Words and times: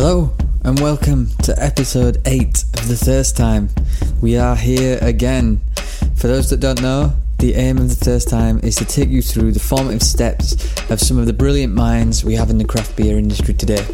Hello 0.00 0.32
and 0.62 0.78
welcome 0.78 1.26
to 1.42 1.60
episode 1.60 2.22
8 2.24 2.46
of 2.46 2.86
The 2.86 2.94
Thirst 2.94 3.36
Time. 3.36 3.68
We 4.20 4.38
are 4.38 4.54
here 4.54 4.96
again. 5.02 5.60
For 6.14 6.28
those 6.28 6.50
that 6.50 6.60
don't 6.60 6.80
know, 6.80 7.14
the 7.38 7.54
aim 7.54 7.78
of 7.78 7.88
The 7.88 8.04
Thirst 8.04 8.28
Time 8.28 8.60
is 8.60 8.76
to 8.76 8.84
take 8.84 9.08
you 9.08 9.22
through 9.22 9.50
the 9.50 9.58
formative 9.58 10.04
steps 10.04 10.52
of 10.88 11.00
some 11.00 11.18
of 11.18 11.26
the 11.26 11.32
brilliant 11.32 11.74
minds 11.74 12.24
we 12.24 12.36
have 12.36 12.48
in 12.48 12.58
the 12.58 12.64
craft 12.64 12.94
beer 12.94 13.18
industry 13.18 13.54
today. 13.54 13.84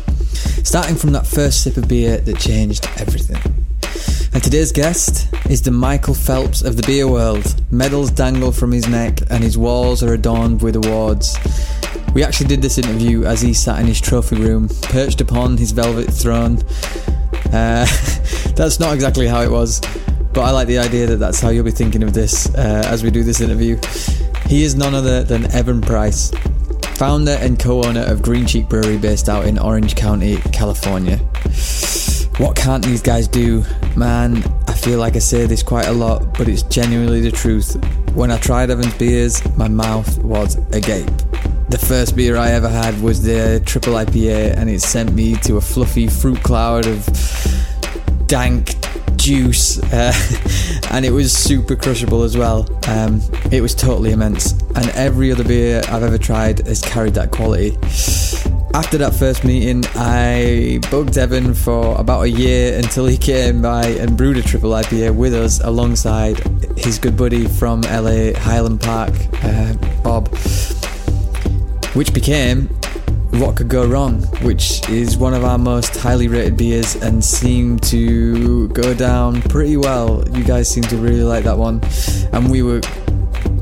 Starting 0.62 0.94
from 0.94 1.12
that 1.12 1.26
first 1.26 1.62
sip 1.62 1.78
of 1.78 1.88
beer 1.88 2.18
that 2.18 2.38
changed 2.38 2.86
everything. 2.98 3.40
And 4.34 4.44
today's 4.44 4.72
guest 4.72 5.34
is 5.48 5.62
the 5.62 5.70
Michael 5.70 6.12
Phelps 6.12 6.60
of 6.60 6.76
the 6.76 6.82
beer 6.82 7.08
world. 7.08 7.46
Medals 7.72 8.10
dangle 8.10 8.52
from 8.52 8.72
his 8.72 8.86
neck 8.86 9.20
and 9.30 9.42
his 9.42 9.56
walls 9.56 10.02
are 10.02 10.12
adorned 10.12 10.60
with 10.60 10.76
awards. 10.76 11.34
We 12.14 12.22
actually 12.22 12.46
did 12.46 12.62
this 12.62 12.78
interview 12.78 13.24
as 13.24 13.40
he 13.40 13.52
sat 13.52 13.80
in 13.80 13.86
his 13.86 14.00
trophy 14.00 14.36
room, 14.36 14.68
perched 14.82 15.20
upon 15.20 15.56
his 15.56 15.72
velvet 15.72 16.08
throne. 16.08 16.58
Uh, 17.52 17.86
that's 18.54 18.78
not 18.78 18.94
exactly 18.94 19.26
how 19.26 19.42
it 19.42 19.50
was, 19.50 19.80
but 20.32 20.42
I 20.42 20.52
like 20.52 20.68
the 20.68 20.78
idea 20.78 21.06
that 21.08 21.16
that's 21.16 21.40
how 21.40 21.48
you'll 21.48 21.64
be 21.64 21.72
thinking 21.72 22.04
of 22.04 22.14
this 22.14 22.54
uh, 22.54 22.84
as 22.86 23.02
we 23.02 23.10
do 23.10 23.24
this 23.24 23.40
interview. 23.40 23.78
He 24.46 24.62
is 24.62 24.76
none 24.76 24.94
other 24.94 25.24
than 25.24 25.50
Evan 25.52 25.80
Price, 25.80 26.30
founder 26.94 27.32
and 27.32 27.58
co 27.58 27.82
owner 27.82 28.02
of 28.02 28.22
Green 28.22 28.46
Cheek 28.46 28.68
Brewery 28.68 28.96
based 28.96 29.28
out 29.28 29.46
in 29.46 29.58
Orange 29.58 29.96
County, 29.96 30.36
California. 30.52 31.16
What 32.38 32.56
can't 32.56 32.84
these 32.84 33.02
guys 33.02 33.26
do? 33.26 33.64
Man, 33.96 34.36
I 34.68 34.74
feel 34.74 35.00
like 35.00 35.16
I 35.16 35.20
say 35.20 35.46
this 35.46 35.64
quite 35.64 35.86
a 35.86 35.92
lot, 35.92 36.38
but 36.38 36.46
it's 36.46 36.62
genuinely 36.62 37.20
the 37.20 37.32
truth. 37.32 37.76
When 38.14 38.30
I 38.30 38.38
tried 38.38 38.70
Evan's 38.70 38.94
beers, 38.94 39.42
my 39.56 39.66
mouth 39.66 40.18
was 40.18 40.58
agape. 40.72 41.10
The 41.68 41.78
first 41.78 42.14
beer 42.14 42.36
I 42.36 42.50
ever 42.50 42.68
had 42.68 43.00
was 43.00 43.22
the 43.22 43.60
triple 43.64 43.94
IPA, 43.94 44.56
and 44.56 44.68
it 44.68 44.82
sent 44.82 45.12
me 45.12 45.34
to 45.36 45.56
a 45.56 45.60
fluffy 45.60 46.06
fruit 46.06 46.42
cloud 46.42 46.86
of 46.86 47.06
dank 48.26 48.74
juice, 49.16 49.82
uh, 49.92 50.12
and 50.90 51.04
it 51.04 51.10
was 51.10 51.32
super 51.32 51.74
crushable 51.74 52.22
as 52.22 52.36
well. 52.36 52.68
Um, 52.86 53.22
it 53.50 53.62
was 53.62 53.74
totally 53.74 54.12
immense, 54.12 54.52
and 54.76 54.88
every 54.90 55.32
other 55.32 55.44
beer 55.44 55.82
I've 55.88 56.02
ever 56.02 56.18
tried 56.18 56.66
has 56.66 56.82
carried 56.82 57.14
that 57.14 57.30
quality. 57.30 57.76
After 58.74 58.98
that 58.98 59.14
first 59.14 59.44
meeting, 59.44 59.84
I 59.94 60.80
bugged 60.90 61.16
Evan 61.16 61.54
for 61.54 61.98
about 61.98 62.22
a 62.22 62.30
year 62.30 62.76
until 62.76 63.06
he 63.06 63.16
came 63.16 63.62
by 63.62 63.86
and 63.86 64.16
brewed 64.16 64.36
a 64.36 64.42
triple 64.42 64.70
IPA 64.72 65.14
with 65.14 65.32
us 65.32 65.60
alongside 65.60 66.38
his 66.76 66.98
good 66.98 67.16
buddy 67.16 67.46
from 67.46 67.82
LA, 67.82 68.32
Highland 68.38 68.80
Park, 68.80 69.14
uh, 69.42 69.74
Bob 70.02 70.28
which 71.94 72.12
became 72.12 72.66
What 73.38 73.56
Could 73.56 73.68
Go 73.68 73.86
Wrong, 73.86 74.22
which 74.42 74.88
is 74.88 75.16
one 75.16 75.32
of 75.32 75.44
our 75.44 75.58
most 75.58 75.96
highly 75.96 76.28
rated 76.28 76.56
beers 76.56 76.96
and 76.96 77.24
seemed 77.24 77.82
to 77.84 78.68
go 78.68 78.94
down 78.94 79.42
pretty 79.42 79.76
well. 79.76 80.22
You 80.32 80.44
guys 80.44 80.68
seem 80.68 80.82
to 80.84 80.96
really 80.96 81.22
like 81.22 81.44
that 81.44 81.56
one, 81.56 81.80
and 82.32 82.50
we 82.50 82.62
were 82.62 82.80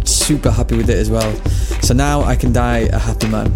super 0.04 0.50
happy 0.50 0.76
with 0.76 0.90
it 0.90 0.96
as 0.96 1.10
well. 1.10 1.34
So 1.82 1.94
now 1.94 2.22
I 2.22 2.36
can 2.36 2.52
die 2.52 2.88
a 2.92 2.98
happy 2.98 3.28
man. 3.28 3.52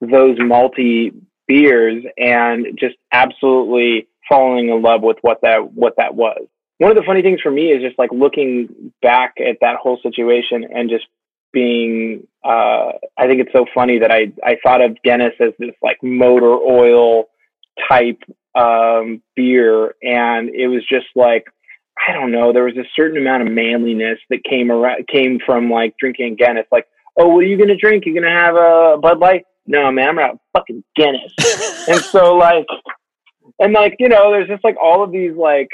those 0.00 0.37
multi 0.38 1.12
beers 1.47 2.05
and 2.17 2.78
just 2.78 2.97
absolutely 3.12 4.09
falling 4.30 4.70
in 4.70 4.80
love 4.80 5.02
with 5.02 5.18
what 5.20 5.42
that 5.42 5.72
what 5.74 5.94
that 5.98 6.14
was. 6.14 6.46
One 6.78 6.91
of 6.91 6.96
the 6.96 7.02
funny 7.04 7.20
things 7.20 7.42
for 7.42 7.50
me 7.50 7.72
is 7.72 7.82
just 7.82 7.98
like 7.98 8.10
looking 8.10 8.92
back 9.02 9.34
at 9.38 9.58
that 9.60 9.76
whole 9.76 9.98
situation 10.02 10.64
and 10.74 10.88
just 10.88 11.04
being 11.52 12.26
uh, 12.44 12.92
I 13.19 13.26
think 13.26 13.40
it's 13.40 13.52
so 13.52 13.66
funny 13.74 13.98
that 13.98 14.10
I 14.10 14.32
I 14.42 14.56
thought 14.62 14.80
of 14.80 14.96
Guinness 15.04 15.34
as 15.40 15.52
this 15.58 15.74
like 15.82 15.98
motor 16.02 16.54
oil 16.54 17.24
type 17.88 18.22
um, 18.54 19.22
beer. 19.36 19.94
And 20.02 20.48
it 20.50 20.69
was 20.69 20.82
just 20.88 21.06
like 21.14 21.44
I 22.08 22.12
don't 22.12 22.32
know 22.32 22.52
there 22.52 22.64
was 22.64 22.76
a 22.76 22.88
certain 22.96 23.19
amount 23.19 23.42
of 23.42 23.52
manliness 23.52 24.19
that 24.30 24.44
came 24.48 24.70
around 24.70 25.06
came 25.08 25.38
from 25.44 25.70
like 25.70 25.96
drinking 25.98 26.36
Guinness. 26.36 26.66
Like 26.72 26.86
oh 27.19 27.28
what 27.28 27.44
are 27.44 27.48
you 27.48 27.58
gonna 27.58 27.76
drink? 27.76 28.04
You're 28.06 28.14
gonna 28.14 28.34
have 28.34 28.54
a 28.56 28.96
Bud 29.00 29.19
Light? 29.19 29.44
No 29.66 29.90
man 29.92 30.08
I'm 30.10 30.19
out 30.19 30.40
fucking 30.54 30.84
Guinness. 30.96 31.34
And 31.88 32.00
so 32.00 32.36
like 32.36 32.66
and 33.60 33.72
like 33.72 33.97
you 33.98 34.09
know 34.09 34.32
there's 34.32 34.48
just 34.48 34.65
like 34.65 34.76
all 34.82 35.04
of 35.04 35.12
these 35.12 35.37
like 35.37 35.69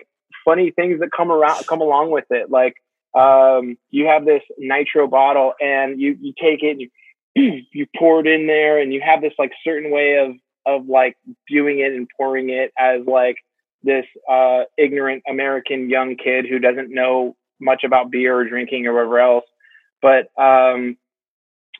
funny 0.45 0.71
things 0.71 1.01
that 1.01 1.11
come 1.17 1.33
around 1.33 1.67
come 1.67 1.81
along 1.81 2.11
with 2.11 2.27
it 2.31 2.51
like 2.51 2.75
um, 3.15 3.79
you 3.91 4.07
have 4.07 4.27
this 4.27 4.43
nitro 4.59 5.07
bottle 5.07 5.55
and 5.59 5.99
you 5.99 6.19
you 6.21 6.35
take 6.39 6.63
it 6.63 6.73
and 6.73 6.81
you 6.83 7.63
you 7.73 7.87
pour 7.97 8.21
it 8.21 8.27
in 8.27 8.47
there 8.47 8.79
and 8.79 8.93
you 8.93 9.01
have 9.01 9.23
this 9.23 9.33
like 9.39 9.53
certain 9.65 9.91
way 9.91 10.19
of 10.19 10.37
of 10.67 10.87
like 10.89 11.17
viewing 11.49 11.79
it 11.79 11.93
and 11.93 12.09
pouring 12.17 12.51
it 12.51 12.73
as 12.79 13.07
like 13.07 13.37
this 13.83 14.05
uh, 14.29 14.65
ignorant 14.77 15.23
American 15.29 15.89
young 15.89 16.17
kid 16.17 16.45
who 16.49 16.59
doesn't 16.59 16.93
know 16.93 17.37
much 17.61 17.85
about 17.85 18.11
beer 18.11 18.37
or 18.37 18.45
drinking 18.49 18.87
or 18.87 18.93
whatever 18.93 19.21
else. 19.21 19.45
But 20.03 20.29
um, 20.41 20.97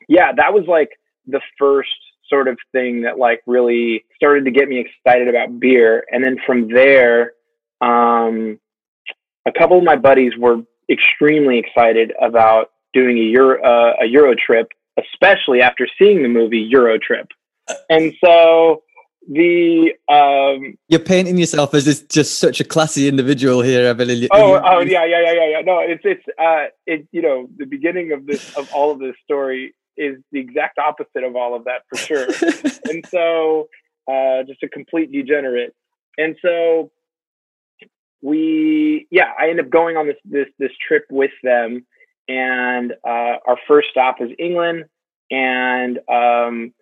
yeah, 0.07 0.31
that 0.31 0.53
was 0.53 0.65
like 0.67 0.89
the 1.27 1.41
first 1.59 1.89
sort 2.29 2.47
of 2.47 2.57
thing 2.71 3.01
that 3.01 3.17
like 3.17 3.41
really 3.45 4.05
started 4.15 4.45
to 4.45 4.51
get 4.51 4.67
me 4.67 4.79
excited 4.79 5.27
about 5.27 5.59
beer. 5.59 6.05
And 6.11 6.23
then 6.23 6.37
from 6.45 6.69
there, 6.69 7.33
um, 7.81 8.59
a 9.45 9.51
couple 9.57 9.77
of 9.77 9.83
my 9.83 9.95
buddies 9.95 10.33
were 10.37 10.61
extremely 10.89 11.57
excited 11.57 12.13
about 12.21 12.71
doing 12.93 13.17
a 13.17 13.21
Euro, 13.21 13.61
uh, 13.61 13.93
a 14.01 14.05
Euro 14.07 14.33
trip, 14.35 14.69
especially 14.97 15.61
after 15.61 15.87
seeing 15.97 16.23
the 16.23 16.29
movie 16.29 16.59
Euro 16.59 16.97
Trip. 16.97 17.27
And 17.89 18.13
so 18.23 18.83
the 19.29 19.91
um, 20.09 20.77
you're 20.87 21.01
painting 21.01 21.37
yourself 21.37 21.73
as 21.73 21.85
this 21.85 22.01
just 22.01 22.39
such 22.39 22.61
a 22.61 22.63
classy 22.63 23.07
individual 23.07 23.61
here, 23.61 23.85
Evan. 23.85 24.09
Oh, 24.31 24.61
oh 24.63 24.79
yeah, 24.79 25.05
yeah, 25.05 25.21
yeah, 25.21 25.33
yeah, 25.33 25.49
yeah. 25.49 25.61
No, 25.61 25.79
it's 25.79 26.01
it's 26.05 26.23
uh, 26.39 26.67
it 26.85 27.07
you 27.11 27.21
know 27.21 27.49
the 27.57 27.65
beginning 27.65 28.13
of 28.13 28.25
this 28.25 28.55
of 28.55 28.71
all 28.73 28.91
of 28.91 28.99
this 28.99 29.15
story 29.23 29.73
is 29.97 30.17
the 30.31 30.39
exact 30.39 30.77
opposite 30.79 31.23
of 31.23 31.35
all 31.35 31.55
of 31.55 31.65
that 31.65 31.81
for 31.89 31.97
sure. 31.97 32.25
and 32.89 33.05
so, 33.07 33.67
uh, 34.07 34.43
just 34.43 34.63
a 34.63 34.69
complete 34.69 35.11
degenerate. 35.11 35.75
And 36.17 36.35
so, 36.41 36.91
we, 38.21 39.07
yeah, 39.11 39.31
I 39.39 39.49
end 39.49 39.59
up 39.59 39.69
going 39.69 39.97
on 39.97 40.07
this 40.07 40.17
this 40.25 40.47
this 40.57 40.71
trip 40.87 41.05
with 41.09 41.31
them, 41.43 41.85
and 42.27 42.93
uh, 43.03 43.37
our 43.47 43.57
first 43.67 43.89
stop 43.91 44.21
is 44.21 44.29
England, 44.39 44.85
and 45.29 45.99
um, 46.09 46.73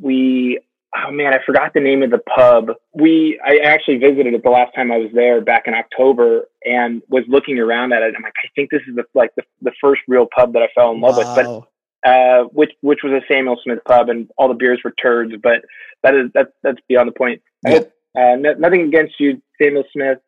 we 0.00 0.60
oh 0.96 1.10
man, 1.10 1.34
I 1.34 1.38
forgot 1.44 1.72
the 1.74 1.80
name 1.80 2.02
of 2.02 2.10
the 2.10 2.18
pub. 2.18 2.70
We 2.92 3.40
I 3.44 3.58
actually 3.58 3.98
visited 3.98 4.34
it 4.34 4.42
the 4.42 4.50
last 4.50 4.74
time 4.74 4.92
I 4.92 4.98
was 4.98 5.10
there 5.14 5.40
back 5.40 5.64
in 5.66 5.74
October 5.74 6.48
and 6.64 7.02
was 7.08 7.24
looking 7.28 7.58
around 7.58 7.92
at 7.92 8.02
it. 8.02 8.14
I'm 8.16 8.22
like, 8.22 8.34
I 8.44 8.48
think 8.54 8.70
this 8.70 8.82
is 8.88 8.94
the 8.96 9.04
like 9.14 9.30
the, 9.36 9.42
the 9.62 9.72
first 9.80 10.02
real 10.08 10.26
pub 10.34 10.52
that 10.52 10.62
I 10.62 10.68
fell 10.74 10.92
in 10.92 11.00
love 11.00 11.16
wow. 11.16 11.34
with. 11.36 11.44
But 11.46 11.68
uh, 12.04 12.44
which 12.52 12.72
which 12.80 13.00
was 13.02 13.12
a 13.12 13.20
Samuel 13.32 13.58
Smith 13.62 13.80
pub, 13.86 14.08
and 14.08 14.30
all 14.36 14.48
the 14.48 14.54
beers 14.54 14.80
were 14.84 14.92
turds. 14.92 15.32
But 15.42 15.62
that 16.02 16.14
is 16.14 16.30
that's 16.34 16.50
that's 16.62 16.78
beyond 16.88 17.08
the 17.08 17.12
point. 17.12 17.42
Hope 17.66 17.90
uh, 18.16 18.36
no, 18.38 18.52
nothing 18.54 18.82
against 18.82 19.18
you, 19.18 19.42
Samuel 19.60 19.84
Smith. 19.92 20.18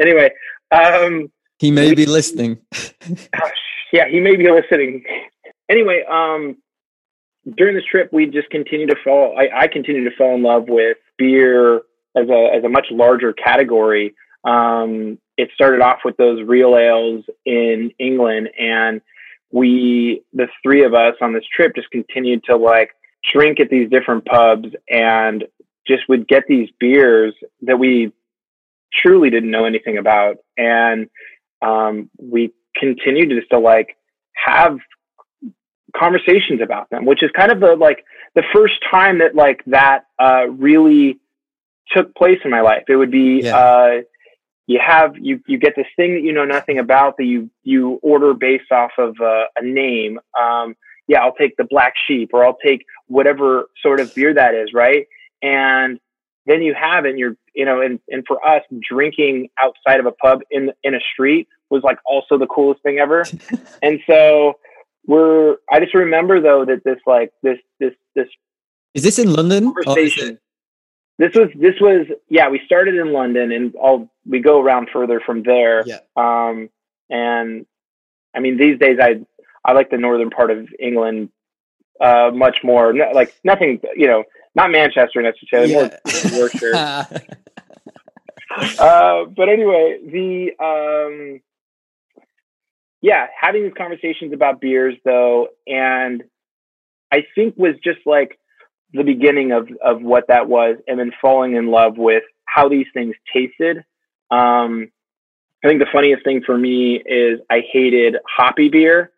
Anyway, 0.00 0.30
um, 0.72 1.30
he 1.58 1.70
may 1.70 1.90
we, 1.90 1.94
be 1.94 2.06
listening. 2.06 2.58
yeah, 3.92 4.08
he 4.08 4.20
may 4.20 4.36
be 4.36 4.50
listening. 4.50 5.04
Anyway, 5.68 6.02
um, 6.10 6.56
during 7.56 7.74
this 7.74 7.84
trip, 7.84 8.12
we 8.12 8.26
just 8.26 8.50
continue 8.50 8.86
to 8.86 8.96
fall. 9.04 9.36
I, 9.38 9.62
I 9.62 9.68
continue 9.68 10.08
to 10.08 10.16
fall 10.16 10.34
in 10.34 10.42
love 10.42 10.68
with 10.68 10.96
beer 11.18 11.76
as 12.16 12.28
a 12.28 12.50
as 12.56 12.64
a 12.64 12.68
much 12.68 12.86
larger 12.90 13.32
category. 13.32 14.14
Um, 14.42 15.18
it 15.36 15.50
started 15.54 15.80
off 15.80 16.00
with 16.04 16.16
those 16.16 16.42
real 16.42 16.76
ales 16.76 17.24
in 17.44 17.92
England, 17.98 18.48
and 18.58 19.00
we, 19.52 20.22
the 20.32 20.48
three 20.62 20.84
of 20.84 20.94
us 20.94 21.14
on 21.20 21.32
this 21.32 21.44
trip, 21.54 21.74
just 21.74 21.90
continued 21.90 22.44
to 22.44 22.56
like 22.56 22.90
drink 23.32 23.60
at 23.60 23.68
these 23.68 23.90
different 23.90 24.24
pubs 24.24 24.68
and 24.88 25.44
just 25.86 26.08
would 26.08 26.28
get 26.28 26.44
these 26.48 26.68
beers 26.78 27.34
that 27.62 27.78
we 27.78 28.12
truly 28.92 29.30
didn't 29.30 29.50
know 29.50 29.64
anything 29.64 29.98
about, 29.98 30.36
and 30.56 31.08
um, 31.62 32.10
we 32.18 32.52
continued 32.76 33.30
just 33.30 33.50
to 33.50 33.58
like 33.58 33.96
have 34.34 34.78
conversations 35.96 36.60
about 36.62 36.90
them, 36.90 37.04
which 37.04 37.22
is 37.22 37.30
kind 37.36 37.50
of 37.50 37.60
the 37.60 37.76
like 37.76 38.04
the 38.34 38.44
first 38.52 38.74
time 38.90 39.18
that 39.18 39.34
like 39.34 39.62
that 39.66 40.06
uh, 40.18 40.46
really 40.48 41.18
took 41.94 42.14
place 42.14 42.38
in 42.44 42.50
my 42.50 42.60
life. 42.60 42.84
It 42.88 42.96
would 42.96 43.10
be 43.10 43.42
yeah. 43.42 43.56
uh, 43.56 44.00
you 44.70 44.78
have 44.78 45.16
you 45.18 45.40
you 45.48 45.58
get 45.58 45.74
this 45.74 45.88
thing 45.96 46.14
that 46.14 46.22
you 46.22 46.32
know 46.32 46.44
nothing 46.44 46.78
about 46.78 47.16
that 47.16 47.24
you 47.24 47.50
you 47.64 47.98
order 48.02 48.34
based 48.34 48.70
off 48.70 48.92
of 48.98 49.16
uh, 49.20 49.46
a 49.56 49.64
name. 49.64 50.20
Um, 50.40 50.76
yeah, 51.08 51.24
I'll 51.24 51.34
take 51.34 51.56
the 51.56 51.64
black 51.64 51.94
sheep, 52.06 52.30
or 52.32 52.44
I'll 52.44 52.56
take 52.64 52.86
whatever 53.08 53.68
sort 53.82 53.98
of 53.98 54.14
beer 54.14 54.32
that 54.32 54.54
is, 54.54 54.72
right? 54.72 55.08
And 55.42 55.98
then 56.46 56.62
you 56.62 56.72
have 56.80 57.04
it, 57.04 57.10
and 57.10 57.18
you're 57.18 57.36
you 57.52 57.64
know, 57.64 57.80
and 57.80 57.98
and 58.08 58.22
for 58.28 58.46
us, 58.46 58.62
drinking 58.88 59.48
outside 59.60 59.98
of 59.98 60.06
a 60.06 60.12
pub 60.12 60.42
in 60.52 60.70
in 60.84 60.94
a 60.94 61.00
street 61.12 61.48
was 61.68 61.82
like 61.82 61.98
also 62.06 62.38
the 62.38 62.46
coolest 62.46 62.80
thing 62.84 63.00
ever. 63.00 63.24
and 63.82 63.98
so 64.06 64.52
we're 65.04 65.56
I 65.68 65.80
just 65.80 65.94
remember 65.94 66.40
though 66.40 66.64
that 66.64 66.84
this 66.84 67.00
like 67.08 67.32
this 67.42 67.58
this 67.80 67.94
this 68.14 68.28
is 68.94 69.02
this 69.02 69.18
in 69.18 69.32
London? 69.32 69.74
Conversation. 69.74 70.38
This 71.20 71.34
was 71.34 71.50
this 71.54 71.74
was 71.82 72.06
yeah. 72.30 72.48
We 72.48 72.62
started 72.64 72.94
in 72.94 73.12
London, 73.12 73.52
and 73.52 73.74
all 73.74 74.08
we 74.24 74.40
go 74.40 74.58
around 74.58 74.88
further 74.90 75.20
from 75.20 75.42
there. 75.42 75.86
Yeah. 75.86 75.98
Um, 76.16 76.70
and 77.10 77.66
I 78.34 78.40
mean, 78.40 78.56
these 78.56 78.78
days 78.78 78.96
I 78.98 79.20
I 79.62 79.74
like 79.74 79.90
the 79.90 79.98
northern 79.98 80.30
part 80.30 80.50
of 80.50 80.66
England 80.78 81.28
uh, 82.00 82.30
much 82.32 82.56
more. 82.64 82.94
No, 82.94 83.10
like 83.12 83.38
nothing, 83.44 83.82
you 83.94 84.06
know, 84.06 84.24
not 84.54 84.70
Manchester 84.70 85.20
necessarily, 85.20 85.72
yeah. 85.72 85.90
more 86.30 86.38
Yorkshire. 86.38 86.72
uh, 88.78 89.26
but 89.26 89.50
anyway, 89.50 89.98
the 90.02 90.52
um, 90.58 91.42
yeah, 93.02 93.26
having 93.38 93.64
these 93.64 93.74
conversations 93.76 94.32
about 94.32 94.62
beers 94.62 94.94
though, 95.04 95.48
and 95.66 96.24
I 97.12 97.26
think 97.34 97.58
was 97.58 97.74
just 97.84 98.00
like 98.06 98.39
the 98.92 99.02
beginning 99.02 99.52
of 99.52 99.68
of 99.84 100.02
what 100.02 100.26
that 100.28 100.48
was, 100.48 100.76
and 100.86 100.98
then 100.98 101.12
falling 101.20 101.56
in 101.56 101.68
love 101.68 101.96
with 101.96 102.24
how 102.44 102.68
these 102.68 102.86
things 102.92 103.14
tasted. 103.32 103.78
Um, 104.30 104.90
I 105.64 105.68
think 105.68 105.80
the 105.80 105.88
funniest 105.92 106.24
thing 106.24 106.42
for 106.44 106.56
me 106.56 106.96
is 106.96 107.40
I 107.50 107.62
hated 107.72 108.16
hoppy 108.26 108.68
beer, 108.68 109.12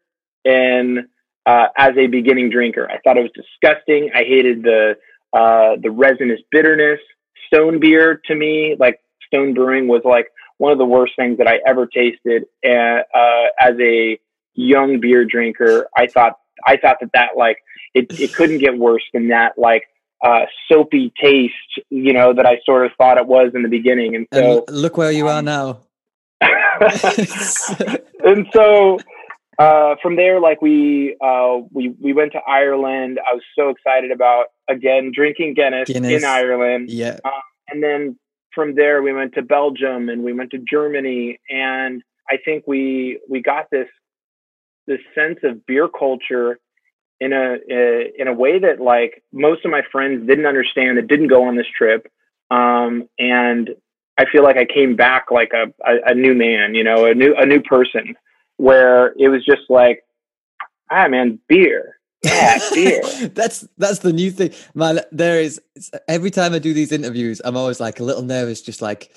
and 0.45 1.07
uh, 1.47 1.67
as 1.77 1.93
a 1.97 2.07
beginning 2.07 2.51
drinker, 2.51 2.89
I 2.91 2.99
thought 2.99 3.17
it 3.17 3.23
was 3.23 3.31
disgusting. 3.35 4.11
I 4.15 4.25
hated 4.25 4.63
the 4.63 4.97
uh, 5.33 5.77
the 5.83 5.91
resinous 5.91 6.41
bitterness. 6.51 7.01
Stone 7.47 7.81
beer 7.81 8.21
to 8.27 8.35
me, 8.35 8.77
like 8.79 9.01
Stone 9.27 9.55
Brewing, 9.55 9.89
was 9.89 10.03
like 10.05 10.27
one 10.59 10.73
of 10.73 10.79
the 10.79 10.85
worst 10.85 11.15
things 11.17 11.39
that 11.39 11.49
I 11.49 11.61
ever 11.67 11.87
tasted. 11.87 12.45
And 12.63 13.05
uh, 13.15 13.45
as 13.61 13.75
a 13.81 14.19
young 14.55 15.01
beer 15.01 15.25
drinker, 15.25 15.89
I 15.97 16.07
thought 16.07 16.39
I 16.67 16.77
thought 16.77 16.99
that 17.01 17.11
that 17.15 17.31
like 17.37 17.59
it 17.95 18.19
it 18.19 18.35
couldn't 18.35 18.59
get 18.59 18.77
worse 18.77 19.05
than 19.13 19.29
that 19.29 19.53
like 19.57 19.85
uh, 20.25 20.47
soapy 20.71 21.13
taste, 21.21 21.55
you 21.91 22.13
know, 22.13 22.33
that 22.33 22.47
I 22.47 22.61
sort 22.65 22.87
of 22.87 22.93
thought 22.97 23.19
it 23.19 23.27
was 23.27 23.53
in 23.55 23.63
the 23.63 23.69
beginning. 23.69 24.15
And 24.15 24.27
so 24.33 24.65
and 24.69 24.77
look 24.77 24.97
where 24.97 25.11
you 25.11 25.29
um, 25.29 25.37
are 25.37 25.43
now. 25.43 25.81
and 28.25 28.47
so 28.53 28.99
uh, 29.59 29.97
from 30.03 30.17
there, 30.17 30.41
like 30.41 30.63
we 30.63 31.17
uh, 31.21 31.59
we 31.71 31.95
we 32.01 32.13
went 32.13 32.33
to 32.33 32.41
Ireland. 32.47 33.19
I 33.19 33.35
was 33.35 33.43
so 33.57 33.69
excited 33.71 34.11
about 34.11 34.47
again 34.69 35.13
drinking 35.15 35.55
Guinness, 35.55 35.89
Guinness. 35.89 36.23
in 36.23 36.25
Ireland. 36.25 36.91
Yeah, 36.91 37.19
uh, 37.25 37.31
and 37.69 37.83
then 37.83 38.19
from 38.55 38.75
there 38.75 39.03
we 39.03 39.13
went 39.13 39.35
to 39.35 39.43
Belgium 39.43 40.09
and 40.09 40.23
we 40.23 40.33
went 40.33 40.51
to 40.51 40.59
Germany 40.59 41.41
and 41.49 42.03
I 42.31 42.37
think 42.45 42.65
we 42.67 43.21
we 43.29 43.43
got 43.43 43.71
this 43.71 43.89
this 44.87 45.01
sense 45.15 45.39
of 45.43 45.65
beer 45.67 45.89
culture 45.89 46.59
in 47.21 47.33
a, 47.33 47.57
in 48.19 48.27
a 48.27 48.33
way 48.33 48.59
that 48.59 48.81
like 48.81 49.23
most 49.33 49.65
of 49.65 49.71
my 49.71 49.83
friends 49.93 50.27
didn't 50.27 50.47
understand 50.47 50.99
that 50.99 51.07
didn't 51.07 51.29
go 51.29 51.45
on 51.47 51.57
this 51.57 51.67
trip 51.77 52.11
um, 52.51 53.09
and 53.19 53.71
I 54.19 54.27
feel 54.31 54.43
like 54.43 54.57
I 54.57 54.67
came 54.67 54.97
back 54.97 55.31
like 55.31 55.53
a, 55.55 55.73
a, 55.89 56.11
a 56.13 56.15
new 56.15 56.35
man 56.35 56.75
you 56.75 56.85
know 56.85 57.07
a 57.07 57.15
new 57.15 57.35
a 57.37 57.47
new 57.47 57.61
person 57.61 58.15
where 58.57 59.15
it 59.19 59.29
was 59.29 59.45
just 59.45 59.63
like 59.69 60.05
ah 60.91 61.09
man 61.09 61.39
beer 61.49 61.97
yeah, 62.23 62.59
beer. 62.73 63.03
that's 63.35 63.67
that's 63.79 63.99
the 64.01 64.13
new 64.13 64.31
thing, 64.31 64.53
man. 64.75 65.01
There 65.11 65.41
is 65.41 65.61
every 66.07 66.31
time 66.31 66.53
I 66.53 66.59
do 66.59 66.73
these 66.73 66.93
interviews, 66.93 67.41
I'm 67.45 67.57
always 67.57 67.81
like 67.81 68.01
a 68.01 68.05
little 68.05 68.23
nervous, 68.23 68.63
just 68.63 68.81
like, 68.81 69.13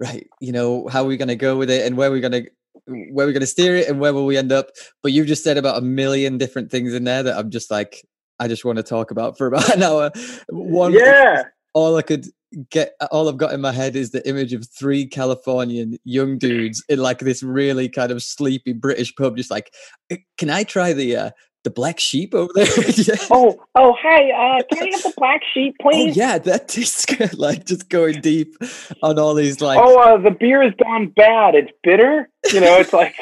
right, 0.00 0.26
you 0.40 0.52
know, 0.52 0.88
how 0.88 1.02
are 1.02 1.06
we 1.06 1.16
going 1.16 1.28
to 1.28 1.36
go 1.36 1.56
with 1.56 1.70
it, 1.70 1.86
and 1.86 1.96
where 1.96 2.08
are 2.08 2.12
we 2.12 2.20
going 2.20 2.32
to 2.32 2.50
where 2.86 3.26
we're 3.26 3.32
going 3.32 3.40
to 3.40 3.46
steer 3.46 3.76
it, 3.76 3.88
and 3.88 4.00
where 4.00 4.12
will 4.12 4.26
we 4.26 4.36
end 4.36 4.52
up? 4.52 4.70
But 5.02 5.12
you've 5.12 5.26
just 5.26 5.44
said 5.44 5.56
about 5.56 5.78
a 5.78 5.80
million 5.82 6.38
different 6.38 6.70
things 6.70 6.94
in 6.94 7.04
there 7.04 7.22
that 7.22 7.36
I'm 7.36 7.50
just 7.50 7.70
like, 7.70 8.06
I 8.38 8.48
just 8.48 8.64
want 8.64 8.76
to 8.76 8.82
talk 8.82 9.10
about 9.10 9.38
for 9.38 9.46
about 9.46 9.68
an 9.74 9.82
hour. 9.82 10.10
One, 10.48 10.92
yeah. 10.92 11.44
All 11.74 11.96
I 11.96 12.02
could 12.02 12.26
get, 12.70 12.94
all 13.10 13.28
I've 13.28 13.36
got 13.36 13.52
in 13.52 13.60
my 13.60 13.72
head 13.72 13.96
is 13.96 14.10
the 14.10 14.26
image 14.28 14.52
of 14.52 14.66
three 14.66 15.06
Californian 15.06 15.98
young 16.04 16.38
dudes 16.38 16.82
in 16.88 16.98
like 17.00 17.18
this 17.18 17.42
really 17.42 17.88
kind 17.88 18.10
of 18.10 18.22
sleepy 18.22 18.72
British 18.72 19.14
pub, 19.14 19.36
just 19.36 19.50
like, 19.50 19.72
eh, 20.10 20.18
can 20.38 20.50
I 20.50 20.64
try 20.64 20.92
the 20.92 21.16
uh, 21.16 21.30
the 21.66 21.70
black 21.70 21.98
sheep 21.98 22.32
over 22.32 22.52
there. 22.54 22.64
yeah. 22.94 23.16
Oh, 23.28 23.60
oh, 23.74 23.96
hey, 24.00 24.30
uh, 24.30 24.62
can 24.72 24.84
I 24.84 24.90
have 24.92 25.02
the 25.02 25.12
black 25.16 25.40
sheep, 25.52 25.74
oh, 25.80 25.90
please? 25.90 26.16
Oh, 26.16 26.20
yeah, 26.20 26.38
that 26.38 26.68
tastes 26.68 27.04
good. 27.04 27.36
Like 27.46 27.66
just 27.66 27.88
going 27.88 28.20
deep 28.20 28.56
on 29.02 29.18
all 29.18 29.34
these 29.34 29.60
like. 29.60 29.80
Oh, 29.82 29.98
uh, 29.98 30.16
the 30.16 30.30
beer 30.30 30.62
has 30.62 30.72
gone 30.82 31.08
bad. 31.08 31.56
It's 31.56 31.72
bitter. 31.82 32.30
You 32.52 32.60
know, 32.60 32.78
it's 32.78 32.92
like, 33.02 33.16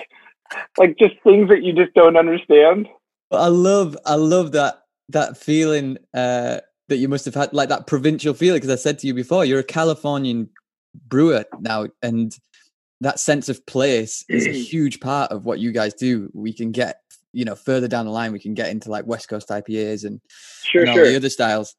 like 0.79 0.99
just 0.99 1.15
things 1.25 1.49
that 1.49 1.63
you 1.63 1.73
just 1.73 1.95
don't 1.95 2.19
understand. 2.19 2.87
I 3.33 3.49
love, 3.49 3.97
I 4.05 4.17
love 4.17 4.53
that 4.53 4.83
that 5.09 5.39
feeling 5.39 5.97
uh, 6.13 6.61
that 6.89 6.97
you 6.99 7.09
must 7.09 7.25
have 7.25 7.35
had, 7.35 7.55
like 7.55 7.71
that 7.71 7.87
provincial 7.87 8.35
feeling. 8.35 8.61
Because 8.61 8.79
I 8.79 8.81
said 8.81 8.99
to 8.99 9.07
you 9.07 9.15
before, 9.15 9.47
you're 9.47 9.61
a 9.61 9.65
Californian 9.65 10.51
brewer 11.09 11.47
now, 11.61 11.87
and 12.03 12.37
that 13.01 13.19
sense 13.19 13.49
of 13.49 13.65
place 13.67 14.23
is 14.29 14.47
a 14.47 14.53
huge 14.53 15.01
part 15.01 15.33
of 15.33 15.47
what 15.47 15.61
you 15.61 15.73
guys 15.73 15.95
do. 15.95 16.31
We 16.35 16.53
can 16.53 16.73
get 16.73 17.01
you 17.35 17.45
know 17.45 17.55
further 17.55 17.89
down 17.89 18.07
the 18.07 18.11
line 18.11 18.33
we 18.33 18.39
can 18.39 18.55
get 18.55 18.71
into 18.71 18.91
like 18.91 19.07
west 19.07 19.29
coast 19.29 19.49
ipas 19.49 20.05
and, 20.05 20.21
sure, 20.63 20.83
and 20.83 20.91
all 20.91 20.97
sure. 20.97 21.07
the 21.07 21.17
other 21.17 21.29
styles 21.29 21.75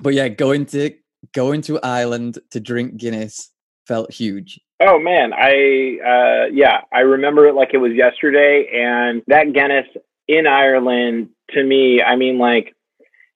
but 0.00 0.14
yeah 0.14 0.28
going 0.28 0.66
to 0.66 0.90
going 1.32 1.60
to 1.60 1.80
ireland 1.80 2.38
to 2.50 2.60
drink 2.60 2.96
guinness 2.96 3.50
felt 3.86 4.12
huge 4.12 4.60
oh 4.80 4.98
man 4.98 5.32
i 5.32 5.98
uh 6.04 6.46
yeah 6.52 6.80
i 6.92 7.00
remember 7.00 7.46
it 7.46 7.54
like 7.54 7.70
it 7.72 7.78
was 7.78 7.92
yesterday 7.92 8.68
and 8.74 9.22
that 9.26 9.52
guinness 9.52 9.86
in 10.28 10.46
ireland 10.46 11.28
to 11.50 11.62
me 11.62 12.02
i 12.02 12.16
mean 12.16 12.38
like 12.38 12.74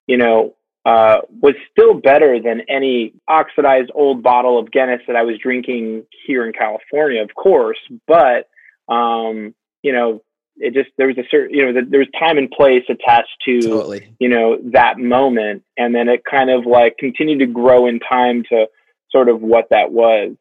you 0.06 0.16
know 0.16 0.54
uh, 0.84 1.18
was 1.42 1.54
still 1.70 1.94
better 1.94 2.40
than 2.40 2.62
any 2.68 3.12
oxidized 3.28 3.90
old 3.94 4.22
bottle 4.22 4.58
of 4.58 4.72
Guinness 4.72 5.02
that 5.06 5.14
I 5.14 5.22
was 5.22 5.36
drinking 5.38 6.06
here 6.26 6.46
in 6.46 6.54
California, 6.54 7.22
of 7.22 7.34
course. 7.34 7.78
But 8.06 8.48
um, 8.88 9.54
you 9.82 9.92
know, 9.92 10.22
it 10.61 10.75
just 10.75 10.90
there 10.97 11.07
was 11.07 11.19
a 11.19 11.25
certain 11.31 11.57
you 11.57 11.73
know 11.73 11.81
there 11.88 12.00
was 12.00 12.09
time 12.19 12.38
and 12.38 12.50
place 12.50 12.85
attached 12.88 13.37
to 13.45 13.61
totally. 13.61 14.14
you 14.19 14.29
know 14.29 14.59
that 14.73 14.99
moment. 14.99 15.62
And 15.76 15.95
then 15.95 16.09
it 16.09 16.23
kind 16.31 16.50
of 16.50 16.67
like 16.67 16.97
continued 16.99 17.38
to 17.40 17.47
grow 17.47 17.87
in 17.87 18.00
time 18.00 18.45
to 18.50 18.67
sort 19.11 19.29
of 19.29 19.40
what 19.40 19.69
that 19.71 19.93
was. 19.93 20.37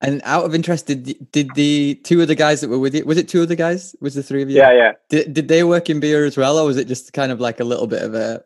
And 0.00 0.20
out 0.24 0.44
of 0.44 0.54
interest 0.54 0.86
did 0.86 1.30
did 1.32 1.54
the 1.54 2.00
two 2.04 2.20
of 2.20 2.28
the 2.28 2.34
guys 2.34 2.60
that 2.60 2.68
were 2.68 2.78
with 2.78 2.94
you 2.94 3.04
was 3.04 3.18
it 3.18 3.28
two 3.28 3.42
of 3.42 3.48
the 3.48 3.56
guys? 3.56 3.96
Was 4.00 4.14
the 4.14 4.22
three 4.22 4.42
of 4.42 4.50
you? 4.50 4.56
Yeah 4.56 4.72
yeah. 4.72 4.92
Did, 5.08 5.34
did 5.34 5.48
they 5.48 5.64
work 5.64 5.88
in 5.88 6.00
beer 6.00 6.24
as 6.24 6.36
well 6.36 6.58
or 6.58 6.66
was 6.66 6.76
it 6.76 6.88
just 6.88 7.12
kind 7.12 7.32
of 7.32 7.40
like 7.40 7.60
a 7.60 7.64
little 7.64 7.86
bit 7.86 8.02
of 8.02 8.14
a 8.14 8.44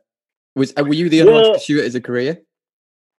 was 0.55 0.75
were 0.77 0.93
you 0.93 1.09
the 1.09 1.23
only 1.23 1.33
well, 1.33 1.43
one 1.43 1.53
to 1.53 1.59
pursue 1.59 1.79
it 1.79 1.85
as 1.85 1.95
a 1.95 2.00
career? 2.00 2.41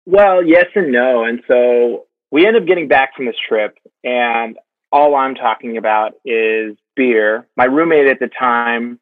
Well, 0.07 0.45
yes 0.45 0.67
and 0.75 0.91
no. 0.91 1.25
And 1.25 1.43
so 1.47 2.07
we 2.31 2.47
end 2.47 2.57
up 2.57 2.67
getting 2.67 2.89
back 2.89 3.15
from 3.15 3.27
this 3.27 3.37
trip, 3.49 3.77
and 4.03 4.57
all 4.91 5.15
I'm 5.15 5.35
talking 5.35 5.77
about 5.77 6.13
is 6.25 6.77
beer. 6.99 7.47
My 7.57 7.65
roommate 7.65 8.09
at 8.09 8.19
the 8.19 8.29
time 8.29 8.99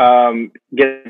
um, 0.00 0.50
gets 0.74 1.06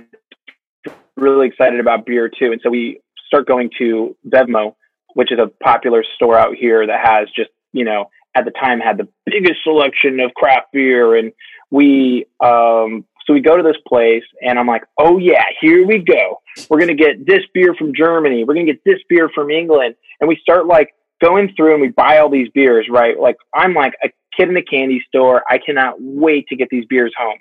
really 1.17 1.47
excited 1.47 1.81
about 1.81 2.05
beer 2.05 2.29
too, 2.29 2.53
and 2.53 2.61
so 2.63 2.69
we 2.69 3.01
start 3.27 3.47
going 3.47 3.71
to 3.79 4.15
Bevmo, 4.29 4.75
which 5.15 5.33
is 5.33 5.39
a 5.39 5.47
popular 5.63 6.05
store 6.17 6.37
out 6.37 6.57
here 6.57 6.87
that 6.87 7.01
has 7.03 7.29
just 7.35 7.51
you 7.73 7.85
know 7.85 8.11
at 8.35 8.45
the 8.45 8.51
time 8.51 8.81
had 8.81 8.99
the 8.99 9.09
biggest 9.25 9.63
selection 9.63 10.19
of 10.21 10.35
craft 10.35 10.73
beer, 10.73 11.17
and 11.17 11.33
we 11.71 12.27
um, 12.45 13.07
so 13.25 13.33
we 13.33 13.41
go 13.41 13.57
to 13.57 13.63
this 13.63 13.81
place, 13.87 14.25
and 14.43 14.59
I'm 14.59 14.67
like, 14.67 14.83
oh 14.99 15.19
yeah, 15.19 15.45
here 15.61 15.87
we 15.87 15.99
go. 16.01 16.41
We're 16.69 16.81
gonna 16.81 16.95
get 16.95 17.25
this 17.25 17.45
beer 17.55 17.75
from 17.79 17.95
Germany. 17.95 18.43
We're 18.43 18.55
gonna 18.55 18.67
get 18.67 18.85
this 18.85 18.99
beer 19.09 19.31
from 19.33 19.53
England, 19.53 19.95
and 20.21 20.29
we 20.29 20.37
start 20.43 20.67
like 20.67 20.91
going 21.23 21.53
through 21.57 21.73
and 21.73 21.81
we 21.81 21.89
buy 21.89 22.19
all 22.19 22.29
these 22.29 22.49
beers, 22.51 22.87
right? 22.91 23.19
Like 23.19 23.37
I'm 23.55 23.75
like 23.75 23.95
a 24.03 24.09
kid 24.37 24.49
in 24.49 24.55
the 24.55 24.63
candy 24.63 25.03
store. 25.09 25.43
I 25.49 25.59
cannot 25.59 25.97
wait 25.99 26.47
to 26.49 26.57
get 26.57 26.69
these 26.71 26.85
beers 26.87 27.13
home. 27.17 27.39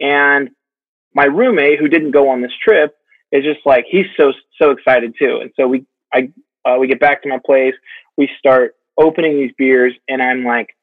And 0.00 0.50
my 1.14 1.24
roommate 1.24 1.78
who 1.78 1.88
didn't 1.88 2.12
go 2.12 2.28
on 2.28 2.40
this 2.40 2.52
trip 2.62 2.96
is 3.32 3.44
just 3.44 3.60
like 3.64 3.84
he's 3.88 4.06
so 4.16 4.32
so 4.60 4.70
excited 4.70 5.14
too. 5.18 5.40
And 5.42 5.50
so 5.56 5.66
we 5.66 5.86
I 6.12 6.30
uh, 6.64 6.76
we 6.78 6.88
get 6.88 7.00
back 7.00 7.22
to 7.22 7.28
my 7.28 7.38
place. 7.44 7.74
We 8.16 8.28
start 8.38 8.74
opening 8.98 9.38
these 9.38 9.52
beers, 9.56 9.94
and 10.08 10.22
I'm 10.22 10.44
like 10.44 10.76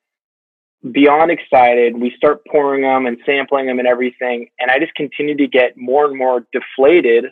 beyond 0.91 1.31
excited. 1.31 1.99
We 1.99 2.13
start 2.15 2.41
pouring 2.45 2.81
them 2.83 3.05
and 3.05 3.17
sampling 3.25 3.67
them 3.67 3.79
and 3.79 3.87
everything, 3.87 4.49
and 4.59 4.71
I 4.71 4.79
just 4.79 4.95
continue 4.95 5.35
to 5.37 5.47
get 5.47 5.77
more 5.77 6.05
and 6.05 6.17
more 6.17 6.45
deflated 6.51 7.25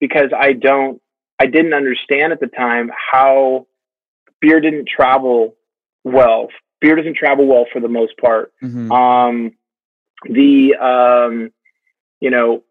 because 0.00 0.30
I 0.36 0.52
don't 0.52 1.00
I 1.38 1.46
didn't 1.46 1.74
understand 1.74 2.32
at 2.32 2.40
the 2.40 2.46
time 2.46 2.90
how 3.12 3.66
beer 4.40 4.60
didn't 4.60 4.88
travel 4.88 5.56
well. 6.04 6.48
Beer 6.82 6.96
doesn't 6.96 7.16
travel 7.16 7.46
well 7.46 7.64
for 7.72 7.80
the 7.80 7.88
most 7.88 8.16
part. 8.18 8.52
Mm-hmm. 8.62 8.92
Um, 8.92 9.52
the 10.28 10.74
um, 10.76 11.52
you 12.20 12.30
know, 12.30 12.64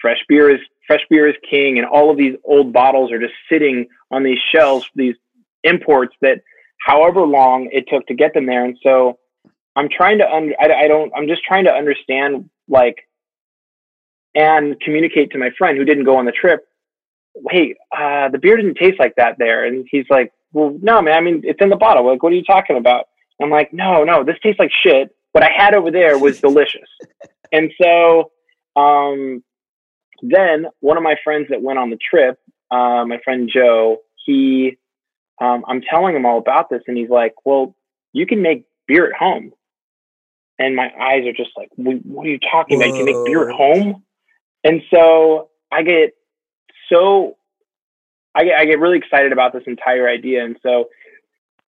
fresh 0.00 0.18
beer 0.28 0.50
is 0.50 0.60
fresh 0.86 1.00
beer 1.08 1.28
is 1.28 1.36
king, 1.48 1.78
and 1.78 1.86
all 1.86 2.10
of 2.10 2.18
these 2.18 2.36
old 2.44 2.72
bottles 2.72 3.12
are 3.12 3.18
just 3.18 3.34
sitting 3.50 3.86
on 4.10 4.24
these 4.24 4.38
shelves. 4.52 4.84
These 4.94 5.14
imports 5.62 6.14
that, 6.20 6.42
however 6.84 7.20
long 7.22 7.68
it 7.72 7.86
took 7.88 8.06
to 8.08 8.14
get 8.14 8.34
them 8.34 8.46
there, 8.46 8.64
and 8.64 8.76
so 8.82 9.18
I'm 9.76 9.88
trying 9.88 10.18
to 10.18 10.30
un- 10.30 10.54
I, 10.60 10.72
I 10.72 10.88
don't. 10.88 11.12
I'm 11.16 11.28
just 11.28 11.44
trying 11.44 11.64
to 11.64 11.72
understand 11.72 12.50
like 12.68 13.08
and 14.34 14.78
communicate 14.80 15.30
to 15.30 15.38
my 15.38 15.50
friend 15.56 15.78
who 15.78 15.84
didn't 15.84 16.04
go 16.04 16.16
on 16.16 16.26
the 16.26 16.32
trip. 16.32 16.66
Hey, 17.50 17.76
uh, 17.96 18.28
the 18.28 18.38
beer 18.38 18.56
didn't 18.56 18.74
taste 18.74 18.98
like 18.98 19.14
that 19.16 19.36
there, 19.38 19.64
and 19.64 19.86
he's 19.90 20.06
like, 20.10 20.32
well, 20.52 20.76
no, 20.82 21.00
man. 21.02 21.14
I 21.14 21.20
mean, 21.20 21.42
it's 21.44 21.60
in 21.60 21.68
the 21.68 21.76
bottle. 21.76 22.06
Like, 22.06 22.22
what 22.22 22.32
are 22.32 22.36
you 22.36 22.44
talking 22.44 22.76
about? 22.76 23.06
I'm 23.42 23.50
like, 23.50 23.72
no, 23.72 24.04
no, 24.04 24.24
this 24.24 24.36
tastes 24.42 24.58
like 24.58 24.70
shit. 24.82 25.14
What 25.32 25.44
I 25.44 25.50
had 25.54 25.74
over 25.74 25.90
there 25.90 26.18
was 26.18 26.40
delicious. 26.40 26.88
and 27.52 27.70
so, 27.80 28.30
um, 28.74 29.42
then 30.22 30.66
one 30.80 30.96
of 30.96 31.02
my 31.02 31.16
friends 31.22 31.48
that 31.50 31.60
went 31.60 31.78
on 31.78 31.90
the 31.90 31.98
trip, 31.98 32.38
uh, 32.70 33.04
my 33.04 33.18
friend 33.22 33.50
Joe, 33.52 33.98
he, 34.24 34.78
um, 35.40 35.64
I'm 35.68 35.82
telling 35.82 36.16
him 36.16 36.24
all 36.24 36.38
about 36.38 36.70
this, 36.70 36.82
and 36.86 36.96
he's 36.96 37.10
like, 37.10 37.34
well, 37.44 37.74
you 38.12 38.26
can 38.26 38.40
make 38.40 38.64
beer 38.88 39.06
at 39.06 39.14
home. 39.14 39.52
And 40.58 40.74
my 40.74 40.90
eyes 40.98 41.26
are 41.26 41.34
just 41.34 41.50
like, 41.54 41.68
what 41.76 42.26
are 42.26 42.30
you 42.30 42.38
talking 42.38 42.78
Whoa. 42.78 42.86
about? 42.86 42.98
You 42.98 43.04
can 43.04 43.14
make 43.14 43.26
beer 43.26 43.50
at 43.50 43.54
home? 43.54 44.04
And 44.64 44.80
so 44.90 45.50
I 45.70 45.82
get 45.82 46.14
so 46.90 47.36
I 48.34 48.44
get, 48.44 48.58
I 48.58 48.64
get 48.66 48.78
really 48.78 48.98
excited 48.98 49.32
about 49.32 49.52
this 49.52 49.62
entire 49.66 50.08
idea. 50.08 50.44
And 50.44 50.56
so, 50.62 50.88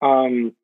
um, 0.00 0.54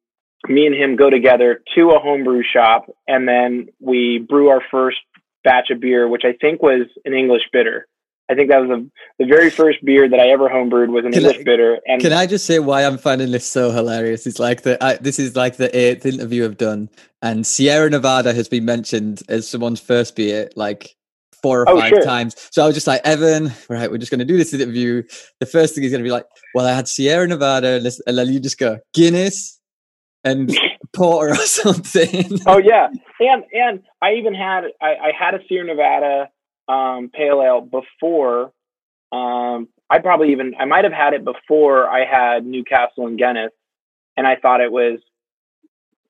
me 0.49 0.67
and 0.67 0.75
him 0.75 0.97
go 0.97 1.11
together 1.11 1.63
to 1.75 1.91
a 1.91 1.99
homebrew 1.99 2.43
shop 2.43 2.91
and 3.07 3.29
then 3.29 3.69
we 3.79 4.19
brew 4.19 4.49
our 4.49 4.63
first 4.71 4.99
batch 5.45 5.71
of 5.71 5.81
beer, 5.81 6.09
which 6.09 6.23
I 6.25 6.33
think 6.33 6.63
was 6.63 6.87
an 7.05 7.15
English 7.15 7.43
bitter. 7.53 7.87
I 8.31 8.35
think 8.35 8.49
that 8.51 8.61
was 8.61 8.69
the, 8.69 9.25
the 9.25 9.29
very 9.29 9.51
first 9.51 9.85
beer 9.85 10.09
that 10.09 10.21
I 10.21 10.29
ever 10.29 10.49
homebrewed 10.49 10.89
was 10.89 11.05
an 11.05 11.11
can 11.11 11.23
English 11.23 11.41
I, 11.41 11.43
bitter. 11.43 11.81
And 11.87 12.01
can 12.01 12.13
I 12.13 12.27
just 12.27 12.47
say 12.47 12.61
why 12.61 12.85
I'm 12.85 12.97
finding 12.97 13.33
this 13.33 13.47
so 13.47 13.73
hilarious? 13.73 14.25
It's 14.25 14.39
like 14.39 14.63
the 14.63 14.83
I, 14.83 14.97
this 14.99 15.19
is 15.19 15.35
like 15.35 15.57
the 15.57 15.77
eighth 15.77 16.07
interview 16.07 16.45
I've 16.45 16.57
done, 16.57 16.91
and 17.23 17.45
Sierra 17.45 17.91
Nevada 17.91 18.33
has 18.33 18.49
been 18.49 18.65
mentioned 18.65 19.25
as 19.29 19.49
someone's 19.49 19.81
first 19.81 20.15
beer 20.15 20.49
like 20.55 20.95
four 21.43 21.63
or 21.63 21.71
oh, 21.71 21.81
five 21.81 21.89
sure. 21.89 22.03
times. 22.03 22.37
So 22.53 22.63
I 22.63 22.67
was 22.67 22.77
just 22.77 22.87
like, 22.87 23.01
Evan, 23.05 23.53
right, 23.69 23.91
we're 23.91 23.99
just 23.99 24.13
going 24.13 24.21
to 24.21 24.25
do 24.25 24.37
this 24.37 24.55
interview. 24.55 25.03
The 25.41 25.47
first 25.47 25.75
thing 25.75 25.83
is 25.83 25.91
going 25.91 26.03
to 26.03 26.07
be 26.07 26.13
like, 26.13 26.27
well, 26.55 26.67
I 26.67 26.73
had 26.73 26.87
Sierra 26.87 27.27
Nevada, 27.27 27.83
and 28.07 28.19
then 28.19 28.29
you 28.29 28.39
just 28.39 28.59
go 28.59 28.79
Guinness 28.95 29.60
and 30.25 30.57
porter 30.93 31.33
or 31.33 31.37
something. 31.37 32.39
oh 32.47 32.59
yeah, 32.59 32.89
and 33.21 33.45
and 33.53 33.83
I 34.03 34.15
even 34.15 34.35
had 34.35 34.65
I, 34.81 34.95
I 34.95 35.13
had 35.19 35.35
a 35.35 35.41
Sierra 35.49 35.67
Nevada 35.67 36.31
um, 36.69 37.11
pale 37.13 37.43
ale 37.43 37.61
before. 37.61 38.53
Um, 39.13 39.69
I 39.89 39.99
probably 39.99 40.33
even 40.33 40.55
I 40.59 40.65
might 40.67 40.85
have 40.85 40.93
had 40.93 41.15
it 41.15 41.25
before 41.25 41.89
I 41.89 42.05
had 42.05 42.47
Newcastle 42.47 43.07
and 43.07 43.19
Guinness, 43.19 43.53
and 44.17 44.27
I 44.27 44.37
thought 44.37 44.61
it 44.61 44.71
was 44.71 45.01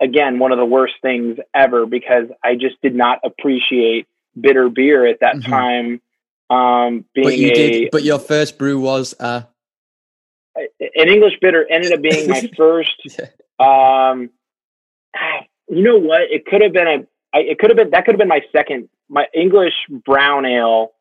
again 0.00 0.38
one 0.38 0.52
of 0.52 0.59
the 0.59 0.64
worst 0.64 0.95
things 1.02 1.38
ever 1.55 1.87
because 1.87 2.29
I 2.45 2.55
just 2.55 2.81
did 2.83 2.95
not 2.95 3.21
appreciate 3.25 4.07
bitter 4.38 4.69
beer 4.69 5.07
at 5.07 5.21
that 5.21 5.37
mm-hmm. 5.37 5.50
time. 5.50 6.00
Um, 6.50 7.05
being 7.14 7.26
but 7.26 7.38
you 7.38 7.50
a, 7.50 7.55
did, 7.55 7.88
but 7.93 8.02
your 8.02 8.19
first 8.19 8.59
brew 8.59 8.81
was 8.81 9.14
uh... 9.21 9.43
an 10.57 11.09
English 11.09 11.35
bitter 11.40 11.67
ended 11.71 11.93
up 11.93 12.02
being 12.02 12.29
my 12.29 12.50
first. 12.57 13.00
yeah. 13.05 13.26
Um, 13.61 14.31
you 15.69 15.83
know 15.83 15.99
what? 15.99 16.23
It 16.23 16.47
could 16.47 16.62
have 16.62 16.73
been 16.73 16.88
a. 16.88 17.07
I, 17.33 17.40
it 17.43 17.59
could 17.59 17.71
have 17.71 17.76
been 17.76 17.90
that 17.90 18.05
could 18.05 18.14
have 18.14 18.19
been 18.19 18.29
my 18.29 18.43
second. 18.52 18.88
My 19.09 19.26
English 19.35 19.75
brown 20.05 20.47
ale 20.47 20.93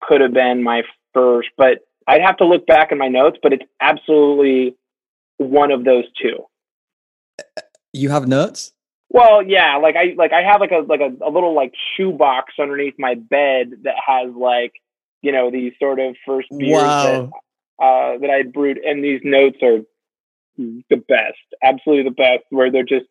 could 0.00 0.20
have 0.20 0.32
been 0.32 0.62
my 0.62 0.82
first, 1.14 1.48
but 1.56 1.86
I'd 2.06 2.22
have 2.22 2.36
to 2.38 2.46
look 2.46 2.66
back 2.66 2.92
in 2.92 2.98
my 2.98 3.08
notes. 3.08 3.38
But 3.42 3.52
it's 3.52 3.64
absolutely 3.80 4.76
one 5.36 5.70
of 5.70 5.84
those 5.84 6.04
two. 6.20 6.46
You 7.92 8.10
have 8.10 8.26
notes? 8.28 8.72
Well, 9.10 9.42
yeah, 9.42 9.76
like 9.76 9.96
I 9.96 10.14
like 10.16 10.32
I 10.32 10.42
have 10.42 10.60
like 10.60 10.70
a 10.70 10.84
like 10.86 11.00
a, 11.00 11.12
a 11.24 11.30
little 11.30 11.54
like 11.54 11.72
shoebox 11.96 12.54
underneath 12.60 12.94
my 12.98 13.14
bed 13.14 13.72
that 13.82 13.96
has 14.06 14.32
like 14.34 14.72
you 15.20 15.32
know 15.32 15.50
these 15.50 15.72
sort 15.80 15.98
of 15.98 16.14
first 16.24 16.48
beers 16.56 16.82
wow. 16.82 17.32
that 17.78 17.84
uh, 17.84 18.18
that 18.18 18.30
I 18.30 18.42
brewed, 18.42 18.78
and 18.78 19.02
these 19.02 19.20
notes 19.24 19.58
are 19.62 19.80
the 20.90 20.96
best, 21.08 21.38
absolutely 21.62 22.04
the 22.04 22.14
best, 22.14 22.44
where 22.50 22.70
they're 22.70 22.84
just 22.84 23.06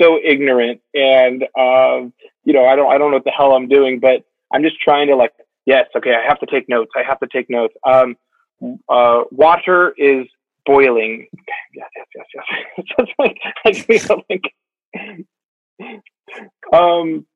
so 0.00 0.18
ignorant 0.22 0.80
and 0.94 1.42
um, 1.58 2.12
you 2.44 2.52
know 2.52 2.64
I 2.66 2.76
don't 2.76 2.92
I 2.92 2.98
don't 2.98 3.10
know 3.10 3.16
what 3.16 3.24
the 3.24 3.32
hell 3.36 3.52
I'm 3.52 3.68
doing, 3.68 4.00
but 4.00 4.24
I'm 4.52 4.62
just 4.62 4.80
trying 4.80 5.08
to 5.08 5.16
like 5.16 5.32
yes, 5.66 5.86
okay, 5.96 6.14
I 6.14 6.26
have 6.26 6.40
to 6.40 6.46
take 6.46 6.68
notes. 6.68 6.90
I 6.96 7.02
have 7.06 7.20
to 7.20 7.28
take 7.32 7.48
notes. 7.50 7.74
Um, 7.86 8.16
uh, 8.88 9.22
water 9.30 9.94
is 9.96 10.26
boiling. 10.66 11.28
Yes, 11.74 11.88
yes, 11.96 12.06
yes, 12.14 12.26
yes. 12.34 12.86
just 12.98 13.12
like, 13.18 13.38
like, 13.64 14.24
like 14.28 15.26
um, 16.72 17.26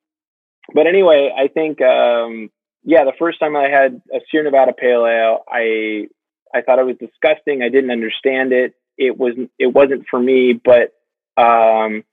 but 0.75 0.87
anyway, 0.87 1.31
I 1.37 1.49
think 1.49 1.81
um, 1.83 2.51
yeah, 2.85 3.05
the 3.05 3.13
first 3.19 3.39
time 3.41 3.57
I 3.57 3.69
had 3.69 4.01
a 4.13 4.21
Sierra 4.31 4.45
Nevada 4.45 4.73
Pale 4.73 5.07
Ale, 5.07 5.45
I 5.49 6.07
I 6.55 6.63
thought 6.63 6.79
it 6.79 6.87
was 6.87 6.97
disgusting. 6.99 7.63
I 7.63 7.69
didn't 7.69 7.91
understand 7.91 8.53
it. 8.53 8.75
It 8.97 9.19
was 9.19 9.35
it 9.59 9.67
wasn't 9.67 10.07
for 10.11 10.21
me. 10.21 10.53
But 10.53 10.93
um, 11.37 12.05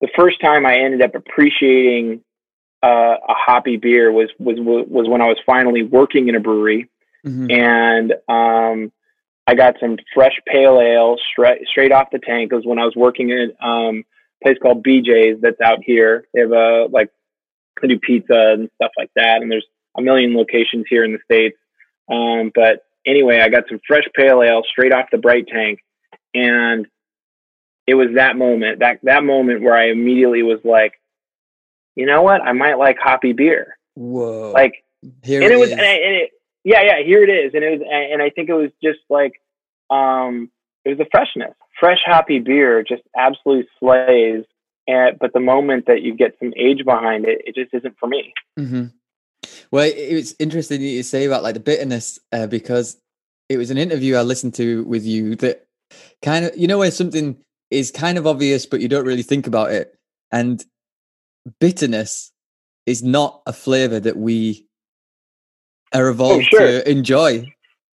the 0.00 0.08
first 0.16 0.40
time 0.40 0.66
I 0.66 0.78
ended 0.78 1.02
up 1.02 1.14
appreciating 1.14 2.22
uh, 2.82 3.16
a 3.28 3.34
hoppy 3.34 3.76
beer 3.76 4.10
was 4.10 4.30
was 4.38 4.56
was 4.58 5.08
when 5.08 5.20
I 5.20 5.26
was 5.26 5.38
finally 5.46 5.82
working 5.82 6.28
in 6.28 6.34
a 6.34 6.40
brewery, 6.40 6.90
mm-hmm. 7.24 7.50
and 7.50 8.12
um, 8.28 8.92
I 9.46 9.54
got 9.54 9.76
some 9.80 9.96
fresh 10.14 10.38
pale 10.46 10.80
ale 10.80 11.16
straight 11.30 11.66
straight 11.68 11.92
off 11.92 12.10
the 12.10 12.18
tank. 12.18 12.52
It 12.52 12.56
was 12.56 12.66
when 12.66 12.78
I 12.78 12.84
was 12.84 12.96
working 12.96 13.30
in 13.30 13.52
um, 13.60 14.04
place 14.42 14.56
called 14.60 14.84
BJ's 14.84 15.40
that's 15.40 15.60
out 15.60 15.78
here. 15.84 16.26
They 16.34 16.40
have 16.40 16.52
a 16.52 16.86
like 16.90 17.10
they 17.80 17.88
do 17.88 17.98
pizza 17.98 18.54
and 18.54 18.70
stuff 18.76 18.92
like 18.96 19.10
that, 19.16 19.42
and 19.42 19.50
there's 19.50 19.66
a 19.96 20.02
million 20.02 20.34
locations 20.34 20.86
here 20.88 21.04
in 21.04 21.12
the 21.12 21.18
states. 21.24 21.56
Um, 22.10 22.50
but 22.54 22.84
anyway, 23.06 23.40
I 23.40 23.48
got 23.48 23.64
some 23.68 23.80
fresh 23.86 24.04
pale 24.14 24.42
ale 24.42 24.62
straight 24.70 24.92
off 24.92 25.06
the 25.10 25.18
bright 25.18 25.46
tank, 25.48 25.80
and 26.34 26.86
it 27.86 27.94
was 27.94 28.08
that 28.14 28.36
moment 28.36 28.80
that 28.80 29.00
that 29.02 29.24
moment 29.24 29.62
where 29.62 29.76
I 29.76 29.90
immediately 29.90 30.42
was 30.42 30.60
like, 30.64 31.00
you 31.96 32.06
know 32.06 32.22
what, 32.22 32.40
I 32.40 32.52
might 32.52 32.78
like 32.78 32.98
hoppy 32.98 33.32
beer. 33.32 33.76
Whoa! 33.94 34.52
Like 34.52 34.84
here 35.22 35.42
and 35.42 35.52
it, 35.52 35.56
it 35.56 35.58
was, 35.58 35.70
and, 35.70 35.80
I, 35.80 35.84
and 35.84 36.14
it, 36.16 36.30
yeah, 36.64 36.82
yeah, 36.82 37.02
here 37.04 37.22
it 37.22 37.30
is, 37.30 37.54
and 37.54 37.64
it 37.64 37.78
was, 37.78 37.88
and 37.90 38.22
I 38.22 38.30
think 38.30 38.48
it 38.48 38.54
was 38.54 38.70
just 38.82 39.00
like, 39.10 39.40
um, 39.90 40.50
it 40.84 40.90
was 40.90 40.98
the 40.98 41.06
freshness 41.10 41.54
fresh 41.82 41.98
hoppy 42.06 42.38
beer 42.38 42.84
just 42.84 43.02
absolutely 43.16 43.68
slays. 43.80 44.44
And 44.86 45.18
but 45.18 45.32
the 45.32 45.40
moment 45.40 45.86
that 45.86 46.02
you 46.02 46.14
get 46.14 46.36
some 46.38 46.52
age 46.56 46.84
behind 46.84 47.26
it, 47.26 47.42
it 47.44 47.54
just 47.54 47.74
isn't 47.74 47.96
for 47.98 48.08
me. 48.08 48.32
Mm-hmm. 48.58 48.86
Well, 49.70 49.90
it's 49.94 50.34
interesting 50.38 50.80
you 50.80 51.02
say 51.02 51.24
about 51.24 51.42
like 51.42 51.54
the 51.54 51.60
bitterness 51.60 52.20
uh, 52.32 52.46
because 52.46 52.98
it 53.48 53.56
was 53.56 53.70
an 53.70 53.78
interview 53.78 54.16
I 54.16 54.22
listened 54.22 54.54
to 54.54 54.84
with 54.84 55.04
you 55.04 55.34
that 55.36 55.66
kind 56.22 56.44
of 56.44 56.56
you 56.56 56.66
know 56.66 56.78
where 56.78 56.90
something 56.90 57.36
is 57.70 57.90
kind 57.90 58.18
of 58.18 58.26
obvious 58.26 58.66
but 58.66 58.80
you 58.80 58.88
don't 58.88 59.06
really 59.06 59.22
think 59.22 59.46
about 59.46 59.72
it 59.72 59.94
and 60.30 60.64
bitterness 61.60 62.32
is 62.86 63.02
not 63.02 63.42
a 63.46 63.52
flavor 63.52 64.00
that 64.00 64.16
we 64.16 64.66
are 65.92 66.08
evolved 66.08 66.46
oh, 66.54 66.58
sure. 66.58 66.60
to 66.60 66.90
enjoy 66.90 67.46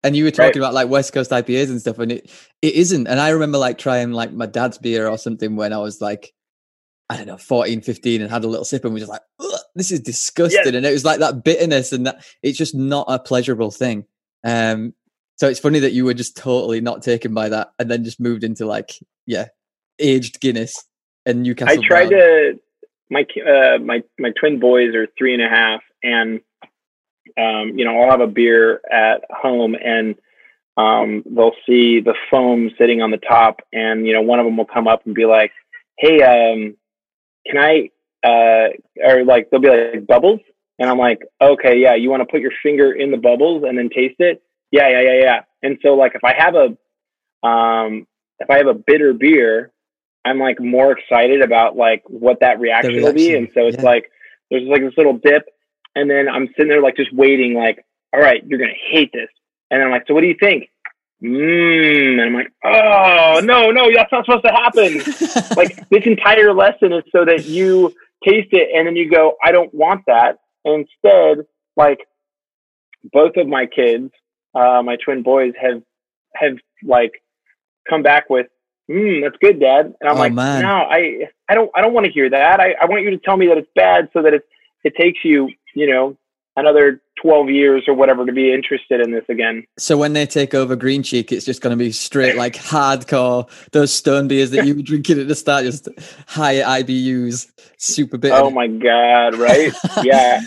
and 0.03 0.17
you 0.17 0.25
were 0.25 0.31
talking 0.31 0.61
right. 0.61 0.69
about 0.69 0.75
like 0.75 0.89
west 0.89 1.13
coast 1.13 1.31
ipas 1.31 1.69
and 1.69 1.81
stuff 1.81 1.99
and 1.99 2.13
it 2.13 2.31
it 2.63 2.75
isn't 2.75 3.07
and 3.07 3.21
i 3.21 3.31
remember 3.31 3.59
like 3.59 3.79
trying 3.79 4.13
like 4.13 4.33
my 4.33 4.47
dad's 4.47 4.79
beer 4.79 5.09
or 5.09 5.19
something 5.19 5.57
when 5.57 5.73
i 5.73 5.79
was 5.79 6.01
like 6.01 6.35
I 7.11 7.17
don't 7.19 7.27
know, 7.27 7.37
14, 7.37 7.83
15 7.83 8.23
and 8.23 8.31
had 8.31 8.45
a 8.45 8.49
little 8.49 8.65
sip 8.65 8.85
and 8.85 8.95
was 8.95 9.03
just 9.03 9.13
like, 9.13 9.21
this 9.75 9.93
is 9.93 10.01
disgusting. 10.01 10.61
Yes. 10.65 10.75
And 10.75 10.87
it 10.87 10.93
was 10.93 11.05
like 11.05 11.21
that 11.21 11.45
bitterness 11.45 11.93
and 11.93 12.07
that 12.07 12.25
it's 12.43 12.57
just 12.57 12.75
not 12.75 13.07
a 13.09 13.19
pleasurable 13.19 13.71
thing. 13.71 14.07
Um, 14.43 14.95
so 15.37 15.49
it's 15.49 15.61
funny 15.61 15.81
that 15.81 15.93
you 15.93 16.05
were 16.05 16.14
just 16.14 16.37
totally 16.37 16.81
not 16.81 17.03
taken 17.03 17.35
by 17.35 17.49
that 17.49 17.73
and 17.79 17.91
then 17.91 18.05
just 18.05 18.21
moved 18.21 18.45
into 18.45 18.67
like, 18.67 18.93
yeah, 19.26 19.49
aged 19.99 20.41
Guinness 20.41 20.85
and 21.26 21.43
Newcastle. 21.43 21.83
I 21.83 21.87
tried 21.87 22.11
Brown. 22.11 22.21
to, 22.21 22.61
my, 23.11 23.26
uh, 23.43 23.79
my, 23.79 24.03
my 24.19 24.33
twin 24.38 24.61
boys 24.61 24.95
are 24.95 25.09
three 25.19 25.35
and 25.35 25.43
a 25.43 25.49
half 25.49 25.81
and, 26.03 26.41
um, 27.37 27.76
you 27.76 27.85
know, 27.85 28.00
I'll 28.00 28.11
have 28.11 28.21
a 28.21 28.26
beer 28.29 28.81
at 28.91 29.25
home 29.31 29.75
and, 29.75 30.14
um, 30.76 31.23
they'll 31.26 31.55
see 31.67 32.00
the 32.00 32.14
foam 32.31 32.71
sitting 32.79 33.03
on 33.03 33.11
the 33.11 33.19
top 33.19 33.61
and, 33.73 34.07
you 34.07 34.12
know, 34.12 34.23
one 34.23 34.38
of 34.38 34.45
them 34.45 34.57
will 34.57 34.67
come 34.67 34.87
up 34.87 35.05
and 35.07 35.14
be 35.14 35.25
like, 35.25 35.53
Hey, 35.99 36.23
um, 36.23 36.76
can 37.47 37.59
I, 37.59 37.91
uh, 38.26 38.69
or 39.05 39.25
like, 39.25 39.50
they'll 39.50 39.61
be 39.61 39.69
like 39.69 40.07
bubbles. 40.07 40.41
And 40.79 40.91
I'm 40.91 40.99
like, 40.99 41.21
okay, 41.41 41.79
yeah, 41.79 41.95
you 41.95 42.11
want 42.11 42.23
to 42.23 42.26
put 42.26 42.41
your 42.41 42.53
finger 42.62 42.93
in 42.93 43.11
the 43.12 43.17
bubbles 43.17 43.62
and 43.67 43.79
then 43.79 43.91
taste 43.91 44.17
it? 44.19 44.43
Yeah, 44.75 44.88
yeah, 44.88 45.02
yeah, 45.02 45.21
yeah. 45.21 45.40
And 45.62 45.78
so 45.83 45.95
like, 45.95 46.16
if 46.16 46.25
I 46.25 46.35
have 46.37 46.57
a, 46.57 47.47
um, 47.47 48.09
if 48.40 48.50
I 48.50 48.57
have 48.57 48.66
a 48.66 48.75
bitter 48.75 49.12
beer, 49.12 49.71
I'm 50.25 50.40
like 50.40 50.61
more 50.61 50.90
excited 50.90 51.43
about 51.43 51.76
like 51.76 52.02
what 52.09 52.40
that 52.40 52.59
reaction, 52.59 52.95
reaction. 52.95 53.04
will 53.04 53.12
be. 53.12 53.37
And 53.37 53.49
so 53.54 53.69
it's 53.69 53.76
yeah. 53.76 53.85
like, 53.85 54.11
there's 54.50 54.66
like 54.69 54.83
this 54.83 54.95
little 54.97 55.19
dip. 55.19 55.45
And 55.95 56.11
then 56.11 56.28
I'm 56.28 56.49
sitting 56.57 56.71
there 56.71 56.83
like 56.83 56.97
just 56.97 57.14
waiting, 57.14 57.54
like, 57.54 57.85
all 58.12 58.21
right, 58.21 58.43
you're 58.45 58.59
going 58.59 58.75
to 58.75 58.97
hate 58.97 59.12
this. 59.12 59.28
And 59.71 59.81
I'm 59.81 59.93
like, 59.93 60.07
so 60.09 60.14
what 60.14 60.23
do 60.23 60.26
you 60.26 60.37
think? 60.40 60.69
mmm. 61.23 62.12
And 62.12 62.21
I'm 62.21 62.35
like, 62.35 62.52
oh, 62.64 63.40
no, 63.45 63.71
no, 63.71 63.88
that's 63.95 64.11
not 64.11 64.25
supposed 64.25 64.45
to 64.45 64.52
happen. 64.52 64.99
like, 65.57 65.88
this 65.88 66.04
entire 66.04 66.52
lesson 66.52 66.93
is 66.93 67.04
so 67.12 67.25
that 67.25 67.45
you 67.47 67.95
taste 68.26 68.49
it 68.50 68.71
and 68.75 68.88
then 68.88 68.97
you 68.97 69.09
go, 69.09 69.35
I 69.45 69.52
don't 69.52 69.73
want 69.73 70.02
that. 70.09 70.38
And 70.64 70.87
instead, 70.87 71.47
like, 71.76 72.00
both 73.12 73.37
of 73.37 73.47
my 73.47 73.66
kids, 73.66 74.11
uh, 74.55 74.83
my 74.83 74.97
twin 74.97 75.23
boys 75.23 75.53
have, 75.61 75.83
have 76.35 76.57
like 76.83 77.13
come 77.89 78.03
back 78.03 78.31
with, 78.31 78.47
mm, 78.91 79.23
that's 79.23 79.37
good, 79.41 79.61
dad. 79.61 79.95
And 80.01 80.09
I'm 80.09 80.17
oh, 80.17 80.21
like, 80.21 80.33
man. 80.33 80.63
no, 80.63 80.69
I, 80.69 81.29
I 81.49 81.55
don't, 81.55 81.71
I 81.75 81.81
don't 81.81 81.93
want 81.93 82.07
to 82.07 82.13
hear 82.13 82.31
that. 82.31 82.61
I, 82.61 82.75
I 82.81 82.87
want 82.87 83.03
you 83.03 83.11
to 83.11 83.19
tell 83.19 83.37
me 83.37 83.47
that 83.49 83.59
it's 83.59 83.71
bad 83.75 84.09
so 84.13 84.23
that 84.23 84.35
it, 84.35 84.43
it 84.85 84.95
takes 84.97 85.21
you, 85.25 85.51
you 85.75 85.91
know, 85.91 86.17
another 86.57 87.01
12 87.23 87.51
years 87.51 87.85
or 87.89 87.95
whatever 87.95 88.27
to 88.27 88.33
be 88.33 88.53
interested 88.53 89.01
in 89.01 89.11
this 89.11 89.25
again. 89.29 89.65
So 89.79 89.97
when 89.97 90.13
they 90.13 90.27
take 90.27 90.55
over 90.55 90.77
Green 90.77 91.03
Cheek, 91.03 91.33
it's 91.33 91.45
just 91.45 91.61
going 91.61 91.77
to 91.77 91.83
be 91.83 91.93
straight 91.93 92.37
like 92.37 92.55
hardcore, 92.55 93.49
those 93.73 93.93
stone 93.93 94.29
beers 94.29 94.51
that 94.51 94.67
you 94.67 94.75
were 94.75 94.83
drinking 94.83 95.21
at 95.21 95.29
the 95.29 95.35
start, 95.35 95.65
just 95.65 95.89
high 96.27 96.57
IBUs, 96.57 97.51
super 97.79 98.19
bitter. 98.19 98.35
Oh 98.35 98.51
my 98.51 98.67
God, 98.67 99.37
right? 99.37 99.73
yeah. 100.03 100.41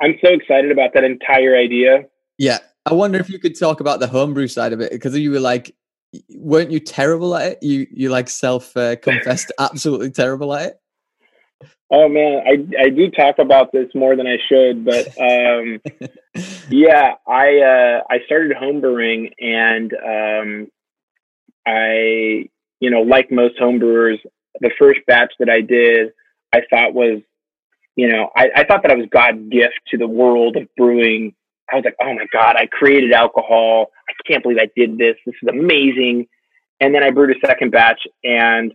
I'm 0.00 0.14
so 0.22 0.30
excited 0.32 0.70
about 0.70 0.94
that 0.94 1.04
entire 1.04 1.56
idea. 1.56 2.04
Yeah. 2.38 2.58
I 2.86 2.94
wonder 2.94 3.18
if 3.18 3.30
you 3.30 3.38
could 3.38 3.58
talk 3.58 3.80
about 3.80 4.00
the 4.00 4.06
homebrew 4.06 4.48
side 4.48 4.72
of 4.72 4.80
it 4.80 4.92
because 4.92 5.16
you 5.16 5.30
were 5.30 5.40
like, 5.40 5.74
weren't 6.30 6.70
you 6.70 6.80
terrible 6.80 7.34
at 7.34 7.52
it? 7.52 7.62
You 7.62 7.86
you 7.90 8.10
like 8.10 8.28
self 8.28 8.76
uh, 8.76 8.96
confessed 8.96 9.52
absolutely 9.58 10.10
terrible 10.10 10.54
at 10.54 10.72
it. 10.72 10.80
Oh 11.90 12.08
man, 12.08 12.42
I 12.46 12.84
I 12.84 12.88
do 12.88 13.10
talk 13.10 13.38
about 13.38 13.72
this 13.72 13.88
more 13.94 14.16
than 14.16 14.26
I 14.26 14.38
should, 14.48 14.84
but 14.84 15.06
um, 15.18 15.80
yeah, 16.70 17.14
I 17.26 17.58
uh, 17.58 18.02
I 18.10 18.18
started 18.26 18.56
homebrewing, 18.56 19.32
and 19.38 19.92
um, 19.92 20.68
I 21.66 22.48
you 22.80 22.90
know 22.90 23.02
like 23.02 23.30
most 23.30 23.58
homebrewers, 23.60 24.18
the 24.60 24.70
first 24.78 25.00
batch 25.06 25.32
that 25.38 25.48
I 25.48 25.60
did, 25.60 26.10
I 26.52 26.62
thought 26.70 26.94
was 26.94 27.20
you 27.96 28.08
know 28.08 28.30
I, 28.34 28.48
I 28.56 28.64
thought 28.64 28.82
that 28.82 28.90
I 28.90 28.96
was 28.96 29.06
God's 29.10 29.48
gift 29.50 29.80
to 29.88 29.98
the 29.98 30.08
world 30.08 30.56
of 30.56 30.68
brewing. 30.76 31.34
I 31.74 31.78
was 31.78 31.84
like, 31.84 31.96
oh 32.00 32.14
my 32.14 32.26
god, 32.32 32.56
I 32.56 32.66
created 32.66 33.12
alcohol. 33.12 33.88
I 34.08 34.12
can't 34.30 34.42
believe 34.42 34.58
I 34.60 34.70
did 34.76 34.96
this. 34.96 35.16
This 35.26 35.34
is 35.42 35.48
amazing. 35.48 36.26
And 36.80 36.94
then 36.94 37.02
I 37.02 37.10
brewed 37.10 37.36
a 37.36 37.46
second 37.46 37.70
batch, 37.72 38.00
and 38.22 38.72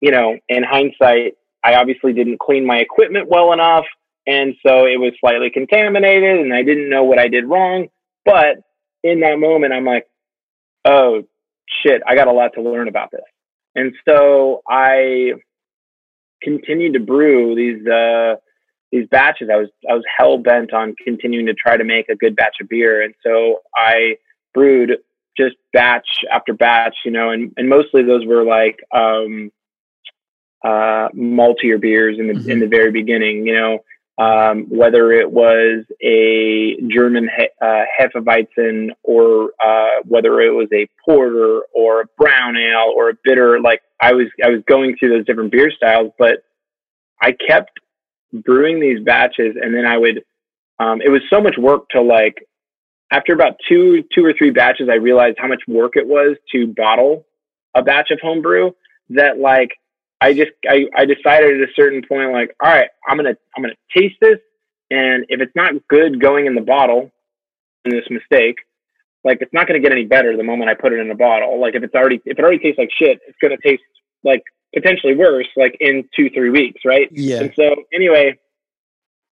you 0.00 0.10
know, 0.10 0.36
in 0.48 0.62
hindsight, 0.62 1.34
I 1.64 1.74
obviously 1.74 2.12
didn't 2.12 2.38
clean 2.38 2.66
my 2.66 2.78
equipment 2.78 3.28
well 3.28 3.52
enough. 3.52 3.84
And 4.26 4.54
so 4.66 4.86
it 4.86 4.98
was 4.98 5.12
slightly 5.20 5.50
contaminated 5.50 6.40
and 6.40 6.52
I 6.52 6.62
didn't 6.62 6.90
know 6.90 7.04
what 7.04 7.18
I 7.18 7.28
did 7.28 7.44
wrong. 7.46 7.88
But 8.24 8.58
in 9.02 9.20
that 9.20 9.38
moment, 9.38 9.72
I'm 9.72 9.84
like, 9.84 10.06
oh 10.84 11.22
shit, 11.82 12.02
I 12.06 12.14
got 12.14 12.28
a 12.28 12.32
lot 12.32 12.52
to 12.54 12.62
learn 12.62 12.88
about 12.88 13.10
this. 13.10 13.22
And 13.74 13.92
so 14.08 14.62
I 14.68 15.32
continued 16.42 16.94
to 16.94 17.00
brew 17.00 17.54
these, 17.54 17.86
uh, 17.86 18.36
these 18.92 19.06
batches. 19.08 19.48
I 19.52 19.56
was, 19.56 19.68
I 19.88 19.94
was 19.94 20.04
hell 20.16 20.38
bent 20.38 20.72
on 20.72 20.94
continuing 21.02 21.46
to 21.46 21.54
try 21.54 21.76
to 21.76 21.84
make 21.84 22.08
a 22.08 22.16
good 22.16 22.36
batch 22.36 22.56
of 22.60 22.68
beer. 22.68 23.02
And 23.02 23.14
so 23.22 23.60
I 23.74 24.16
brewed 24.54 24.98
just 25.36 25.56
batch 25.72 26.24
after 26.32 26.54
batch, 26.54 26.96
you 27.04 27.10
know, 27.10 27.30
and, 27.30 27.52
and 27.56 27.68
mostly 27.68 28.02
those 28.02 28.24
were 28.24 28.44
like, 28.44 28.78
um, 28.94 29.50
uh, 30.64 31.08
maltier 31.14 31.80
beers 31.80 32.18
in 32.18 32.26
the 32.28 32.34
mm-hmm. 32.34 32.50
in 32.50 32.60
the 32.60 32.66
very 32.66 32.90
beginning. 32.90 33.46
You 33.46 33.54
know, 33.54 33.78
um, 34.18 34.66
whether 34.68 35.12
it 35.12 35.30
was 35.30 35.84
a 36.02 36.76
German 36.88 37.28
he, 37.36 37.48
uh, 37.60 37.84
Hefeweizen 37.98 38.90
or 39.02 39.50
uh, 39.62 40.02
whether 40.04 40.40
it 40.40 40.50
was 40.50 40.68
a 40.72 40.88
porter 41.04 41.62
or 41.74 42.02
a 42.02 42.06
brown 42.18 42.56
ale 42.56 42.92
or 42.94 43.10
a 43.10 43.14
bitter. 43.22 43.60
Like 43.60 43.82
I 44.00 44.12
was 44.12 44.26
I 44.42 44.48
was 44.48 44.62
going 44.66 44.96
through 44.96 45.10
those 45.10 45.26
different 45.26 45.52
beer 45.52 45.70
styles, 45.70 46.12
but 46.18 46.42
I 47.20 47.32
kept 47.32 47.78
brewing 48.32 48.80
these 48.80 49.00
batches, 49.00 49.56
and 49.60 49.74
then 49.74 49.86
I 49.86 49.96
would. 49.98 50.24
Um, 50.78 51.00
it 51.00 51.08
was 51.08 51.22
so 51.30 51.40
much 51.40 51.56
work 51.58 51.88
to 51.90 52.02
like. 52.02 52.46
After 53.12 53.32
about 53.32 53.54
two 53.68 54.04
two 54.14 54.24
or 54.24 54.32
three 54.32 54.50
batches, 54.50 54.88
I 54.90 54.96
realized 54.96 55.36
how 55.38 55.46
much 55.46 55.62
work 55.68 55.92
it 55.96 56.06
was 56.06 56.36
to 56.52 56.66
bottle 56.66 57.24
a 57.74 57.82
batch 57.82 58.10
of 58.10 58.18
homebrew. 58.20 58.72
That 59.10 59.38
like 59.38 59.70
I 60.20 60.32
just 60.32 60.52
I, 60.68 60.86
I 60.96 61.04
decided 61.04 61.60
at 61.60 61.68
a 61.68 61.72
certain 61.74 62.02
point 62.06 62.32
like 62.32 62.54
all 62.62 62.70
right 62.70 62.88
I'm 63.06 63.16
gonna 63.16 63.36
I'm 63.56 63.62
gonna 63.62 63.74
taste 63.94 64.16
this 64.20 64.38
and 64.90 65.26
if 65.28 65.40
it's 65.40 65.54
not 65.54 65.74
good 65.88 66.20
going 66.20 66.46
in 66.46 66.54
the 66.54 66.60
bottle 66.60 67.10
in 67.84 67.92
this 67.92 68.08
mistake 68.10 68.56
like 69.24 69.38
it's 69.40 69.52
not 69.52 69.66
gonna 69.66 69.80
get 69.80 69.92
any 69.92 70.06
better 70.06 70.36
the 70.36 70.42
moment 70.42 70.70
I 70.70 70.74
put 70.74 70.92
it 70.92 71.00
in 71.00 71.10
a 71.10 71.14
bottle 71.14 71.60
like 71.60 71.74
if 71.74 71.82
it's 71.82 71.94
already 71.94 72.20
if 72.24 72.38
it 72.38 72.42
already 72.42 72.58
tastes 72.58 72.78
like 72.78 72.90
shit 72.96 73.20
it's 73.28 73.38
gonna 73.42 73.58
taste 73.62 73.82
like 74.24 74.42
potentially 74.74 75.14
worse 75.14 75.48
like 75.56 75.76
in 75.80 76.08
two 76.14 76.28
three 76.30 76.50
weeks 76.50 76.82
right 76.84 77.08
yeah 77.12 77.40
and 77.40 77.52
so 77.56 77.74
anyway 77.92 78.38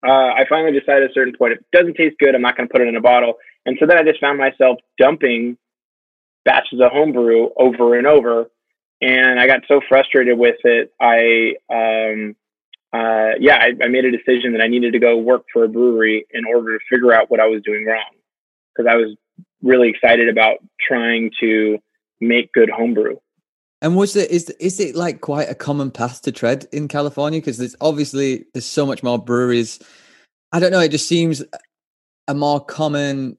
uh, 0.05 0.33
I 0.37 0.45
finally 0.47 0.77
decided 0.77 1.03
at 1.03 1.09
a 1.09 1.13
certain 1.13 1.33
point 1.35 1.53
if 1.53 1.59
it 1.59 1.65
doesn't 1.71 1.95
taste 1.95 2.15
good 2.19 2.35
I'm 2.35 2.41
not 2.41 2.57
gonna 2.57 2.69
put 2.69 2.81
it 2.81 2.87
in 2.87 2.95
a 2.95 3.01
bottle 3.01 3.35
and 3.65 3.77
so 3.79 3.85
then 3.85 3.97
I 3.97 4.03
just 4.03 4.19
found 4.19 4.37
myself 4.37 4.79
dumping 4.97 5.57
batches 6.45 6.79
of 6.79 6.91
homebrew 6.91 7.49
over 7.57 7.97
and 7.97 8.07
over 8.07 8.49
and 9.01 9.39
I 9.39 9.47
got 9.47 9.61
so 9.67 9.81
frustrated 9.87 10.37
with 10.37 10.55
it. 10.63 10.93
I, 10.99 11.55
um, 11.69 12.35
uh, 12.93 13.35
yeah, 13.39 13.57
I, 13.57 13.71
I, 13.83 13.87
made 13.87 14.05
a 14.05 14.11
decision 14.11 14.53
that 14.53 14.61
I 14.61 14.67
needed 14.67 14.93
to 14.93 14.99
go 14.99 15.17
work 15.17 15.43
for 15.51 15.65
a 15.65 15.67
brewery 15.67 16.25
in 16.31 16.45
order 16.45 16.77
to 16.77 16.83
figure 16.89 17.13
out 17.13 17.29
what 17.29 17.41
I 17.41 17.47
was 17.47 17.61
doing 17.63 17.85
wrong 17.85 18.13
because 18.73 18.89
I 18.89 18.95
was 18.95 19.15
really 19.61 19.89
excited 19.89 20.29
about 20.29 20.57
trying 20.79 21.31
to 21.41 21.77
make 22.21 22.53
good 22.53 22.69
homebrew. 22.69 23.17
And 23.85 23.95
was 23.95 24.15
it 24.15 24.31
is 24.31 24.49
is 24.59 24.79
it 24.79 24.95
like 24.95 25.21
quite 25.21 25.47
a 25.47 25.53
common 25.53 25.91
path 25.91 26.23
to 26.23 26.31
tread 26.31 26.65
in 26.71 26.87
California? 26.87 27.39
Because 27.39 27.59
there's 27.59 27.75
obviously 27.79 28.45
there's 28.51 28.65
so 28.65 28.83
much 28.83 29.03
more 29.03 29.19
breweries. 29.19 29.77
I 30.51 30.59
don't 30.59 30.71
know. 30.71 30.79
It 30.79 30.89
just 30.89 31.07
seems 31.07 31.43
a 32.27 32.33
more 32.33 32.65
common 32.65 33.37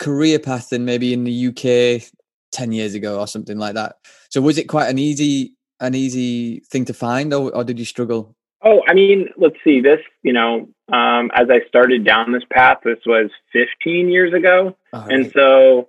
career 0.00 0.40
path 0.40 0.70
than 0.70 0.84
maybe 0.84 1.12
in 1.12 1.22
the 1.22 1.46
UK 1.46 2.10
10 2.50 2.72
years 2.72 2.94
ago 2.94 3.20
or 3.20 3.28
something 3.28 3.56
like 3.56 3.74
that. 3.74 3.98
So 4.30 4.40
was 4.40 4.58
it 4.58 4.64
quite 4.64 4.88
an 4.88 4.98
easy 4.98 5.54
an 5.78 5.94
easy 5.94 6.64
thing 6.68 6.84
to 6.86 6.92
find 6.92 7.32
or, 7.32 7.54
or 7.54 7.62
did 7.62 7.78
you 7.78 7.84
struggle? 7.84 8.34
Oh, 8.64 8.82
I 8.88 8.94
mean, 8.94 9.28
let's 9.36 9.58
see 9.62 9.80
this, 9.80 10.00
you 10.24 10.32
know, 10.32 10.68
um, 10.92 11.30
as 11.34 11.48
I 11.50 11.60
started 11.68 12.04
down 12.04 12.32
this 12.32 12.42
path, 12.50 12.78
this 12.82 12.98
was 13.06 13.30
15 13.52 14.08
years 14.08 14.34
ago. 14.34 14.76
And 14.92 15.30
so, 15.30 15.88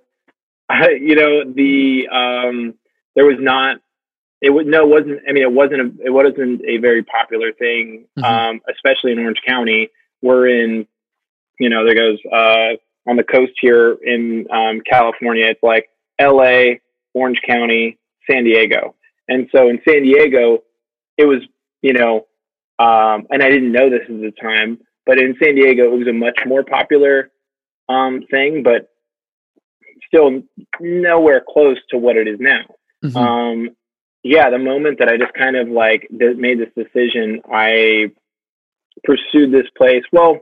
I, 0.68 0.90
you 1.00 1.16
know, 1.16 1.42
the, 1.52 2.06
um, 2.08 2.74
there 3.14 3.24
was 3.24 3.38
not, 3.38 3.78
it 4.40 4.50
would, 4.50 4.66
no, 4.66 4.82
it 4.82 4.88
wasn't, 4.88 5.20
I 5.28 5.32
mean, 5.32 5.42
it 5.42 5.52
wasn't, 5.52 5.80
a, 5.80 6.06
it 6.06 6.10
wasn't 6.10 6.62
a 6.66 6.78
very 6.78 7.02
popular 7.02 7.52
thing, 7.52 8.06
mm-hmm. 8.18 8.24
um, 8.24 8.60
especially 8.70 9.12
in 9.12 9.18
Orange 9.18 9.40
County. 9.46 9.88
We're 10.20 10.48
in, 10.48 10.86
you 11.58 11.68
know, 11.68 11.84
there 11.84 11.94
goes, 11.94 12.18
uh, 12.32 12.76
on 13.08 13.16
the 13.16 13.24
coast 13.24 13.52
here 13.60 13.96
in 14.02 14.46
um, 14.50 14.80
California. 14.88 15.46
It's 15.46 15.62
like 15.62 15.88
L.A., 16.18 16.80
Orange 17.14 17.40
County, 17.46 17.98
San 18.30 18.44
Diego, 18.44 18.94
and 19.28 19.48
so 19.54 19.68
in 19.68 19.80
San 19.86 20.02
Diego, 20.02 20.62
it 21.18 21.26
was 21.26 21.42
you 21.82 21.92
know, 21.92 22.26
um, 22.78 23.26
and 23.30 23.42
I 23.42 23.50
didn't 23.50 23.72
know 23.72 23.90
this 23.90 24.02
at 24.08 24.20
the 24.20 24.32
time, 24.40 24.78
but 25.04 25.18
in 25.18 25.36
San 25.42 25.56
Diego, 25.56 25.84
it 25.84 25.98
was 25.98 26.08
a 26.08 26.12
much 26.12 26.38
more 26.46 26.64
popular 26.64 27.30
um, 27.88 28.22
thing, 28.30 28.62
but 28.62 28.88
still 30.06 30.42
nowhere 30.80 31.42
close 31.46 31.78
to 31.90 31.98
what 31.98 32.16
it 32.16 32.28
is 32.28 32.38
now. 32.40 32.62
Mm-hmm. 33.02 33.16
Um, 33.16 33.70
yeah, 34.22 34.50
the 34.50 34.58
moment 34.58 34.98
that 35.00 35.08
I 35.08 35.16
just 35.16 35.34
kind 35.34 35.56
of 35.56 35.68
like 35.68 36.08
made 36.10 36.58
this 36.60 36.72
decision, 36.76 37.42
I 37.52 38.12
pursued 39.04 39.52
this 39.52 39.66
place. 39.76 40.04
Well, 40.12 40.40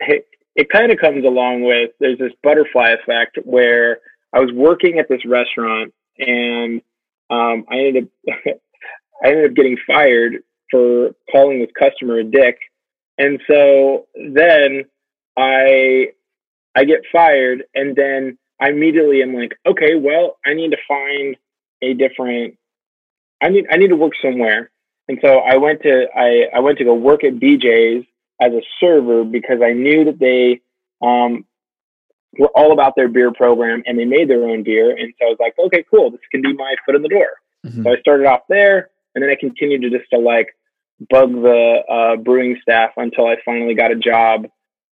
it, 0.00 0.26
it 0.56 0.68
kind 0.70 0.90
of 0.90 0.98
comes 0.98 1.24
along 1.24 1.62
with 1.62 1.90
there's 2.00 2.18
this 2.18 2.32
butterfly 2.42 2.90
effect 2.90 3.38
where 3.44 3.98
I 4.32 4.40
was 4.40 4.50
working 4.52 4.98
at 4.98 5.08
this 5.08 5.24
restaurant 5.24 5.92
and 6.18 6.82
um, 7.30 7.64
I 7.70 7.78
ended 7.78 8.08
up 8.28 8.38
I 9.24 9.28
ended 9.28 9.50
up 9.50 9.56
getting 9.56 9.78
fired 9.86 10.42
for 10.70 11.10
calling 11.30 11.60
this 11.60 11.70
customer 11.78 12.18
a 12.18 12.24
dick, 12.24 12.58
and 13.18 13.40
so 13.48 14.06
then 14.16 14.84
I 15.36 16.08
I 16.74 16.84
get 16.84 17.02
fired, 17.12 17.64
and 17.74 17.94
then 17.94 18.38
I 18.60 18.70
immediately 18.70 19.22
am 19.22 19.34
like, 19.34 19.56
okay, 19.66 19.94
well, 19.94 20.38
I 20.44 20.54
need 20.54 20.70
to 20.70 20.78
find 20.88 21.36
a 21.82 21.94
different. 21.94 22.56
I 23.42 23.48
need 23.48 23.66
I 23.70 23.76
need 23.76 23.88
to 23.88 23.96
work 23.96 24.12
somewhere, 24.22 24.70
and 25.08 25.18
so 25.22 25.38
I 25.38 25.56
went 25.56 25.82
to 25.82 26.06
I 26.14 26.46
I 26.54 26.60
went 26.60 26.78
to 26.78 26.84
go 26.84 26.94
work 26.94 27.24
at 27.24 27.34
BJ's 27.34 28.06
as 28.40 28.52
a 28.52 28.62
server 28.80 29.24
because 29.24 29.60
I 29.62 29.72
knew 29.72 30.04
that 30.04 30.18
they 30.18 30.60
um, 31.06 31.44
were 32.38 32.50
all 32.54 32.72
about 32.72 32.94
their 32.96 33.08
beer 33.08 33.32
program 33.32 33.82
and 33.86 33.98
they 33.98 34.04
made 34.04 34.28
their 34.30 34.44
own 34.44 34.62
beer, 34.62 34.90
and 34.96 35.12
so 35.18 35.26
I 35.26 35.30
was 35.30 35.38
like, 35.40 35.54
okay, 35.58 35.84
cool, 35.90 36.10
this 36.10 36.20
can 36.30 36.42
be 36.42 36.52
my 36.52 36.74
foot 36.86 36.94
in 36.94 37.02
the 37.02 37.08
door. 37.08 37.28
Mm-hmm. 37.66 37.82
So 37.82 37.92
I 37.92 38.00
started 38.00 38.26
off 38.26 38.42
there, 38.48 38.90
and 39.14 39.22
then 39.22 39.30
I 39.30 39.36
continued 39.38 39.82
to 39.82 39.90
just 39.90 40.08
to 40.10 40.18
like 40.18 40.56
bug 41.10 41.32
the 41.32 41.82
uh, 41.88 42.16
brewing 42.16 42.58
staff 42.62 42.92
until 42.96 43.26
I 43.26 43.36
finally 43.44 43.74
got 43.74 43.90
a 43.90 43.96
job 43.96 44.46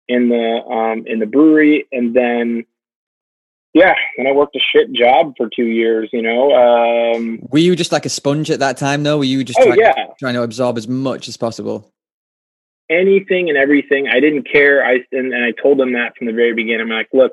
in 0.09 0.29
the 0.29 0.63
um, 0.65 1.05
in 1.07 1.19
the 1.19 1.27
brewery, 1.27 1.87
and 1.93 2.15
then 2.15 2.65
yeah, 3.79 3.95
and 4.17 4.27
I 4.27 4.33
worked 4.33 4.57
a 4.57 4.61
shit 4.73 4.93
job 4.93 5.35
for 5.37 5.49
two 5.55 5.67
years. 5.67 6.11
You 6.13 6.23
know, 6.23 6.53
um, 6.53 7.39
were 7.51 7.59
you 7.59 7.77
just 7.77 7.93
like 7.93 8.07
a 8.07 8.09
sponge 8.09 8.51
at 8.51 8.59
that 8.61 8.77
time, 8.77 9.03
though? 9.03 9.19
Were 9.19 9.25
you 9.25 9.45
just 9.45 9.59
oh, 9.61 9.67
trying, 9.67 9.79
yeah. 9.79 10.07
trying 10.19 10.35
to 10.35 10.43
absorb 10.43 10.77
as 10.79 10.89
much 10.89 11.29
as 11.29 11.37
possible? 11.37 11.93
Anything 12.91 13.49
and 13.49 13.59
everything. 13.59 14.09
I 14.09 14.21
didn't 14.21 14.51
care. 14.51 14.85
I 14.85 15.05
and, 15.13 15.33
and 15.33 15.45
I 15.45 15.53
told 15.63 15.79
them 15.79 15.93
that 15.93 16.17
from 16.17 16.27
the 16.27 16.33
very 16.33 16.55
beginning. 16.55 16.81
I'm 16.81 16.89
like, 16.89 17.09
look, 17.13 17.33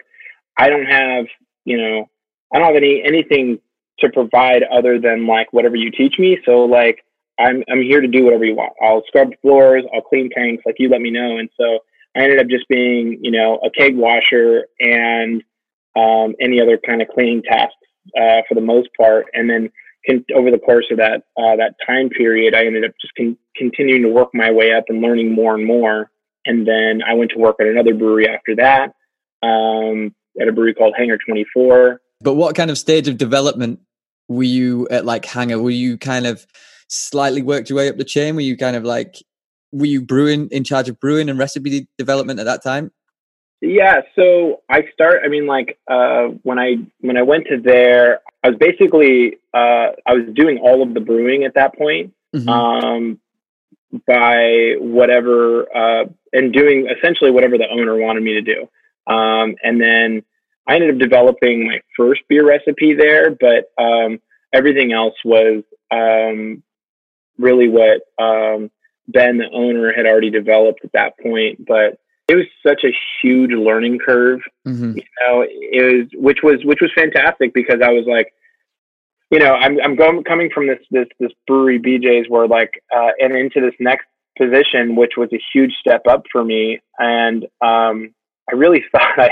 I 0.58 0.70
don't 0.70 0.86
have 0.86 1.26
you 1.66 1.78
know, 1.78 2.10
I 2.54 2.60
don't 2.60 2.68
have 2.68 2.76
any 2.76 3.04
anything 3.04 3.60
to 4.00 4.10
provide 4.10 4.64
other 4.64 5.00
than 5.00 5.26
like 5.28 5.52
whatever 5.52 5.76
you 5.76 5.92
teach 5.92 6.20
me. 6.20 6.38
So 6.46 6.66
like, 6.66 7.04
I'm 7.40 7.64
I'm 7.70 7.82
here 7.82 8.02
to 8.02 8.08
do 8.08 8.24
whatever 8.24 8.46
you 8.46 8.56
want. 8.56 8.74
I'll 8.82 9.04
scrub 9.08 9.32
floors. 9.42 9.84
I'll 9.94 10.02
clean 10.02 10.30
tanks. 10.30 10.64
Like 10.66 10.76
you 10.78 10.90
let 10.90 11.02
me 11.02 11.12
know. 11.12 11.38
And 11.38 11.50
so 11.60 11.80
I 12.16 12.22
ended 12.22 12.40
up 12.40 12.48
just 12.48 12.68
being, 12.70 13.20
you 13.22 13.32
know, 13.32 13.58
a 13.58 13.70
keg 13.70 13.98
washer 13.98 14.68
and 14.80 15.44
um, 15.96 16.36
any 16.40 16.62
other 16.62 16.78
kind 16.78 17.02
of 17.02 17.08
cleaning 17.08 17.42
tasks 17.42 17.76
uh, 18.20 18.42
for 18.48 18.56
the 18.56 18.62
most 18.62 18.90
part. 18.98 19.26
And 19.34 19.50
then 19.50 19.70
con- 20.08 20.26
over 20.36 20.52
the 20.52 20.60
course 20.60 20.86
of 20.92 20.98
that 20.98 21.24
uh, 21.38 21.56
that 21.58 21.76
time 21.86 22.10
period, 22.10 22.54
I 22.54 22.66
ended 22.66 22.86
up 22.86 22.92
just 23.02 23.14
con- 23.16 23.38
continuing 23.56 24.04
to 24.04 24.10
work 24.10 24.30
my 24.34 24.52
way 24.52 24.74
up 24.74 24.86
and 24.90 25.02
learning 25.02 25.34
more 25.34 25.56
and 25.56 25.66
more. 25.66 26.12
And 26.46 26.68
then 26.68 27.02
I 27.08 27.14
went 27.14 27.32
to 27.32 27.40
work 27.40 27.58
at 27.60 27.68
another 27.68 27.96
brewery 27.96 28.28
after 28.28 28.56
that, 28.58 28.94
um, 29.42 30.14
at 30.40 30.48
a 30.48 30.52
brewery 30.52 30.76
called 30.76 30.94
Hangar 30.98 31.18
24. 31.18 32.00
But 32.22 32.36
what 32.36 32.56
kind 32.56 32.70
of 32.70 32.78
stage 32.78 33.08
of 33.08 33.18
development 33.18 33.80
were 34.28 34.44
you 34.44 34.88
at, 34.90 35.06
like 35.06 35.26
Hangar? 35.26 35.60
Were 35.60 35.72
you 35.72 35.98
kind 35.98 36.28
of 36.28 36.46
slightly 36.88 37.42
worked 37.42 37.70
your 37.70 37.78
way 37.78 37.90
up 37.90 37.98
the 37.98 38.04
chain? 38.04 38.36
Were 38.36 38.42
you 38.42 38.58
kind 38.58 38.76
of 38.76 38.84
like 38.84 39.16
were 39.72 39.86
you 39.86 40.02
brewing 40.02 40.48
in 40.52 40.64
charge 40.64 40.88
of 40.88 41.00
brewing 41.00 41.30
and 41.30 41.38
recipe 41.38 41.88
development 41.98 42.40
at 42.40 42.46
that 42.46 42.64
time? 42.64 42.92
Yeah, 43.62 44.02
so 44.16 44.62
I 44.70 44.84
start. 44.94 45.22
I 45.26 45.30
mean, 45.30 45.48
like 45.48 45.80
uh, 45.88 46.28
when 46.44 46.60
I 46.60 46.76
when 47.00 47.18
I 47.18 47.24
went 47.24 47.48
to 47.48 47.60
there, 47.60 48.20
I 48.44 48.50
was 48.50 48.58
basically 48.60 49.38
uh, 49.54 49.92
I 50.06 50.14
was 50.14 50.26
doing 50.34 50.60
all 50.60 50.84
of 50.84 50.94
the 50.94 51.00
brewing 51.00 51.46
at 51.46 51.56
that 51.56 51.78
point 51.78 52.14
mm-hmm. 52.36 52.50
um, 52.50 53.20
by 54.06 54.76
whatever 54.80 55.64
uh, 55.76 56.06
and 56.34 56.54
doing 56.54 56.88
essentially 56.90 57.32
whatever 57.32 57.58
the 57.58 57.68
owner 57.70 57.98
wanted 57.98 58.24
me 58.24 58.34
to 58.34 58.42
do. 58.42 58.70
Um, 59.08 59.56
and 59.64 59.80
then 59.82 60.24
I 60.68 60.76
ended 60.76 60.96
up 60.96 61.00
developing 61.00 61.68
my 61.68 61.80
first 61.96 62.22
beer 62.28 62.46
recipe 62.46 62.94
there, 62.94 63.32
but 63.32 63.72
um, 63.82 64.20
everything 64.54 64.92
else 64.92 65.16
was 65.24 65.64
um, 65.92 66.64
really 67.38 67.70
what 67.70 68.02
um, 68.20 68.72
Ben, 69.08 69.38
the 69.38 69.50
owner, 69.52 69.94
had 69.94 70.06
already 70.06 70.32
developed 70.32 70.84
at 70.84 70.94
that 70.94 71.20
point. 71.20 71.66
But 71.66 72.00
it 72.28 72.36
was 72.36 72.46
such 72.66 72.84
a 72.84 72.96
huge 73.22 73.52
learning 73.52 74.00
curve, 74.04 74.42
mm-hmm. 74.68 74.98
you 74.98 75.04
know. 75.26 75.46
It 75.48 75.98
was 75.98 76.08
which 76.14 76.40
was 76.44 76.64
which 76.64 76.80
was 76.82 76.92
fantastic 76.96 77.54
because 77.54 77.82
I 77.84 77.90
was 77.90 78.06
like, 78.08 78.34
you 79.30 79.40
know, 79.40 79.54
I'm 79.54 79.80
I'm 79.82 79.96
going 79.96 80.24
coming 80.24 80.50
from 80.54 80.68
this 80.68 80.80
this 80.90 81.08
this 81.20 81.32
brewery 81.48 81.80
BJ's 81.80 82.30
where 82.30 82.48
like 82.48 82.82
uh, 82.96 83.12
and 83.20 83.36
into 83.36 83.62
this 83.62 83.76
next 83.80 84.08
position, 84.38 84.96
which 84.96 85.14
was 85.18 85.30
a 85.34 85.42
huge 85.54 85.74
step 85.80 86.02
up 86.08 86.24
for 86.32 86.44
me, 86.44 86.82
and 86.98 87.44
um, 87.62 88.14
I 88.50 88.56
really 88.56 88.84
thought 88.92 89.20
I. 89.20 89.32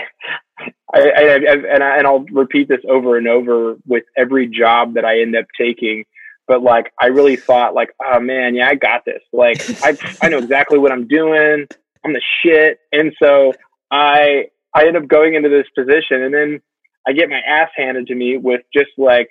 I, 0.93 0.99
I, 0.99 1.23
I 1.23 1.35
and 1.73 1.83
I, 1.83 1.97
and 1.97 2.05
I'll 2.07 2.23
repeat 2.31 2.69
this 2.69 2.79
over 2.87 3.17
and 3.17 3.27
over 3.27 3.75
with 3.87 4.03
every 4.15 4.47
job 4.47 4.93
that 4.93 5.03
I 5.03 5.21
end 5.21 5.35
up 5.35 5.45
taking 5.57 6.05
but 6.47 6.61
like 6.61 6.93
I 6.99 7.07
really 7.07 7.35
thought 7.35 7.73
like, 7.73 7.89
oh 8.03 8.19
man, 8.19 8.53
yeah, 8.55 8.67
I 8.67 8.75
got 8.75 9.05
this. 9.05 9.21
Like 9.31 9.61
I 9.83 9.97
I 10.21 10.29
know 10.29 10.37
exactly 10.37 10.77
what 10.77 10.91
I'm 10.91 11.07
doing. 11.07 11.67
I'm 12.03 12.13
the 12.13 12.21
shit. 12.43 12.79
And 12.91 13.13
so 13.21 13.53
I 13.91 14.47
I 14.75 14.87
end 14.87 14.97
up 14.97 15.07
going 15.07 15.35
into 15.35 15.49
this 15.49 15.67
position 15.75 16.21
and 16.21 16.33
then 16.33 16.61
I 17.07 17.13
get 17.13 17.29
my 17.29 17.39
ass 17.39 17.69
handed 17.75 18.07
to 18.07 18.15
me 18.15 18.37
with 18.37 18.61
just 18.73 18.91
like, 18.97 19.29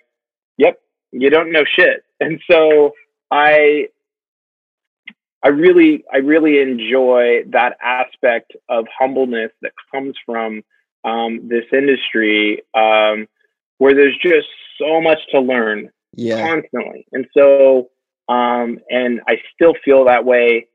yep, 0.59 0.79
you 1.11 1.31
don't 1.31 1.53
know 1.53 1.65
shit. 1.65 2.05
And 2.21 2.41
so 2.51 2.93
I 3.31 3.89
I 5.43 5.49
really 5.49 6.05
I 6.13 6.19
really 6.19 6.61
enjoy 6.61 7.45
that 7.51 7.77
aspect 7.83 8.53
of 8.69 8.87
humbleness 8.99 9.51
that 9.63 9.73
comes 9.93 10.15
from 10.25 10.63
um, 11.05 11.49
this 11.49 11.65
industry 11.73 12.63
um, 12.75 13.27
where 13.79 13.95
there's 13.95 14.17
just 14.23 14.47
so 14.79 15.01
much 15.01 15.19
to 15.33 15.41
learn 15.41 15.91
yeah. 16.15 16.47
constantly. 16.49 17.07
And 17.13 17.27
so, 17.37 17.91
um, 18.29 18.79
and 18.89 19.21
I 19.27 19.39
still 19.55 19.75
feel 19.85 20.05
that 20.05 20.25
way 20.25 20.69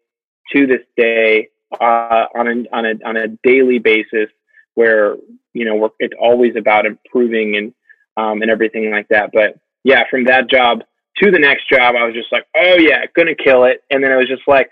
to 0.54 0.68
this 0.68 0.82
day 0.98 1.50
uh, 1.74 2.26
on 2.36 2.48
a 2.48 2.76
on 2.76 2.86
a 2.86 2.94
on 3.06 3.18
a 3.18 3.28
daily 3.44 3.80
basis, 3.80 4.30
where 4.76 5.16
you 5.54 5.66
know 5.66 5.76
we're, 5.76 5.90
it's 6.00 6.16
always 6.20 6.56
about 6.56 6.86
improving 6.86 7.56
and 7.56 7.74
um, 8.18 8.42
and 8.42 8.52
everything 8.52 8.92
like 8.92 9.08
that. 9.10 9.32
But 9.34 9.60
yeah, 9.84 10.04
from 10.10 10.26
that 10.26 10.50
job 10.50 10.84
to 11.18 11.32
the 11.32 11.40
next 11.40 11.70
job, 11.70 11.96
I 11.96 12.06
was 12.06 12.14
just 12.14 12.32
like, 12.32 12.46
oh 12.56 12.78
yeah, 12.78 13.06
gonna 13.16 13.36
kill 13.36 13.66
it. 13.66 13.82
And 13.90 14.04
then 14.04 14.12
I 14.12 14.18
was 14.18 14.28
just 14.28 14.48
like, 14.48 14.70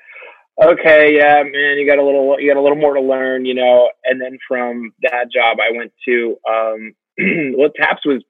okay, 0.63 1.15
yeah, 1.15 1.43
man, 1.43 1.77
you 1.77 1.87
got 1.87 1.99
a 1.99 2.03
little 2.03 2.39
you 2.39 2.51
got 2.51 2.59
a 2.59 2.63
little 2.63 2.77
more 2.77 2.93
to 2.93 3.01
learn, 3.01 3.45
you 3.45 3.53
know. 3.53 3.89
And 4.03 4.21
then 4.21 4.37
from 4.47 4.93
that 5.01 5.31
job, 5.31 5.57
I 5.59 5.75
went 5.75 5.91
to 6.07 6.37
um, 6.49 6.95
well, 7.57 7.69
Taps 7.75 8.05
was 8.05 8.23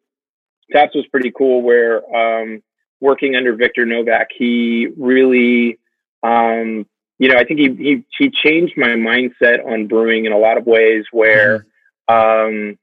Taps 0.72 0.96
was 0.96 1.06
pretty 1.12 1.32
cool. 1.36 1.62
Where 1.62 2.04
um, 2.16 2.64
working 3.00 3.36
under 3.36 3.56
Victor 3.56 3.86
Novak, 3.86 4.28
he 4.38 4.88
really, 4.98 5.80
um, 6.24 6.86
you 7.18 7.30
know, 7.30 7.36
I 7.36 7.46
think 7.46 7.60
he, 7.60 7.70
he 7.76 8.06
he 8.18 8.30
changed 8.30 8.74
my 8.78 8.90
mindset 8.90 9.66
on 9.66 9.88
brewing 9.88 10.26
in 10.26 10.32
a 10.32 10.38
lot 10.38 10.58
of 10.58 10.66
ways. 10.66 11.06
Where 11.12 11.66
mm-hmm. 12.10 12.50
um, 12.50 12.80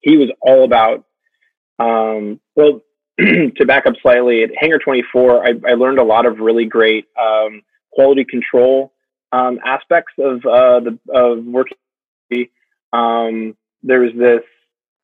he 0.00 0.16
was 0.16 0.30
all 0.40 0.64
about, 0.64 1.04
um, 1.78 2.40
well, 2.54 2.82
to 3.18 3.66
back 3.66 3.86
up 3.86 3.94
slightly, 4.02 4.42
at 4.42 4.50
Hangar 4.56 4.78
24, 4.78 5.46
I, 5.46 5.48
I 5.66 5.74
learned 5.74 5.98
a 5.98 6.04
lot 6.04 6.26
of 6.26 6.38
really 6.38 6.66
great 6.66 7.06
um, 7.20 7.62
quality 7.92 8.24
control 8.24 8.92
um, 9.32 9.58
aspects 9.64 10.12
of 10.18 10.44
uh, 10.44 10.80
the 10.80 10.98
of 11.12 11.44
working. 11.44 11.76
Um, 12.92 13.56
there 13.82 14.00
was 14.00 14.12
this 14.16 14.42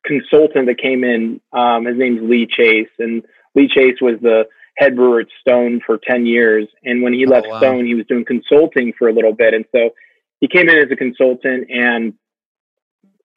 consultant 0.05 0.67
that 0.67 0.77
came 0.77 1.03
in. 1.03 1.41
Um, 1.51 1.85
his 1.85 1.97
name's 1.97 2.21
Lee 2.21 2.47
Chase, 2.47 2.89
and 2.99 3.23
Lee 3.55 3.67
Chase 3.67 3.97
was 4.01 4.19
the 4.21 4.45
head 4.77 4.95
brewer 4.95 5.21
at 5.21 5.27
Stone 5.41 5.81
for 5.85 5.97
10 5.97 6.25
years. 6.25 6.67
And 6.83 7.01
when 7.01 7.13
he 7.13 7.25
oh, 7.25 7.29
left 7.29 7.47
wow. 7.47 7.59
Stone, 7.59 7.85
he 7.85 7.95
was 7.95 8.05
doing 8.07 8.25
consulting 8.25 8.93
for 8.97 9.07
a 9.07 9.13
little 9.13 9.33
bit. 9.33 9.53
And 9.53 9.65
so 9.73 9.91
he 10.39 10.47
came 10.47 10.69
in 10.69 10.77
as 10.77 10.91
a 10.91 10.95
consultant 10.95 11.69
and 11.69 12.13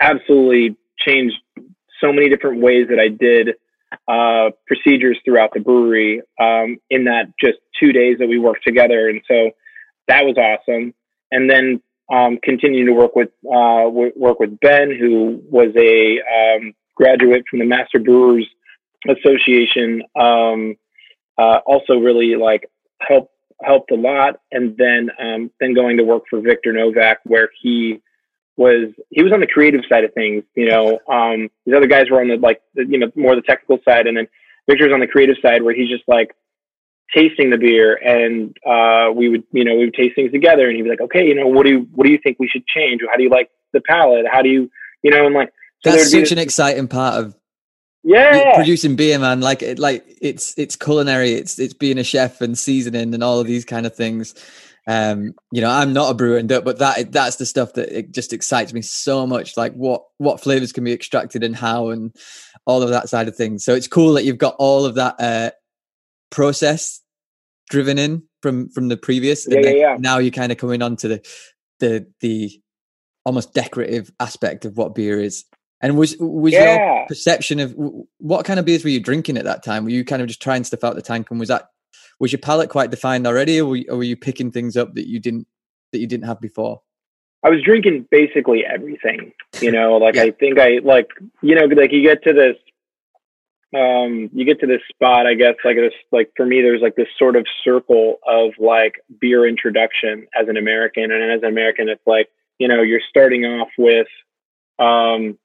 absolutely 0.00 0.76
changed 0.98 1.36
so 2.00 2.12
many 2.12 2.28
different 2.28 2.60
ways 2.60 2.86
that 2.90 2.98
I 2.98 3.08
did 3.08 3.54
uh, 4.06 4.50
procedures 4.66 5.18
throughout 5.24 5.50
the 5.54 5.60
brewery 5.60 6.22
um, 6.40 6.78
in 6.90 7.04
that 7.04 7.32
just 7.42 7.58
two 7.80 7.92
days 7.92 8.18
that 8.18 8.28
we 8.28 8.38
worked 8.38 8.64
together. 8.66 9.08
And 9.08 9.22
so 9.28 9.50
that 10.08 10.24
was 10.24 10.36
awesome. 10.36 10.94
And 11.30 11.48
then 11.48 11.82
um, 12.12 12.38
continuing 12.42 12.86
to 12.86 12.92
work 12.92 13.14
with 13.14 13.28
uh, 13.46 13.84
w- 13.84 14.12
work 14.16 14.40
with 14.40 14.58
Ben, 14.60 14.96
who 14.98 15.42
was 15.50 15.74
a 15.76 16.20
um, 16.20 16.74
graduate 16.94 17.44
from 17.48 17.58
the 17.58 17.66
Master 17.66 17.98
Brewers 17.98 18.46
Association, 19.08 20.02
um, 20.18 20.76
uh, 21.38 21.60
also 21.66 21.94
really 21.94 22.36
like 22.36 22.70
helped 23.00 23.32
helped 23.62 23.90
a 23.90 23.96
lot. 23.96 24.40
And 24.52 24.76
then 24.76 25.10
um, 25.18 25.50
then 25.60 25.74
going 25.74 25.96
to 25.98 26.04
work 26.04 26.24
for 26.28 26.40
Victor 26.40 26.72
Novak, 26.72 27.20
where 27.24 27.48
he 27.62 28.00
was 28.56 28.92
he 29.10 29.22
was 29.22 29.32
on 29.32 29.40
the 29.40 29.46
creative 29.46 29.82
side 29.88 30.04
of 30.04 30.12
things. 30.14 30.44
You 30.54 30.68
know, 30.68 30.98
um, 31.10 31.48
these 31.64 31.74
other 31.74 31.86
guys 31.86 32.10
were 32.10 32.20
on 32.20 32.28
the 32.28 32.36
like 32.36 32.60
the, 32.74 32.84
you 32.84 32.98
know 32.98 33.10
more 33.14 33.34
the 33.34 33.42
technical 33.42 33.78
side, 33.84 34.06
and 34.06 34.16
then 34.16 34.28
Victor's 34.68 34.92
on 34.92 35.00
the 35.00 35.06
creative 35.06 35.36
side, 35.42 35.62
where 35.62 35.74
he's 35.74 35.88
just 35.88 36.04
like 36.08 36.34
tasting 37.14 37.50
the 37.50 37.56
beer 37.56 37.94
and 37.94 38.56
uh, 38.66 39.10
we 39.12 39.28
would 39.28 39.42
you 39.52 39.64
know 39.64 39.74
we 39.74 39.86
would 39.86 39.94
taste 39.94 40.14
things 40.14 40.30
together 40.30 40.68
and 40.68 40.76
he'd 40.76 40.82
be 40.82 40.90
like 40.90 41.00
okay 41.00 41.26
you 41.26 41.34
know 41.34 41.46
what 41.46 41.64
do 41.64 41.70
you 41.70 41.88
what 41.94 42.04
do 42.04 42.12
you 42.12 42.18
think 42.22 42.38
we 42.38 42.48
should 42.48 42.66
change 42.66 43.00
how 43.10 43.16
do 43.16 43.22
you 43.22 43.30
like 43.30 43.50
the 43.72 43.80
palate 43.80 44.26
how 44.30 44.42
do 44.42 44.48
you 44.48 44.70
you 45.02 45.10
know 45.10 45.24
and 45.24 45.34
like 45.34 45.52
so 45.82 45.92
that's 45.92 46.10
such 46.10 46.32
an 46.32 46.38
exciting 46.38 46.88
part 46.88 47.14
of 47.14 47.37
yeah. 48.04 48.54
Producing 48.54 48.96
beer 48.96 49.18
man. 49.18 49.40
Like 49.40 49.62
it 49.62 49.78
like 49.78 50.04
it's 50.20 50.56
it's 50.58 50.76
culinary. 50.76 51.32
It's 51.32 51.58
it's 51.58 51.74
being 51.74 51.98
a 51.98 52.04
chef 52.04 52.40
and 52.40 52.56
seasoning 52.56 53.14
and 53.14 53.22
all 53.22 53.40
of 53.40 53.46
these 53.46 53.64
kind 53.64 53.86
of 53.86 53.94
things. 53.94 54.34
Um 54.86 55.34
you 55.52 55.60
know 55.60 55.68
i'm 55.68 55.92
not 55.92 56.10
a 56.10 56.14
brewer 56.14 56.38
and 56.38 56.48
but 56.48 56.78
that 56.78 57.12
that's 57.12 57.36
the 57.36 57.44
stuff 57.44 57.74
that 57.74 57.90
it 57.90 58.10
just 58.10 58.32
excites 58.32 58.72
me 58.72 58.80
so 58.80 59.26
much 59.26 59.54
like 59.54 59.74
what 59.74 60.04
what 60.16 60.40
flavors 60.40 60.72
can 60.72 60.82
be 60.82 60.94
extracted 60.94 61.44
and 61.44 61.54
how 61.54 61.90
and 61.90 62.16
all 62.64 62.82
of 62.82 62.90
that 62.90 63.08
side 63.08 63.28
of 63.28 63.36
things. 63.36 63.64
So 63.64 63.74
it's 63.74 63.88
cool 63.88 64.14
that 64.14 64.24
you've 64.24 64.38
got 64.38 64.56
all 64.58 64.86
of 64.86 64.94
that 64.94 65.16
uh 65.20 65.50
process 66.30 67.02
driven 67.70 67.98
in 67.98 68.22
from 68.42 68.68
from 68.70 68.88
the 68.88 68.96
previous. 68.96 69.46
Yeah, 69.48 69.60
yeah, 69.60 69.70
yeah. 69.70 69.96
now 69.98 70.18
you're 70.18 70.30
kind 70.30 70.52
of 70.52 70.58
coming 70.58 70.82
on 70.82 70.96
to 70.96 71.08
the 71.08 71.26
the 71.80 72.06
the 72.20 72.60
almost 73.24 73.52
decorative 73.52 74.10
aspect 74.20 74.64
of 74.64 74.76
what 74.76 74.94
beer 74.94 75.20
is 75.20 75.44
and 75.80 75.96
was 75.96 76.16
was 76.18 76.52
yeah. 76.52 76.76
your 76.76 77.06
perception 77.06 77.60
of 77.60 77.74
what 78.18 78.44
kind 78.44 78.58
of 78.58 78.66
beers 78.66 78.84
were 78.84 78.90
you 78.90 79.00
drinking 79.00 79.36
at 79.36 79.44
that 79.44 79.62
time? 79.62 79.84
Were 79.84 79.90
you 79.90 80.04
kind 80.04 80.22
of 80.22 80.28
just 80.28 80.42
trying 80.42 80.64
stuff 80.64 80.84
out 80.84 80.94
the 80.94 81.02
tank, 81.02 81.30
and 81.30 81.38
was 81.38 81.48
that 81.48 81.70
was 82.20 82.32
your 82.32 82.40
palate 82.40 82.70
quite 82.70 82.90
defined 82.90 83.26
already, 83.26 83.60
or 83.60 83.66
were 83.66 83.76
you, 83.76 83.86
or 83.88 83.96
were 83.98 84.02
you 84.02 84.16
picking 84.16 84.50
things 84.50 84.76
up 84.76 84.94
that 84.94 85.08
you 85.08 85.20
didn't 85.20 85.46
that 85.92 85.98
you 85.98 86.06
didn't 86.06 86.26
have 86.26 86.40
before? 86.40 86.82
I 87.44 87.50
was 87.50 87.62
drinking 87.62 88.08
basically 88.10 88.64
everything. 88.66 89.32
You 89.60 89.70
know, 89.70 89.96
like 89.96 90.16
yeah. 90.16 90.24
I 90.24 90.30
think 90.32 90.58
I 90.58 90.78
like 90.82 91.08
you 91.42 91.54
know 91.54 91.64
like 91.64 91.92
you 91.92 92.02
get 92.02 92.24
to 92.24 92.32
this 92.32 92.56
um 93.74 94.30
you 94.32 94.46
get 94.46 94.60
to 94.60 94.66
this 94.66 94.80
spot 94.88 95.26
i 95.26 95.34
guess 95.34 95.52
like 95.62 95.76
this 95.76 95.92
like 96.10 96.32
for 96.34 96.46
me 96.46 96.62
there's 96.62 96.80
like 96.80 96.96
this 96.96 97.08
sort 97.18 97.36
of 97.36 97.46
circle 97.62 98.18
of 98.26 98.52
like 98.58 98.94
beer 99.20 99.46
introduction 99.46 100.26
as 100.40 100.48
an 100.48 100.56
american 100.56 101.12
and 101.12 101.30
as 101.30 101.42
an 101.42 101.50
american 101.50 101.90
it's 101.90 102.06
like 102.06 102.30
you 102.58 102.66
know 102.66 102.80
you're 102.80 103.02
starting 103.10 103.44
off 103.44 103.68
with 103.76 104.06
um 104.78 105.38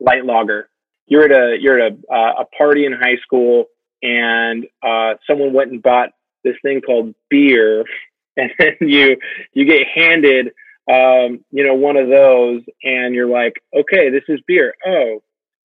light 0.00 0.24
lager. 0.24 0.68
You're 1.06 1.24
at 1.24 1.32
a 1.32 1.56
you're 1.60 1.80
at 1.80 1.92
a 1.92 2.12
uh, 2.12 2.42
a 2.42 2.44
party 2.56 2.86
in 2.86 2.92
high 2.92 3.16
school, 3.22 3.66
and 4.02 4.66
uh, 4.82 5.14
someone 5.26 5.52
went 5.52 5.72
and 5.72 5.82
bought 5.82 6.10
this 6.44 6.56
thing 6.62 6.80
called 6.80 7.14
beer, 7.28 7.84
and 8.36 8.50
then 8.58 8.76
you 8.80 9.16
you 9.52 9.64
get 9.64 9.86
handed 9.94 10.48
um, 10.90 11.44
you 11.50 11.64
know 11.66 11.74
one 11.74 11.96
of 11.96 12.08
those, 12.08 12.62
and 12.82 13.14
you're 13.14 13.28
like, 13.28 13.54
okay, 13.74 14.10
this 14.10 14.24
is 14.28 14.40
beer. 14.46 14.74
Oh, 14.86 15.22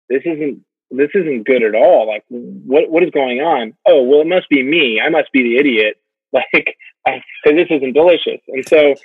this 0.09 0.21
isn't 0.25 0.63
this 0.91 1.09
isn't 1.13 1.45
good 1.45 1.63
at 1.63 1.75
all. 1.75 2.07
Like, 2.07 2.23
what 2.29 2.89
what 2.89 3.03
is 3.03 3.11
going 3.11 3.39
on? 3.39 3.73
Oh, 3.85 4.03
well, 4.03 4.21
it 4.21 4.27
must 4.27 4.49
be 4.49 4.63
me. 4.63 5.01
I 5.03 5.09
must 5.09 5.31
be 5.31 5.43
the 5.43 5.57
idiot. 5.57 5.97
Like, 7.05 7.27
because 7.43 7.57
this 7.57 7.67
isn't 7.69 7.93
delicious. 7.93 8.39
And 8.47 8.67
so, 8.67 8.95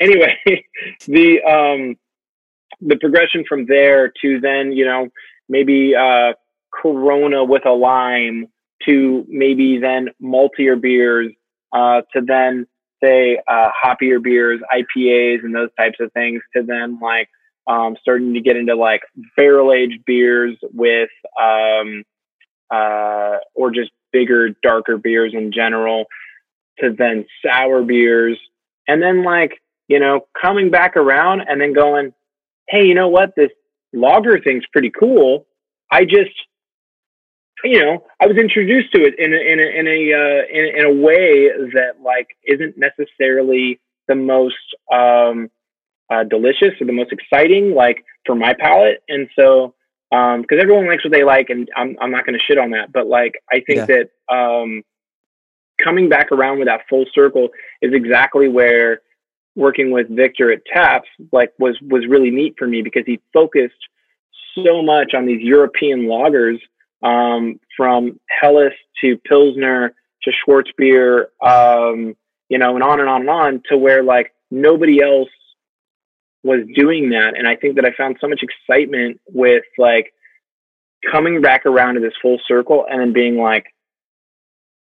anyway, 0.00 0.38
the 1.06 1.42
um, 1.42 1.98
the 2.80 2.96
progression 2.96 3.44
from 3.48 3.66
there 3.66 4.12
to 4.22 4.40
then, 4.40 4.72
you 4.72 4.84
know, 4.84 5.08
maybe 5.48 5.94
uh, 5.94 6.32
Corona 6.72 7.44
with 7.44 7.66
a 7.66 7.72
lime 7.72 8.46
to 8.86 9.24
maybe 9.28 9.78
then 9.78 10.08
maltier 10.22 10.80
beers 10.80 11.32
uh, 11.72 12.02
to 12.12 12.22
then 12.26 12.66
say 13.02 13.40
uh, 13.48 13.70
hoppier 13.84 14.22
beers, 14.22 14.60
IPAs, 14.72 15.42
and 15.42 15.54
those 15.54 15.70
types 15.78 15.98
of 16.00 16.12
things 16.12 16.40
to 16.54 16.62
then 16.62 16.98
like 17.00 17.28
um, 17.66 17.96
starting 18.00 18.34
to 18.34 18.40
get 18.40 18.56
into 18.56 18.74
like 18.74 19.02
barrel 19.36 19.72
aged 19.72 20.04
beers 20.04 20.56
with 20.72 21.10
um, 21.40 22.04
uh, 22.70 23.36
or 23.54 23.70
just 23.70 23.90
bigger, 24.12 24.50
darker 24.62 24.96
beers 24.96 25.32
in 25.34 25.52
general 25.52 26.06
to 26.78 26.94
then 26.96 27.26
sour 27.44 27.82
beers. 27.82 28.38
And 28.88 29.02
then 29.02 29.24
like 29.24 29.60
you 29.88 29.98
know 29.98 30.26
coming 30.40 30.70
back 30.70 30.96
around 30.96 31.42
and 31.42 31.60
then 31.60 31.72
going 31.72 32.12
hey, 32.70 32.86
you 32.86 32.94
know 32.94 33.08
what? 33.08 33.34
This 33.36 33.50
lager 33.92 34.40
thing's 34.40 34.64
pretty 34.72 34.90
cool. 34.90 35.46
I 35.90 36.04
just, 36.04 36.30
you 37.64 37.80
know, 37.80 38.04
I 38.20 38.26
was 38.26 38.36
introduced 38.36 38.92
to 38.94 39.02
it 39.02 39.18
in 39.18 39.34
a, 39.34 39.36
in 39.36 39.58
a, 39.58 39.80
in 39.80 39.86
a, 39.86 40.14
uh, 40.14 40.42
in, 40.50 40.78
in, 40.78 40.84
a 40.86 41.02
way 41.02 41.48
that 41.74 42.00
like 42.02 42.28
isn't 42.46 42.76
necessarily 42.78 43.80
the 44.06 44.14
most, 44.14 44.54
um, 44.92 45.50
uh, 46.10 46.24
delicious 46.24 46.80
or 46.80 46.86
the 46.86 46.92
most 46.92 47.12
exciting, 47.12 47.74
like 47.74 48.04
for 48.24 48.34
my 48.34 48.54
palate. 48.54 49.02
And 49.08 49.28
so, 49.38 49.74
um, 50.12 50.44
cause 50.44 50.58
everyone 50.60 50.88
likes 50.88 51.04
what 51.04 51.12
they 51.12 51.24
like 51.24 51.50
and 51.50 51.68
I'm, 51.76 51.96
I'm 52.00 52.10
not 52.10 52.24
going 52.24 52.38
to 52.38 52.44
shit 52.44 52.58
on 52.58 52.70
that, 52.70 52.92
but 52.92 53.06
like, 53.06 53.34
I 53.50 53.60
think 53.66 53.78
yeah. 53.78 53.86
that, 53.86 54.34
um, 54.34 54.82
coming 55.82 56.08
back 56.08 56.30
around 56.30 56.58
with 56.58 56.68
that 56.68 56.82
full 56.88 57.04
circle 57.14 57.48
is 57.82 57.92
exactly 57.94 58.48
where 58.48 59.00
working 59.56 59.90
with 59.90 60.08
Victor 60.08 60.52
at 60.52 60.64
Taps 60.72 61.08
like 61.32 61.52
was 61.58 61.76
was 61.82 62.06
really 62.06 62.30
neat 62.30 62.54
for 62.58 62.66
me 62.66 62.82
because 62.82 63.02
he 63.06 63.20
focused 63.32 63.74
so 64.54 64.82
much 64.82 65.14
on 65.14 65.26
these 65.26 65.42
European 65.42 66.02
lagers 66.02 66.58
um, 67.02 67.60
from 67.76 68.18
Helles 68.28 68.72
to 69.02 69.16
Pilsner 69.18 69.94
to 70.22 70.30
Schwarzbier, 70.30 71.26
um, 71.42 72.14
you 72.48 72.58
know, 72.58 72.74
and 72.74 72.82
on 72.82 73.00
and 73.00 73.08
on 73.08 73.20
and 73.22 73.30
on 73.30 73.62
to 73.70 73.78
where 73.78 74.02
like 74.02 74.32
nobody 74.50 75.02
else 75.02 75.30
was 76.42 76.60
doing 76.74 77.10
that. 77.10 77.36
And 77.36 77.46
I 77.46 77.56
think 77.56 77.76
that 77.76 77.84
I 77.84 77.92
found 77.96 78.16
so 78.20 78.28
much 78.28 78.42
excitement 78.42 79.20
with 79.28 79.64
like 79.78 80.12
coming 81.10 81.40
back 81.40 81.66
around 81.66 81.94
to 81.94 82.00
this 82.00 82.12
full 82.20 82.38
circle 82.46 82.86
and 82.88 83.00
then 83.00 83.12
being 83.12 83.36
like, 83.36 83.66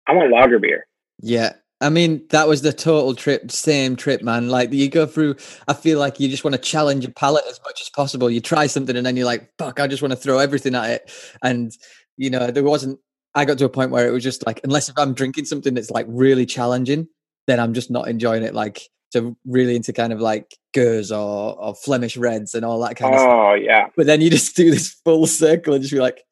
I 0.07 0.13
want 0.13 0.33
lager 0.33 0.59
beer. 0.59 0.87
Yeah. 1.21 1.55
I 1.81 1.91
mean, 1.91 2.27
that 2.31 2.49
was 2.49 2.63
the 2.63 2.73
total 2.73 3.15
trip, 3.15 3.53
same 3.53 3.95
trip, 3.95 4.23
man. 4.23 4.49
Like 4.49 4.73
you 4.73 4.89
go 4.89 5.07
through, 5.07 5.37
I 5.69 5.75
feel 5.75 6.01
like 6.01 6.19
you 6.19 6.29
just 6.29 6.43
want 6.43 6.55
to 6.55 6.61
challenge 6.61 7.05
your 7.05 7.13
palate 7.13 7.45
as 7.49 7.61
much 7.65 7.81
as 7.81 7.89
possible. 7.89 8.29
You 8.29 8.41
try 8.41 8.67
something 8.67 8.97
and 8.97 9.07
then 9.07 9.17
you're 9.17 9.27
like, 9.27 9.49
fuck, 9.59 9.79
I 9.79 9.87
just 9.87 10.03
want 10.03 10.11
to 10.11 10.17
throw 10.17 10.39
everything 10.39 10.75
at 10.75 10.91
it. 10.91 11.13
And, 11.43 11.73
you 12.17 12.31
know, 12.31 12.51
there 12.51 12.65
wasn't, 12.65 12.99
I 13.35 13.45
got 13.45 13.59
to 13.59 13.65
a 13.65 13.69
point 13.69 13.93
where 13.93 14.09
it 14.09 14.11
was 14.11 14.25
just 14.25 14.45
like, 14.45 14.61
unless 14.65 14.89
if 14.89 14.99
I'm 14.99 15.15
drinking 15.15 15.45
something 15.45 15.75
that's 15.75 15.91
like 15.91 16.07
really 16.09 16.47
challenging, 16.47 17.07
then 17.47 17.61
I'm 17.61 17.75
just 17.75 17.93
not 17.93 18.09
enjoying 18.09 18.43
it. 18.43 18.55
Like, 18.55 18.83
so 19.11 19.37
really 19.47 19.77
into 19.77 19.93
kind 19.93 20.13
of 20.13 20.21
like 20.21 20.57
Gueuze 20.75 21.13
or, 21.13 21.59
or 21.61 21.77
Flemish 21.77 22.17
Reds 22.17 22.55
and 22.55 22.65
all 22.65 22.81
that 22.81 22.97
kind 22.97 23.15
of 23.15 23.21
oh, 23.21 23.23
stuff. 23.23 23.33
Oh, 23.33 23.55
yeah. 23.55 23.87
But 23.97 24.07
then 24.07 24.21
you 24.21 24.31
just 24.31 24.57
do 24.57 24.73
this 24.73 24.97
full 25.05 25.29
circle 25.29 25.75
and 25.75 25.83
just 25.83 25.95
be 25.95 26.01
like, 26.01 26.25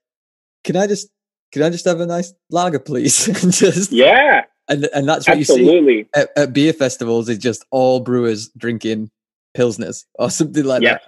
can 0.64 0.74
I 0.74 0.88
just, 0.88 1.09
can 1.52 1.62
I 1.62 1.70
just 1.70 1.85
have 1.85 2.00
a 2.00 2.06
nice 2.06 2.35
lager, 2.50 2.80
please? 2.80 3.28
and 3.44 3.52
just, 3.52 3.92
yeah 3.92 4.42
and 4.68 4.88
and 4.94 5.09
that's 5.09 5.29
what 5.29 5.38
Absolutely. 5.38 5.96
you 5.98 6.02
see 6.05 6.20
at, 6.20 6.31
at, 6.37 6.52
beer 6.52 6.72
festivals 6.72 7.29
is 7.29 7.38
just 7.38 7.64
all 7.70 8.00
brewers 8.00 8.48
drinking 8.57 9.11
pilsners 9.57 10.05
or 10.14 10.31
something 10.31 10.64
like 10.64 10.83
that. 10.83 11.02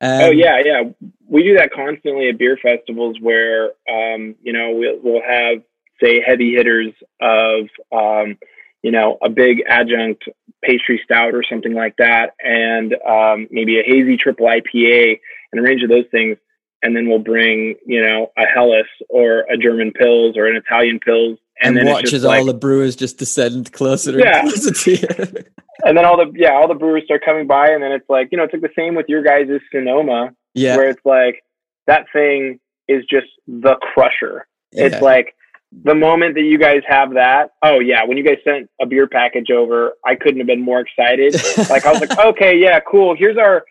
Um, 0.00 0.20
oh 0.22 0.30
yeah, 0.30 0.60
yeah, 0.64 0.82
we 1.26 1.42
do 1.42 1.56
that 1.56 1.72
constantly 1.72 2.28
at 2.28 2.38
beer 2.38 2.58
festivals 2.60 3.16
where 3.20 3.72
um, 3.90 4.34
you 4.42 4.52
know 4.52 4.72
we'll, 4.72 4.98
we'll 5.02 5.22
have 5.22 5.62
say 6.02 6.22
heavy 6.24 6.54
hitters 6.54 6.92
of 7.20 7.68
um, 7.92 8.38
you 8.82 8.90
know 8.90 9.18
a 9.22 9.28
big 9.28 9.62
adjunct 9.68 10.24
pastry 10.62 11.00
stout 11.04 11.34
or 11.34 11.42
something 11.48 11.74
like 11.74 11.96
that, 11.98 12.34
and 12.44 12.94
um, 13.06 13.48
maybe 13.50 13.78
a 13.78 13.84
hazy 13.84 14.16
triple 14.16 14.46
IPA 14.46 15.18
and 15.52 15.60
a 15.60 15.62
range 15.62 15.82
of 15.82 15.88
those 15.88 16.06
things. 16.10 16.36
And 16.80 16.94
then 16.94 17.08
we'll 17.08 17.18
bring, 17.18 17.74
you 17.84 18.00
know, 18.00 18.30
a 18.38 18.44
Helles 18.46 18.86
or 19.08 19.40
a 19.50 19.56
German 19.56 19.92
Pils 19.92 20.36
or 20.36 20.46
an 20.46 20.54
Italian 20.54 21.00
Pils 21.00 21.36
and, 21.60 21.76
and 21.78 21.88
watches 21.88 22.24
all 22.24 22.30
like, 22.30 22.46
the 22.46 22.54
brewers 22.54 22.96
just 22.96 23.18
descend 23.18 23.72
closer 23.72 24.18
yeah. 24.18 24.40
and 24.40 24.50
closer 24.50 24.72
to 24.72 24.90
you. 24.92 25.44
and 25.84 25.96
then 25.96 26.04
all 26.04 26.16
the 26.16 26.32
yeah, 26.34 26.52
all 26.52 26.68
the 26.68 26.74
brewers 26.74 27.04
start 27.04 27.24
coming 27.24 27.46
by, 27.46 27.68
and 27.68 27.82
then 27.82 27.92
it's 27.92 28.08
like 28.08 28.28
you 28.30 28.38
know, 28.38 28.44
it's 28.44 28.52
like 28.52 28.62
the 28.62 28.70
same 28.76 28.94
with 28.94 29.06
your 29.08 29.22
guys' 29.22 29.60
Sonoma, 29.72 30.32
yeah, 30.54 30.76
where 30.76 30.90
it's 30.90 31.04
like 31.04 31.42
that 31.86 32.06
thing 32.12 32.60
is 32.88 33.04
just 33.10 33.26
the 33.46 33.76
crusher. 33.76 34.46
Yeah. 34.72 34.86
It's 34.86 35.02
like 35.02 35.34
the 35.72 35.94
moment 35.94 36.34
that 36.34 36.42
you 36.42 36.58
guys 36.58 36.82
have 36.86 37.14
that, 37.14 37.50
oh 37.62 37.78
yeah, 37.78 38.04
when 38.04 38.16
you 38.16 38.24
guys 38.24 38.38
sent 38.44 38.70
a 38.80 38.86
beer 38.86 39.06
package 39.06 39.50
over, 39.50 39.94
I 40.04 40.14
couldn't 40.14 40.40
have 40.40 40.46
been 40.46 40.62
more 40.62 40.80
excited. 40.80 41.34
like 41.70 41.86
I 41.86 41.92
was 41.92 42.00
like, 42.00 42.18
okay, 42.18 42.58
yeah, 42.58 42.80
cool. 42.80 43.14
Here's 43.16 43.36
our 43.36 43.64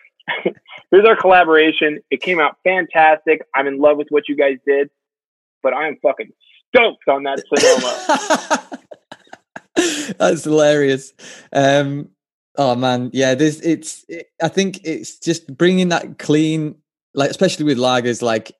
here's 0.92 1.06
our 1.06 1.16
collaboration. 1.16 2.00
It 2.12 2.22
came 2.22 2.40
out 2.40 2.58
fantastic. 2.64 3.42
I'm 3.56 3.68
in 3.68 3.80
love 3.80 3.98
with 3.98 4.08
what 4.10 4.28
you 4.28 4.36
guys 4.36 4.58
did, 4.66 4.90
but 5.64 5.74
I 5.74 5.88
am 5.88 5.98
fucking 6.02 6.32
stoked 6.70 7.08
on 7.08 7.24
that 7.24 7.44
Sonoma. 7.48 8.80
That's 10.18 10.44
hilarious. 10.44 11.14
Um, 11.54 12.10
Oh 12.58 12.76
man, 12.76 13.12
yeah. 13.14 13.36
This 13.36 13.60
it's. 13.62 14.04
It, 14.10 14.28
I 14.42 14.48
think 14.48 14.84
it's 14.84 15.20
just 15.20 15.56
bringing 15.56 15.90
that 15.90 16.18
clean, 16.18 16.76
like 17.14 17.30
especially 17.30 17.66
with 17.66 17.78
lagers. 17.78 18.22
Like 18.24 18.52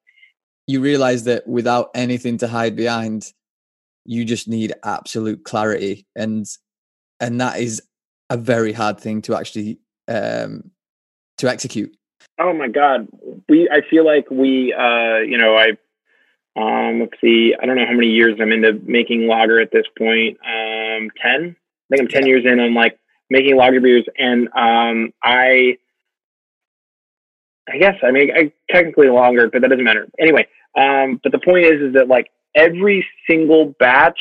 you 0.68 0.82
realize 0.82 1.24
that 1.24 1.48
without 1.48 1.90
anything 1.96 2.38
to 2.38 2.48
hide 2.48 2.76
behind, 2.76 3.34
you 4.06 4.24
just 4.24 4.48
need 4.48 4.74
absolute 4.84 5.44
clarity, 5.44 6.06
and 6.16 6.46
and 7.20 7.42
that 7.42 7.60
is 7.60 7.82
a 8.30 8.38
very 8.38 8.72
hard 8.72 9.00
thing 9.00 9.24
to 9.24 9.36
actually 9.36 9.80
um, 10.08 10.70
to 11.40 11.50
execute. 11.50 11.96
Oh 12.40 12.54
my 12.54 12.68
god, 12.68 13.08
we. 13.50 13.68
I 13.72 13.82
feel 13.90 14.06
like 14.06 14.30
we. 14.30 14.74
Uh, 14.74 15.20
you 15.20 15.40
know, 15.40 15.58
I. 15.58 15.72
Um, 16.58 17.00
let's 17.02 17.14
see. 17.22 17.54
I 17.62 17.66
don't 17.66 17.76
know 17.76 17.86
how 17.86 17.94
many 17.94 18.08
years 18.08 18.38
I'm 18.42 18.52
into 18.52 18.74
making 18.84 19.28
lager 19.28 19.62
at 19.62 19.72
this 19.72 19.86
point. 19.98 20.38
Um, 20.46 21.12
ten. 21.22 21.56
I 21.56 21.96
think 21.96 22.02
I'm 22.02 22.08
ten 22.08 22.24
yeah. 22.24 22.30
years 22.30 22.46
in. 22.46 22.60
I'm 22.60 22.74
like 22.74 23.00
making 23.30 23.58
lager 23.58 23.80
beers, 23.80 24.06
and 24.18 24.48
um, 24.56 25.14
I. 25.24 25.78
I 27.70 27.78
guess 27.80 27.96
I 28.02 28.12
mean 28.12 28.30
I 28.34 28.54
technically 28.72 29.10
longer, 29.10 29.50
but 29.50 29.62
that 29.62 29.70
doesn't 29.70 29.84
matter. 29.84 30.08
Anyway, 30.20 30.48
um, 30.78 31.20
but 31.22 31.34
the 31.34 31.40
point 31.40 31.66
is, 31.66 31.82
is 31.82 31.94
that 31.96 32.08
like 32.08 32.32
every 32.56 33.06
single 33.30 33.76
batch 33.78 34.20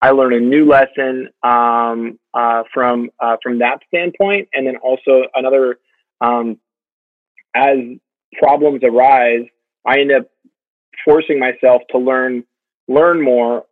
I 0.00 0.10
learn 0.10 0.34
a 0.34 0.40
new 0.40 0.66
lesson 0.66 1.28
um, 1.42 2.18
uh, 2.34 2.62
from 2.72 3.10
uh, 3.20 3.36
from 3.42 3.58
that 3.58 3.78
standpoint, 3.88 4.48
and 4.52 4.66
then 4.66 4.76
also 4.76 5.22
another 5.34 5.78
um, 6.20 6.58
as 7.54 7.78
problems 8.38 8.82
arise, 8.84 9.46
I 9.86 10.00
end 10.00 10.12
up 10.12 10.28
forcing 11.04 11.38
myself 11.38 11.82
to 11.90 11.98
learn 11.98 12.44
learn 12.88 13.22
more 13.22 13.64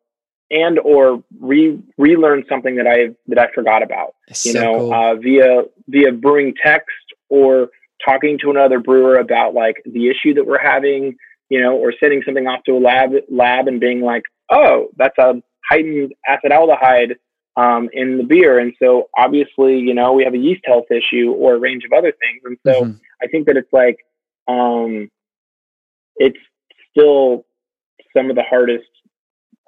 and 0.50 0.78
or 0.78 1.22
re 1.40 1.78
relearn 1.98 2.44
something 2.48 2.76
that 2.76 2.86
I 2.86 3.14
that 3.28 3.38
I 3.38 3.52
forgot 3.54 3.82
about. 3.82 4.14
you 4.28 4.52
so 4.52 4.60
know, 4.60 4.78
cool. 4.78 4.94
uh, 4.94 5.14
via 5.16 5.62
via 5.88 6.12
brewing 6.12 6.54
text 6.64 6.88
or 7.28 7.68
talking 8.06 8.38
to 8.42 8.50
another 8.50 8.78
brewer 8.78 9.16
about 9.16 9.54
like 9.54 9.76
the 9.84 10.08
issue 10.08 10.34
that 10.34 10.46
we're 10.46 10.62
having, 10.62 11.16
you 11.48 11.60
know, 11.60 11.76
or 11.76 11.92
sending 11.98 12.22
something 12.24 12.46
off 12.46 12.62
to 12.64 12.72
a 12.72 12.80
lab 12.80 13.10
lab 13.30 13.68
and 13.68 13.80
being 13.80 14.00
like, 14.00 14.22
oh, 14.50 14.88
that's 14.96 15.16
a 15.18 15.42
heightened 15.68 16.12
acetaldehyde 16.28 17.16
um, 17.56 17.88
in 17.92 18.18
the 18.18 18.24
beer. 18.24 18.58
And 18.58 18.74
so 18.82 19.08
obviously, 19.16 19.78
you 19.78 19.94
know, 19.94 20.12
we 20.12 20.24
have 20.24 20.34
a 20.34 20.38
yeast 20.38 20.62
health 20.64 20.86
issue 20.90 21.32
or 21.32 21.54
a 21.54 21.58
range 21.58 21.84
of 21.84 21.92
other 21.96 22.12
things. 22.12 22.42
And 22.44 22.58
so 22.66 22.84
mm-hmm. 22.84 22.98
I 23.22 23.26
think 23.28 23.46
that 23.46 23.56
it's 23.56 23.72
like, 23.72 23.98
um, 24.48 25.10
it's 26.16 26.38
still 26.96 27.44
some 28.16 28.30
of 28.30 28.36
the 28.36 28.42
hardest, 28.42 28.86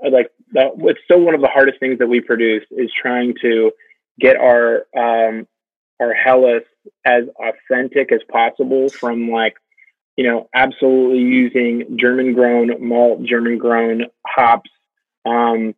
like, 0.02 0.30
the, 0.52 0.70
it's 0.80 1.00
still 1.04 1.20
one 1.20 1.34
of 1.34 1.40
the 1.40 1.48
hardest 1.48 1.80
things 1.80 1.98
that 1.98 2.06
we 2.06 2.20
produce 2.20 2.64
is 2.70 2.90
trying 3.00 3.34
to 3.42 3.72
get 4.20 4.36
our, 4.36 4.86
um, 4.96 5.46
our 6.00 6.14
Helles 6.14 6.62
as 7.04 7.24
authentic 7.38 8.12
as 8.12 8.20
possible 8.30 8.88
from 8.88 9.30
like, 9.30 9.54
you 10.16 10.24
know, 10.24 10.48
absolutely 10.54 11.18
using 11.18 11.98
German 11.98 12.32
grown 12.32 12.86
malt, 12.86 13.22
German 13.24 13.58
grown 13.58 14.06
hops, 14.26 14.70
um, 15.26 15.74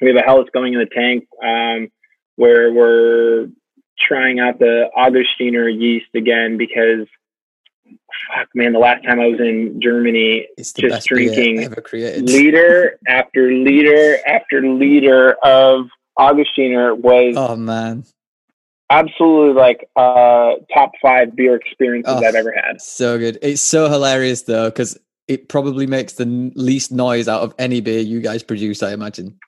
we 0.00 0.08
have 0.08 0.16
a 0.16 0.22
Helles 0.22 0.48
going 0.52 0.74
in 0.74 0.80
the 0.80 0.86
tank 0.86 1.28
um, 1.42 1.90
where 2.36 2.72
we're 2.72 3.48
trying 3.98 4.38
out 4.38 4.58
the 4.58 4.88
Augustiner 4.96 5.68
yeast 5.68 6.14
again 6.14 6.56
because 6.56 7.06
fuck 8.34 8.48
man, 8.54 8.72
the 8.72 8.78
last 8.78 9.04
time 9.04 9.20
I 9.20 9.26
was 9.26 9.40
in 9.40 9.80
Germany, 9.80 10.48
just 10.58 11.08
drinking 11.08 11.70
liter 12.22 12.98
after 13.06 13.52
liter 13.52 14.18
after 14.26 14.62
liter 14.62 15.36
of 15.42 15.86
Augustiner 16.18 16.96
was 16.96 17.34
oh 17.36 17.56
man, 17.56 18.04
absolutely 18.90 19.54
like 19.54 19.88
uh 19.96 20.54
top 20.72 20.92
five 21.00 21.34
beer 21.36 21.56
experiences 21.56 22.14
oh, 22.16 22.24
I've 22.24 22.34
ever 22.34 22.52
had. 22.52 22.80
So 22.80 23.18
good. 23.18 23.38
It's 23.42 23.62
so 23.62 23.88
hilarious 23.88 24.42
though 24.42 24.68
because 24.70 24.98
it 25.26 25.48
probably 25.48 25.86
makes 25.86 26.14
the 26.14 26.24
least 26.54 26.90
noise 26.90 27.28
out 27.28 27.42
of 27.42 27.54
any 27.58 27.80
beer 27.80 28.00
you 28.00 28.20
guys 28.20 28.42
produce. 28.42 28.82
I 28.82 28.92
imagine. 28.92 29.38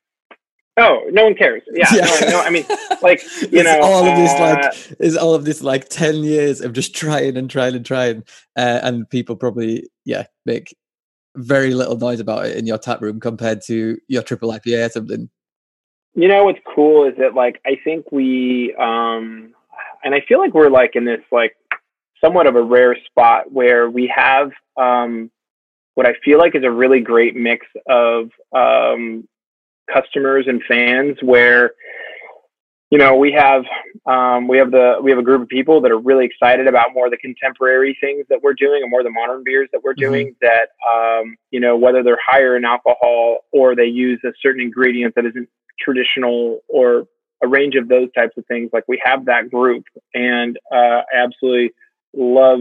Oh, 0.80 1.02
no 1.10 1.24
one 1.24 1.34
cares. 1.34 1.62
Yeah, 1.72 1.86
yeah. 1.92 2.04
No, 2.04 2.30
no, 2.30 2.40
I 2.40 2.50
mean, 2.50 2.64
like 3.02 3.22
you 3.52 3.62
know, 3.62 3.80
all 3.82 4.06
of 4.06 4.16
this 4.16 4.32
uh, 4.32 4.40
like 4.40 4.96
is 5.00 5.16
all 5.16 5.34
of 5.34 5.44
this 5.44 5.62
like 5.62 5.88
ten 5.88 6.16
years 6.16 6.60
of 6.60 6.72
just 6.72 6.94
trying 6.94 7.36
and 7.36 7.50
trying 7.50 7.74
and 7.74 7.84
trying, 7.84 8.24
uh, 8.56 8.80
and 8.82 9.08
people 9.08 9.36
probably 9.36 9.88
yeah 10.04 10.26
make 10.46 10.74
very 11.36 11.74
little 11.74 11.96
noise 11.96 12.20
about 12.20 12.46
it 12.46 12.56
in 12.56 12.66
your 12.66 12.78
tap 12.78 13.00
room 13.00 13.20
compared 13.20 13.60
to 13.62 13.98
your 14.08 14.22
triple 14.22 14.50
IPA 14.50 14.86
or 14.86 14.90
something. 14.90 15.30
You 16.14 16.28
know 16.28 16.44
what's 16.44 16.58
cool 16.74 17.06
is 17.08 17.14
that 17.18 17.34
like 17.34 17.60
I 17.64 17.76
think 17.82 18.10
we 18.10 18.74
um 18.78 19.54
and 20.02 20.14
I 20.14 20.22
feel 20.26 20.38
like 20.38 20.54
we're 20.54 20.70
like 20.70 20.96
in 20.96 21.04
this 21.04 21.20
like 21.30 21.56
somewhat 22.22 22.46
of 22.46 22.56
a 22.56 22.62
rare 22.62 22.96
spot 23.06 23.52
where 23.52 23.88
we 23.88 24.12
have 24.14 24.50
um 24.76 25.30
what 25.94 26.06
I 26.06 26.14
feel 26.24 26.38
like 26.38 26.54
is 26.56 26.64
a 26.64 26.70
really 26.70 27.00
great 27.00 27.36
mix 27.36 27.66
of 27.88 28.30
um 28.52 29.28
customers 29.92 30.46
and 30.48 30.62
fans 30.68 31.16
where 31.22 31.72
you 32.90 32.98
know 32.98 33.16
we 33.16 33.32
have 33.32 33.64
um, 34.06 34.48
we 34.48 34.58
have 34.58 34.70
the 34.70 34.96
we 35.02 35.10
have 35.10 35.18
a 35.18 35.22
group 35.22 35.42
of 35.42 35.48
people 35.48 35.80
that 35.82 35.90
are 35.90 35.98
really 35.98 36.26
excited 36.26 36.66
about 36.66 36.92
more 36.94 37.06
of 37.06 37.12
the 37.12 37.16
contemporary 37.16 37.96
things 38.00 38.26
that 38.28 38.40
we're 38.42 38.54
doing 38.54 38.82
and 38.82 38.90
more 38.90 39.02
the 39.02 39.10
modern 39.10 39.42
beers 39.44 39.68
that 39.72 39.82
we're 39.82 39.92
mm-hmm. 39.92 40.12
doing 40.12 40.36
that 40.40 40.68
um, 40.88 41.36
you 41.50 41.60
know 41.60 41.76
whether 41.76 42.02
they're 42.02 42.18
higher 42.24 42.56
in 42.56 42.64
alcohol 42.64 43.38
or 43.52 43.74
they 43.76 43.86
use 43.86 44.20
a 44.24 44.32
certain 44.42 44.62
ingredient 44.62 45.14
that 45.14 45.24
isn't 45.24 45.48
traditional 45.78 46.60
or 46.68 47.06
a 47.42 47.48
range 47.48 47.74
of 47.74 47.88
those 47.88 48.08
types 48.14 48.36
of 48.36 48.44
things 48.46 48.68
like 48.72 48.84
we 48.86 49.00
have 49.02 49.24
that 49.26 49.50
group 49.50 49.84
and 50.14 50.58
uh, 50.72 51.02
I 51.12 51.24
absolutely 51.24 51.70
love 52.12 52.60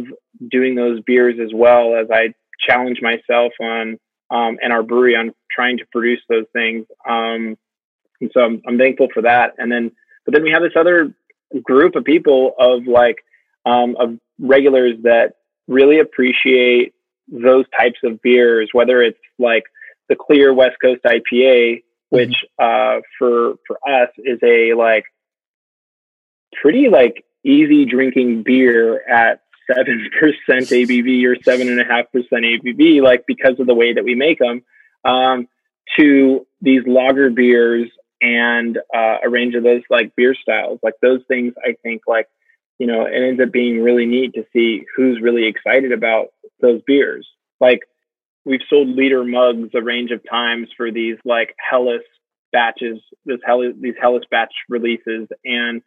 doing 0.49 0.75
those 0.75 1.01
beers 1.01 1.35
as 1.43 1.51
well 1.53 1.95
as 1.95 2.07
I 2.11 2.33
challenge 2.67 2.99
myself 3.01 3.53
on 3.59 3.99
um, 4.31 4.57
and 4.61 4.71
our 4.71 4.83
brewery 4.83 5.15
on 5.15 5.33
trying 5.51 5.77
to 5.77 5.85
produce 5.91 6.21
those 6.29 6.45
things. 6.53 6.85
Um, 7.07 7.57
and 8.21 8.31
so 8.33 8.41
I'm, 8.41 8.61
I'm 8.67 8.77
thankful 8.77 9.07
for 9.13 9.23
that. 9.23 9.53
And 9.57 9.71
then, 9.71 9.91
but 10.25 10.33
then 10.33 10.43
we 10.43 10.51
have 10.51 10.61
this 10.61 10.73
other 10.75 11.13
group 11.63 11.95
of 11.95 12.03
people 12.03 12.53
of 12.59 12.85
like, 12.85 13.17
um, 13.65 13.95
of 13.99 14.17
regulars 14.39 14.95
that 15.03 15.35
really 15.67 15.99
appreciate 15.99 16.93
those 17.27 17.65
types 17.77 17.99
of 18.03 18.21
beers, 18.21 18.69
whether 18.73 19.01
it's 19.01 19.19
like 19.37 19.63
the 20.07 20.15
clear 20.15 20.53
West 20.53 20.77
Coast 20.81 21.01
IPA, 21.05 21.21
mm-hmm. 21.31 21.79
which, 22.09 22.35
mm-hmm. 22.59 22.97
uh, 22.97 23.01
for, 23.17 23.55
for 23.67 23.77
us 23.87 24.09
is 24.17 24.39
a 24.43 24.73
like 24.73 25.05
pretty 26.61 26.89
like 26.89 27.23
easy 27.43 27.85
drinking 27.85 28.43
beer 28.43 29.07
at 29.07 29.41
seven 29.71 30.09
percent 30.19 30.67
ABV 30.67 31.25
or 31.25 31.35
seven 31.43 31.69
and 31.69 31.79
a 31.79 31.85
half 31.85 32.11
percent 32.11 32.43
ABV, 32.45 33.01
like 33.01 33.25
because 33.27 33.59
of 33.59 33.67
the 33.67 33.75
way 33.75 33.93
that 33.93 34.03
we 34.03 34.15
make 34.15 34.39
them, 34.39 34.63
um, 35.05 35.47
to 35.97 36.45
these 36.61 36.81
lager 36.85 37.29
beers 37.29 37.89
and 38.21 38.77
uh, 38.93 39.17
a 39.23 39.29
range 39.29 39.55
of 39.55 39.63
those 39.63 39.81
like 39.89 40.15
beer 40.15 40.35
styles. 40.35 40.79
Like 40.83 40.95
those 41.01 41.21
things, 41.27 41.53
I 41.63 41.75
think 41.83 42.01
like 42.07 42.27
you 42.79 42.87
know, 42.87 43.05
it 43.05 43.13
ends 43.13 43.41
up 43.41 43.51
being 43.51 43.83
really 43.83 44.05
neat 44.05 44.33
to 44.33 44.45
see 44.53 44.85
who's 44.95 45.21
really 45.21 45.45
excited 45.45 45.91
about 45.91 46.27
those 46.61 46.81
beers. 46.87 47.27
Like 47.59 47.81
we've 48.45 48.61
sold 48.69 48.87
liter 48.87 49.23
mugs 49.23 49.69
a 49.75 49.81
range 49.81 50.11
of 50.11 50.21
times 50.29 50.69
for 50.75 50.89
these 50.91 51.17
like 51.25 51.55
Helles 51.69 52.01
batches, 52.51 52.99
this 53.25 53.39
Helles, 53.45 53.75
these 53.79 53.95
Helles 54.01 54.23
batch 54.31 54.53
releases, 54.69 55.27
and 55.43 55.81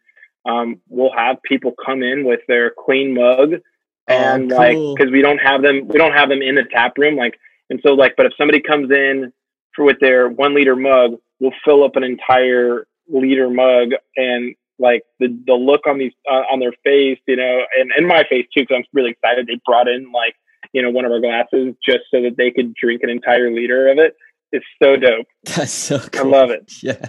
um, 0.45 0.81
we'll 0.87 1.13
have 1.15 1.41
people 1.43 1.73
come 1.83 2.03
in 2.03 2.25
with 2.25 2.41
their 2.47 2.71
clean 2.77 3.13
mug 3.13 3.61
and 4.07 4.51
oh, 4.51 4.55
cool. 4.55 4.57
like 4.57 4.97
because 4.97 5.11
we 5.11 5.21
don't 5.21 5.39
have 5.39 5.61
them 5.61 5.87
we 5.87 5.97
don't 5.97 6.13
have 6.13 6.29
them 6.29 6.41
in 6.41 6.55
the 6.55 6.63
tap 6.71 6.93
room 6.97 7.15
like 7.15 7.39
and 7.69 7.79
so 7.85 7.93
like 7.93 8.13
but 8.17 8.25
if 8.25 8.33
somebody 8.37 8.61
comes 8.61 8.91
in 8.91 9.31
for 9.75 9.85
with 9.85 9.97
their 9.99 10.29
one 10.29 10.53
liter 10.53 10.75
mug 10.75 11.11
we'll 11.39 11.53
fill 11.63 11.83
up 11.83 11.95
an 11.95 12.03
entire 12.03 12.85
liter 13.07 13.49
mug 13.49 13.89
and 14.15 14.55
like 14.79 15.03
the 15.19 15.27
the 15.45 15.53
look 15.53 15.87
on 15.87 15.97
these 15.97 16.11
uh, 16.29 16.43
on 16.51 16.59
their 16.59 16.73
face 16.83 17.19
you 17.27 17.35
know 17.35 17.61
and 17.79 17.91
in 17.97 18.07
my 18.07 18.23
face 18.29 18.45
too 18.55 18.61
because 18.61 18.77
i'm 18.77 18.83
really 18.93 19.11
excited 19.11 19.47
they 19.47 19.59
brought 19.65 19.87
in 19.87 20.11
like 20.11 20.35
you 20.73 20.81
know 20.81 20.89
one 20.89 21.05
of 21.05 21.11
our 21.11 21.19
glasses 21.19 21.75
just 21.87 22.03
so 22.11 22.21
that 22.21 22.35
they 22.37 22.51
could 22.51 22.73
drink 22.73 23.01
an 23.03 23.09
entire 23.09 23.51
liter 23.51 23.89
of 23.89 23.97
it 23.97 24.15
it's 24.51 24.65
so 24.81 24.95
dope 24.95 25.27
that's 25.55 25.71
so 25.71 25.99
cool. 25.99 26.33
i 26.35 26.39
love 26.39 26.49
it 26.49 26.71
yeah 26.83 27.05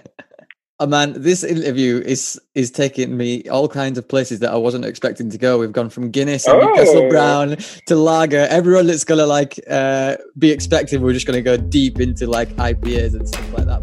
Oh 0.80 0.88
man, 0.88 1.12
this 1.22 1.44
interview 1.44 2.02
is 2.04 2.40
is 2.56 2.72
taking 2.72 3.16
me 3.16 3.48
all 3.48 3.68
kinds 3.68 3.96
of 3.96 4.08
places 4.08 4.40
that 4.40 4.50
I 4.50 4.56
wasn't 4.56 4.84
expecting 4.84 5.30
to 5.30 5.38
go. 5.38 5.56
We've 5.56 5.70
gone 5.70 5.88
from 5.88 6.10
Guinness 6.10 6.48
and 6.48 6.60
oh. 6.60 6.66
Newcastle 6.66 7.08
Brown 7.10 7.56
to 7.86 7.94
lager. 7.94 8.48
Everyone 8.50 8.88
that's 8.88 9.04
gonna 9.04 9.24
like 9.24 9.60
uh, 9.70 10.16
be 10.36 10.50
expecting, 10.50 11.00
we're 11.00 11.12
just 11.12 11.28
gonna 11.28 11.42
go 11.42 11.56
deep 11.56 12.00
into 12.00 12.26
like 12.26 12.48
IPAs 12.56 13.14
and 13.14 13.28
stuff 13.28 13.52
like 13.52 13.66
that. 13.66 13.82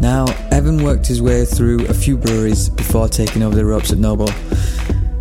Now, 0.00 0.24
Evan 0.50 0.82
worked 0.82 1.06
his 1.06 1.20
way 1.20 1.44
through 1.44 1.84
a 1.88 1.94
few 1.94 2.16
breweries 2.16 2.70
before 2.70 3.06
taking 3.06 3.42
over 3.42 3.54
the 3.54 3.66
ropes 3.66 3.92
at 3.92 3.98
Noble. 3.98 4.30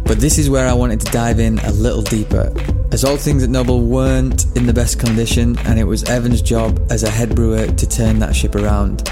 But 0.07 0.21
this 0.21 0.37
is 0.37 0.49
where 0.49 0.65
I 0.69 0.71
wanted 0.71 1.01
to 1.01 1.11
dive 1.11 1.37
in 1.37 1.59
a 1.59 1.71
little 1.71 2.01
deeper, 2.01 2.53
as 2.93 3.03
all 3.03 3.17
things 3.17 3.43
at 3.43 3.49
Noble 3.49 3.81
weren't 3.81 4.45
in 4.55 4.65
the 4.65 4.71
best 4.71 5.01
condition, 5.01 5.57
and 5.65 5.77
it 5.77 5.83
was 5.83 6.05
Evan's 6.05 6.41
job 6.41 6.79
as 6.89 7.03
a 7.03 7.09
head 7.09 7.35
brewer 7.35 7.67
to 7.67 7.89
turn 7.89 8.19
that 8.19 8.33
ship 8.33 8.55
around. 8.55 9.11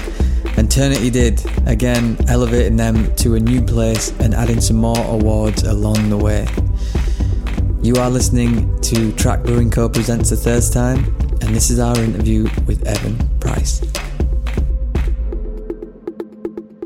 And 0.56 0.70
turn 0.70 0.92
it 0.92 0.98
he 1.00 1.10
did, 1.10 1.44
again 1.66 2.16
elevating 2.28 2.78
them 2.78 3.14
to 3.16 3.34
a 3.34 3.40
new 3.40 3.60
place 3.60 4.08
and 4.20 4.34
adding 4.34 4.58
some 4.58 4.78
more 4.78 4.98
awards 5.04 5.64
along 5.64 6.08
the 6.08 6.16
way. 6.16 6.48
You 7.82 7.96
are 7.96 8.08
listening 8.08 8.80
to 8.80 9.12
Track 9.12 9.42
Brewing 9.42 9.70
Co. 9.70 9.90
presents 9.90 10.30
the 10.30 10.36
Thirst 10.36 10.72
Time, 10.72 11.04
and 11.42 11.54
this 11.54 11.68
is 11.68 11.78
our 11.78 11.98
interview 12.00 12.44
with 12.64 12.86
Evan 12.86 13.18
Price. 13.38 13.82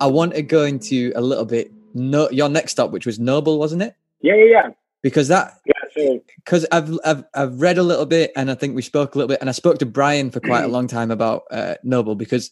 I 0.00 0.08
want 0.08 0.34
to 0.34 0.42
go 0.42 0.64
into 0.64 1.12
a 1.14 1.20
little 1.20 1.44
bit 1.44 1.70
no, 1.94 2.28
your 2.30 2.48
next 2.48 2.72
stop, 2.72 2.90
which 2.90 3.06
was 3.06 3.20
Noble, 3.20 3.58
wasn't 3.58 3.82
it? 3.82 3.96
Yeah, 4.20 4.34
yeah, 4.34 4.44
yeah. 4.44 4.68
Because 5.02 5.28
that, 5.28 5.58
Yeah, 5.64 6.18
because 6.36 6.66
I've, 6.70 6.98
I've 7.04 7.24
I've 7.34 7.60
read 7.60 7.78
a 7.78 7.82
little 7.82 8.06
bit, 8.06 8.32
and 8.36 8.50
I 8.50 8.54
think 8.54 8.74
we 8.74 8.82
spoke 8.82 9.14
a 9.14 9.18
little 9.18 9.28
bit, 9.28 9.40
and 9.40 9.48
I 9.48 9.52
spoke 9.52 9.78
to 9.78 9.86
Brian 9.86 10.30
for 10.30 10.40
quite 10.40 10.64
a 10.64 10.68
long 10.76 10.86
time 10.86 11.10
about 11.10 11.44
uh, 11.50 11.74
Noble 11.82 12.14
because 12.14 12.50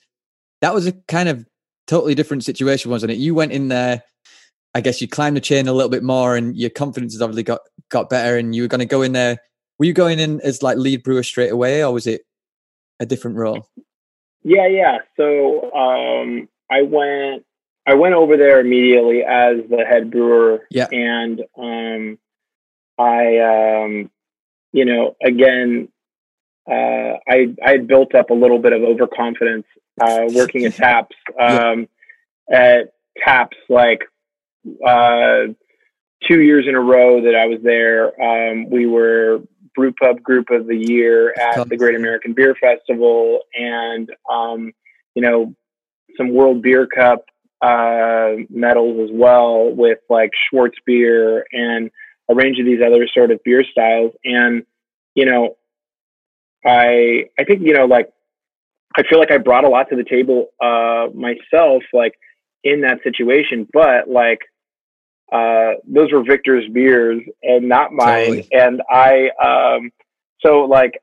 that 0.62 0.74
was 0.74 0.86
a 0.86 0.92
kind 1.08 1.28
of 1.28 1.44
totally 1.86 2.14
different 2.14 2.44
situation, 2.44 2.90
wasn't 2.90 3.12
it? 3.12 3.18
You 3.18 3.34
went 3.34 3.52
in 3.52 3.68
there, 3.68 4.02
I 4.74 4.80
guess 4.80 5.00
you 5.00 5.08
climbed 5.08 5.36
the 5.36 5.40
chain 5.40 5.68
a 5.68 5.72
little 5.72 5.90
bit 5.90 6.02
more, 6.02 6.36
and 6.36 6.56
your 6.56 6.70
confidence 6.70 7.12
has 7.12 7.22
obviously 7.22 7.42
got 7.42 7.60
got 7.90 8.08
better, 8.08 8.36
and 8.36 8.54
you 8.54 8.62
were 8.62 8.68
going 8.68 8.80
to 8.80 8.86
go 8.86 9.02
in 9.02 9.12
there. 9.12 9.38
Were 9.78 9.84
you 9.84 9.92
going 9.92 10.18
in 10.18 10.40
as 10.40 10.62
like 10.62 10.78
lead 10.78 11.02
brewer 11.02 11.22
straight 11.22 11.52
away, 11.52 11.84
or 11.84 11.92
was 11.92 12.06
it 12.06 12.22
a 12.98 13.06
different 13.06 13.36
role? 13.36 13.68
Yeah, 14.42 14.66
yeah. 14.66 14.98
So 15.16 15.70
um, 15.72 16.48
I 16.70 16.82
went 16.82 17.44
I 17.88 17.94
went 17.94 18.14
over 18.14 18.36
there 18.36 18.60
immediately 18.60 19.22
as 19.22 19.56
the 19.70 19.82
head 19.88 20.10
brewer. 20.10 20.66
Yeah. 20.70 20.88
And 20.92 21.40
um, 21.56 22.18
I 22.98 23.38
um, 23.38 24.10
you 24.72 24.84
know, 24.84 25.16
again, 25.24 25.88
uh, 26.70 27.16
I 27.26 27.54
I 27.64 27.70
had 27.70 27.86
built 27.86 28.14
up 28.14 28.28
a 28.28 28.34
little 28.34 28.58
bit 28.58 28.74
of 28.74 28.82
overconfidence 28.82 29.64
uh, 29.98 30.26
working 30.34 30.66
at 30.66 30.74
Taps. 30.76 31.16
Yeah. 31.34 31.70
Um, 31.70 31.88
at 32.52 32.92
Taps, 33.24 33.56
like 33.70 34.02
uh, 34.86 35.52
two 36.28 36.40
years 36.42 36.66
in 36.68 36.74
a 36.74 36.80
row 36.80 37.22
that 37.22 37.34
I 37.34 37.46
was 37.46 37.60
there, 37.62 38.20
um, 38.20 38.68
we 38.68 38.86
were 38.86 39.40
Brew 39.74 39.94
Pub 39.94 40.22
Group 40.22 40.50
of 40.50 40.66
the 40.66 40.76
Year 40.76 41.32
at 41.38 41.66
the 41.70 41.76
Great 41.78 41.94
American 41.94 42.34
Beer 42.34 42.54
Festival, 42.54 43.40
and 43.58 44.10
um, 44.30 44.72
you 45.14 45.22
know 45.22 45.54
some 46.18 46.34
World 46.34 46.60
Beer 46.60 46.86
Cup 46.86 47.24
uh, 47.60 48.32
medals 48.50 49.10
as 49.10 49.10
well 49.12 49.70
with 49.70 49.98
like 50.08 50.30
Schwartz 50.48 50.76
beer 50.86 51.44
and 51.52 51.90
a 52.30 52.34
range 52.34 52.58
of 52.58 52.66
these 52.66 52.80
other 52.84 53.08
sort 53.12 53.30
of 53.30 53.42
beer 53.44 53.64
styles. 53.70 54.12
And 54.24 54.64
you 55.14 55.26
know, 55.26 55.56
I 56.64 57.26
I 57.38 57.44
think 57.44 57.62
you 57.62 57.74
know 57.74 57.86
like 57.86 58.12
I 58.96 59.02
feel 59.08 59.18
like 59.18 59.30
I 59.30 59.38
brought 59.38 59.64
a 59.64 59.68
lot 59.68 59.88
to 59.90 59.96
the 59.96 60.04
table 60.04 60.48
uh, 60.60 61.06
myself, 61.14 61.82
like 61.92 62.14
in 62.64 62.80
that 62.82 63.02
situation, 63.02 63.68
but 63.72 64.08
like 64.08 64.40
uh, 65.30 65.72
those 65.86 66.10
were 66.12 66.22
Victor's 66.22 66.68
beers 66.72 67.22
and 67.42 67.68
not 67.68 67.92
mine. 67.92 68.42
Totally. 68.42 68.48
And 68.52 68.82
I, 68.90 69.30
um, 69.42 69.90
so 70.44 70.60
like, 70.60 71.00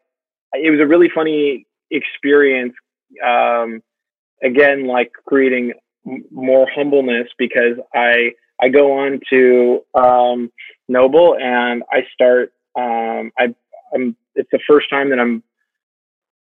it 0.54 0.72
was 0.72 0.80
a 0.80 0.88
really 0.88 1.10
funny 1.14 1.68
experience. 1.92 2.74
Um, 3.26 3.82
again, 4.44 4.88
like 4.88 5.12
creating 5.28 5.74
more 6.32 6.68
humbleness 6.74 7.28
because 7.38 7.78
I, 7.94 8.32
I 8.62 8.70
go 8.70 9.00
on 9.00 9.20
to, 9.32 9.82
um, 9.94 10.52
Noble 10.88 11.36
and 11.40 11.84
I 11.92 12.06
start, 12.14 12.54
um, 12.76 13.32
I, 13.38 13.54
I'm, 13.94 14.16
it's 14.36 14.50
the 14.52 14.60
first 14.68 14.90
time 14.90 15.10
that 15.10 15.20
I'm 15.20 15.44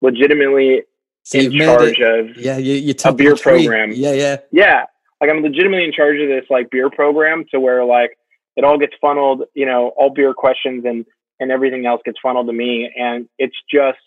legitimately 0.00 0.82
So 1.22 1.38
in 1.38 1.52
charge 1.52 1.98
it- 1.98 2.02
of 2.30 2.36
Yeah, 2.36 2.58
you 2.58 2.74
you 2.74 2.94
took 2.94 3.16
beer 3.16 3.36
program. 3.36 3.92
Yeah, 3.92 4.12
yeah. 4.12 4.36
yeah 4.50 4.84
like 5.20 5.30
i'm 5.30 5.42
legitimately 5.42 5.84
in 5.84 5.92
charge 5.92 6.20
of 6.20 6.28
this 6.28 6.44
like 6.50 6.68
beer 6.70 6.90
program 6.90 7.44
to 7.52 7.60
where 7.60 7.84
like 7.84 8.18
it 8.56 8.64
all 8.64 8.76
gets 8.78 8.92
funneled 9.00 9.44
you 9.54 9.64
know 9.64 9.92
all 9.96 10.10
beer 10.10 10.34
questions 10.34 10.84
and 10.84 11.06
and 11.38 11.50
everything 11.52 11.86
else 11.86 12.00
gets 12.04 12.18
funneled 12.20 12.46
to 12.48 12.52
me 12.52 12.90
and 12.98 13.28
it's 13.38 13.56
just 13.72 13.98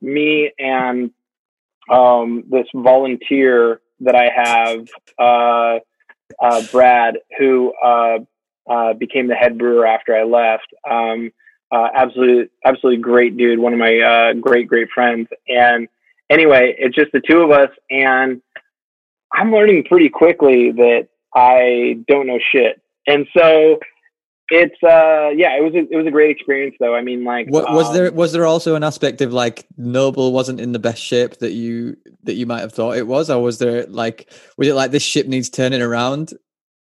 me 0.00 0.50
and 0.58 1.10
um 1.90 2.44
this 2.50 2.66
volunteer 2.74 3.80
that 4.00 4.14
i 4.14 4.28
have 4.34 4.88
uh 5.18 5.78
uh 6.42 6.62
brad 6.70 7.18
who 7.38 7.72
uh 7.82 8.18
uh 8.70 8.92
became 8.94 9.28
the 9.28 9.34
head 9.34 9.58
brewer 9.58 9.86
after 9.86 10.14
i 10.14 10.22
left 10.24 10.66
um 10.90 11.30
uh 11.72 11.88
absolute 11.94 12.50
absolutely 12.64 13.00
great 13.00 13.36
dude 13.36 13.58
one 13.58 13.72
of 13.72 13.78
my 13.78 13.98
uh 14.00 14.32
great 14.34 14.68
great 14.68 14.88
friends 14.94 15.28
and 15.48 15.88
anyway 16.30 16.74
it's 16.78 16.94
just 16.94 17.12
the 17.12 17.20
two 17.20 17.40
of 17.40 17.50
us 17.50 17.70
and 17.90 18.40
I'm 19.34 19.52
learning 19.52 19.84
pretty 19.84 20.08
quickly 20.08 20.70
that 20.72 21.08
I 21.34 21.98
don't 22.06 22.28
know 22.28 22.38
shit. 22.52 22.80
And 23.06 23.26
so 23.36 23.80
it's 24.50 24.82
uh 24.82 25.30
yeah, 25.34 25.56
it 25.56 25.62
was 25.62 25.74
a, 25.74 25.90
it 25.90 25.96
was 25.96 26.06
a 26.06 26.10
great 26.10 26.30
experience 26.30 26.76
though. 26.78 26.94
I 26.94 27.02
mean 27.02 27.24
like 27.24 27.48
Wa- 27.48 27.74
was 27.74 27.92
there 27.92 28.08
um, 28.08 28.14
was 28.14 28.32
there 28.32 28.46
also 28.46 28.74
an 28.74 28.84
aspect 28.84 29.20
of 29.20 29.32
like 29.32 29.66
Noble 29.76 30.32
wasn't 30.32 30.60
in 30.60 30.72
the 30.72 30.78
best 30.78 31.02
shape 31.02 31.38
that 31.38 31.52
you 31.52 31.96
that 32.24 32.34
you 32.34 32.46
might 32.46 32.60
have 32.60 32.72
thought 32.72 32.96
it 32.96 33.06
was, 33.06 33.30
or 33.30 33.42
was 33.42 33.58
there 33.58 33.86
like 33.86 34.30
was 34.58 34.68
it 34.68 34.74
like 34.74 34.90
this 34.90 35.02
ship 35.02 35.26
needs 35.26 35.48
turning 35.48 35.80
around, 35.80 36.34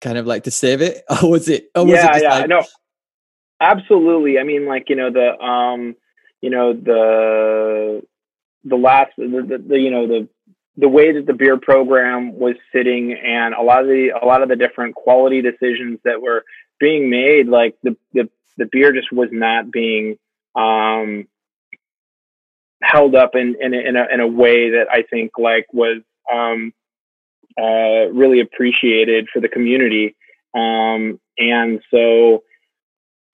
kind 0.01 0.19
of 0.19 0.27
like 0.27 0.45
to 0.45 0.51
save 0.51 0.83
it, 0.83 1.03
or 1.23 1.31
was 1.31 1.49
it? 1.49 1.71
Or 1.75 1.85
was 1.85 1.95
yeah, 1.95 2.17
it 2.17 2.23
yeah, 2.23 2.39
like, 2.39 2.49
no. 2.49 2.63
Absolutely. 3.61 4.39
I 4.39 4.43
mean 4.43 4.67
like, 4.67 4.89
you 4.89 4.97
know, 4.97 5.11
the 5.11 5.39
um 5.43 5.97
you 6.43 6.51
know, 6.51 6.75
the 6.75 8.03
the 8.65 8.77
last 8.77 9.13
the, 9.17 9.25
the, 9.25 9.65
the 9.67 9.79
you 9.79 9.91
know, 9.91 10.07
the 10.07 10.29
the 10.77 10.89
way 10.89 11.13
that 11.13 11.27
the 11.27 11.33
beer 11.33 11.59
program 11.59 12.39
was 12.39 12.55
sitting 12.73 13.15
and 13.15 13.55
a 13.55 13.63
lot 13.63 13.81
of 13.81 13.87
the 13.87 14.11
a 14.21 14.27
lot 14.27 14.43
of 14.43 14.49
the 14.49 14.57
different 14.57 14.95
quality 14.95 15.41
decisions 15.41 15.99
that 16.05 16.21
were 16.21 16.45
being 16.79 17.11
made 17.11 17.49
like 17.49 17.77
the 17.83 17.97
the, 18.13 18.29
the 18.57 18.69
beer 18.71 18.93
just 18.93 19.13
was 19.13 19.29
not 19.33 19.71
being 19.71 20.19
um 20.55 21.27
held 22.83 23.15
up 23.15 23.35
in 23.35 23.57
in 23.61 23.75
a, 23.75 23.79
in 23.79 23.97
a 23.97 24.07
in 24.13 24.21
a 24.21 24.27
way 24.27 24.71
that 24.71 24.87
I 24.91 25.03
think 25.03 25.33
like 25.39 25.67
was 25.73 26.03
um 26.33 26.73
uh 27.59 28.11
really 28.13 28.41
appreciated 28.41 29.29
for 29.33 29.41
the 29.41 29.49
community. 29.49 30.15
Um 30.55 31.21
and 31.39 31.81
so 31.91 32.45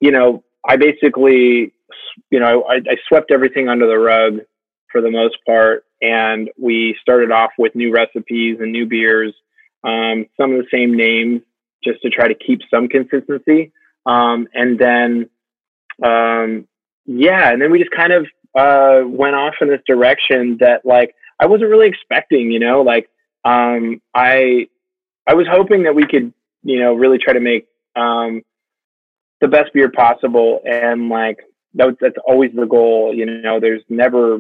you 0.01 0.11
know 0.11 0.45
I 0.67 0.77
basically 0.77 1.73
you 2.31 2.41
know 2.41 2.65
I, 2.65 2.77
I 2.77 2.97
swept 3.09 3.31
everything 3.31 3.69
under 3.69 3.87
the 3.87 3.99
rug 3.99 4.41
for 4.91 5.01
the 5.01 5.11
most 5.11 5.37
part 5.47 5.85
and 6.03 6.51
we 6.59 6.97
started 7.01 7.31
off 7.31 7.53
with 7.57 7.75
new 7.77 7.93
recipes 7.93 8.59
and 8.61 8.73
new 8.73 8.87
beers, 8.87 9.33
um, 9.85 10.27
some 10.39 10.53
of 10.53 10.59
the 10.59 10.67
same 10.71 10.95
names, 10.95 11.43
just 11.85 12.03
to 12.03 12.11
try 12.11 12.29
to 12.29 12.35
keep 12.35 12.61
some 12.71 12.89
consistency. 12.89 13.73
Um, 14.07 14.49
and 14.55 14.79
then, 14.79 15.31
um, 16.03 16.67
yeah, 17.07 17.53
and 17.53 17.61
then 17.61 17.71
we 17.71 17.79
just 17.79 17.91
kind 17.91 18.13
of 18.13 18.27
uh, 18.57 19.07
went 19.07 19.35
off 19.35 19.55
in 19.61 19.69
this 19.69 19.81
direction 19.87 20.59
that 20.61 20.85
like 20.85 21.15
I 21.41 21.47
wasn't 21.47 21.71
really 21.71 21.89
expecting. 21.89 22.51
You 22.51 22.59
know, 22.59 22.83
like 22.83 23.09
um, 23.45 24.01
I 24.15 24.69
I 25.27 25.35
was 25.35 25.47
hoping 25.51 25.85
that 25.85 25.95
we 25.95 26.07
could, 26.07 26.33
you 26.63 26.81
know, 26.81 26.95
really 26.95 27.19
try 27.19 27.33
to 27.33 27.41
make 27.41 27.67
um, 27.97 28.43
the 29.41 29.49
best 29.49 29.73
beer 29.73 29.91
possible, 29.91 30.61
and 30.65 31.09
like 31.09 31.39
that 31.75 31.97
that's 32.01 32.17
always 32.27 32.51
the 32.55 32.67
goal. 32.67 33.13
You 33.15 33.27
know, 33.27 33.61
there's 33.61 33.83
never 33.89 34.37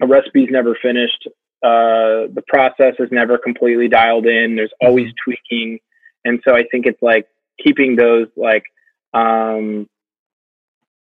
a 0.00 0.06
recipe's 0.06 0.50
never 0.50 0.76
finished. 0.80 1.28
Uh, 1.62 2.28
the 2.34 2.42
process 2.46 2.94
is 2.98 3.08
never 3.10 3.38
completely 3.38 3.88
dialed 3.88 4.26
in. 4.26 4.56
There's 4.56 4.72
always 4.82 5.06
tweaking, 5.24 5.78
and 6.24 6.40
so 6.46 6.54
I 6.54 6.64
think 6.70 6.86
it's 6.86 7.02
like 7.02 7.26
keeping 7.62 7.96
those 7.96 8.28
like 8.36 8.64
um, 9.12 9.88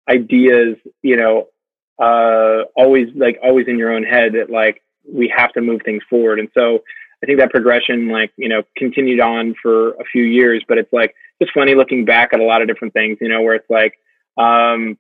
ideas, 0.09 0.77
you 1.03 1.17
know, 1.17 1.49
uh, 1.99 2.65
always 2.77 3.09
like 3.15 3.39
always 3.43 3.67
in 3.69 3.79
your 3.79 3.93
own 3.93 4.05
head 4.05 4.33
that 4.33 4.51
like 4.51 4.83
we 5.07 5.33
have 5.35 5.53
to 5.53 5.61
move 5.61 5.83
things 5.85 6.03
forward. 6.09 6.39
And 6.39 6.49
so 6.55 6.81
I 7.23 7.27
think 7.27 7.39
that 7.39 7.51
progression, 7.51 8.09
like 8.09 8.33
you 8.37 8.49
know, 8.49 8.63
continued 8.77 9.21
on 9.21 9.55
for 9.63 9.91
a 9.93 10.05
few 10.11 10.25
years. 10.25 10.65
But 10.67 10.79
it's 10.79 10.93
like 10.93 11.15
just 11.41 11.53
funny 11.53 11.75
looking 11.75 12.05
back 12.05 12.31
at 12.33 12.41
a 12.41 12.45
lot 12.45 12.63
of 12.63 12.69
different 12.69 12.95
things, 12.95 13.19
you 13.21 13.29
know, 13.29 13.43
where 13.43 13.55
it's 13.55 13.71
like 13.71 13.99
um, 14.37 14.99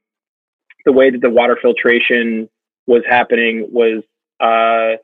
the 0.84 0.92
way 0.92 1.10
that 1.10 1.20
the 1.20 1.30
water 1.30 1.58
filtration 1.60 2.48
was 2.86 3.02
happening 3.08 3.68
was 3.70 4.02
uh, 4.40 4.96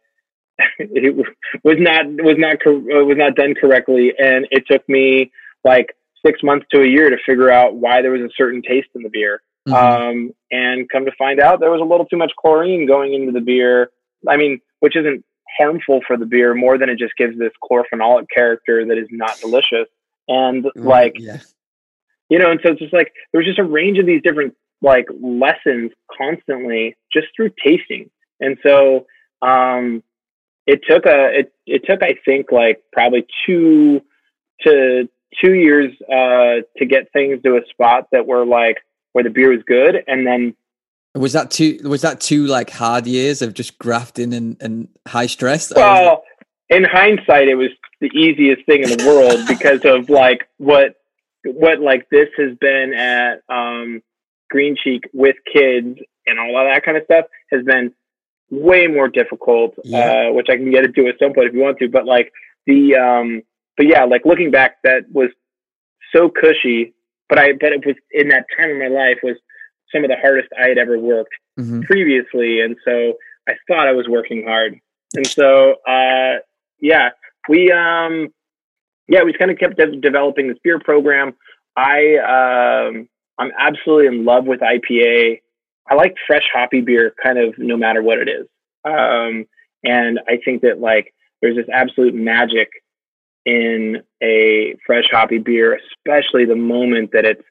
it 0.79 1.15
was 1.63 1.77
not 1.79 2.07
was 2.07 2.37
not 2.39 2.63
cor- 2.63 3.05
was 3.05 3.17
not 3.17 3.35
done 3.35 3.55
correctly, 3.55 4.13
and 4.19 4.47
it 4.51 4.65
took 4.71 4.89
me 4.89 5.31
like 5.65 5.95
six 6.25 6.43
months 6.43 6.67
to 6.73 6.83
a 6.83 6.87
year 6.87 7.11
to 7.11 7.17
figure 7.27 7.51
out 7.51 7.75
why 7.75 8.03
there 8.03 8.13
was 8.13 8.23
a 8.23 8.31
certain 8.37 8.63
taste 8.63 8.89
in 8.95 9.03
the 9.03 9.09
beer. 9.09 9.43
Mhm. 9.69 9.75
Um, 9.75 10.35
and 10.51 10.89
come 10.89 11.05
to 11.05 11.13
find 11.19 11.41
out, 11.41 11.61
there 11.61 11.71
was 11.71 11.81
a 11.81 11.85
little 11.85 12.07
too 12.07 12.17
much 12.17 12.33
chlorine 12.39 12.87
going 12.87 13.15
into 13.15 13.33
the 13.33 13.41
beer. 13.41 13.91
I 14.27 14.37
mean, 14.37 14.61
which 14.81 14.97
isn't 14.97 15.25
harmful 15.59 16.01
for 16.07 16.17
the 16.17 16.27
beer 16.27 16.55
more 16.55 16.79
than 16.79 16.89
it 16.89 16.99
just 16.99 17.17
gives 17.17 17.39
this 17.39 17.53
chlorophenolic 17.63 18.27
character 18.35 18.85
that 18.87 18.99
is 18.99 19.09
not 19.11 19.39
delicious. 19.41 19.89
And 20.29 20.67
like 20.75 21.15
yeah, 21.19 21.39
you 22.29 22.39
know, 22.39 22.51
and 22.51 22.61
so 22.63 22.73
it's 22.73 22.81
just 22.81 22.93
like 22.93 23.13
there 23.33 23.39
was 23.39 23.47
just 23.47 23.59
a 23.59 23.65
range 23.65 23.99
of 23.99 24.07
these 24.07 24.23
different 24.23 24.55
like 24.83 25.07
lessons 25.21 25.93
constantly 26.17 26.97
just 27.13 27.29
through 27.35 27.51
tasting. 27.65 28.11
And 28.41 28.59
so, 28.63 29.07
um, 29.43 30.03
it 30.67 30.81
took 30.89 31.07
a 31.07 31.41
it 31.41 31.53
it 31.67 31.83
took 31.87 32.03
I 32.03 32.17
think 32.25 32.53
like 32.53 32.83
probably 32.93 33.27
two 33.47 34.03
to 34.63 35.09
two 35.41 35.55
years 35.55 35.93
uh, 36.11 36.63
to 36.79 36.87
get 36.87 37.13
things 37.13 37.43
to 37.43 37.57
a 37.57 37.61
spot 37.71 38.09
that 38.13 38.27
were 38.27 38.45
like 38.45 38.79
where 39.13 39.25
the 39.25 39.31
beer 39.31 39.51
was 39.51 39.63
good, 39.67 39.97
and 40.07 40.27
then 40.27 40.55
was 41.15 41.33
that 41.33 41.51
two 41.51 41.79
was 41.85 42.03
that 42.03 42.21
two 42.21 42.47
like 42.47 42.71
hard 42.71 43.07
years 43.07 43.43
of 43.43 43.55
just 43.55 43.79
grafting 43.79 44.35
and, 44.35 44.57
and 44.61 44.89
high 45.07 45.27
stress? 45.27 45.73
Well, 45.75 46.25
in 46.69 46.85
hindsight, 46.85 47.49
it 47.49 47.55
was 47.55 47.71
the 48.01 48.09
easiest 48.09 48.67
thing 48.67 48.83
in 48.83 48.91
the 48.91 49.05
world 49.07 49.47
because 49.49 49.85
of 49.85 50.11
like 50.11 50.49
what 50.59 50.97
what 51.45 51.81
like 51.81 52.09
this 52.11 52.29
has 52.37 52.57
been 52.59 52.93
at 52.93 53.41
um, 53.49 54.03
Green 54.51 54.77
Cheek 54.83 55.05
with 55.13 55.37
kids 55.51 55.99
and 56.27 56.41
all 56.41 56.59
of 56.59 56.67
that 56.67 56.83
kind 56.85 56.97
of 56.97 57.05
stuff 57.05 57.27
has 57.53 57.65
been 57.65 57.93
way 58.51 58.87
more 58.87 59.09
difficult, 59.09 59.75
yeah. 59.85 60.29
uh, 60.29 60.33
which 60.33 60.47
I 60.51 60.57
can 60.57 60.71
get 60.71 60.85
into 60.85 61.07
at 61.09 61.19
some 61.19 61.35
point 61.35 61.49
if 61.49 61.55
you 61.55 61.61
want 61.61 61.79
to. 61.79 61.89
But 61.89 62.07
like 62.07 62.33
the, 62.67 62.97
um, 62.97 63.43
but 63.77 63.87
yeah, 63.87 64.05
like 64.05 64.25
looking 64.25 64.51
back, 64.51 64.77
that 64.85 65.05
was 65.13 65.31
so 66.15 66.29
cushy. 66.29 66.95
But 67.29 67.39
I, 67.39 67.53
but 67.53 67.73
it 67.73 67.85
was 67.85 67.97
in 68.13 68.29
that 68.29 68.47
time 68.57 68.71
of 68.71 68.79
my 68.79 68.89
life 68.89 69.19
was 69.23 69.37
some 69.93 70.05
of 70.05 70.11
the 70.11 70.17
hardest 70.17 70.49
I 70.61 70.69
had 70.69 70.79
ever 70.79 70.99
worked 70.99 71.35
mm-hmm. 71.59 71.83
previously, 71.83 72.61
and 72.61 72.77
so 72.85 73.15
I 73.49 73.55
thought 73.67 73.89
I 73.89 73.93
was 73.93 74.07
working 74.09 74.45
hard. 74.47 74.79
And 75.15 75.27
so, 75.27 75.77
uh, 75.87 76.41
yeah, 76.81 77.11
we, 77.49 77.73
um, 77.73 78.29
yeah, 79.09 79.23
we 79.23 79.33
kind 79.33 79.51
of 79.51 79.59
kept 79.59 79.77
de- 79.77 80.01
developing 80.01 80.49
this 80.49 80.59
beer 80.63 80.79
program. 80.79 81.35
I, 81.77 82.89
um, 82.89 83.09
I'm 83.39 83.53
absolutely 83.59 84.07
in 84.07 84.25
love 84.25 84.47
with 84.47 84.61
IPA. 84.61 85.41
I 85.89 85.95
like 85.95 86.15
fresh 86.27 86.45
hoppy 86.53 86.81
beer 86.81 87.15
kind 87.23 87.39
of 87.39 87.55
no 87.59 87.77
matter 87.77 88.03
what 88.03 88.19
it 88.19 88.29
is. 88.29 88.47
Um, 88.85 89.47
and 89.85 90.21
I 90.29 90.39
think 90.45 90.63
that 90.63 90.81
like 90.81 91.15
there's 91.41 91.57
this 91.57 91.67
absolute 91.73 92.15
magic 92.15 92.69
in 93.45 94.03
a 94.23 94.75
fresh 94.85 95.05
hoppy 95.11 95.39
beer, 95.39 95.79
especially 95.95 96.45
the 96.45 96.57
moment 96.57 97.13
that 97.13 97.25
it's 97.25 97.45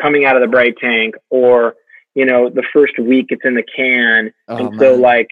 coming 0.00 0.24
out 0.24 0.36
of 0.36 0.42
the 0.42 0.48
bright 0.48 0.74
tank 0.80 1.14
or, 1.30 1.74
you 2.14 2.26
know, 2.26 2.50
the 2.50 2.64
first 2.72 2.98
week 2.98 3.26
it's 3.28 3.44
in 3.44 3.54
the 3.54 3.62
can. 3.62 4.32
Oh, 4.48 4.56
and 4.56 4.70
man. 4.70 4.78
so 4.80 4.94
like, 4.96 5.28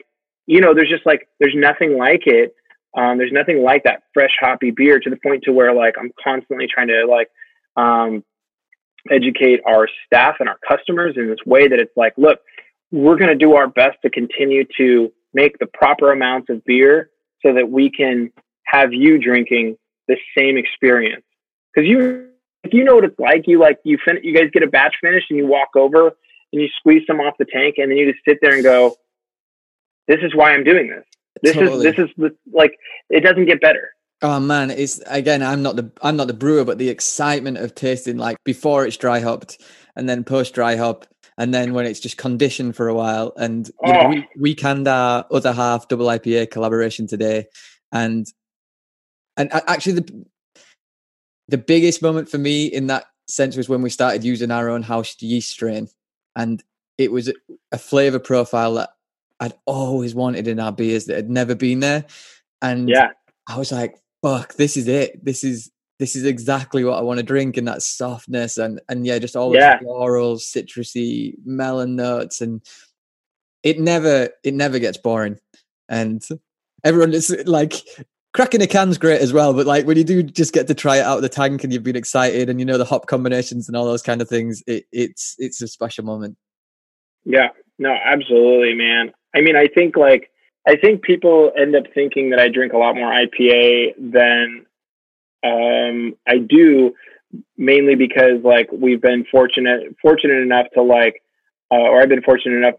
you 0.47 0.61
know, 0.61 0.74
there's 0.74 0.89
just 0.89 1.07
like, 1.07 1.28
there's 1.41 1.55
nothing 1.57 1.99
like 1.99 2.26
it. 2.26 2.55
Um, 2.97 3.18
there's 3.18 3.33
nothing 3.33 3.62
like 3.62 3.85
that 3.85 4.03
fresh 4.14 4.33
hoppy 4.41 4.70
beer 4.70 4.99
to 4.99 5.11
the 5.11 5.16
point 5.16 5.45
to 5.45 5.53
where 5.53 5.72
like 5.74 5.95
I'm 5.99 6.12
constantly 6.22 6.66
trying 6.72 6.89
to 6.89 7.07
like 7.07 7.28
um, 7.76 8.24
educate 9.11 9.61
our 9.67 9.89
staff 10.07 10.37
and 10.41 10.49
our 10.49 10.59
customers 10.67 11.15
in 11.17 11.29
this 11.29 11.39
way 11.47 11.69
that 11.69 11.79
it's 11.79 11.97
like, 11.97 12.13
look, 12.17 12.41
we're 12.91 13.17
going 13.17 13.31
to 13.31 13.37
do 13.37 13.55
our 13.55 13.69
best 13.69 13.99
to 14.03 14.11
continue 14.11 14.65
to 14.77 15.13
make 15.33 15.59
the 15.59 15.67
proper 15.67 16.13
amounts 16.13 16.51
of 16.51 16.65
beer 16.65 17.11
so 17.45 17.55
that 17.55 17.71
we 17.71 17.91
can 17.91 18.33
have 18.65 18.93
you 18.93 19.19
drinking 19.19 19.77
the 20.09 20.17
same 20.37 20.57
experience. 20.57 21.25
Because 21.73 21.89
you, 21.89 22.29
if 22.65 22.75
you 22.75 22.85
know 22.85 22.97
what 22.97 23.05
it's 23.05 23.19
like, 23.19 23.45
you 23.47 23.59
like 23.59 23.79
you 23.85 23.99
fin- 24.05 24.21
you 24.23 24.35
guys 24.35 24.51
get 24.53 24.63
a 24.63 24.67
batch 24.67 24.97
finished 25.01 25.27
and 25.31 25.39
you 25.39 25.47
walk 25.47 25.69
over 25.77 26.09
and 26.53 26.61
you 26.61 26.69
squeeze 26.79 27.03
some 27.07 27.21
off 27.21 27.35
the 27.39 27.47
tank 27.47 27.77
and 27.79 27.91
then 27.91 27.99
you 27.99 28.13
just 28.13 28.25
sit 28.27 28.39
there 28.43 28.55
and 28.55 28.63
go, 28.63 28.97
"This 30.09 30.19
is 30.23 30.35
why 30.35 30.53
I'm 30.53 30.65
doing 30.65 30.89
this. 30.89 31.05
This 31.43 31.55
totally. 31.55 31.87
is 31.87 31.97
this 31.97 32.07
is 32.07 32.11
the, 32.17 32.37
like 32.53 32.77
it 33.09 33.21
doesn't 33.21 33.47
get 33.47 33.61
better." 33.61 33.93
Oh 34.23 34.39
man, 34.39 34.71
it's 34.71 35.01
again. 35.07 35.43
I'm 35.43 35.62
not 35.62 35.77
the 35.77 35.91
I'm 36.03 36.16
not 36.16 36.27
the 36.27 36.35
brewer, 36.35 36.64
but 36.64 36.79
the 36.79 36.91
excitement 36.91 37.57
of 37.57 37.75
tasting 37.75 38.18
like 38.18 38.37
before 38.45 38.85
it's 38.85 38.99
dry 38.99 39.21
hopped, 39.21 39.61
and 39.97 40.09
then 40.09 40.25
post 40.25 40.55
dry 40.55 40.77
hop, 40.77 41.07
and 41.39 41.55
then 41.55 41.73
when 41.73 41.87
it's 41.87 42.01
just 42.01 42.18
conditioned 42.18 42.77
for 42.77 42.89
a 42.89 42.95
while. 42.95 43.33
And 43.37 43.68
you 43.68 43.75
oh. 43.85 43.93
know, 43.93 44.09
we 44.09 44.18
oh. 44.18 44.25
we 44.39 44.55
canned 44.55 44.89
our 44.89 45.25
other 45.31 45.53
half 45.53 45.89
double 45.89 46.07
IPA 46.07 46.51
collaboration 46.51 47.07
today, 47.07 47.47
and 47.93 48.27
and 49.39 49.51
actually 49.53 49.95
the 49.95 50.27
the 51.49 51.59
biggest 51.59 52.03
moment 52.03 52.29
for 52.29 52.39
me 52.39 52.66
in 52.66 52.89
that 52.89 53.07
sense 53.27 53.57
was 53.57 53.71
when 53.71 53.81
we 53.81 53.91
started 53.91 54.23
using 54.23 54.51
our 54.51 54.68
own 54.68 54.83
house 54.83 55.16
yeast 55.21 55.51
strain, 55.51 55.89
and 56.37 56.62
it 56.99 57.11
was 57.11 57.33
a 57.73 57.79
flavor 57.79 58.18
profile 58.18 58.75
that 58.75 58.91
I'd 59.41 59.55
always 59.64 60.14
wanted 60.14 60.47
in 60.47 60.61
our 60.61 60.73
beers 60.73 61.07
that 61.07 61.16
had 61.16 61.31
never 61.31 61.55
been 61.55 61.81
there, 61.81 62.05
and 62.61 62.87
yeah. 62.87 63.12
I 63.49 63.57
was 63.57 63.73
like, 63.73 63.97
fuck, 64.23 64.55
this 64.55 64.77
is 64.77 64.89
it. 64.89 65.25
This 65.25 65.45
is 65.45 65.71
this 65.99 66.16
is 66.16 66.25
exactly 66.25 66.83
what 66.83 66.99
I 66.99 67.03
want 67.03 67.18
to 67.18 67.25
drink, 67.25 67.57
and 67.57 67.68
that 67.68 67.83
softness 67.83 68.59
and 68.59 68.81
and 68.89 69.07
yeah, 69.07 69.18
just 69.18 69.37
all 69.37 69.55
yeah. 69.55 69.79
the 69.79 69.85
floral, 69.85 70.37
citrusy, 70.37 71.35
melon 71.45 71.97
notes, 71.97 72.41
and 72.41 72.62
it 73.62 73.79
never 73.79 74.31
it 74.45 74.55
never 74.55 74.79
gets 74.79 74.99
boring. 74.99 75.39
And 75.89 76.23
everyone 76.85 77.12
is 77.12 77.35
like 77.47 77.75
cracking 78.33 78.62
a 78.62 78.66
can's 78.66 78.99
great 78.99 79.21
as 79.21 79.33
well, 79.33 79.53
but 79.53 79.66
like 79.66 79.87
when 79.87 79.97
you 79.97 80.05
do 80.05 80.23
just 80.23 80.53
get 80.53 80.66
to 80.68 80.75
try 80.75 80.99
it 80.99 81.05
out 81.05 81.16
of 81.16 81.23
the 81.23 81.29
tank 81.29 81.64
and 81.64 81.73
you've 81.73 81.83
been 81.83 81.97
excited 81.97 82.49
and 82.49 82.61
you 82.61 82.66
know 82.66 82.79
the 82.79 82.85
hop 82.85 83.07
combinations 83.07 83.68
and 83.68 83.77
all 83.77 83.85
those 83.85 84.03
kind 84.03 84.23
of 84.23 84.29
things, 84.29 84.62
it, 84.66 84.85
it's 84.93 85.35
it's 85.39 85.61
a 85.61 85.68
special 85.68 86.05
moment. 86.05 86.37
Yeah, 87.25 87.49
no, 87.79 87.95
absolutely, 88.05 88.75
man. 88.75 89.12
I 89.35 89.41
mean, 89.41 89.57
I 89.57 89.66
think 89.66 89.97
like 89.97 90.31
I 90.67 90.77
think 90.77 91.03
people 91.03 91.53
end 91.57 91.75
up 91.75 91.85
thinking 91.95 92.31
that 92.31 92.41
I 92.41 92.49
drink 92.49 92.73
a 92.73 92.79
lot 92.79 92.95
more 92.95 93.11
IPA 93.11 93.95
than 93.99 94.67
um, 95.43 96.17
I 96.27 96.39
do, 96.39 96.95
mainly 97.57 97.95
because 97.95 98.43
like 98.45 98.69
we've 98.73 99.01
been 99.01 99.25
fortunate 99.31 99.97
fortunate 100.03 100.43
enough 100.43 100.67
to 100.75 100.83
like, 100.83 101.23
uh, 101.71 101.77
or 101.77 102.03
I've 102.03 102.09
been 102.09 102.23
fortunate 102.23 102.57
enough 102.57 102.75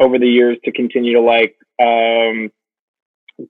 over 0.00 0.18
the 0.18 0.26
years 0.26 0.58
to 0.64 0.72
continue 0.72 1.14
to 1.14 1.20
like 1.20 1.56
um, 1.80 2.50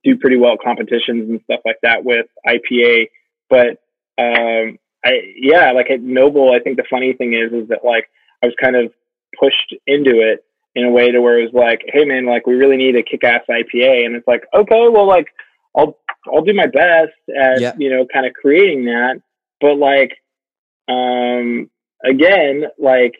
do 0.04 0.18
pretty 0.18 0.36
well 0.36 0.56
competitions 0.62 1.30
and 1.30 1.40
stuff 1.44 1.60
like 1.64 1.78
that 1.82 2.04
with 2.04 2.26
IPA. 2.46 3.06
But 3.48 3.78
um, 4.18 4.78
I 5.04 5.20
yeah, 5.36 5.72
like 5.72 5.90
at 5.90 6.02
Noble, 6.02 6.52
I 6.52 6.58
think 6.60 6.76
the 6.76 6.84
funny 6.90 7.14
thing 7.14 7.32
is 7.32 7.52
is 7.52 7.68
that 7.68 7.84
like 7.84 8.10
I 8.42 8.46
was 8.46 8.54
kind 8.60 8.76
of 8.76 8.92
pushed 9.38 9.74
into 9.86 10.20
it 10.20 10.44
in 10.74 10.84
a 10.84 10.90
way 10.90 11.10
to 11.10 11.20
where 11.20 11.38
it 11.38 11.52
was 11.52 11.54
like, 11.54 11.82
hey 11.92 12.04
man, 12.04 12.26
like 12.26 12.46
we 12.46 12.54
really 12.54 12.76
need 12.76 12.96
a 12.96 13.02
kick 13.02 13.24
ass 13.24 13.42
IPA. 13.48 14.06
And 14.06 14.16
it's 14.16 14.26
like, 14.26 14.44
okay, 14.54 14.88
well 14.88 15.06
like 15.06 15.26
I'll 15.76 15.98
I'll 16.32 16.42
do 16.42 16.54
my 16.54 16.66
best 16.66 17.12
at, 17.36 17.60
yeah. 17.60 17.72
you 17.78 17.90
know, 17.90 18.06
kind 18.12 18.26
of 18.26 18.32
creating 18.34 18.84
that. 18.86 19.20
But 19.60 19.76
like 19.78 20.12
um 20.88 21.70
again, 22.04 22.64
like 22.78 23.14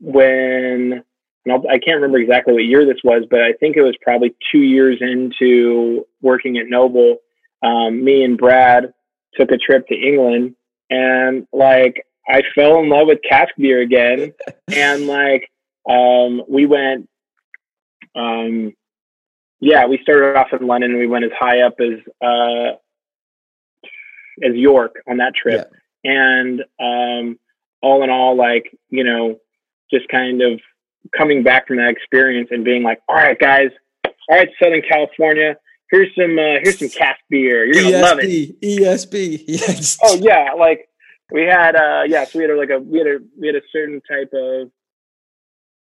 when 0.00 1.02
I 1.46 1.78
can't 1.78 1.96
remember 1.96 2.18
exactly 2.18 2.54
what 2.54 2.64
year 2.64 2.86
this 2.86 3.02
was, 3.04 3.24
but 3.30 3.42
I 3.42 3.52
think 3.52 3.76
it 3.76 3.82
was 3.82 3.96
probably 4.00 4.34
two 4.50 4.60
years 4.60 4.98
into 5.00 6.06
working 6.22 6.56
at 6.56 6.68
Noble. 6.68 7.18
Um, 7.62 8.02
me 8.02 8.24
and 8.24 8.38
Brad 8.38 8.92
took 9.34 9.50
a 9.50 9.58
trip 9.58 9.86
to 9.88 9.94
England, 9.94 10.54
and 10.88 11.46
like 11.52 12.06
I 12.26 12.42
fell 12.54 12.78
in 12.78 12.88
love 12.88 13.08
with 13.08 13.18
cask 13.28 13.50
beer 13.58 13.80
again, 13.80 14.32
and 14.74 15.06
like 15.06 15.50
um, 15.88 16.42
we 16.48 16.66
went, 16.66 17.08
um, 18.16 18.72
yeah, 19.60 19.86
we 19.86 19.98
started 20.02 20.36
off 20.36 20.48
in 20.58 20.66
London. 20.66 20.98
We 20.98 21.06
went 21.06 21.24
as 21.24 21.30
high 21.38 21.62
up 21.62 21.74
as 21.80 22.00
uh, 22.22 22.76
as 24.42 24.54
York 24.54 24.96
on 25.08 25.18
that 25.18 25.34
trip, 25.34 25.70
yeah. 26.02 26.12
and 26.12 26.60
um, 26.80 27.38
all 27.82 28.02
in 28.02 28.10
all, 28.10 28.36
like 28.36 28.76
you 28.90 29.04
know, 29.04 29.38
just 29.92 30.08
kind 30.08 30.42
of 30.42 30.60
coming 31.16 31.42
back 31.42 31.66
from 31.66 31.76
that 31.76 31.90
experience 31.90 32.48
and 32.50 32.64
being 32.64 32.82
like, 32.82 33.00
all 33.08 33.16
right, 33.16 33.38
guys, 33.38 33.70
all 34.04 34.36
right, 34.36 34.48
Southern 34.62 34.82
California, 34.82 35.56
here's 35.90 36.14
some 36.18 36.38
uh, 36.38 36.60
here's 36.62 36.78
some 36.78 36.88
cask 36.88 37.20
beer. 37.30 37.64
You're 37.64 37.74
gonna 37.74 37.96
ESB, 37.96 38.02
love 38.02 38.18
it. 38.20 38.60
ESB, 38.60 39.44
yes. 39.46 39.98
Oh 40.02 40.16
yeah, 40.16 40.52
like 40.58 40.88
we 41.32 41.42
had 41.42 41.76
uh 41.76 42.02
yeah, 42.06 42.24
so 42.24 42.38
we 42.38 42.44
had 42.44 42.50
a, 42.50 42.58
like 42.58 42.70
a 42.70 42.78
we 42.78 42.98
had 42.98 43.06
a 43.06 43.18
we 43.38 43.46
had 43.46 43.56
a 43.56 43.62
certain 43.72 44.00
type 44.08 44.30
of 44.32 44.70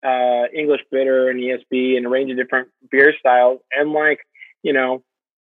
uh, 0.05 0.45
English 0.55 0.81
bitter 0.91 1.29
and 1.29 1.41
ESB 1.41 1.97
and 1.97 2.07
a 2.07 2.09
range 2.09 2.31
of 2.31 2.37
different 2.37 2.69
beer 2.91 3.13
styles. 3.19 3.61
And 3.73 3.93
like, 3.93 4.21
you 4.63 4.73
know, 4.73 5.03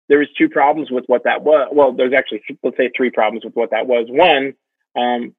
there 0.10 0.20
was 0.20 0.28
two 0.38 0.50
problems 0.50 0.92
with 0.92 1.06
what 1.08 1.24
that 1.24 1.44
was. 1.44 1.70
Well, 1.72 1.94
there's 1.94 2.14
actually, 2.14 2.42
let's 2.64 2.78
say 2.78 2.92
three 2.96 3.12
problems 3.12 3.46
with 3.46 3.56
what 3.56 3.72
that 3.72 3.88
was. 3.88 4.08
One, 4.10 4.54
um, 4.96 5.34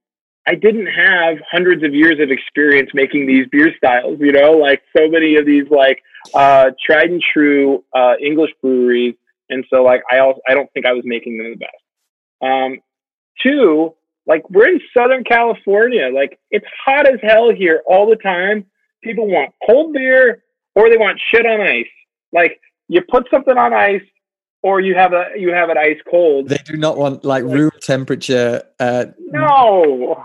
I 0.46 0.54
didn't 0.54 0.86
have 0.86 1.36
hundreds 1.50 1.84
of 1.84 1.94
years 1.94 2.18
of 2.20 2.30
experience 2.30 2.90
making 2.94 3.26
these 3.26 3.46
beer 3.52 3.72
styles, 3.76 4.18
you 4.18 4.32
know, 4.32 4.52
like 4.52 4.82
so 4.96 5.08
many 5.08 5.36
of 5.36 5.46
these 5.46 5.64
like 5.70 6.02
uh, 6.34 6.70
tried 6.84 7.10
and 7.10 7.22
true 7.32 7.84
uh, 7.94 8.14
English 8.20 8.50
breweries. 8.60 9.14
And 9.50 9.64
so 9.70 9.82
like 9.82 10.02
I 10.10 10.18
also 10.18 10.40
I 10.48 10.54
don't 10.54 10.72
think 10.72 10.86
I 10.86 10.92
was 10.92 11.04
making 11.04 11.38
them 11.38 11.50
the 11.50 11.56
best. 11.56 11.70
Um, 12.40 12.78
two, 13.40 13.94
like 14.26 14.48
we're 14.50 14.68
in 14.68 14.80
Southern 14.96 15.22
California, 15.22 16.10
like 16.12 16.40
it's 16.50 16.66
hot 16.84 17.06
as 17.06 17.20
hell 17.22 17.52
here 17.54 17.82
all 17.86 18.08
the 18.08 18.16
time 18.16 18.66
people 19.02 19.26
want 19.26 19.52
cold 19.66 19.92
beer 19.92 20.42
or 20.74 20.88
they 20.88 20.96
want 20.96 21.20
shit 21.30 21.44
on 21.46 21.60
ice. 21.60 21.86
Like 22.32 22.60
you 22.88 23.02
put 23.10 23.28
something 23.30 23.56
on 23.56 23.72
ice 23.72 24.02
or 24.62 24.80
you 24.80 24.94
have 24.94 25.12
a 25.12 25.26
you 25.36 25.52
have 25.52 25.70
it 25.70 25.76
ice 25.76 25.98
cold. 26.10 26.48
They 26.48 26.58
do 26.64 26.76
not 26.76 26.96
want 26.96 27.24
like 27.24 27.44
room 27.44 27.70
temperature. 27.80 28.62
Uh, 28.80 29.06
no. 29.18 30.24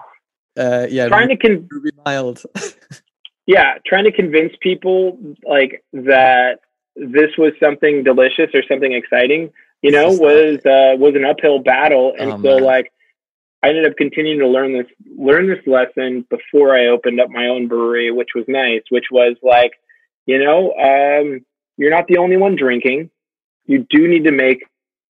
Uh, 0.58 0.88
yeah, 0.90 1.08
trying 1.08 1.30
to 1.30 1.38
con- 1.38 1.70
mild. 2.06 2.44
yeah, 3.46 3.76
trying 3.86 4.06
to 4.06 4.12
convince 4.12 4.54
people 4.62 5.18
like 5.48 5.84
that 5.94 6.60
this 6.96 7.30
was 7.38 7.54
something 7.62 8.04
delicious 8.04 8.50
or 8.56 8.64
something 8.68 8.92
exciting, 8.94 9.52
you 9.84 9.92
know, 9.92 10.08
was 10.10 10.58
uh, 10.66 10.98
was 10.98 11.14
an 11.16 11.26
uphill 11.26 11.60
battle, 11.60 12.14
and 12.20 12.32
Oh, 12.32 12.38
so 12.38 12.56
man. 12.56 12.64
like 12.64 12.92
I 13.64 13.70
ended 13.70 13.86
up 13.86 13.98
continuing 13.98 14.40
to 14.40 14.48
learn 14.48 14.74
this 14.74 14.88
learn 15.18 15.48
this 15.48 15.66
lesson 15.66 16.26
before 16.30 16.76
I 16.76 16.88
opened 16.88 17.20
up 17.20 17.30
my 17.30 17.48
own 17.48 17.68
brewery, 17.68 18.12
which 18.12 18.30
was 18.36 18.46
nice. 18.48 18.84
Which 18.90 19.06
was 19.12 19.36
like, 19.42 19.72
you 20.26 20.44
know, 20.44 20.74
um, 20.74 21.46
you're 21.78 21.92
not 21.92 22.08
the 22.08 22.18
only 22.18 22.38
one 22.38 22.56
drinking. 22.56 23.10
You 23.66 23.86
do 23.90 24.08
need 24.08 24.26
to 24.26 24.32
make 24.32 24.64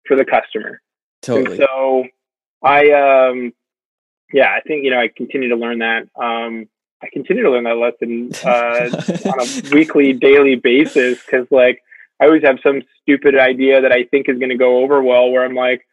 for 0.07 0.17
the 0.17 0.25
customer. 0.25 0.81
Totally. 1.23 1.57
And 1.57 1.67
so 1.67 2.05
I, 2.63 2.91
um, 2.91 3.53
yeah, 4.33 4.49
I 4.49 4.61
think, 4.61 4.85
you 4.85 4.91
know, 4.91 4.99
I 5.01 5.09
continue 5.09 5.49
to 5.51 5.57
learn 5.57 5.79
that. 5.79 6.09
Um, 6.17 6.69
I 7.03 7.09
continue 7.13 7.45
to 7.45 7.51
learn 7.51 7.65
that 7.65 7.77
lesson 7.77 8.31
uh, 8.45 9.31
on 9.31 9.41
a 9.41 9.71
weekly, 9.75 10.13
daily 10.13 10.57
basis 10.57 11.23
because, 11.25 11.47
like, 11.51 11.83
I 12.21 12.25
always 12.27 12.43
have 12.43 12.59
some 12.63 12.83
stupid 13.01 13.39
idea 13.39 13.81
that 13.81 13.93
I 13.93 14.05
think 14.05 14.29
is 14.29 14.39
going 14.39 14.51
to 14.51 14.57
go 14.57 14.83
over 14.83 15.01
well 15.01 15.31
where 15.31 15.45
I'm 15.45 15.55
like, 15.55 15.87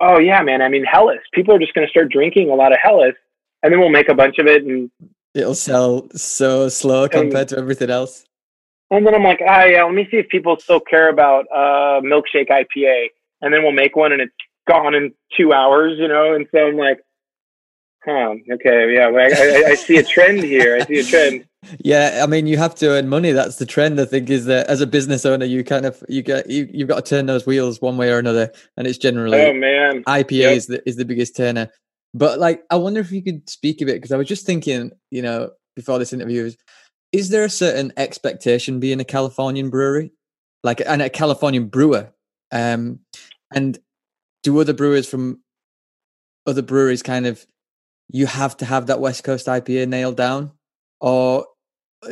oh, 0.00 0.18
yeah, 0.18 0.42
man, 0.42 0.62
I 0.62 0.68
mean, 0.68 0.84
Helles. 0.84 1.20
People 1.32 1.54
are 1.54 1.58
just 1.58 1.74
going 1.74 1.86
to 1.86 1.90
start 1.90 2.10
drinking 2.10 2.50
a 2.50 2.54
lot 2.54 2.72
of 2.72 2.78
Helles 2.82 3.14
and 3.62 3.72
then 3.72 3.80
we'll 3.80 3.90
make 3.90 4.08
a 4.08 4.14
bunch 4.14 4.38
of 4.38 4.46
it. 4.46 4.64
And, 4.64 4.90
It'll 5.34 5.54
sell 5.54 6.08
so 6.14 6.68
slow 6.68 7.08
compared 7.08 7.48
to 7.48 7.58
everything 7.58 7.90
else. 7.90 8.24
and 8.90 9.06
then 9.06 9.14
I'm 9.14 9.22
like, 9.22 9.40
ah, 9.46 9.64
yeah, 9.64 9.82
let 9.84 9.94
me 9.94 10.06
see 10.10 10.18
if 10.18 10.28
people 10.28 10.58
still 10.58 10.80
care 10.80 11.08
about 11.08 11.46
uh, 11.54 12.00
milkshake 12.02 12.50
IPA. 12.50 13.06
And 13.40 13.52
then 13.52 13.62
we'll 13.62 13.72
make 13.72 13.96
one 13.96 14.12
and 14.12 14.20
it's 14.20 14.34
gone 14.68 14.94
in 14.94 15.12
two 15.36 15.52
hours, 15.52 15.98
you 15.98 16.08
know? 16.08 16.34
And 16.34 16.46
so 16.52 16.68
I'm 16.68 16.76
like, 16.76 17.00
huh, 18.04 18.34
okay, 18.52 18.94
yeah, 18.94 19.08
well, 19.08 19.24
I, 19.24 19.64
I, 19.66 19.70
I 19.70 19.74
see 19.74 19.96
a 19.96 20.02
trend 20.02 20.42
here. 20.42 20.76
I 20.76 20.84
see 20.86 20.98
a 20.98 21.04
trend. 21.04 21.46
Yeah, 21.78 22.22
I 22.24 22.26
mean, 22.26 22.48
you 22.48 22.58
have 22.58 22.74
to 22.76 22.88
earn 22.90 23.08
money. 23.08 23.30
That's 23.30 23.56
the 23.56 23.66
trend. 23.66 24.00
I 24.00 24.04
think 24.04 24.28
is 24.30 24.46
that 24.46 24.66
as 24.66 24.80
a 24.80 24.86
business 24.86 25.24
owner, 25.24 25.44
you 25.44 25.62
kind 25.62 25.86
of 25.86 26.02
you 26.08 26.20
get 26.20 26.50
you, 26.50 26.68
you've 26.72 26.88
got 26.88 27.04
to 27.04 27.08
turn 27.08 27.26
those 27.26 27.46
wheels 27.46 27.80
one 27.80 27.96
way 27.96 28.10
or 28.10 28.18
another, 28.18 28.50
and 28.76 28.84
it's 28.84 28.98
generally 28.98 29.38
Oh, 29.38 29.52
man. 29.52 30.02
IPA 30.02 30.30
Yep. 30.32 30.56
is 30.56 30.66
the 30.66 30.88
is 30.88 30.96
the 30.96 31.04
biggest 31.04 31.36
turner. 31.36 31.70
But 32.14 32.40
like, 32.40 32.64
I 32.70 32.76
wonder 32.76 32.98
if 32.98 33.12
you 33.12 33.22
could 33.22 33.48
speak 33.48 33.80
a 33.80 33.84
bit 33.86 33.94
because 33.94 34.10
I 34.10 34.16
was 34.16 34.26
just 34.26 34.44
thinking, 34.44 34.90
you 35.12 35.22
know, 35.22 35.50
before 35.76 36.00
this 36.00 36.12
interview, 36.12 36.46
is 36.46 36.56
is 37.12 37.28
there 37.28 37.44
a 37.44 37.50
certain 37.50 37.92
expectation 37.96 38.80
being 38.80 38.98
a 38.98 39.04
Californian 39.04 39.70
brewery, 39.70 40.12
like 40.64 40.82
and 40.84 41.00
a 41.00 41.08
Californian 41.08 41.68
brewer, 41.68 42.12
um, 42.50 42.98
and 43.54 43.78
do 44.42 44.60
other 44.60 44.72
brewers 44.74 45.08
from 45.08 45.40
other 46.44 46.62
breweries 46.62 47.04
kind 47.04 47.26
of 47.26 47.46
you 48.08 48.26
have 48.26 48.56
to 48.58 48.64
have 48.64 48.86
that 48.86 49.00
West 49.00 49.24
Coast 49.24 49.46
IPA 49.46 49.88
nailed 49.88 50.16
down, 50.16 50.52
or 51.00 51.46
uh, 52.04 52.10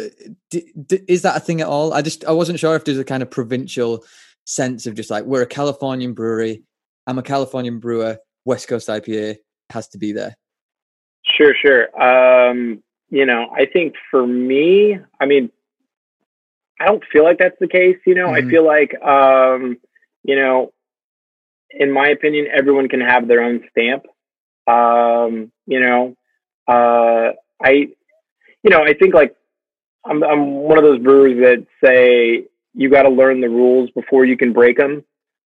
d- 0.51 0.73
d- 0.87 1.01
is 1.09 1.23
that 1.23 1.37
a 1.37 1.41
thing 1.41 1.61
at 1.61 1.67
all? 1.67 1.93
I 1.93 2.03
just 2.03 2.25
I 2.25 2.33
wasn't 2.33 2.59
sure 2.59 2.77
if 2.77 2.85
there's 2.85 2.99
a 2.99 3.05
kind 3.05 3.23
of 3.23 3.31
provincial 3.31 4.05
sense 4.45 4.87
of 4.87 4.95
just 4.95 5.11
like 5.11 5.25
we're 5.25 5.43
a 5.43 5.47
Californian 5.47 6.15
brewery. 6.15 6.63
I'm 7.07 7.19
a 7.19 7.23
Californian 7.23 7.79
brewer. 7.81 8.19
West 8.45 8.69
Coast 8.69 8.89
IPA 8.89 9.37
has 9.71 9.89
to 9.89 9.99
be 9.99 10.13
there. 10.13 10.35
Sure, 11.25 11.55
sure. 11.55 12.01
Um, 12.01 12.83
you 13.11 13.27
know, 13.27 13.51
I 13.55 13.67
think 13.67 13.95
for 14.11 14.27
me, 14.27 14.99
I 15.21 15.27
mean, 15.27 15.51
I 16.81 16.87
don't 16.87 17.05
feel 17.13 17.25
like 17.25 17.39
that's 17.39 17.59
the 17.61 17.69
case. 17.69 17.99
You 18.07 18.15
know, 18.15 18.29
Mhm. 18.29 18.47
I 18.47 18.49
feel 18.51 18.65
like, 18.65 18.95
um, 19.03 19.79
you 20.23 20.37
know, 20.37 20.73
in 21.71 21.93
my 21.93 22.09
opinion, 22.09 22.47
everyone 22.53 22.89
can 22.89 23.01
have 23.01 23.29
their 23.29 23.43
own 23.43 23.69
stamp. 23.71 24.07
Um, 24.67 25.53
you 25.71 25.79
know, 25.79 26.17
uh, 26.67 27.33
I, 27.63 27.71
you 28.63 28.71
know, 28.71 28.83
I 28.83 28.93
think 28.93 29.15
like 29.15 29.37
I'm, 30.05 30.23
I'm 30.25 30.55
one 30.55 30.79
of 30.79 30.85
those 30.85 30.99
brewers 30.99 31.39
that 31.43 31.65
say 31.83 32.45
you 32.75 32.91
got 32.91 33.05
to 33.05 33.09
learn 33.09 33.41
the 33.41 33.49
rules 33.49 33.89
before 33.91 34.25
you 34.25 34.37
can 34.37 34.53
break 34.53 34.77
them. 34.77 35.05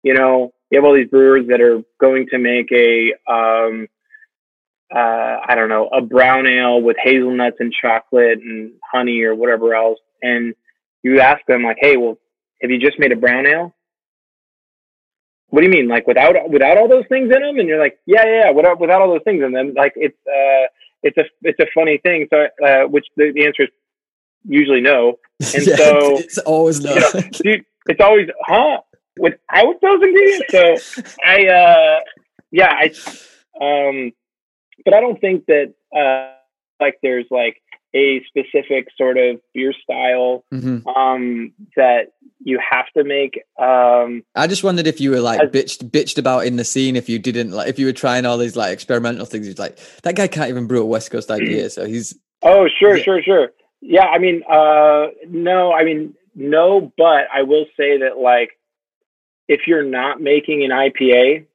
You 0.03 0.15
know, 0.15 0.53
you 0.71 0.79
have 0.79 0.85
all 0.85 0.95
these 0.95 1.09
brewers 1.09 1.47
that 1.49 1.61
are 1.61 1.83
going 2.01 2.27
to 2.33 2.39
make 2.39 2.71
a, 2.73 3.13
um, 3.31 3.87
uh, 4.93 5.39
I 5.47 5.55
don't 5.55 5.69
know, 5.69 5.87
a 5.89 6.01
brown 6.01 6.49
ale 6.49 6.83
with 6.83 6.97
hazelnuts 7.03 7.59
and 7.61 7.73
chocolate 7.73 8.41
and 8.41 8.73
honey 8.93 9.23
or 9.23 9.37
whatever 9.37 9.75
else. 9.75 10.01
And 10.21 10.55
you 11.05 11.21
ask 11.21 11.41
them 11.47 11.63
like, 11.63 11.79
Hey, 11.81 11.97
well, 11.97 12.19
have 12.61 12.73
you 12.73 12.81
just 12.81 12.99
made 12.99 13.13
a 13.13 13.17
brown 13.17 13.47
ale? 13.47 13.73
What 15.49 15.61
do 15.61 15.67
you 15.67 15.73
mean? 15.73 15.89
Like 15.89 16.07
without, 16.07 16.35
without 16.51 16.77
all 16.77 16.89
those 16.89 17.07
things 17.09 17.33
in 17.35 17.41
them? 17.43 17.59
And 17.59 17.69
you're 17.69 17.81
like, 17.81 17.99
yeah, 18.07 18.25
yeah, 18.25 18.45
yeah 18.45 18.51
without, 18.51 18.81
without 18.81 19.01
all 19.01 19.11
those 19.11 19.23
things 19.25 19.43
in 19.43 19.53
them. 19.53 19.75
Like 19.75 19.93
it's, 19.97 20.19
uh, 20.27 20.69
it's 21.03 21.17
a, 21.17 21.25
it's 21.43 21.59
a 21.61 21.67
funny 21.75 21.99
thing. 21.99 22.27
So, 22.31 22.47
uh, 22.65 22.89
which 22.89 23.07
the, 23.17 23.33
the 23.35 23.47
answer 23.47 23.65
is 23.65 23.71
usually 24.45 24.81
no. 24.81 25.19
And 25.55 25.67
Yeah, 25.67 25.77
so, 25.77 26.19
it's 26.19 26.39
always 26.39 26.81
no. 26.81 26.95
you 26.95 27.01
know, 27.01 27.11
dude, 27.33 27.65
it's 27.87 28.01
always, 28.01 28.29
huh? 28.47 28.81
Without 29.19 29.81
those 29.81 30.03
ingredients? 30.03 30.47
So 30.51 31.05
I, 31.25 31.47
uh, 31.47 32.01
yeah, 32.53 32.73
I, 32.73 32.93
um, 33.61 34.13
but 34.85 34.95
I 34.95 35.01
don't 35.01 35.21
think 35.21 35.47
that, 35.47 35.75
uh, 35.97 36.35
like 36.81 36.99
there's 37.03 37.27
like 37.31 37.61
a 37.95 38.23
specific 38.25 38.89
sort 38.97 39.17
of 39.17 39.41
beer 39.55 39.73
style, 39.73 40.45
Mhm. 40.53 40.87
um, 40.95 41.53
that 41.77 42.13
you 42.45 42.59
have 42.71 42.87
to 42.97 43.03
make. 43.05 43.43
Um, 43.59 44.23
I 44.35 44.47
just 44.47 44.63
wondered 44.63 44.87
if 44.87 45.01
you 45.01 45.11
were 45.11 45.21
like 45.21 45.41
As- 45.41 45.51
bitched 45.51 45.91
bitched 45.91 46.19
about 46.19 46.47
in 46.47 46.57
the 46.57 46.65
scene 46.65 46.97
if 46.97 47.09
you 47.09 47.19
didn't 47.19 47.51
like 47.53 47.69
if 47.69 47.79
you 47.79 47.87
were 47.87 47.93
trying 47.93 48.27
all 48.27 48.37
these 48.39 48.57
like 48.57 48.73
experimental 48.73 49.25
things. 49.27 49.49
It's 49.49 49.59
like 49.59 49.79
that 50.03 50.15
guy 50.17 50.29
can't 50.29 50.51
even 50.51 50.67
brew 50.67 50.83
a 50.83 50.87
West 50.87 51.11
Coast 51.11 51.29
IPA, 51.31 51.71
so 51.71 51.87
he's 51.87 52.19
oh, 52.43 52.69
sure, 52.79 52.97
Yeah. 52.97 53.03
sure, 53.03 53.23
sure. 53.23 53.53
Yeah. 53.81 54.07
I 54.07 54.19
mean, 54.19 54.43
uh, 54.49 55.07
no, 55.29 55.73
I 55.73 55.85
mean, 55.85 56.15
no, 56.35 56.93
but 56.97 57.27
I 57.33 57.43
will 57.43 57.67
say 57.77 57.99
that 57.99 58.19
like, 58.19 58.51
if 59.49 59.67
you're 59.67 59.83
not 59.83 60.21
making 60.21 60.63
an 60.63 60.71
IPA, 60.71 61.47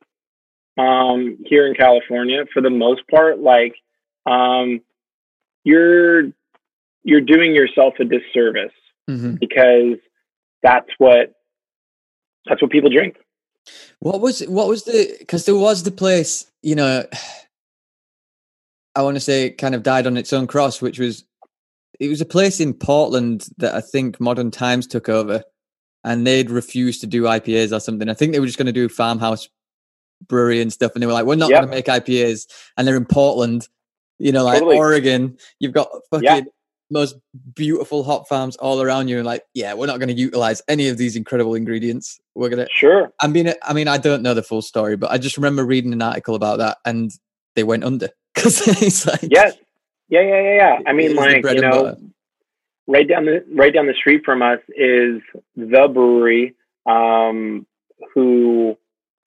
um, 0.78 1.38
here 1.46 1.68
in 1.68 1.76
California, 1.76 2.46
for 2.52 2.62
the 2.62 2.70
most 2.72 3.08
part, 3.08 3.40
like, 3.40 3.76
um, 4.26 4.82
you're, 5.64 6.24
you're 7.04 7.22
doing 7.22 7.54
yourself 7.56 7.96
a 8.00 8.06
disservice 8.06 8.72
Mhm. 9.10 9.40
because 9.40 9.98
that's 10.62 10.90
what, 10.98 11.34
that's 12.46 12.62
what 12.62 12.72
people 12.72 12.90
drink. 12.90 13.18
What 14.00 14.20
was 14.20 14.42
what 14.42 14.68
was 14.68 14.84
the 14.84 15.16
because 15.20 15.46
there 15.46 15.56
was 15.56 15.84
the 15.84 15.92
place 15.92 16.52
you 16.62 16.76
know 16.76 17.06
I 18.96 19.02
want 19.02 19.16
to 19.16 19.22
say 19.22 19.46
it 19.46 19.58
kind 19.58 19.74
of 19.74 19.84
died 19.84 20.06
on 20.06 20.18
its 20.18 20.34
own 20.34 20.48
cross, 20.48 20.82
which 20.82 21.00
was 21.00 21.24
it 22.00 22.10
was 22.10 22.22
a 22.22 22.26
place 22.26 22.60
in 22.60 22.74
Portland 22.74 23.48
that 23.58 23.74
I 23.74 23.82
think 23.82 24.20
Modern 24.20 24.52
Times 24.52 24.86
took 24.86 25.08
over, 25.10 25.44
and 26.04 26.28
they'd 26.28 26.50
refused 26.52 27.02
to 27.02 27.08
do 27.08 27.24
IPAs 27.24 27.76
or 27.76 27.80
something. 27.80 28.10
I 28.10 28.14
think 28.14 28.34
they 28.34 28.40
were 28.40 28.46
just 28.46 28.58
going 28.58 28.66
to 28.66 28.72
do 28.74 28.90
farmhouse 28.90 29.48
brewery 30.28 30.62
and 30.62 30.72
stuff, 30.72 30.92
and 30.94 31.02
they 31.02 31.08
were 31.08 31.14
like, 31.14 31.26
"We're 31.26 31.36
not 31.36 31.50
Yep. 31.50 31.62
going 31.62 31.70
to 31.72 31.76
make 31.76 31.86
IPAs," 31.88 32.48
and 32.78 32.86
they're 32.88 32.98
in 32.98 33.06
Portland, 33.06 33.68
you 34.20 34.32
know, 34.32 34.44
like 34.44 34.60
Totally. 34.60 34.78
Oregon. 34.78 35.38
You've 35.60 35.74
got 35.74 35.90
fucking 36.12 36.24
Yeah. 36.26 36.42
most 36.90 37.16
beautiful 37.56 38.04
hop 38.04 38.28
farms 38.28 38.56
all 38.58 38.82
around 38.82 39.08
you, 39.08 39.18
and 39.18 39.26
like, 39.26 39.44
yeah, 39.54 39.74
we're 39.74 39.88
not 39.88 40.00
going 40.00 40.10
to 40.10 40.22
utilize 40.22 40.62
any 40.68 40.88
of 40.90 40.98
these 40.98 41.16
incredible 41.16 41.56
ingredients. 41.56 42.20
We're 42.36 42.50
gonna 42.50 42.68
Sure. 42.72 43.12
I 43.22 43.28
mean, 43.28 43.54
I 43.64 43.74
mean, 43.74 43.88
I 43.88 43.98
don't 43.98 44.22
know 44.22 44.34
the 44.34 44.44
full 44.44 44.62
story, 44.62 44.96
but 44.98 45.12
I 45.12 45.18
just 45.18 45.38
remember 45.38 45.66
reading 45.66 45.94
an 45.94 46.02
article 46.02 46.36
about 46.36 46.60
that, 46.60 46.78
and 46.86 47.12
they 47.56 47.64
went 47.64 47.84
under 47.84 48.10
because 48.36 48.68
it's 48.68 49.06
like, 49.08 49.22
Yes. 49.24 49.56
Yeah, 50.10 50.22
yeah, 50.22 50.42
yeah, 50.42 50.56
yeah. 50.56 50.80
I 50.86 50.94
mean, 50.94 51.16
like 51.16 51.44
you 51.46 51.62
know, 51.62 51.84
butter. 51.84 51.98
right 52.88 53.08
down 53.08 53.26
the 53.26 53.44
right 53.56 53.74
down 53.74 53.88
the 53.88 53.94
street 53.94 54.22
from 54.26 54.42
us 54.44 54.60
is 54.70 55.22
the 55.56 55.88
Bruery, 55.88 56.54
um, 56.86 57.66
who 58.14 58.78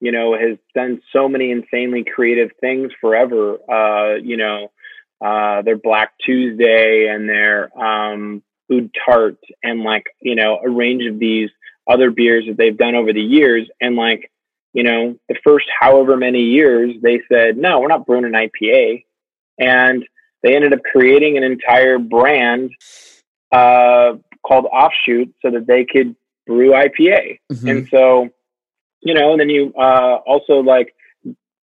you 0.01 0.13
know 0.13 0.39
has 0.39 0.59
done 0.75 1.01
so 1.13 1.29
many 1.29 1.51
insanely 1.51 2.05
creative 2.05 2.51
things 2.61 2.93
forever. 3.01 3.55
Uh, 3.69 4.17
you 4.17 4.37
know, 4.37 4.71
uh, 5.25 5.63
their 5.63 5.77
Black 5.79 6.13
Tuesday 6.25 7.09
and 7.09 7.29
their 7.29 7.77
um, 7.79 8.43
Oude 8.73 8.91
Tart 9.05 9.37
and 9.63 9.83
like 9.83 10.05
you 10.21 10.35
know 10.35 10.59
a 10.65 10.69
range 10.71 11.05
of 11.07 11.19
these 11.19 11.51
other 11.89 12.11
beers 12.11 12.45
that 12.49 12.57
they've 12.57 12.77
done 12.77 12.95
over 12.95 13.13
the 13.13 13.21
years 13.23 13.69
and 13.81 13.95
like 13.97 14.31
you 14.73 14.83
know 14.83 15.17
the 15.29 15.37
first 15.45 15.67
however 15.81 16.17
many 16.17 16.41
years 16.41 16.95
they 17.01 17.21
said 17.33 17.57
no 17.57 17.79
we're 17.79 17.87
not 17.87 18.05
brewing 18.07 18.25
an 18.25 18.33
ipa 18.33 19.05
and 19.59 20.05
they 20.43 20.55
ended 20.57 20.73
up 20.75 20.81
creating 20.93 21.37
an 21.37 21.45
entire 21.45 21.99
brand 21.99 22.71
uh, 23.53 24.15
called 24.47 24.67
offshoot 24.67 25.33
so 25.43 25.51
that 25.53 25.67
they 25.67 25.85
could 25.85 26.17
brew 26.47 26.71
ipa 26.73 27.39
Mhm. 27.53 27.71
and 27.71 27.89
so 27.89 28.29
you 29.01 29.15
know 29.15 29.31
and 29.33 29.41
then 29.41 29.49
you 29.49 29.73
uh, 29.79 30.17
also 30.27 30.55
like 30.55 30.93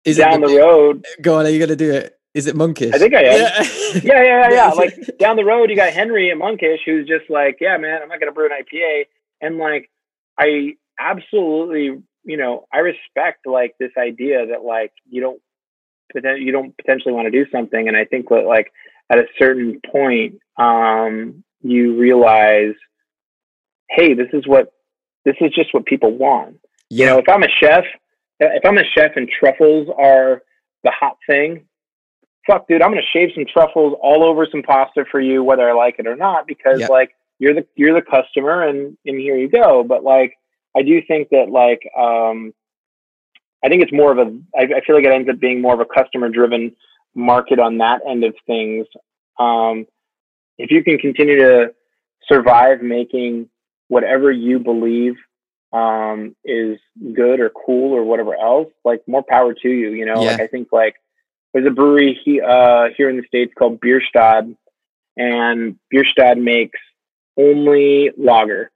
is 0.05 0.17
down 0.17 0.43
it 0.43 0.47
the 0.47 0.57
road 0.57 1.05
Go 1.21 1.39
on, 1.39 1.45
are 1.45 1.49
you 1.49 1.59
gonna 1.59 1.75
do 1.75 1.91
it? 1.91 2.15
Is 2.33 2.47
it 2.47 2.55
monkish? 2.55 2.93
I 2.93 2.97
think 2.97 3.13
I 3.13 3.23
am. 3.23 3.39
Yeah, 3.39 3.63
yeah, 3.93 4.01
yeah, 4.03 4.23
yeah, 4.23 4.49
yeah. 4.51 4.71
Like 4.75 5.17
down 5.19 5.35
the 5.35 5.43
road, 5.43 5.69
you 5.69 5.75
got 5.75 5.91
Henry 5.91 6.31
at 6.31 6.37
Monkish, 6.37 6.81
who's 6.85 7.07
just 7.07 7.29
like, 7.29 7.57
yeah, 7.59 7.77
man, 7.77 8.01
I'm 8.01 8.09
not 8.09 8.19
gonna 8.19 8.31
brew 8.31 8.45
an 8.45 8.51
IPA, 8.51 9.05
and 9.41 9.57
like, 9.57 9.89
I 10.37 10.75
absolutely, 10.99 12.01
you 12.23 12.37
know, 12.37 12.67
I 12.73 12.79
respect 12.79 13.45
like 13.45 13.75
this 13.79 13.91
idea 13.97 14.47
that 14.47 14.63
like 14.63 14.93
you 15.09 15.21
don't, 15.21 15.41
you 16.41 16.51
don't 16.51 16.75
potentially 16.77 17.13
want 17.13 17.25
to 17.25 17.31
do 17.31 17.49
something, 17.51 17.87
and 17.87 17.97
I 17.97 18.05
think 18.05 18.29
that 18.29 18.45
like 18.45 18.71
at 19.09 19.19
a 19.19 19.25
certain 19.37 19.81
point, 19.91 20.39
um, 20.57 21.43
you 21.61 21.97
realize, 21.97 22.75
hey, 23.89 24.13
this 24.13 24.29
is 24.31 24.47
what 24.47 24.71
this 25.25 25.35
is 25.41 25.51
just 25.53 25.73
what 25.73 25.85
people 25.85 26.11
want. 26.11 26.57
Yeah. 26.89 27.05
You 27.05 27.11
know, 27.11 27.17
if 27.19 27.29
I'm 27.29 27.43
a 27.43 27.49
chef, 27.49 27.83
if 28.39 28.65
I'm 28.65 28.77
a 28.77 28.85
chef 28.95 29.11
and 29.17 29.29
truffles 29.29 29.89
are 29.97 30.41
the 30.83 30.91
hot 30.91 31.17
thing, 31.27 31.65
fuck, 32.51 32.67
dude, 32.67 32.81
I'm 32.81 32.91
gonna 32.91 33.01
shave 33.13 33.29
some 33.33 33.45
truffles 33.45 33.97
all 34.01 34.23
over 34.23 34.47
some 34.51 34.63
pasta 34.63 35.05
for 35.09 35.19
you, 35.19 35.43
whether 35.43 35.69
I 35.69 35.73
like 35.73 35.95
it 35.99 36.07
or 36.07 36.15
not, 36.15 36.47
because 36.47 36.79
yep. 36.79 36.89
like 36.89 37.15
you're 37.39 37.53
the 37.53 37.65
you're 37.75 37.93
the 37.93 38.05
customer, 38.05 38.67
and 38.67 38.97
and 39.05 39.19
here 39.19 39.37
you 39.37 39.49
go. 39.49 39.83
But 39.83 40.03
like, 40.03 40.33
I 40.75 40.81
do 40.81 41.01
think 41.07 41.29
that 41.29 41.49
like, 41.49 41.81
um, 41.97 42.53
I 43.63 43.69
think 43.69 43.83
it's 43.83 43.93
more 43.93 44.11
of 44.11 44.17
a. 44.17 44.37
I, 44.55 44.63
I 44.63 44.81
feel 44.85 44.95
like 44.95 45.05
it 45.05 45.11
ends 45.11 45.29
up 45.29 45.39
being 45.39 45.61
more 45.61 45.73
of 45.73 45.79
a 45.79 45.85
customer 45.85 46.29
driven 46.29 46.75
market 47.15 47.59
on 47.59 47.77
that 47.79 48.01
end 48.07 48.23
of 48.23 48.35
things. 48.45 48.87
Um, 49.39 49.87
if 50.57 50.71
you 50.71 50.83
can 50.83 50.97
continue 50.97 51.37
to 51.39 51.73
survive 52.27 52.81
making 52.81 53.49
whatever 53.87 54.31
you 54.31 54.59
believe 54.59 55.15
um, 55.73 56.35
is 56.45 56.79
good 57.13 57.39
or 57.39 57.49
cool 57.49 57.93
or 57.93 58.03
whatever 58.03 58.35
else, 58.35 58.67
like 58.85 59.01
more 59.07 59.23
power 59.23 59.53
to 59.53 59.69
you. 59.69 59.91
You 59.91 60.05
know, 60.05 60.21
yeah. 60.21 60.31
like 60.31 60.41
I 60.41 60.47
think 60.47 60.67
like 60.71 60.95
there's 61.53 61.67
a 61.67 61.71
brewery 61.71 62.19
he, 62.23 62.41
uh, 62.41 62.89
here 62.95 63.09
in 63.09 63.17
the 63.17 63.23
states 63.27 63.53
called 63.57 63.79
Bierstadt, 63.79 64.45
and 65.17 65.77
Bierstadt 65.89 66.37
makes 66.37 66.79
only 67.37 68.11
lager, 68.17 68.71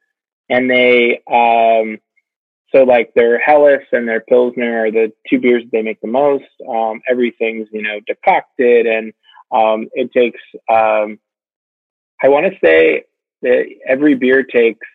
and 0.49 0.69
they 0.69 1.21
um, 1.31 1.99
so 2.73 2.83
like 2.83 3.13
their 3.13 3.39
Helles 3.39 3.83
and 3.91 4.07
their 4.07 4.21
Pilsner 4.21 4.85
are 4.85 4.91
the 4.91 5.13
two 5.29 5.39
beers 5.39 5.63
they 5.71 5.81
make 5.81 6.01
the 6.01 6.07
most. 6.07 6.45
Um, 6.67 7.01
everything's 7.09 7.67
you 7.71 7.81
know 7.81 7.99
decocted, 8.05 8.85
and 8.85 9.13
um, 9.51 9.87
it 9.93 10.11
takes 10.11 10.41
um, 10.69 11.19
I 12.21 12.29
want 12.29 12.51
to 12.51 12.59
say 12.63 13.03
that 13.41 13.65
every 13.87 14.15
beer 14.15 14.43
takes 14.43 14.85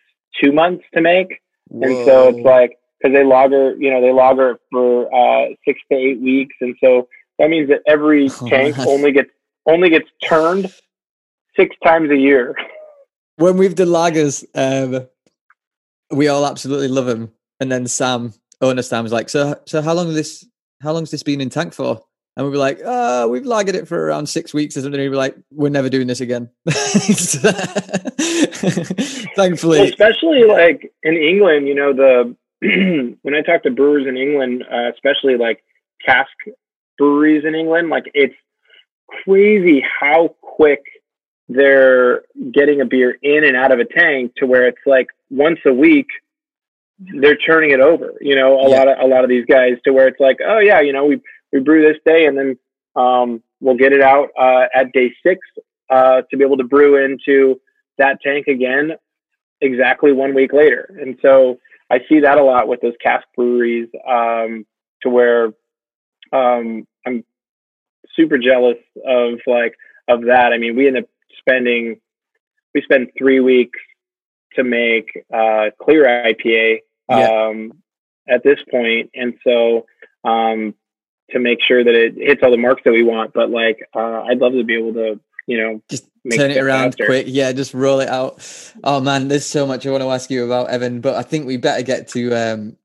two 0.41 0.51
months 0.51 0.83
to 0.93 1.01
make, 1.01 1.41
Whoa. 1.67 1.87
and 1.87 2.05
so 2.05 2.29
it's 2.29 2.45
like 2.45 2.77
because 3.01 3.15
they 3.15 3.23
lager, 3.23 3.75
you 3.75 3.89
know, 3.89 4.01
they 4.01 4.11
lager 4.11 4.59
for 4.71 5.13
uh, 5.13 5.49
six 5.65 5.79
to 5.91 5.97
eight 5.97 6.21
weeks, 6.21 6.55
and 6.61 6.75
so 6.83 7.07
that 7.41 7.49
means 7.49 7.69
that 7.69 7.81
every 7.87 8.29
oh, 8.41 8.47
tank 8.47 8.77
only 8.79 9.11
gets 9.11 9.31
only 9.65 9.89
gets 9.89 10.07
turned 10.23 10.71
six 11.55 11.75
times 11.83 12.11
a 12.11 12.17
year. 12.17 12.55
When 13.37 13.57
we've 13.57 13.75
done 13.75 13.87
lagers, 13.87 14.45
um, 14.55 15.07
we 16.11 16.27
all 16.27 16.45
absolutely 16.45 16.87
love 16.87 17.07
them, 17.07 17.31
and 17.59 17.71
then 17.71 17.87
Sam, 17.87 18.33
owner 18.61 18.83
Sam, 18.83 19.03
was 19.03 19.11
like, 19.11 19.29
"So, 19.29 19.59
so 19.65 19.81
how 19.81 19.93
long 19.93 20.13
this? 20.13 20.45
How 20.81 20.93
long's 20.93 21.11
this 21.11 21.23
been 21.23 21.41
in 21.41 21.49
tank 21.49 21.73
for?" 21.73 22.03
And 22.37 22.45
we'd 22.45 22.53
be 22.53 22.59
like, 22.59 22.79
oh, 22.85 23.27
we've 23.27 23.43
lagered 23.43 23.73
it 23.73 23.89
for 23.89 24.05
around 24.05 24.27
six 24.27 24.53
weeks 24.53 24.77
or 24.77 24.81
something. 24.81 25.01
And 25.01 25.09
we 25.09 25.13
be 25.13 25.17
like, 25.17 25.35
we're 25.51 25.67
never 25.67 25.89
doing 25.89 26.07
this 26.07 26.21
again. 26.21 26.49
Thankfully. 29.35 29.89
Especially 29.89 30.45
like 30.45 30.93
in 31.03 31.17
England, 31.17 31.67
you 31.67 31.75
know, 31.75 31.91
the 31.91 32.33
when 33.21 33.35
I 33.35 33.41
talk 33.41 33.63
to 33.63 33.71
brewers 33.71 34.07
in 34.07 34.15
England, 34.15 34.63
uh, 34.71 34.89
especially 34.93 35.35
like 35.35 35.61
cask 36.05 36.31
breweries 36.97 37.45
in 37.45 37.55
England, 37.55 37.89
like 37.89 38.05
it's 38.13 38.35
crazy 39.23 39.83
how 39.99 40.35
quick 40.41 40.81
they're 41.49 42.21
getting 42.51 42.81
a 42.81 42.85
beer 42.85 43.17
in 43.21 43.43
and 43.43 43.57
out 43.57 43.71
of 43.71 43.79
a 43.79 43.85
tank 43.85 44.33
to 44.37 44.45
where 44.45 44.67
it's 44.67 44.81
like 44.85 45.07
once 45.29 45.59
a 45.65 45.73
week 45.73 46.07
they're 47.19 47.35
turning 47.35 47.71
it 47.71 47.79
over. 47.79 48.13
You 48.21 48.35
know, 48.35 48.59
a 48.59 48.69
yeah. 48.69 48.77
lot 48.77 48.87
of 48.87 48.97
a 49.01 49.07
lot 49.07 49.23
of 49.23 49.29
these 49.29 49.45
guys 49.45 49.73
to 49.85 49.91
where 49.91 50.07
it's 50.07 50.19
like, 50.19 50.37
oh 50.45 50.59
yeah, 50.59 50.81
you 50.81 50.93
know, 50.93 51.05
we 51.05 51.21
we 51.51 51.59
brew 51.59 51.81
this 51.81 51.99
day 52.05 52.25
and 52.25 52.37
then 52.37 52.57
um, 52.95 53.43
we'll 53.59 53.77
get 53.77 53.93
it 53.93 54.01
out 54.01 54.29
uh, 54.39 54.65
at 54.73 54.91
day 54.93 55.13
six 55.25 55.39
uh, 55.89 56.21
to 56.29 56.37
be 56.37 56.43
able 56.43 56.57
to 56.57 56.63
brew 56.63 57.03
into 57.03 57.59
that 57.97 58.19
tank 58.21 58.47
again 58.47 58.91
exactly 59.61 60.11
one 60.11 60.33
week 60.33 60.53
later. 60.53 60.95
And 61.01 61.17
so 61.21 61.59
I 61.89 61.99
see 62.07 62.21
that 62.21 62.37
a 62.37 62.43
lot 62.43 62.67
with 62.67 62.81
those 62.81 62.93
cask 63.01 63.25
breweries 63.35 63.89
um, 64.07 64.65
to 65.03 65.09
where 65.09 65.53
um, 66.31 66.87
I'm 67.05 67.23
super 68.15 68.37
jealous 68.37 68.77
of 69.05 69.39
like 69.47 69.75
of 70.07 70.25
that. 70.25 70.51
I 70.53 70.57
mean, 70.57 70.75
we 70.75 70.87
end 70.87 70.97
up 70.97 71.05
spending 71.37 71.99
we 72.73 72.81
spend 72.81 73.09
three 73.17 73.39
weeks 73.39 73.79
to 74.55 74.63
make 74.63 75.09
uh, 75.33 75.71
clear 75.81 76.05
IPA 76.05 76.79
yeah. 77.09 77.27
Um, 77.27 77.73
at 78.27 78.43
this 78.43 78.59
point, 78.69 79.09
and 79.13 79.33
so 79.43 79.85
um, 80.23 80.73
to 81.31 81.39
make 81.39 81.59
sure 81.61 81.83
that 81.83 81.93
it 81.93 82.15
hits 82.15 82.41
all 82.43 82.51
the 82.51 82.57
marks 82.57 82.81
that 82.85 82.91
we 82.91 83.03
want. 83.03 83.33
But 83.33 83.49
like, 83.49 83.79
uh, 83.93 84.21
I'd 84.21 84.37
love 84.37 84.53
to 84.53 84.63
be 84.63 84.75
able 84.75 84.93
to, 84.93 85.19
you 85.47 85.57
know, 85.57 85.81
just 85.89 86.07
turn 86.31 86.51
it 86.51 86.57
around 86.57 86.91
faster. 86.91 87.05
quick. 87.05 87.25
Yeah, 87.27 87.51
just 87.51 87.73
roll 87.73 87.99
it 87.99 88.07
out. 88.07 88.39
Oh 88.83 89.01
man, 89.01 89.27
there's 89.27 89.45
so 89.45 89.67
much 89.67 89.85
I 89.85 89.91
want 89.91 90.03
to 90.03 90.09
ask 90.09 90.29
you 90.29 90.45
about 90.45 90.69
Evan, 90.69 91.01
but 91.01 91.15
I 91.15 91.23
think 91.23 91.47
we 91.47 91.57
better 91.57 91.83
get 91.83 92.07
to 92.09 92.33
um, 92.33 92.77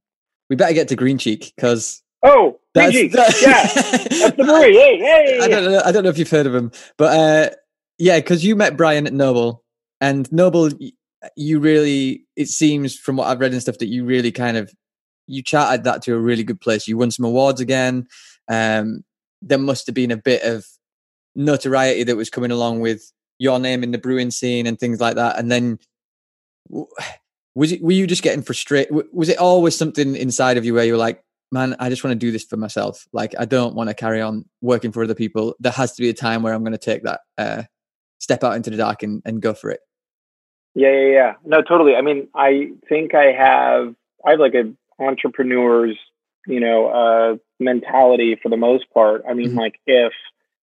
we 0.51 0.57
better 0.57 0.74
get 0.74 0.88
to 0.88 0.97
Green 0.97 1.18
Cheek 1.18 1.53
because. 1.55 2.03
Oh, 2.27 2.61
that's, 2.74 2.93
Green 2.93 3.11
That, 3.12 3.41
yeah, 3.41 3.62
that's 3.62 4.37
the 4.37 4.45
brewery. 4.45 4.74
Hey, 4.74 4.99
hey. 4.99 5.41
I 5.43 5.49
don't 5.49 5.64
know. 5.64 5.83
I 5.85 5.93
don't 5.93 6.05
know 6.05 6.11
if 6.11 6.18
you've 6.18 6.31
heard 6.31 6.47
of 6.47 6.55
him, 6.55 6.72
but 6.99 7.18
uh, 7.18 7.55
yeah, 7.99 8.18
because 8.18 8.45
you 8.45 8.57
met 8.57 8.77
Brian 8.77 9.07
at 9.07 9.12
Noble, 9.12 9.64
and 10.01 10.31
Noble, 10.33 10.70
you 11.37 11.61
really, 11.61 12.24
it 12.37 12.49
seems 12.49 12.97
from 12.97 13.16
what 13.16 13.29
I've 13.29 13.41
read 13.41 13.53
and 13.53 13.62
stuff 13.62 13.79
that 13.79 13.89
you 13.89 14.05
really 14.05 14.33
kind 14.33 14.57
of 14.57 14.72
you 15.27 15.43
charted 15.43 15.85
that 15.85 16.03
to 16.03 16.14
a 16.14 16.18
really 16.18 16.45
good 16.45 16.61
place. 16.61 16.87
You 16.87 16.99
won 16.99 17.11
some 17.11 17.24
awards 17.24 17.61
again 17.61 18.07
um, 18.49 19.05
there 19.43 19.59
must 19.59 19.87
have 19.87 19.95
been 19.95 20.11
a 20.11 20.16
bit 20.16 20.43
of 20.43 20.66
notoriety 21.35 22.05
that 22.05 22.16
was 22.16 22.31
coming 22.31 22.51
along 22.51 22.81
with 22.81 23.12
your 23.39 23.59
name 23.59 23.83
in 23.83 23.91
the 23.91 23.99
brewing 23.99 24.31
scene 24.31 24.66
and 24.66 24.79
things 24.79 25.01
like 25.01 25.16
that. 25.16 25.39
And 25.39 25.51
then 25.51 25.79
was 27.55 27.72
it, 27.72 27.83
were 27.83 27.93
you 27.93 28.07
just 28.07 28.22
getting 28.22 28.43
frustrated? 28.43 28.95
Was 29.12 29.29
it 29.29 29.39
always 29.39 29.77
something 29.77 30.16
inside 30.16 30.57
of 30.57 30.64
you 30.64 30.74
where 30.74 30.85
you 30.85 30.93
were 30.93 30.99
like, 30.99 31.22
man, 31.53 31.76
I 31.78 31.88
just 31.88 32.05
want 32.05 32.12
to 32.12 32.26
do 32.26 32.32
this 32.32 32.44
for 32.44 32.57
myself. 32.57 33.07
Like, 33.12 33.34
I 33.38 33.44
don't 33.44 33.74
want 33.74 33.88
to 33.88 33.94
carry 33.94 34.20
on 34.20 34.44
working 34.61 34.92
for 34.92 35.05
other 35.05 35.14
people. 35.14 35.55
There 35.61 35.72
has 35.72 35.92
to 35.94 36.03
be 36.03 36.09
a 36.09 36.14
time 36.14 36.42
where 36.42 36.53
I'm 36.53 36.62
going 36.62 36.72
to 36.72 36.78
take 36.78 37.03
that 37.05 37.20
uh, 37.38 37.62
step 38.18 38.44
out 38.44 38.57
into 38.57 38.70
the 38.70 38.76
dark 38.76 39.03
and, 39.03 39.22
and 39.24 39.40
go 39.40 39.55
for 39.55 39.70
it. 39.70 39.80
Yeah, 40.74 40.92
yeah, 40.92 41.12
yeah. 41.12 41.32
No, 41.44 41.62
totally. 41.62 41.94
I 41.94 42.03
mean, 42.03 42.28
I 42.34 42.72
think 42.88 43.14
I 43.14 43.32
have, 43.32 43.94
I 44.26 44.32
have 44.32 44.40
like 44.40 44.55
an 44.55 44.76
entrepreneur's 44.99 45.97
you 46.47 46.61
know, 46.61 46.86
uh, 46.86 47.36
mentality 47.59 48.38
for 48.42 48.49
the 48.49 48.57
most 48.57 48.84
part. 48.94 49.22
I 49.28 49.34
mean, 49.34 49.49
mm-hmm. 49.49 49.59
like 49.59 49.80
if 49.86 50.12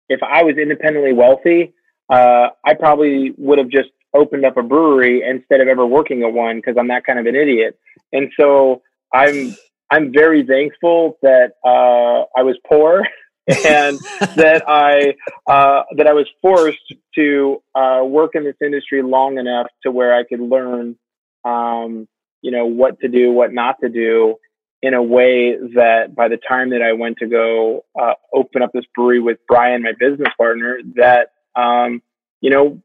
if 0.09 0.21
I 0.23 0.43
was 0.43 0.57
independently 0.57 1.13
wealthy, 1.13 1.73
uh, 2.09 2.49
I 2.65 2.73
probably 2.73 3.33
would 3.37 3.59
have 3.59 3.69
just 3.69 3.89
opened 4.13 4.45
up 4.45 4.57
a 4.57 4.63
brewery 4.63 5.23
instead 5.27 5.61
of 5.61 5.67
ever 5.67 5.85
working 5.85 6.23
at 6.23 6.33
one 6.33 6.57
because 6.57 6.75
I'm 6.77 6.87
that 6.87 7.05
kind 7.05 7.19
of 7.19 7.27
an 7.27 7.35
idiot. 7.35 7.79
And 8.11 8.31
so 8.39 8.81
I'm 9.13 9.55
I'm 9.91 10.13
very 10.13 10.45
thankful 10.45 11.17
that 11.21 11.53
uh, 11.65 12.25
I 12.37 12.43
was 12.43 12.57
poor 12.67 13.03
and 13.47 13.99
that 14.35 14.63
I 14.67 15.15
uh, 15.47 15.83
that 15.97 16.07
I 16.07 16.13
was 16.13 16.27
forced 16.41 16.93
to 17.15 17.61
uh, 17.73 18.01
work 18.03 18.35
in 18.35 18.43
this 18.43 18.55
industry 18.61 19.01
long 19.01 19.37
enough 19.37 19.67
to 19.83 19.91
where 19.91 20.13
I 20.13 20.23
could 20.23 20.39
learn, 20.39 20.95
um, 21.43 22.07
you 22.41 22.51
know, 22.51 22.65
what 22.65 22.99
to 22.99 23.07
do, 23.07 23.31
what 23.31 23.51
not 23.51 23.77
to 23.81 23.89
do, 23.89 24.35
in 24.81 24.93
a 24.93 25.01
way 25.01 25.57
that 25.75 26.15
by 26.15 26.27
the 26.27 26.37
time 26.37 26.69
that 26.69 26.81
I 26.81 26.93
went 26.93 27.17
to 27.17 27.27
go 27.27 27.85
uh, 27.99 28.13
open 28.33 28.61
up 28.61 28.71
this 28.73 28.85
brewery 28.95 29.19
with 29.19 29.39
Brian, 29.47 29.81
my 29.81 29.93
business 29.99 30.29
partner, 30.37 30.79
that 30.95 31.29
um, 31.55 32.03
you 32.41 32.51
know 32.51 32.81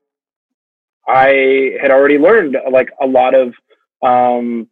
I 1.07 1.77
had 1.81 1.91
already 1.91 2.19
learned 2.19 2.57
like 2.73 2.91
a 3.01 3.07
lot 3.07 3.35
of 3.35 3.55
um, 4.03 4.69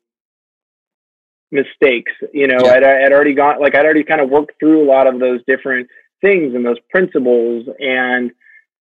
mistakes. 1.53 2.13
You 2.33 2.49
know, 2.49 2.59
yeah. 2.65 2.73
I'd, 2.73 2.85
I'd 2.85 3.13
already 3.13 3.35
gone 3.35 3.61
like 3.61 3.75
I'd 3.75 3.85
already 3.85 4.05
kind 4.05 4.21
of 4.21 4.31
worked 4.31 4.59
through 4.59 4.83
a 4.83 4.89
lot 4.89 5.07
of 5.07 5.21
those 5.21 5.41
different 5.47 5.89
things 6.21 6.55
and 6.55 6.65
those 6.65 6.79
principles 6.91 7.69
and 7.79 8.33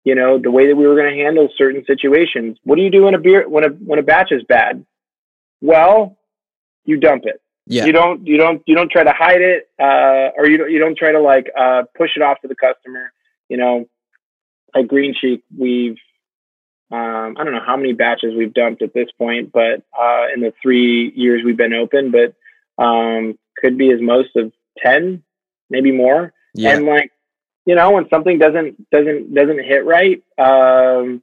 you 0.04 0.14
know 0.14 0.38
the 0.38 0.50
way 0.50 0.68
that 0.68 0.76
we 0.76 0.86
were 0.86 0.94
going 0.94 1.16
to 1.16 1.22
handle 1.24 1.48
certain 1.56 1.84
situations. 1.86 2.58
What 2.64 2.76
do 2.76 2.82
you 2.82 2.90
do 2.90 3.04
when 3.04 3.14
a 3.14 3.18
beer 3.18 3.48
when 3.48 3.64
a 3.64 3.68
when 3.68 3.98
a 3.98 4.02
batch 4.02 4.30
is 4.30 4.42
bad? 4.48 4.84
Well, 5.60 6.16
you 6.84 6.98
dump 6.98 7.24
it 7.26 7.42
yeah. 7.68 7.84
You 7.84 7.92
don't 7.92 8.26
you 8.26 8.38
don't 8.38 8.62
you 8.66 8.74
don't 8.74 8.90
try 8.90 9.04
to 9.04 9.12
hide 9.12 9.42
it 9.42 9.68
uh, 9.78 10.30
or 10.36 10.48
you 10.48 10.56
don't 10.56 10.70
you 10.70 10.78
don't 10.78 10.96
try 10.96 11.12
to 11.12 11.20
like 11.20 11.50
uh, 11.56 11.82
push 11.96 12.10
it 12.16 12.22
off 12.22 12.40
to 12.40 12.48
the 12.48 12.54
customer. 12.54 13.12
You 13.50 13.58
know, 13.58 13.88
at 14.74 14.88
Green 14.88 15.14
Cheek 15.14 15.44
we've 15.56 15.98
um, 16.90 17.36
I 17.38 17.44
don't 17.44 17.52
know 17.52 17.64
how 17.64 17.76
many 17.76 17.92
batches 17.92 18.32
we've 18.34 18.54
dumped 18.54 18.80
at 18.80 18.94
this 18.94 19.08
point, 19.18 19.52
but 19.52 19.82
uh, 19.98 20.28
in 20.34 20.40
the 20.40 20.54
three 20.62 21.12
years 21.14 21.42
we've 21.44 21.58
been 21.58 21.74
open, 21.74 22.10
but 22.10 22.34
um, 22.78 23.38
could 23.56 23.76
be 23.76 23.92
as 23.92 24.00
most 24.00 24.36
of 24.36 24.52
ten, 24.78 25.22
maybe 25.68 25.92
more. 25.92 26.32
Yeah. 26.54 26.76
And 26.76 26.86
like 26.86 27.10
you 27.66 27.74
know, 27.74 27.90
when 27.90 28.08
something 28.08 28.38
doesn't 28.38 28.90
doesn't 28.90 29.34
doesn't 29.34 29.64
hit 29.64 29.84
right, 29.84 30.22
um, 30.38 31.22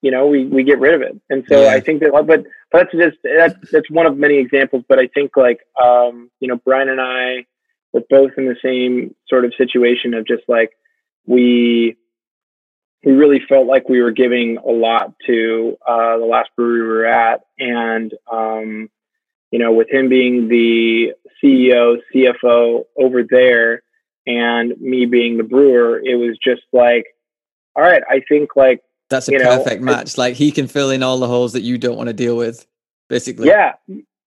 you 0.00 0.10
know, 0.10 0.26
we, 0.26 0.44
we 0.44 0.62
get 0.62 0.78
rid 0.78 0.94
of 0.94 1.02
it. 1.02 1.20
And 1.28 1.44
so 1.48 1.62
yeah. 1.62 1.70
I 1.70 1.80
think 1.80 2.00
that, 2.02 2.12
but, 2.12 2.26
but 2.26 2.46
that's 2.70 2.92
just, 2.92 3.16
that's, 3.24 3.70
that's 3.72 3.90
one 3.90 4.06
of 4.06 4.16
many 4.16 4.38
examples. 4.38 4.84
But 4.88 5.00
I 5.00 5.08
think 5.08 5.36
like, 5.36 5.58
um, 5.82 6.30
you 6.38 6.46
know, 6.46 6.56
Brian 6.64 6.88
and 6.88 7.00
I 7.00 7.46
were 7.92 8.04
both 8.08 8.30
in 8.36 8.46
the 8.46 8.54
same 8.62 9.16
sort 9.28 9.44
of 9.44 9.52
situation 9.58 10.14
of 10.14 10.24
just 10.24 10.44
like, 10.46 10.70
we, 11.26 11.96
we 13.04 13.10
really 13.10 13.40
felt 13.48 13.66
like 13.66 13.88
we 13.88 14.00
were 14.00 14.12
giving 14.12 14.58
a 14.58 14.70
lot 14.70 15.14
to, 15.26 15.76
uh, 15.84 16.18
the 16.18 16.26
last 16.26 16.50
brewery 16.56 16.82
we 16.82 16.88
were 16.88 17.06
at. 17.06 17.40
And, 17.58 18.14
um, 18.30 18.90
you 19.50 19.58
know, 19.58 19.72
with 19.72 19.90
him 19.90 20.08
being 20.08 20.48
the 20.48 21.12
CEO, 21.42 21.96
CFO 22.14 22.84
over 22.96 23.22
there, 23.28 23.82
and 24.26 24.78
me 24.80 25.06
being 25.06 25.38
the 25.38 25.44
brewer, 25.44 25.98
it 25.98 26.16
was 26.16 26.36
just 26.42 26.62
like, 26.72 27.06
all 27.74 27.82
right, 27.82 28.02
I 28.08 28.20
think 28.28 28.56
like 28.56 28.82
that's 29.08 29.28
a 29.28 29.32
perfect 29.32 29.82
know, 29.82 29.92
match. 29.92 30.18
like 30.18 30.34
he 30.34 30.52
can 30.52 30.68
fill 30.68 30.90
in 30.90 31.02
all 31.02 31.18
the 31.18 31.26
holes 31.26 31.52
that 31.54 31.62
you 31.62 31.78
don't 31.78 31.96
want 31.96 32.08
to 32.08 32.12
deal 32.12 32.36
with, 32.36 32.66
basically. 33.08 33.48
Yeah. 33.48 33.74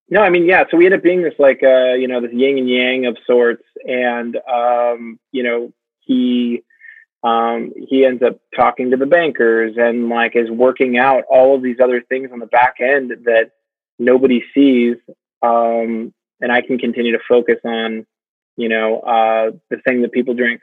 No, 0.10 0.22
I 0.22 0.30
mean, 0.30 0.46
yeah. 0.46 0.64
So 0.70 0.78
we 0.78 0.86
end 0.86 0.96
up 0.96 1.04
being 1.04 1.22
this 1.22 1.36
like, 1.40 1.62
uh, 1.64 1.94
you 1.94 2.08
know, 2.08 2.20
this 2.20 2.34
yin 2.34 2.58
and 2.58 2.70
yang 2.70 3.06
of 3.06 3.18
sorts, 3.26 3.64
and 3.86 4.36
um, 4.52 5.20
you 5.32 5.44
know, 5.44 5.72
he 6.02 6.64
um, 7.24 7.72
he 7.88 8.06
ends 8.06 8.24
up 8.24 8.40
talking 8.56 8.92
to 8.92 8.98
the 8.98 9.06
bankers 9.06 9.76
and 9.78 10.10
like 10.10 10.36
is 10.36 10.50
working 10.50 10.98
out 10.98 11.24
all 11.30 11.56
of 11.56 11.62
these 11.62 11.78
other 11.82 12.02
things 12.02 12.30
on 12.34 12.40
the 12.40 12.48
back 12.48 12.76
end 12.82 13.12
that 13.26 13.52
nobody 14.02 14.44
sees. 14.54 14.98
Um, 15.42 16.14
and 16.42 16.52
I 16.52 16.62
can 16.62 16.78
continue 16.78 17.12
to 17.14 17.24
focus 17.30 17.58
on, 17.64 18.06
you 18.58 18.68
know, 18.68 19.00
uh, 19.00 19.52
the 19.70 19.78
thing 19.86 20.02
that 20.02 20.12
people 20.12 20.34
drink 20.34 20.62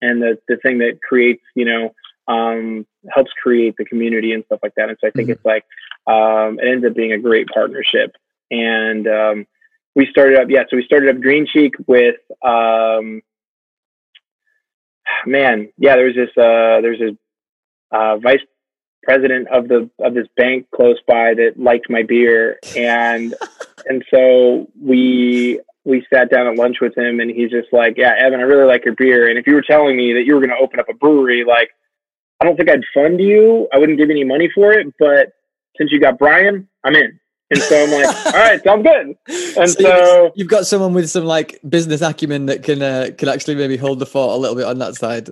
and 0.00 0.20
the, 0.20 0.38
the 0.48 0.56
thing 0.56 0.78
that 0.78 1.00
creates, 1.06 1.42
you 1.54 1.66
know, 1.66 1.94
um, 2.26 2.86
helps 3.14 3.30
create 3.42 3.74
the 3.76 3.84
community 3.84 4.32
and 4.32 4.44
stuff 4.44 4.60
like 4.62 4.74
that. 4.76 4.88
And 4.88 4.98
so 5.00 5.08
I 5.08 5.10
think 5.10 5.28
mm-hmm. 5.28 5.32
it's 5.32 5.44
like, 5.44 5.64
um, 6.06 6.58
it 6.58 6.68
ends 6.68 6.86
up 6.86 6.94
being 6.94 7.12
a 7.12 7.18
great 7.18 7.48
partnership. 7.48 8.14
And, 8.50 9.06
um, 9.06 9.46
we 9.94 10.06
started 10.10 10.38
up, 10.38 10.48
yeah. 10.48 10.62
So 10.70 10.76
we 10.76 10.84
started 10.84 11.14
up 11.14 11.20
Green 11.20 11.46
Cheek 11.46 11.74
with, 11.86 12.16
um, 12.42 13.22
man, 15.26 15.68
yeah, 15.76 15.96
there's 15.96 16.14
this, 16.14 16.30
uh, 16.36 16.80
there's 16.80 17.00
a, 17.00 17.96
uh, 17.96 18.16
vice 18.18 18.40
president 19.02 19.48
of 19.48 19.68
the, 19.68 19.90
of 19.98 20.14
this 20.14 20.26
bank 20.36 20.66
close 20.74 20.98
by 21.06 21.34
that 21.34 21.54
liked 21.56 21.88
my 21.88 22.02
beer. 22.02 22.58
And, 22.76 23.34
and 23.86 24.04
so 24.12 24.68
we, 24.80 25.60
we 25.84 26.06
sat 26.12 26.30
down 26.30 26.46
at 26.46 26.56
lunch 26.56 26.76
with 26.80 26.96
him 26.96 27.20
and 27.20 27.30
he's 27.30 27.50
just 27.50 27.72
like, 27.72 27.94
yeah, 27.96 28.14
Evan, 28.18 28.40
I 28.40 28.44
really 28.44 28.66
like 28.66 28.84
your 28.84 28.94
beer. 28.94 29.28
And 29.28 29.38
if 29.38 29.46
you 29.46 29.54
were 29.54 29.62
telling 29.62 29.96
me 29.96 30.12
that 30.14 30.24
you 30.24 30.34
were 30.34 30.40
going 30.40 30.50
to 30.50 30.62
open 30.62 30.80
up 30.80 30.88
a 30.88 30.94
brewery, 30.94 31.44
like, 31.44 31.70
I 32.40 32.44
don't 32.44 32.56
think 32.56 32.70
I'd 32.70 32.84
fund 32.94 33.20
you. 33.20 33.68
I 33.72 33.78
wouldn't 33.78 33.98
give 33.98 34.10
any 34.10 34.24
money 34.24 34.50
for 34.54 34.72
it, 34.72 34.86
but 34.98 35.32
since 35.76 35.92
you 35.92 36.00
got 36.00 36.18
Brian, 36.18 36.68
I'm 36.84 36.94
in. 36.94 37.18
And 37.50 37.60
so 37.60 37.82
I'm 37.82 37.90
like, 37.90 38.26
all 38.26 38.32
right, 38.32 38.62
sounds 38.62 38.86
good. 38.86 39.16
And 39.58 39.70
so, 39.70 39.82
so 39.82 40.32
you've 40.36 40.48
got 40.48 40.66
someone 40.66 40.94
with 40.94 41.10
some 41.10 41.24
like 41.24 41.58
business 41.68 42.00
acumen 42.00 42.46
that 42.46 42.62
can 42.62 42.80
uh, 42.80 43.10
can 43.18 43.28
actually 43.28 43.56
maybe 43.56 43.76
hold 43.76 43.98
the 43.98 44.06
fort 44.06 44.34
a 44.34 44.36
little 44.36 44.56
bit 44.56 44.66
on 44.66 44.78
that 44.78 44.94
side. 44.94 45.30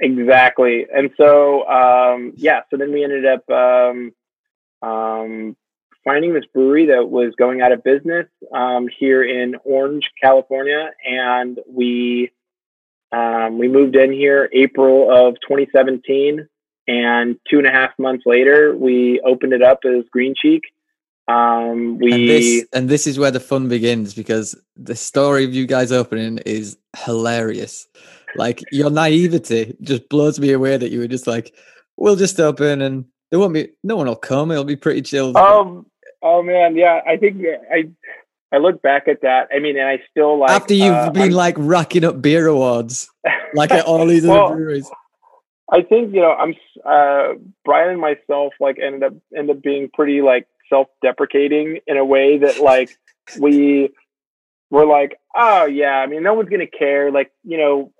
Exactly. 0.00 0.86
And 0.92 1.10
so 1.16 1.68
um, 1.68 2.32
yeah, 2.36 2.60
so 2.70 2.76
then 2.76 2.92
we 2.92 3.04
ended 3.04 3.26
up 3.26 3.48
um, 3.50 4.12
um, 4.82 5.56
finding 6.04 6.32
this 6.32 6.44
brewery 6.52 6.86
that 6.86 7.08
was 7.08 7.34
going 7.36 7.60
out 7.60 7.72
of 7.72 7.84
business 7.84 8.26
um, 8.54 8.88
here 8.98 9.22
in 9.22 9.56
Orange, 9.64 10.04
California, 10.20 10.90
and 11.06 11.58
we 11.68 12.30
um, 13.12 13.58
we 13.58 13.68
moved 13.68 13.96
in 13.96 14.12
here 14.12 14.48
April 14.52 15.10
of 15.10 15.34
2017, 15.46 16.48
and 16.86 17.36
two 17.48 17.58
and 17.58 17.66
a 17.66 17.70
half 17.70 17.90
months 17.98 18.24
later, 18.24 18.74
we 18.76 19.20
opened 19.20 19.52
it 19.52 19.62
up 19.62 19.80
as 19.84 20.04
Green 20.10 20.34
Cheek. 20.40 20.62
Um, 21.28 21.98
we 21.98 22.12
and 22.12 22.28
this, 22.28 22.66
and 22.72 22.88
this 22.88 23.06
is 23.06 23.18
where 23.18 23.30
the 23.30 23.40
fun 23.40 23.68
begins 23.68 24.14
because 24.14 24.56
the 24.76 24.96
story 24.96 25.44
of 25.44 25.54
you 25.54 25.66
guys 25.66 25.92
opening 25.92 26.38
is 26.38 26.76
hilarious. 26.96 27.86
Like 28.36 28.62
your 28.70 28.90
naivety 28.90 29.76
just 29.80 30.08
blows 30.08 30.38
me 30.38 30.52
away 30.52 30.76
that 30.76 30.90
you 30.90 31.00
were 31.00 31.08
just 31.08 31.26
like, 31.26 31.54
"We'll 31.96 32.16
just 32.16 32.38
open 32.40 32.80
and 32.80 33.04
there 33.30 33.38
won't 33.38 33.54
be 33.54 33.70
no 33.82 33.96
one 33.96 34.06
will 34.06 34.16
come. 34.16 34.50
It'll 34.50 34.64
be 34.64 34.76
pretty 34.76 35.02
chill." 35.02 35.36
Um. 35.36 35.86
Oh 36.22 36.42
man, 36.42 36.76
yeah. 36.76 37.00
I 37.06 37.16
think 37.16 37.42
I 37.72 37.90
I 38.52 38.58
look 38.58 38.82
back 38.82 39.08
at 39.08 39.22
that. 39.22 39.48
I 39.54 39.58
mean, 39.58 39.78
and 39.78 39.88
I 39.88 40.02
still 40.10 40.38
like 40.38 40.50
after 40.50 40.74
you've 40.74 40.94
uh, 40.94 41.10
been 41.10 41.22
I'm, 41.22 41.30
like 41.30 41.54
racking 41.58 42.04
up 42.04 42.20
beer 42.20 42.46
awards, 42.46 43.08
like 43.54 43.70
at 43.70 43.84
all 43.84 44.06
these 44.06 44.26
well, 44.26 44.46
other 44.46 44.56
breweries. 44.56 44.90
I 45.72 45.82
think 45.82 46.14
you 46.14 46.20
know 46.20 46.32
I'm 46.32 46.54
uh, 46.84 47.38
Brian 47.64 47.90
and 47.90 48.00
myself 48.00 48.54
like 48.60 48.78
ended 48.82 49.04
up 49.04 49.14
ended 49.36 49.56
up 49.56 49.62
being 49.62 49.88
pretty 49.92 50.20
like 50.20 50.46
self-deprecating 50.68 51.80
in 51.86 51.96
a 51.96 52.04
way 52.04 52.38
that 52.38 52.60
like 52.60 52.90
we 53.38 53.90
were 54.70 54.86
like, 54.86 55.18
oh 55.34 55.66
yeah, 55.66 55.96
I 55.96 56.06
mean, 56.06 56.22
no 56.22 56.34
one's 56.34 56.48
gonna 56.48 56.66
care. 56.66 57.10
Like 57.10 57.32
you 57.44 57.58
know, 57.58 57.92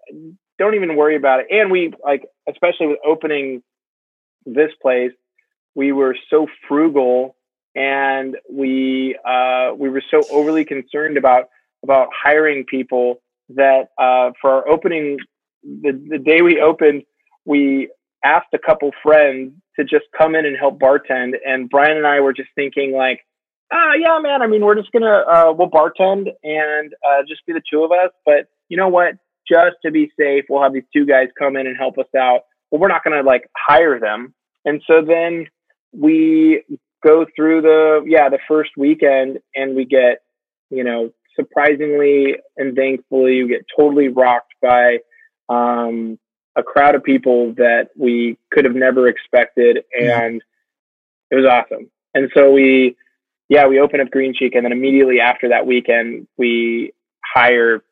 don't 0.59 0.75
even 0.75 0.97
worry 0.97 1.17
about 1.17 1.41
it. 1.41 1.47
And 1.51 1.71
we 1.71 1.93
like, 2.05 2.25
especially 2.49 2.89
with 2.89 2.99
opening 3.05 3.63
this 4.47 4.71
place, 4.81 5.13
we 5.75 5.93
were 5.93 6.17
so 6.31 6.47
frugal 6.69 7.37
and 7.75 8.37
we 8.51 9.17
uh, 9.25 9.73
we 9.77 9.89
were 9.89 10.03
so 10.11 10.23
overly 10.31 10.65
concerned 10.65 11.17
about 11.17 11.49
about 11.83 12.09
hiring 12.15 12.65
people 12.65 13.23
that 13.51 13.89
uh, 13.99 14.31
for 14.41 14.51
our 14.51 14.69
opening 14.69 15.19
the, 15.63 15.93
the 16.09 16.19
day 16.19 16.43
we 16.43 16.61
opened 16.61 17.03
we 17.45 17.91
asked 18.25 18.53
a 18.53 18.59
couple 18.59 18.91
friends 19.03 19.53
to 19.77 19.85
just 19.85 20.05
come 20.17 20.35
in 20.35 20.47
and 20.47 20.57
help 20.57 20.79
bartend 20.79 21.35
and 21.47 21.69
brian 21.69 21.97
and 21.97 22.07
i 22.07 22.21
were 22.21 22.33
just 22.33 22.49
thinking 22.55 22.93
like 22.93 23.21
ah 23.73 23.93
yeah 23.99 24.19
man. 24.21 24.43
I 24.43 24.47
mean 24.47 24.65
we're 24.65 24.75
just 24.75 24.93
gonna 24.93 25.25
uh, 25.29 25.53
we'll 25.57 25.71
bartend 25.71 26.29
and 26.43 26.95
uh, 27.07 27.23
just 27.29 27.45
be 27.47 27.53
the 27.53 27.63
two 27.71 27.85
of 27.85 27.93
us 27.93 28.11
but 28.25 28.49
you 28.69 28.77
know 28.77 28.89
what? 28.89 29.15
Just 29.49 29.77
to 29.85 29.91
be 29.91 30.11
safe 30.19 30.45
we'll 30.49 30.63
have 30.63 30.73
these 30.73 30.85
two 30.95 31.07
guys 31.07 31.29
come 31.39 31.57
in 31.57 31.67
and 31.67 31.77
help 31.77 31.99
us 31.99 32.07
out. 32.17 32.41
Well 32.71 32.81
we're 32.81 32.89
not 32.89 33.05
gonna 33.05 33.23
like 33.23 33.49
hire 33.57 33.99
them. 33.99 34.35
And 34.65 34.83
so 34.87 35.03
then 35.07 35.47
we 35.93 36.63
go 37.03 37.27
through 37.35 37.63
the 37.63 38.05
yeah 38.07 38.29
the 38.29 38.39
first 38.47 38.71
weekend 38.77 39.39
and 39.55 39.75
we 39.75 39.85
get 39.85 40.19
you 40.71 40.85
know 40.85 41.13
surprisingly 41.37 42.37
and 42.57 42.77
thankfully 42.77 43.43
we 43.43 43.49
get 43.49 43.65
totally 43.77 44.09
rocked 44.09 44.53
by 44.61 44.99
um, 45.49 46.19
a 46.57 46.63
crowd 46.63 46.95
of 46.95 47.03
people 47.03 47.55
that 47.57 47.89
we 47.97 48.39
could 48.53 48.65
have 48.65 48.75
never 48.75 49.09
expected. 49.09 49.79
Mm-hmm. 49.99 50.23
and 50.23 50.43
it 51.31 51.37
was 51.37 51.47
awesome. 51.47 51.91
And 52.15 52.31
so 52.35 52.51
we 52.51 52.97
yeah 53.51 53.67
we 53.67 53.79
open 53.79 54.01
up 54.01 54.11
green 54.11 54.33
cheek 54.35 54.55
and 54.55 54.65
then 54.65 54.73
immediately 54.73 55.21
after 55.21 55.51
that 55.51 55.67
weekend 55.67 56.27
we 56.39 56.93
hire 57.23 57.83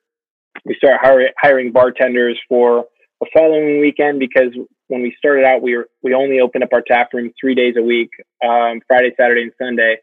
we 0.65 0.75
start 0.77 0.99
hire, 1.03 1.29
hiring 1.39 1.71
bartenders 1.73 2.39
for 2.49 2.87
the 3.21 3.27
following 3.35 3.81
weekend 3.81 4.19
because 4.19 4.55
when 4.89 5.03
we 5.03 5.15
started 5.19 5.45
out, 5.45 5.63
we 5.63 5.77
were 5.77 5.89
we 6.03 6.15
only 6.15 6.41
opened 6.41 6.65
up 6.65 6.73
our 6.73 6.83
tap 6.83 7.13
room 7.13 7.31
three 7.39 7.55
days 7.55 7.75
a 7.79 7.83
week, 7.83 8.11
um, 8.45 8.81
Friday, 8.87 9.13
Saturday, 9.17 9.43
and 9.43 9.53
Sunday, 9.59 9.99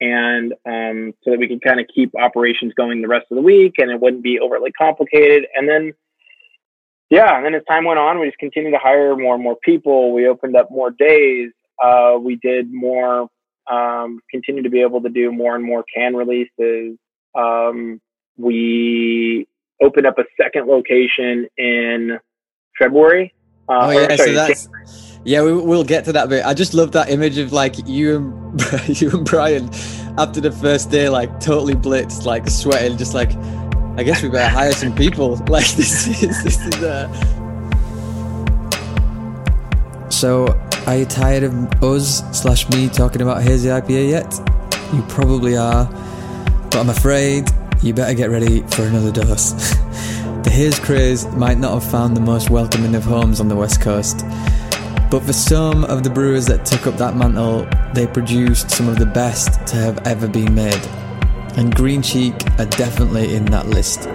and 0.00 0.52
um, 0.66 1.14
so 1.22 1.32
that 1.32 1.38
we 1.38 1.48
could 1.48 1.62
kind 1.62 1.80
of 1.80 1.86
keep 1.92 2.12
operations 2.14 2.72
going 2.74 3.02
the 3.02 3.08
rest 3.08 3.26
of 3.30 3.36
the 3.36 3.42
week, 3.42 3.74
and 3.78 3.90
it 3.90 4.00
wouldn't 4.00 4.22
be 4.22 4.38
overly 4.40 4.72
complicated. 4.72 5.46
And 5.54 5.68
then, 5.68 5.92
yeah, 7.10 7.36
and 7.36 7.44
then 7.44 7.54
as 7.54 7.62
time 7.68 7.84
went 7.84 7.98
on, 7.98 8.20
we 8.20 8.26
just 8.26 8.38
continued 8.38 8.72
to 8.72 8.78
hire 8.78 9.16
more 9.16 9.34
and 9.34 9.42
more 9.42 9.56
people. 9.56 10.12
We 10.12 10.28
opened 10.28 10.56
up 10.56 10.70
more 10.70 10.90
days. 10.90 11.50
Uh, 11.82 12.16
we 12.20 12.36
did 12.36 12.72
more. 12.72 13.28
Um, 13.70 14.20
continued 14.30 14.64
to 14.64 14.70
be 14.70 14.80
able 14.80 15.02
to 15.02 15.08
do 15.08 15.30
more 15.30 15.54
and 15.54 15.64
more 15.64 15.84
can 15.94 16.14
releases. 16.16 16.96
Um, 17.34 18.00
we 18.36 19.46
opened 19.82 20.06
up 20.06 20.18
a 20.18 20.24
second 20.40 20.66
location 20.66 21.46
in 21.56 22.18
February 22.78 23.34
uh, 23.68 23.80
oh 23.82 23.90
yeah, 23.90 24.16
sorry, 24.16 24.28
so 24.30 24.34
that's 24.34 24.68
yeah. 25.24 25.42
We, 25.42 25.52
will 25.52 25.84
get 25.84 26.06
to 26.06 26.12
that 26.12 26.30
bit. 26.30 26.44
I 26.44 26.54
just 26.54 26.72
love 26.72 26.92
that 26.92 27.10
image 27.10 27.36
of 27.36 27.52
like 27.52 27.74
you 27.86 28.16
and 28.16 28.88
you 29.00 29.10
and 29.10 29.26
Brian 29.26 29.68
after 30.16 30.40
the 30.40 30.50
first 30.50 30.90
day, 30.90 31.10
like 31.10 31.38
totally 31.38 31.74
blitzed, 31.74 32.24
like 32.24 32.48
sweating, 32.48 32.96
just 32.96 33.12
like 33.12 33.36
I 33.98 34.04
guess 34.04 34.22
we 34.22 34.30
better 34.30 34.48
hire 34.48 34.72
some 34.72 34.94
people. 34.94 35.36
Like 35.48 35.68
this 35.72 36.22
is 36.22 36.42
this 36.42 36.66
is. 36.66 36.82
Uh... 36.82 37.08
So, 40.08 40.46
are 40.88 40.96
you 40.96 41.04
tired 41.04 41.42
of 41.42 41.52
us 41.82 42.22
slash 42.32 42.66
me 42.70 42.88
talking 42.88 43.20
about 43.20 43.42
hazy 43.42 43.68
IPA 43.68 44.08
yet? 44.08 44.40
You 44.94 45.02
probably 45.02 45.54
are, 45.54 45.84
but 45.84 46.76
I'm 46.76 46.88
afraid 46.88 47.50
you 47.82 47.92
better 47.92 48.14
get 48.14 48.30
ready 48.30 48.62
for 48.62 48.84
another 48.84 49.12
dose. 49.12 49.76
The 50.44 50.50
haze 50.50 50.78
craze 50.78 51.26
might 51.34 51.58
not 51.58 51.74
have 51.74 51.90
found 51.90 52.16
the 52.16 52.22
most 52.22 52.48
welcoming 52.48 52.94
of 52.94 53.04
homes 53.04 53.38
on 53.38 53.48
the 53.48 53.56
west 53.56 53.82
coast, 53.82 54.24
but 55.10 55.20
for 55.20 55.34
some 55.34 55.84
of 55.84 56.04
the 56.04 56.10
brewers 56.10 56.46
that 56.46 56.64
took 56.64 56.86
up 56.86 56.96
that 56.96 57.16
mantle, 57.16 57.68
they 57.92 58.06
produced 58.06 58.70
some 58.70 58.88
of 58.88 58.98
the 58.98 59.04
best 59.04 59.66
to 59.66 59.76
have 59.76 59.98
ever 60.06 60.26
been 60.26 60.54
made. 60.54 60.86
And 61.58 61.74
Green 61.74 62.00
Cheek 62.00 62.34
are 62.58 62.66
definitely 62.66 63.34
in 63.34 63.44
that 63.46 63.66
list. 63.66 64.08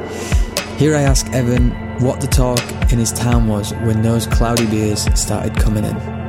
Here 0.80 0.96
I 0.96 1.02
ask 1.02 1.30
Evan 1.34 1.70
what 2.02 2.20
the 2.20 2.28
talk 2.28 2.60
in 2.92 2.98
his 2.98 3.12
town 3.12 3.48
was 3.48 3.74
when 3.84 4.02
those 4.02 4.26
cloudy 4.26 4.66
beers 4.66 5.08
started 5.20 5.56
coming 5.56 5.84
in. 5.84 6.23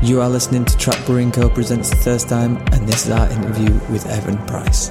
You 0.00 0.20
are 0.20 0.28
listening 0.28 0.64
to 0.64 0.76
Track 0.76 1.04
Brewing 1.06 1.32
Co. 1.32 1.48
presents 1.50 1.90
the 1.90 1.96
First 1.96 2.28
Time, 2.28 2.56
and 2.72 2.88
this 2.88 3.04
is 3.06 3.10
our 3.10 3.28
interview 3.32 3.74
with 3.90 4.06
Evan 4.06 4.38
Price. 4.46 4.88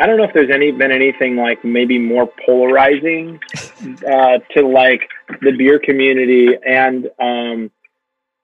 I 0.00 0.06
don't 0.06 0.16
know 0.16 0.24
if 0.24 0.32
there's 0.32 0.50
any 0.50 0.72
been 0.72 0.90
anything 0.90 1.36
like 1.36 1.62
maybe 1.62 1.98
more 1.98 2.32
polarizing 2.46 3.38
uh, 4.10 4.38
to 4.56 4.66
like 4.66 5.02
the 5.42 5.52
beer 5.52 5.78
community 5.78 6.48
and 6.66 7.10
um, 7.20 7.70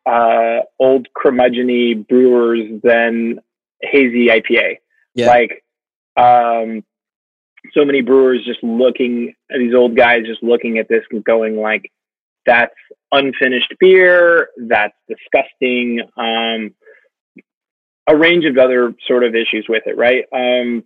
uh, 0.04 0.58
old 0.78 1.08
curmudgeony 1.16 2.06
brewers 2.06 2.68
than 2.82 3.40
hazy 3.80 4.26
IPA. 4.26 4.76
Yeah. 5.14 5.26
Like, 5.26 5.64
um, 6.18 6.84
so 7.74 7.84
many 7.84 8.02
brewers 8.02 8.44
just 8.44 8.62
looking 8.62 9.34
these 9.50 9.74
old 9.74 9.96
guys 9.96 10.26
just 10.26 10.42
looking 10.42 10.78
at 10.78 10.88
this 10.88 11.04
and 11.10 11.24
going 11.24 11.56
like, 11.56 11.90
"That's 12.46 12.74
unfinished 13.12 13.74
beer. 13.78 14.50
That's 14.56 14.96
disgusting." 15.08 16.02
Um, 16.16 16.74
a 18.06 18.16
range 18.16 18.44
of 18.44 18.58
other 18.58 18.94
sort 19.06 19.24
of 19.24 19.34
issues 19.34 19.66
with 19.68 19.84
it, 19.86 19.96
right? 19.96 20.24
Um, 20.32 20.84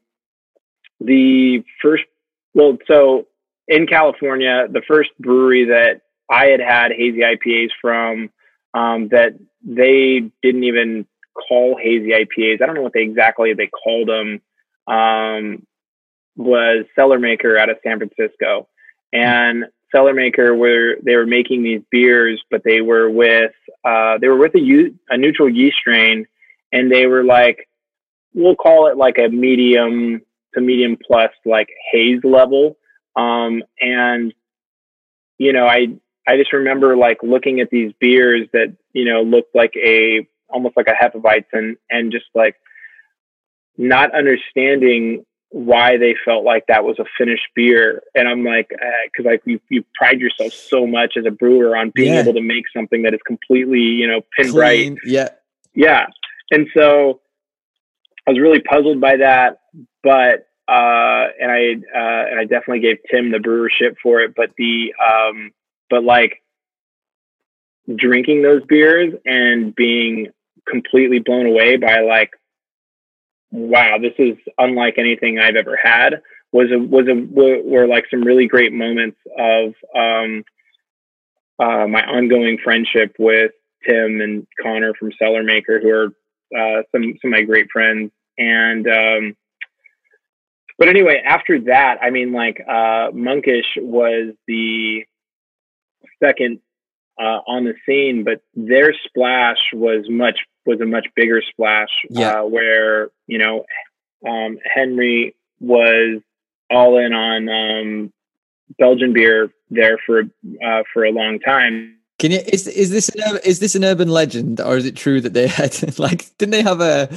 the 1.01 1.65
first, 1.81 2.05
well, 2.53 2.77
so 2.87 3.27
in 3.67 3.87
California, 3.87 4.67
the 4.71 4.83
first 4.87 5.11
brewery 5.19 5.67
that 5.67 6.03
I 6.31 6.47
had 6.47 6.61
had 6.61 6.93
hazy 6.93 7.21
IPAs 7.21 7.71
from 7.81 8.31
um, 8.75 9.09
that 9.09 9.39
they 9.63 10.31
didn't 10.43 10.65
even 10.65 11.07
call 11.49 11.77
hazy 11.81 12.11
IPAs. 12.11 12.63
I 12.63 12.67
don't 12.67 12.75
know 12.75 12.83
what 12.83 12.93
they 12.93 13.03
exactly 13.03 13.55
they 13.55 13.69
called 13.69 14.09
them. 14.09 14.41
Um, 14.87 15.67
was 16.37 16.85
Cellar 16.95 17.19
Maker 17.19 17.57
out 17.57 17.71
of 17.71 17.79
San 17.83 17.99
Francisco, 17.99 18.69
and 19.13 19.65
Cellar 19.95 20.15
Maker 20.15 20.55
were 20.55 20.97
they 21.03 21.17
were 21.17 21.27
making 21.27 21.63
these 21.63 21.83
beers, 21.91 22.43
but 22.51 22.63
they 22.65 22.81
were 22.81 23.09
with 23.09 23.53
uh, 23.85 24.19
they 24.19 24.29
were 24.29 24.39
with 24.39 24.55
a, 24.55 24.91
a 25.11 25.17
neutral 25.17 25.49
yeast 25.49 25.77
strain, 25.79 26.27
and 26.73 26.91
they 26.91 27.07
were 27.07 27.25
like 27.25 27.69
we'll 28.35 28.57
call 28.57 28.89
it 28.89 28.97
like 28.97 29.17
a 29.19 29.29
medium 29.29 30.21
to 30.55 30.61
medium 30.61 30.99
plus 31.07 31.31
like 31.45 31.69
haze 31.93 32.21
level. 32.25 32.77
Um, 33.17 33.63
and 33.81 34.35
you 35.39 35.53
know, 35.53 35.67
I 35.67 35.89
I 36.27 36.37
just 36.37 36.53
remember 36.53 36.97
like 36.97 37.19
looking 37.23 37.61
at 37.61 37.71
these 37.71 37.93
beers 38.01 38.49
that 38.53 38.77
you 38.93 39.05
know 39.05 39.23
looked 39.23 39.55
like 39.55 39.75
a 39.77 40.27
almost 40.49 40.77
like 40.77 40.89
a 40.89 40.93
Hefeweizen, 40.93 41.77
and 41.91 42.13
just 42.13 42.27
like 42.35 42.57
not 43.77 44.15
understanding 44.15 45.25
why 45.55 45.97
they 45.97 46.17
felt 46.25 46.43
like 46.43 46.67
that 46.67 46.83
was 46.83 46.99
a 46.99 47.05
finished 47.17 47.47
beer. 47.55 48.03
And 48.17 48.27
I'm 48.27 48.43
like, 48.45 48.69
because 48.71 49.25
uh, 49.25 49.31
like 49.31 49.43
you, 49.45 49.61
you 49.69 49.85
pride 49.95 50.19
yourself 50.19 50.53
so 50.53 50.85
much 50.85 51.13
as 51.17 51.27
a 51.27 51.31
brewer 51.31 51.77
on 51.77 51.93
being 51.95 52.13
Yeah. 52.13 52.23
able 52.23 52.35
to 52.35 52.41
make 52.41 52.65
something 52.77 53.03
that 53.03 53.15
is 53.15 53.21
completely 53.25 53.79
you 53.79 54.09
know 54.09 54.23
pin 54.37 54.51
Clean. 54.51 54.99
Yeah. 55.05 55.29
yeah. 55.73 56.07
And 56.51 56.67
so 56.77 57.21
I 58.27 58.33
was 58.33 58.41
really 58.41 58.63
puzzled 58.63 59.01
by 59.01 59.19
that, 59.19 59.61
but 60.03 60.49
uh 60.67 61.25
and 61.41 61.53
I 61.53 61.75
uh 61.97 62.25
and 62.31 62.41
I 62.41 62.47
definitely 62.47 62.81
gave 62.81 62.97
Tim 63.09 63.31
the 63.31 63.39
brewership 63.39 63.95
for 64.03 64.23
it, 64.23 64.35
but 64.35 64.51
the 64.59 64.93
um 64.99 65.53
but 65.89 66.03
like 66.03 66.43
drinking 67.95 68.43
those 68.43 68.63
beers 68.67 69.15
and 69.25 69.73
being 69.73 70.33
completely 70.69 71.21
blown 71.21 71.47
away 71.47 71.77
by 71.77 72.01
like 72.01 72.31
wow, 73.55 73.99
this 73.99 74.15
is 74.19 74.37
unlike 74.59 74.95
anything 74.99 75.39
I've 75.39 75.57
ever 75.57 75.79
had 75.83 76.21
was 76.53 76.71
a 76.73 76.79
was 76.79 77.07
a 77.09 77.15
were, 77.15 77.63
were 77.63 77.87
like 77.87 78.05
some 78.11 78.23
really 78.23 78.47
great 78.47 78.73
moments 78.73 79.19
of 79.39 79.75
um 79.95 80.45
uh 81.59 81.87
my 81.87 82.05
ongoing 82.05 82.59
friendship 82.63 83.15
with 83.19 83.53
Tim 83.87 84.21
and 84.21 84.47
Connor 84.63 84.93
from 84.99 85.13
Cellar 85.19 85.43
Maker, 85.43 85.81
who 85.81 85.91
are 85.91 86.07
uh, 86.57 86.83
some 86.93 87.15
some 87.21 87.33
of 87.33 87.39
my 87.39 87.43
great 87.43 87.69
friends. 87.73 88.11
And 88.39 88.87
um, 88.87 89.37
but 90.79 90.89
anyway, 90.89 91.23
after 91.25 91.61
that, 91.63 91.99
I 92.03 92.11
mean, 92.11 92.33
like 92.33 92.61
uh, 92.61 93.09
Monkish 93.13 93.67
was 93.77 94.35
the 94.47 95.05
second 96.23 96.61
uh, 97.21 97.41
on 97.47 97.65
the 97.65 97.75
scene, 97.87 98.25
but 98.25 98.43
their 98.55 98.93
splash 99.07 99.59
was 99.73 100.07
much 100.09 100.39
was 100.67 100.81
a 100.81 100.87
much 100.87 101.07
bigger 101.15 101.43
splash. 101.51 101.91
Yeah. 102.11 102.41
Uh, 102.41 102.45
where 102.45 103.11
you 103.27 103.39
know 103.39 103.65
um, 104.27 104.59
Henry 104.65 105.35
was 105.61 106.21
all 106.71 106.99
in 106.99 107.13
on 107.13 107.49
um, 107.49 108.13
Belgian 108.79 109.13
beer 109.13 109.51
there 109.71 109.99
for 110.05 110.23
uh, 110.65 110.83
for 110.93 111.05
a 111.05 111.11
long 111.11 111.39
time. 111.39 111.99
Can 112.19 112.31
you 112.31 112.39
is 112.39 112.67
is 112.67 112.91
this 112.91 113.09
an, 113.09 113.39
is 113.45 113.59
this 113.59 113.75
an 113.75 113.85
urban 113.85 114.09
legend 114.09 114.61
or 114.61 114.77
is 114.77 114.87
it 114.87 114.97
true 114.97 115.21
that 115.21 115.33
they 115.33 115.47
had 115.61 115.99
like 115.99 116.37
didn't 116.39 116.53
they 116.53 116.63
have 116.63 116.81
a 116.81 117.09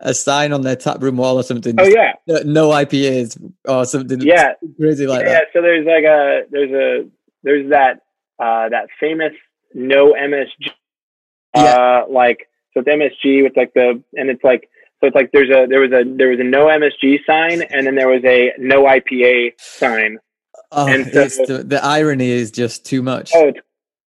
a 0.00 0.14
sign 0.14 0.52
on 0.52 0.62
their 0.62 0.76
tap 0.76 1.02
room 1.02 1.16
wall 1.16 1.36
or 1.36 1.42
something? 1.42 1.76
Oh 1.78 1.86
yeah, 1.86 2.14
no, 2.26 2.70
IPAs 2.70 3.40
or 3.66 3.84
something 3.84 4.20
yeah. 4.20 4.54
crazy 4.76 5.06
like 5.06 5.24
yeah, 5.24 5.32
that. 5.32 5.44
so 5.52 5.62
there's 5.62 5.86
like 5.86 6.04
a 6.04 6.42
there's 6.50 6.72
a 6.72 7.08
there's 7.42 7.70
that 7.70 8.02
uh 8.38 8.68
that 8.68 8.88
famous 8.98 9.32
no 9.72 10.14
MSG 10.14 10.70
uh 11.54 12.04
like 12.08 12.48
so 12.72 12.80
it's 12.80 12.88
MSG 12.88 13.42
with 13.42 13.56
like 13.56 13.72
the 13.74 14.02
and 14.14 14.30
it's 14.30 14.44
like 14.44 14.68
so 15.00 15.06
it's 15.06 15.14
like 15.14 15.30
there's 15.32 15.50
a 15.50 15.66
there 15.68 15.80
was 15.80 15.92
a 15.92 16.04
there 16.04 16.28
was 16.28 16.40
a 16.40 16.44
no 16.44 16.66
MSG 16.66 17.24
sign 17.26 17.62
and 17.62 17.86
then 17.86 17.94
there 17.94 18.08
was 18.08 18.22
a 18.24 18.52
no 18.58 18.84
IPA 18.84 19.52
sign. 19.58 20.18
Oh, 20.72 20.86
and 20.86 21.06
so- 21.30 21.46
the, 21.46 21.64
the 21.64 21.84
irony 21.84 22.30
is 22.30 22.50
just 22.50 22.84
too 22.84 23.02
much. 23.02 23.32
Oh, 23.34 23.48
it's 23.48 23.58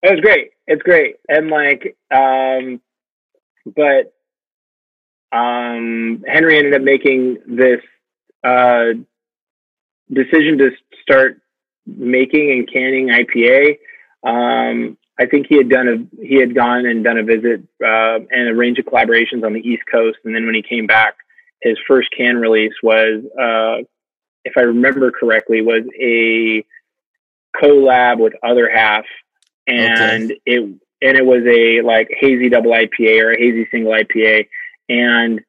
it 0.02 0.10
was 0.10 0.20
great. 0.20 0.50
It's 0.66 0.82
great. 0.82 1.16
And 1.28 1.48
like 1.48 1.96
um 2.10 2.80
but 3.66 4.12
um 5.32 6.24
Henry 6.26 6.58
ended 6.58 6.74
up 6.74 6.82
making 6.82 7.38
this 7.46 7.80
uh 8.42 8.92
decision 10.12 10.58
to 10.58 10.70
start 11.02 11.40
making 11.86 12.50
and 12.50 12.70
canning 12.70 13.08
IPA. 13.08 13.78
Um, 14.22 14.98
I 15.20 15.26
think 15.26 15.46
he 15.48 15.58
had 15.58 15.68
done 15.68 15.86
a 15.86 16.24
he 16.24 16.36
had 16.36 16.54
gone 16.54 16.86
and 16.86 17.04
done 17.04 17.18
a 17.18 17.22
visit 17.22 17.60
uh, 17.84 18.18
and 18.30 18.48
a 18.48 18.54
range 18.54 18.78
of 18.78 18.86
collaborations 18.86 19.44
on 19.44 19.52
the 19.52 19.60
East 19.60 19.82
Coast, 19.90 20.16
and 20.24 20.34
then 20.34 20.46
when 20.46 20.54
he 20.54 20.62
came 20.62 20.86
back, 20.86 21.14
his 21.60 21.76
first 21.86 22.08
can 22.16 22.36
release 22.36 22.72
was, 22.82 23.22
uh, 23.38 23.84
if 24.44 24.54
I 24.56 24.62
remember 24.62 25.12
correctly, 25.12 25.60
was 25.60 25.82
a 26.00 26.64
collab 27.62 28.18
with 28.18 28.32
Other 28.42 28.70
Half, 28.74 29.04
and 29.66 30.32
it 30.46 30.60
and 31.02 31.16
it 31.18 31.26
was 31.26 31.42
a 31.46 31.82
like 31.82 32.08
hazy 32.18 32.48
double 32.48 32.70
IPA 32.70 33.22
or 33.22 33.32
a 33.32 33.38
hazy 33.38 33.68
single 33.70 33.92
IPA, 33.92 34.48
and 34.88 35.42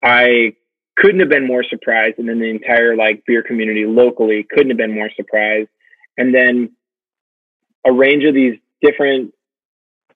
I 0.00 0.52
couldn't 0.96 1.20
have 1.20 1.28
been 1.28 1.46
more 1.46 1.64
surprised, 1.64 2.18
and 2.18 2.28
then 2.28 2.38
the 2.38 2.50
entire 2.50 2.94
like 2.94 3.24
beer 3.26 3.42
community 3.42 3.84
locally 3.84 4.46
couldn't 4.48 4.70
have 4.70 4.78
been 4.78 4.94
more 4.94 5.10
surprised. 5.16 5.70
And 6.16 6.34
then 6.34 6.70
a 7.88 7.92
range 7.92 8.24
of 8.24 8.34
these 8.34 8.58
different 8.82 9.32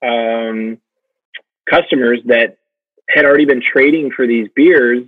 um, 0.01 0.77
customers 1.69 2.19
that 2.25 2.57
had 3.09 3.25
already 3.25 3.45
been 3.45 3.61
trading 3.61 4.11
for 4.15 4.27
these 4.27 4.47
beers 4.55 5.03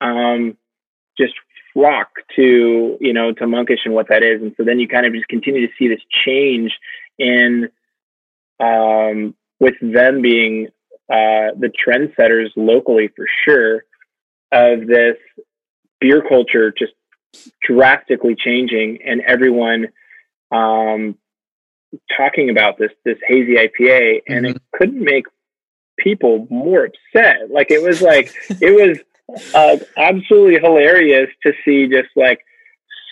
um, 0.00 0.56
just 1.18 1.34
flock 1.72 2.08
to 2.36 2.96
you 3.00 3.12
know 3.12 3.32
to 3.32 3.46
monkish 3.46 3.80
and 3.84 3.94
what 3.94 4.08
that 4.08 4.22
is. 4.22 4.40
And 4.40 4.54
so 4.56 4.64
then 4.64 4.78
you 4.78 4.88
kind 4.88 5.06
of 5.06 5.12
just 5.12 5.28
continue 5.28 5.66
to 5.66 5.72
see 5.78 5.88
this 5.88 6.00
change 6.24 6.72
in 7.18 7.68
um, 8.60 9.34
with 9.60 9.74
them 9.80 10.22
being 10.22 10.68
uh, 11.10 11.54
the 11.58 11.70
trendsetters 11.86 12.50
locally 12.56 13.08
for 13.16 13.26
sure 13.44 13.84
of 14.52 14.86
this 14.86 15.16
beer 16.00 16.22
culture 16.26 16.72
just 16.76 16.92
drastically 17.66 18.34
changing 18.34 18.98
and 19.04 19.20
everyone 19.22 19.88
um, 20.50 21.16
talking 22.16 22.50
about 22.50 22.78
this 22.78 22.90
this 23.04 23.18
hazy 23.26 23.54
IPA 23.54 24.22
and 24.28 24.46
it 24.46 24.62
couldn't 24.72 25.02
make 25.02 25.26
people 25.98 26.46
more 26.50 26.86
upset. 26.86 27.50
Like 27.50 27.70
it 27.70 27.82
was 27.82 28.02
like 28.02 28.34
it 28.60 28.74
was 28.74 28.98
uh, 29.54 29.76
absolutely 29.96 30.60
hilarious 30.60 31.30
to 31.44 31.52
see 31.64 31.88
just 31.88 32.08
like 32.16 32.40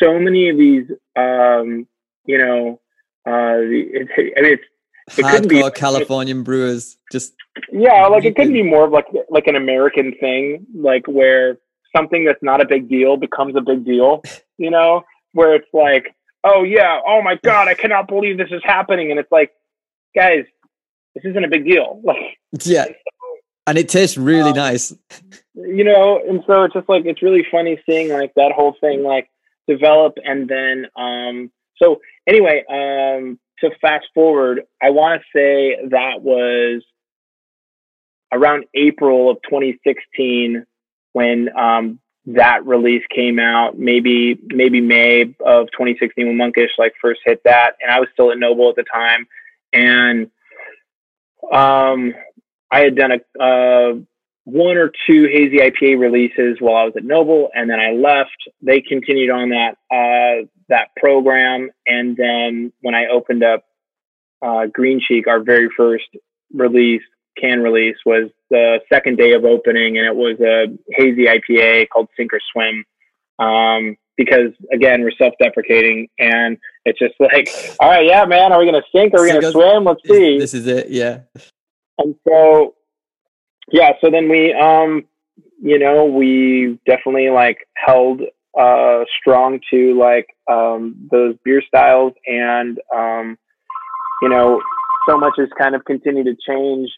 so 0.00 0.18
many 0.18 0.48
of 0.48 0.58
these 0.58 0.90
um, 1.16 1.86
you 2.24 2.38
know 2.38 2.80
uh, 3.26 3.58
it, 3.58 4.08
I 4.36 4.40
mean 4.42 4.52
it's 4.52 5.18
it 5.18 5.22
couldn't 5.22 5.48
be- 5.48 5.56
Hardcore 5.56 5.74
Californian 5.74 6.42
brewers 6.42 6.98
just 7.12 7.34
yeah, 7.72 8.06
like 8.06 8.24
it 8.24 8.36
could 8.36 8.52
be 8.52 8.62
more 8.62 8.84
of 8.84 8.92
like 8.92 9.06
like 9.30 9.46
an 9.46 9.56
American 9.56 10.14
thing, 10.20 10.66
like 10.74 11.06
where 11.06 11.58
something 11.94 12.24
that's 12.24 12.42
not 12.42 12.60
a 12.60 12.66
big 12.66 12.88
deal 12.88 13.16
becomes 13.16 13.56
a 13.56 13.60
big 13.60 13.84
deal. 13.84 14.22
You 14.58 14.70
know, 14.70 15.02
where 15.32 15.54
it's 15.54 15.68
like, 15.74 16.14
oh 16.46 16.62
yeah, 16.62 17.00
oh 17.06 17.20
my 17.22 17.36
god, 17.42 17.68
I 17.68 17.74
cannot 17.74 18.08
believe 18.08 18.38
this 18.38 18.50
is 18.50 18.62
happening, 18.64 19.10
and 19.10 19.18
it's 19.20 19.30
like, 19.32 19.52
guys, 20.14 20.44
this 21.14 21.24
isn't 21.24 21.44
a 21.44 21.48
big 21.48 21.64
deal. 21.64 22.00
Like, 22.04 22.38
yeah, 22.64 22.86
and 23.66 23.76
it 23.76 23.88
tastes 23.88 24.16
really 24.16 24.50
Um, 24.50 24.56
nice. 24.56 24.94
you 25.54 25.84
know, 25.84 26.20
and 26.26 26.42
so 26.46 26.64
it's 26.64 26.74
just 26.74 26.88
like 26.88 27.04
it's 27.04 27.22
really 27.22 27.44
funny 27.50 27.78
seeing 27.88 28.08
like 28.10 28.32
that 28.36 28.52
whole 28.52 28.76
thing 28.80 29.02
like 29.02 29.28
develop, 29.68 30.14
and 30.24 30.48
then 30.48 30.86
um, 30.96 31.50
so 31.82 32.00
anyway, 32.26 32.62
um, 32.70 33.38
to 33.60 33.70
fast 33.80 34.06
forward, 34.14 34.62
I 34.82 34.90
want 34.90 35.20
to 35.20 35.38
say 35.38 35.76
that 35.90 36.22
was 36.22 36.82
around 38.32 38.64
April 38.74 39.30
of 39.30 39.38
2016 39.48 40.64
when 41.12 41.48
um, 41.56 41.98
that 42.26 42.66
release 42.66 43.04
came 43.14 43.38
out, 43.38 43.78
maybe 43.78 44.38
maybe 44.46 44.80
May 44.80 45.22
of 45.44 45.68
2016 45.72 46.26
when 46.26 46.36
Monkish 46.36 46.70
like 46.78 46.94
first 47.00 47.20
hit 47.24 47.42
that, 47.44 47.76
and 47.80 47.90
I 47.90 48.00
was 48.00 48.08
still 48.12 48.32
at 48.32 48.38
Noble 48.38 48.68
at 48.70 48.76
the 48.76 48.84
time, 48.92 49.26
and 49.72 50.30
um, 51.52 52.14
I 52.70 52.80
had 52.80 52.96
done 52.96 53.12
a 53.12 53.42
uh, 53.42 53.94
one 54.44 54.76
or 54.76 54.92
two 55.08 55.24
hazy 55.24 55.58
IPA 55.58 55.98
releases 56.00 56.58
while 56.60 56.76
I 56.76 56.84
was 56.84 56.94
at 56.96 57.04
Noble, 57.04 57.48
and 57.54 57.70
then 57.70 57.78
I 57.78 57.92
left. 57.92 58.36
They 58.60 58.80
continued 58.80 59.30
on 59.30 59.50
that 59.50 59.76
uh, 59.90 60.46
that 60.68 60.88
program, 60.96 61.70
and 61.86 62.16
then 62.16 62.72
when 62.80 62.94
I 62.94 63.06
opened 63.06 63.44
up 63.44 63.64
uh, 64.42 64.66
Green 64.66 65.00
Cheek, 65.00 65.28
our 65.28 65.40
very 65.40 65.68
first 65.76 66.06
release, 66.52 67.02
can 67.40 67.60
release, 67.60 67.96
was 68.04 68.30
the 68.50 68.80
second 68.92 69.16
day 69.18 69.32
of 69.32 69.44
opening, 69.44 69.98
and 69.98 70.06
it 70.06 70.14
was 70.14 70.38
a 70.40 70.66
hazy 70.90 71.26
IPA 71.26 71.88
called 71.88 72.08
Sink 72.16 72.32
or 72.32 72.40
Swim. 72.52 72.84
Um, 73.38 73.96
because 74.16 74.52
again, 74.72 75.02
we're 75.02 75.12
self-deprecating, 75.12 76.08
and 76.18 76.56
it's 76.84 76.98
just 76.98 77.14
like, 77.20 77.48
all 77.80 77.90
right, 77.90 78.06
yeah, 78.06 78.24
man, 78.24 78.52
are 78.52 78.58
we 78.58 78.70
to 78.70 78.82
sink? 78.94 79.12
Or 79.14 79.20
are 79.20 79.24
we 79.24 79.40
to 79.40 79.50
swim? 79.50 79.84
Let's 79.84 80.00
see. 80.06 80.38
This 80.38 80.54
is 80.54 80.66
it, 80.66 80.90
yeah. 80.90 81.20
And 81.98 82.14
so, 82.26 82.74
yeah, 83.70 83.92
so 84.00 84.10
then 84.10 84.28
we, 84.28 84.52
um, 84.52 85.04
you 85.60 85.78
know, 85.78 86.06
we 86.06 86.78
definitely 86.86 87.30
like 87.30 87.58
held 87.74 88.22
uh, 88.58 89.04
strong 89.20 89.60
to 89.70 89.98
like 89.98 90.26
um, 90.50 91.08
those 91.10 91.36
beer 91.44 91.62
styles, 91.66 92.14
and 92.26 92.78
um, 92.94 93.38
you 94.22 94.28
know, 94.28 94.62
so 95.08 95.18
much 95.18 95.34
has 95.38 95.48
kind 95.58 95.74
of 95.74 95.84
continued 95.84 96.24
to 96.24 96.36
change 96.46 96.90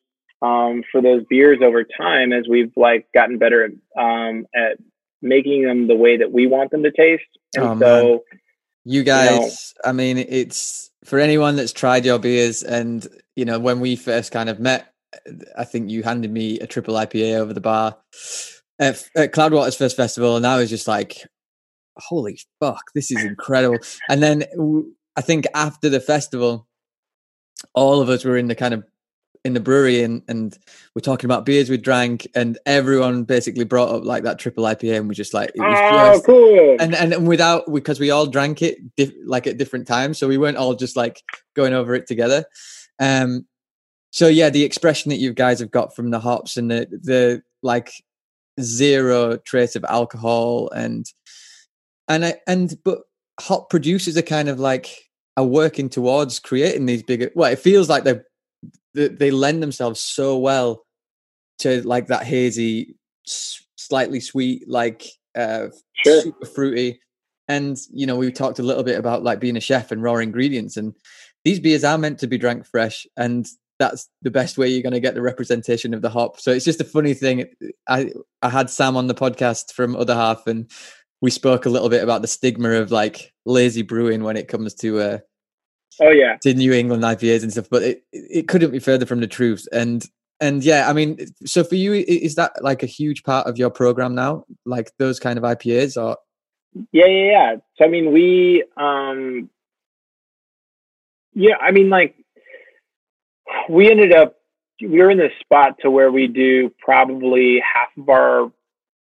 um, 0.42 0.82
for 0.90 1.02
those 1.02 1.22
beers 1.28 1.58
over 1.62 1.84
time 1.84 2.32
as 2.32 2.46
we've 2.48 2.72
like 2.76 3.06
gotten 3.12 3.38
better 3.38 3.64
at, 3.64 3.70
um, 4.00 4.46
at 4.54 4.78
making 5.20 5.64
them 5.64 5.88
the 5.88 5.96
way 5.96 6.16
that 6.18 6.32
we 6.32 6.46
want 6.46 6.70
them 6.70 6.82
to 6.84 6.92
taste. 6.92 7.24
And 7.56 7.64
oh, 7.64 7.78
so, 7.78 8.08
man. 8.08 8.40
you 8.84 9.02
guys, 9.02 9.30
you 9.30 9.40
know, 9.40 9.50
I 9.90 9.92
mean, 9.92 10.18
it's 10.18 10.90
for 11.04 11.18
anyone 11.18 11.56
that's 11.56 11.72
tried 11.72 12.04
your 12.04 12.18
beers, 12.18 12.62
and 12.62 13.06
you 13.36 13.44
know, 13.44 13.58
when 13.58 13.80
we 13.80 13.96
first 13.96 14.32
kind 14.32 14.48
of 14.48 14.60
met, 14.60 14.92
I 15.56 15.64
think 15.64 15.90
you 15.90 16.02
handed 16.02 16.30
me 16.30 16.60
a 16.60 16.66
triple 16.66 16.94
IPA 16.94 17.36
over 17.36 17.52
the 17.52 17.60
bar 17.60 17.96
at, 18.78 19.08
at 19.16 19.32
Cloudwater's 19.32 19.76
first 19.76 19.96
festival, 19.96 20.36
and 20.36 20.46
I 20.46 20.58
was 20.58 20.70
just 20.70 20.86
like, 20.86 21.26
"Holy 21.96 22.38
fuck, 22.60 22.82
this 22.94 23.10
is 23.10 23.24
incredible!" 23.24 23.78
and 24.08 24.22
then 24.22 24.44
I 25.16 25.20
think 25.20 25.46
after 25.54 25.88
the 25.88 26.00
festival, 26.00 26.68
all 27.74 28.00
of 28.00 28.08
us 28.08 28.24
were 28.24 28.36
in 28.36 28.48
the 28.48 28.54
kind 28.54 28.74
of 28.74 28.84
in 29.44 29.54
the 29.54 29.60
brewery 29.60 30.02
and, 30.02 30.22
and 30.28 30.58
we're 30.94 31.00
talking 31.00 31.26
about 31.26 31.46
beers 31.46 31.70
we 31.70 31.76
drank 31.76 32.26
and 32.34 32.58
everyone 32.66 33.24
basically 33.24 33.64
brought 33.64 33.88
up 33.88 34.04
like 34.04 34.22
that 34.24 34.38
triple 34.38 34.64
IPA 34.64 34.98
and 34.98 35.08
we 35.08 35.14
just 35.14 35.34
like 35.34 35.50
it 35.54 35.60
was 35.60 35.78
oh, 35.80 36.12
just, 36.14 36.26
cool. 36.26 36.76
and 36.80 36.94
and 36.94 37.26
without 37.26 37.72
because 37.72 38.00
we 38.00 38.10
all 38.10 38.26
drank 38.26 38.62
it 38.62 38.78
diff, 38.96 39.12
like 39.24 39.46
at 39.46 39.58
different 39.58 39.86
times 39.86 40.18
so 40.18 40.28
we 40.28 40.38
weren't 40.38 40.56
all 40.56 40.74
just 40.74 40.96
like 40.96 41.22
going 41.54 41.72
over 41.72 41.94
it 41.94 42.06
together 42.06 42.44
um 42.98 43.46
so 44.10 44.26
yeah 44.26 44.50
the 44.50 44.64
expression 44.64 45.10
that 45.10 45.16
you 45.16 45.32
guys 45.32 45.60
have 45.60 45.70
got 45.70 45.94
from 45.94 46.10
the 46.10 46.20
hops 46.20 46.56
and 46.56 46.70
the 46.70 46.86
the 47.02 47.42
like 47.62 47.92
zero 48.60 49.36
trace 49.36 49.76
of 49.76 49.84
alcohol 49.84 50.70
and 50.70 51.12
and 52.08 52.24
I, 52.24 52.34
and 52.46 52.76
but 52.84 53.00
hop 53.40 53.70
producers 53.70 54.16
are 54.16 54.22
kind 54.22 54.48
of 54.48 54.58
like 54.58 54.88
are 55.36 55.44
working 55.44 55.88
towards 55.88 56.40
creating 56.40 56.86
these 56.86 57.02
bigger 57.02 57.30
well 57.34 57.52
it 57.52 57.58
feels 57.58 57.88
like 57.88 58.04
they're 58.04 58.24
they 58.94 59.30
lend 59.30 59.62
themselves 59.62 60.00
so 60.00 60.38
well 60.38 60.84
to 61.58 61.82
like 61.82 62.06
that 62.08 62.24
hazy 62.24 62.96
slightly 63.24 64.20
sweet 64.20 64.68
like 64.68 65.06
uh 65.36 65.68
sure. 66.04 66.22
super 66.22 66.46
fruity 66.46 67.00
and 67.46 67.78
you 67.92 68.06
know 68.06 68.16
we 68.16 68.30
talked 68.30 68.58
a 68.58 68.62
little 68.62 68.82
bit 68.82 68.98
about 68.98 69.22
like 69.22 69.40
being 69.40 69.56
a 69.56 69.60
chef 69.60 69.90
and 69.90 70.02
raw 70.02 70.16
ingredients 70.16 70.76
and 70.76 70.94
these 71.44 71.60
beers 71.60 71.84
are 71.84 71.98
meant 71.98 72.18
to 72.18 72.26
be 72.26 72.38
drank 72.38 72.66
fresh 72.66 73.06
and 73.16 73.46
that's 73.78 74.08
the 74.22 74.30
best 74.30 74.58
way 74.58 74.68
you're 74.68 74.82
going 74.82 74.92
to 74.92 75.00
get 75.00 75.14
the 75.14 75.22
representation 75.22 75.94
of 75.94 76.02
the 76.02 76.10
hop 76.10 76.40
so 76.40 76.50
it's 76.50 76.64
just 76.64 76.80
a 76.80 76.84
funny 76.84 77.14
thing 77.14 77.44
i 77.88 78.10
i 78.42 78.48
had 78.48 78.70
sam 78.70 78.96
on 78.96 79.06
the 79.06 79.14
podcast 79.14 79.72
from 79.72 79.96
other 79.96 80.14
half 80.14 80.46
and 80.46 80.70
we 81.20 81.30
spoke 81.30 81.66
a 81.66 81.70
little 81.70 81.88
bit 81.88 82.02
about 82.02 82.22
the 82.22 82.28
stigma 82.28 82.70
of 82.70 82.90
like 82.90 83.32
lazy 83.44 83.82
brewing 83.82 84.22
when 84.22 84.36
it 84.36 84.48
comes 84.48 84.74
to 84.74 84.98
uh 84.98 85.18
Oh 86.00 86.10
yeah, 86.10 86.36
to 86.42 86.54
New 86.54 86.72
England 86.72 87.02
IPAs 87.02 87.42
and 87.42 87.52
stuff, 87.52 87.68
but 87.70 87.82
it 87.82 88.04
it 88.12 88.48
couldn't 88.48 88.70
be 88.70 88.78
further 88.78 89.06
from 89.06 89.20
the 89.20 89.26
truth. 89.26 89.66
And 89.72 90.04
and 90.40 90.62
yeah, 90.62 90.88
I 90.88 90.92
mean, 90.92 91.18
so 91.44 91.64
for 91.64 91.74
you, 91.74 91.92
is 91.92 92.36
that 92.36 92.52
like 92.62 92.82
a 92.82 92.86
huge 92.86 93.24
part 93.24 93.46
of 93.46 93.58
your 93.58 93.70
program 93.70 94.14
now, 94.14 94.44
like 94.64 94.92
those 94.98 95.18
kind 95.18 95.38
of 95.38 95.44
IPAs, 95.44 96.00
or? 96.00 96.16
Yeah, 96.92 97.06
yeah, 97.06 97.30
yeah. 97.30 97.56
So 97.76 97.84
I 97.84 97.88
mean, 97.88 98.12
we, 98.12 98.64
um, 98.76 99.50
yeah, 101.34 101.56
I 101.60 101.72
mean, 101.72 101.90
like 101.90 102.14
we 103.68 103.90
ended 103.90 104.12
up 104.12 104.36
we 104.80 105.00
were 105.00 105.10
in 105.10 105.18
this 105.18 105.32
spot 105.40 105.76
to 105.80 105.90
where 105.90 106.12
we 106.12 106.28
do 106.28 106.72
probably 106.78 107.60
half 107.60 107.88
of 107.96 108.08
our 108.08 108.52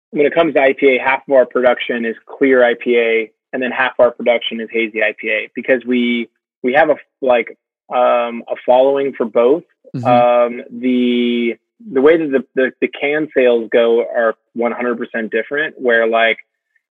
when 0.10 0.26
it 0.26 0.36
comes 0.36 0.54
to 0.56 0.60
IPA, 0.60 1.02
half 1.02 1.22
of 1.28 1.34
our 1.34 1.46
production 1.46 2.06
is 2.06 2.16
clear 2.26 2.60
IPA, 2.60 3.32
and 3.54 3.64
then 3.64 3.72
half 3.72 3.94
our 4.00 4.12
production 4.12 4.60
is 4.60 4.68
hazy 4.70 5.00
IPA 5.00 5.52
because 5.56 5.86
we 5.86 6.30
we 6.64 6.74
have 6.74 6.90
a 6.90 6.96
like 7.22 7.58
um, 7.94 8.44
a 8.48 8.56
following 8.66 9.14
for 9.14 9.26
both. 9.26 9.64
Mm-hmm. 9.96 10.06
Um, 10.06 10.64
the 10.72 11.56
the 11.80 12.02
way 12.02 12.18
that 12.18 12.32
the, 12.32 12.46
the, 12.56 12.72
the 12.80 12.88
can 12.88 13.28
sales 13.36 13.68
go 13.72 14.02
are 14.02 14.36
100% 14.56 15.32
different. 15.32 15.80
Where 15.80 16.08
like 16.08 16.38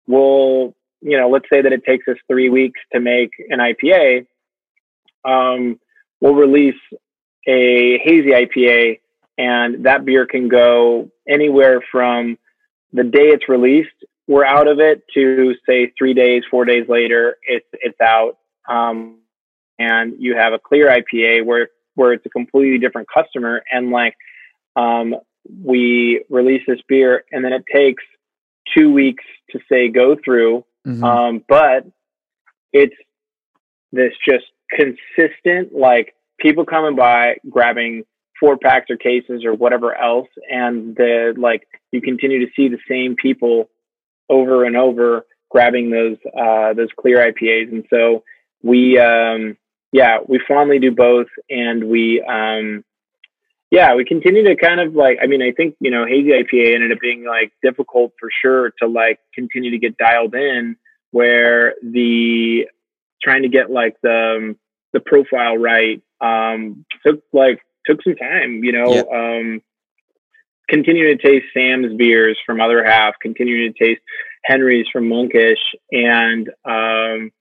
we'll 0.06 0.74
you 1.00 1.18
know 1.18 1.28
let's 1.28 1.46
say 1.50 1.62
that 1.62 1.72
it 1.72 1.84
takes 1.84 2.08
us 2.08 2.16
three 2.26 2.48
weeks 2.48 2.80
to 2.92 3.00
make 3.00 3.30
an 3.50 3.58
IPA. 3.58 4.26
Um, 5.24 5.78
we'll 6.20 6.34
release 6.34 6.80
a 7.46 7.98
hazy 7.98 8.30
IPA, 8.30 9.00
and 9.36 9.84
that 9.86 10.04
beer 10.04 10.26
can 10.26 10.48
go 10.48 11.10
anywhere 11.28 11.82
from 11.92 12.38
the 12.92 13.04
day 13.04 13.28
it's 13.28 13.48
released, 13.48 13.90
we're 14.26 14.44
out 14.44 14.68
of 14.68 14.80
it, 14.80 15.02
to 15.14 15.54
say 15.66 15.92
three 15.96 16.14
days, 16.14 16.42
four 16.50 16.64
days 16.64 16.88
later, 16.88 17.36
it's 17.42 17.66
it's 17.72 18.00
out. 18.00 18.38
Um, 18.68 19.18
and 19.78 20.14
you 20.18 20.36
have 20.36 20.52
a 20.52 20.58
clear 20.58 20.88
IPA 20.88 21.44
where 21.44 21.68
where 21.94 22.12
it's 22.12 22.24
a 22.26 22.30
completely 22.30 22.78
different 22.78 23.08
customer. 23.12 23.62
And 23.70 23.90
like 23.90 24.14
um, 24.76 25.16
we 25.64 26.24
release 26.30 26.62
this 26.66 26.80
beer 26.88 27.24
and 27.32 27.44
then 27.44 27.52
it 27.52 27.64
takes 27.72 28.02
two 28.76 28.92
weeks 28.92 29.24
to 29.50 29.58
say 29.70 29.88
go 29.88 30.14
through 30.22 30.64
mm-hmm. 30.86 31.02
um, 31.02 31.44
but 31.48 31.86
it's 32.72 32.94
this 33.92 34.12
just 34.28 34.44
consistent 34.70 35.74
like 35.74 36.14
people 36.38 36.64
coming 36.64 36.94
by 36.94 37.36
grabbing 37.48 38.04
four 38.38 38.56
packs 38.56 38.90
or 38.90 38.96
cases 38.96 39.44
or 39.44 39.54
whatever 39.54 39.94
else. 39.94 40.28
And 40.50 40.94
the 40.94 41.34
like 41.36 41.66
you 41.90 42.00
continue 42.00 42.44
to 42.44 42.52
see 42.54 42.68
the 42.68 42.78
same 42.88 43.16
people 43.16 43.70
over 44.28 44.64
and 44.64 44.76
over 44.76 45.26
grabbing 45.50 45.90
those 45.90 46.16
uh, 46.38 46.74
those 46.74 46.88
clear 46.98 47.32
IPAs 47.32 47.72
and 47.72 47.84
so 47.90 48.22
we 48.62 48.98
um, 48.98 49.56
yeah, 49.92 50.18
we 50.26 50.40
fondly 50.46 50.78
do 50.78 50.90
both, 50.90 51.28
and 51.48 51.84
we 51.84 52.22
um, 52.22 52.84
yeah, 53.70 53.94
we 53.94 54.04
continue 54.04 54.44
to 54.44 54.56
kind 54.56 54.80
of 54.80 54.94
like. 54.94 55.18
I 55.22 55.26
mean, 55.26 55.42
I 55.42 55.52
think 55.52 55.76
you 55.80 55.90
know, 55.90 56.06
hazy 56.06 56.30
IPA 56.30 56.74
ended 56.74 56.92
up 56.92 56.98
being 57.00 57.24
like 57.24 57.52
difficult 57.62 58.12
for 58.18 58.28
sure 58.42 58.72
to 58.82 58.88
like 58.88 59.18
continue 59.34 59.70
to 59.70 59.78
get 59.78 59.96
dialed 59.98 60.34
in, 60.34 60.76
where 61.10 61.74
the 61.82 62.66
trying 63.22 63.42
to 63.42 63.48
get 63.48 63.70
like 63.70 63.96
the 64.02 64.36
um, 64.36 64.56
the 64.92 65.00
profile 65.00 65.56
right 65.56 66.02
um, 66.20 66.84
took 67.06 67.22
like 67.32 67.60
took 67.86 68.02
some 68.02 68.16
time, 68.16 68.62
you 68.64 68.72
know. 68.72 68.92
Yeah. 68.92 69.02
Um, 69.12 69.62
continue 70.68 71.16
to 71.16 71.22
taste 71.22 71.46
Sam's 71.54 71.94
beers 71.96 72.38
from 72.44 72.60
other 72.60 72.84
half, 72.84 73.14
continue 73.22 73.72
to 73.72 73.78
taste 73.78 74.02
Henry's 74.44 74.86
from 74.92 75.08
Monkish, 75.08 75.58
and 75.90 76.48
um, 76.64 77.32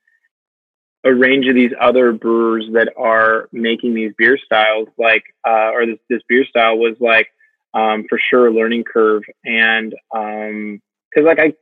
a 1.03 1.13
range 1.13 1.47
of 1.47 1.55
these 1.55 1.71
other 1.79 2.11
brewers 2.11 2.65
that 2.73 2.91
are 2.97 3.47
making 3.51 3.93
these 3.93 4.11
beer 4.17 4.37
styles 4.43 4.87
like 4.97 5.23
uh, 5.47 5.71
or 5.73 5.85
this, 5.85 5.99
this 6.09 6.21
beer 6.27 6.45
style 6.45 6.77
was 6.77 6.95
like 6.99 7.27
um, 7.73 8.05
for 8.09 8.19
sure 8.29 8.47
a 8.47 8.51
learning 8.51 8.83
curve. 8.83 9.23
And 9.45 9.93
um 10.15 10.81
because 11.09 11.25
like 11.25 11.39
i 11.39 11.53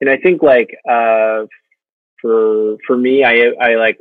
and 0.00 0.10
i 0.10 0.16
think 0.16 0.42
like 0.42 0.76
uh 0.88 1.44
for 2.20 2.76
for 2.86 2.96
me 2.96 3.24
i 3.24 3.50
i 3.60 3.76
like 3.76 3.98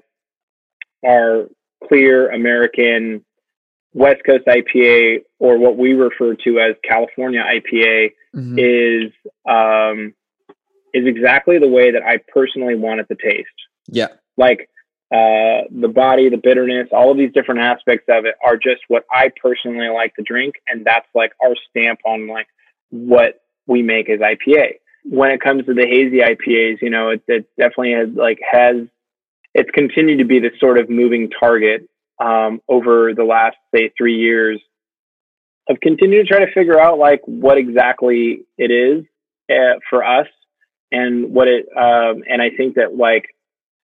our 1.05 1.47
clear 1.87 2.31
american 2.31 3.23
west 3.93 4.21
coast 4.25 4.45
ipa 4.47 5.19
or 5.39 5.57
what 5.57 5.77
we 5.77 5.93
refer 5.93 6.35
to 6.35 6.59
as 6.59 6.75
california 6.83 7.43
ipa 7.43 8.11
mm-hmm. 8.35 8.57
is 8.57 9.11
um 9.47 10.13
is 10.93 11.05
exactly 11.05 11.59
the 11.59 11.67
way 11.67 11.91
that 11.91 12.03
i 12.03 12.17
personally 12.33 12.75
want 12.75 12.99
it 12.99 13.07
to 13.07 13.15
taste. 13.15 13.49
Yeah. 13.87 14.07
Like 14.37 14.69
uh, 15.13 15.69
the 15.69 15.89
body, 15.93 16.27
the 16.29 16.37
bitterness, 16.37 16.87
all 16.91 17.11
of 17.11 17.17
these 17.17 17.31
different 17.33 17.61
aspects 17.61 18.05
of 18.09 18.25
it 18.25 18.33
are 18.43 18.57
just 18.57 18.81
what 18.87 19.05
I 19.11 19.29
personally 19.41 19.87
like 19.89 20.15
to 20.15 20.23
drink, 20.23 20.55
and 20.67 20.83
that's 20.83 21.05
like 21.13 21.33
our 21.43 21.53
stamp 21.69 21.99
on 22.03 22.27
like 22.27 22.47
what 22.89 23.41
we 23.67 23.83
make 23.83 24.09
as 24.09 24.19
IPA. 24.19 24.79
when 25.03 25.29
it 25.31 25.39
comes 25.39 25.65
to 25.65 25.73
the 25.75 25.85
hazy 25.85 26.17
IPAs, 26.19 26.81
you 26.81 26.89
know, 26.89 27.09
it, 27.09 27.21
it 27.27 27.47
definitely 27.57 27.91
has 27.93 28.09
like 28.15 28.39
has 28.51 28.87
it's 29.53 29.69
continued 29.71 30.17
to 30.17 30.25
be 30.25 30.39
the 30.39 30.49
sort 30.59 30.79
of 30.79 30.89
moving 30.89 31.29
target 31.29 31.87
um, 32.19 32.59
over 32.67 33.13
the 33.13 33.23
last 33.23 33.57
say 33.73 33.91
three 33.95 34.17
years. 34.17 34.59
of 35.69 35.79
continuing 35.79 36.25
to 36.25 36.33
try 36.33 36.43
to 36.43 36.51
figure 36.53 36.79
out 36.79 36.97
like 36.97 37.21
what 37.25 37.59
exactly 37.59 38.45
it 38.57 38.71
is 38.71 39.05
uh, 39.51 39.77
for 39.89 40.03
us 40.03 40.27
and 40.91 41.31
what 41.31 41.47
it 41.47 41.67
um, 41.77 42.23
and 42.27 42.41
I 42.41 42.49
think 42.49 42.75
that 42.75 42.95
like 42.95 43.25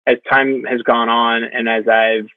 as 0.06 0.16
time 0.30 0.64
has 0.64 0.82
gone 0.82 1.08
on 1.08 1.44
and 1.44 1.68
as 1.68 1.88
I've 1.88 2.28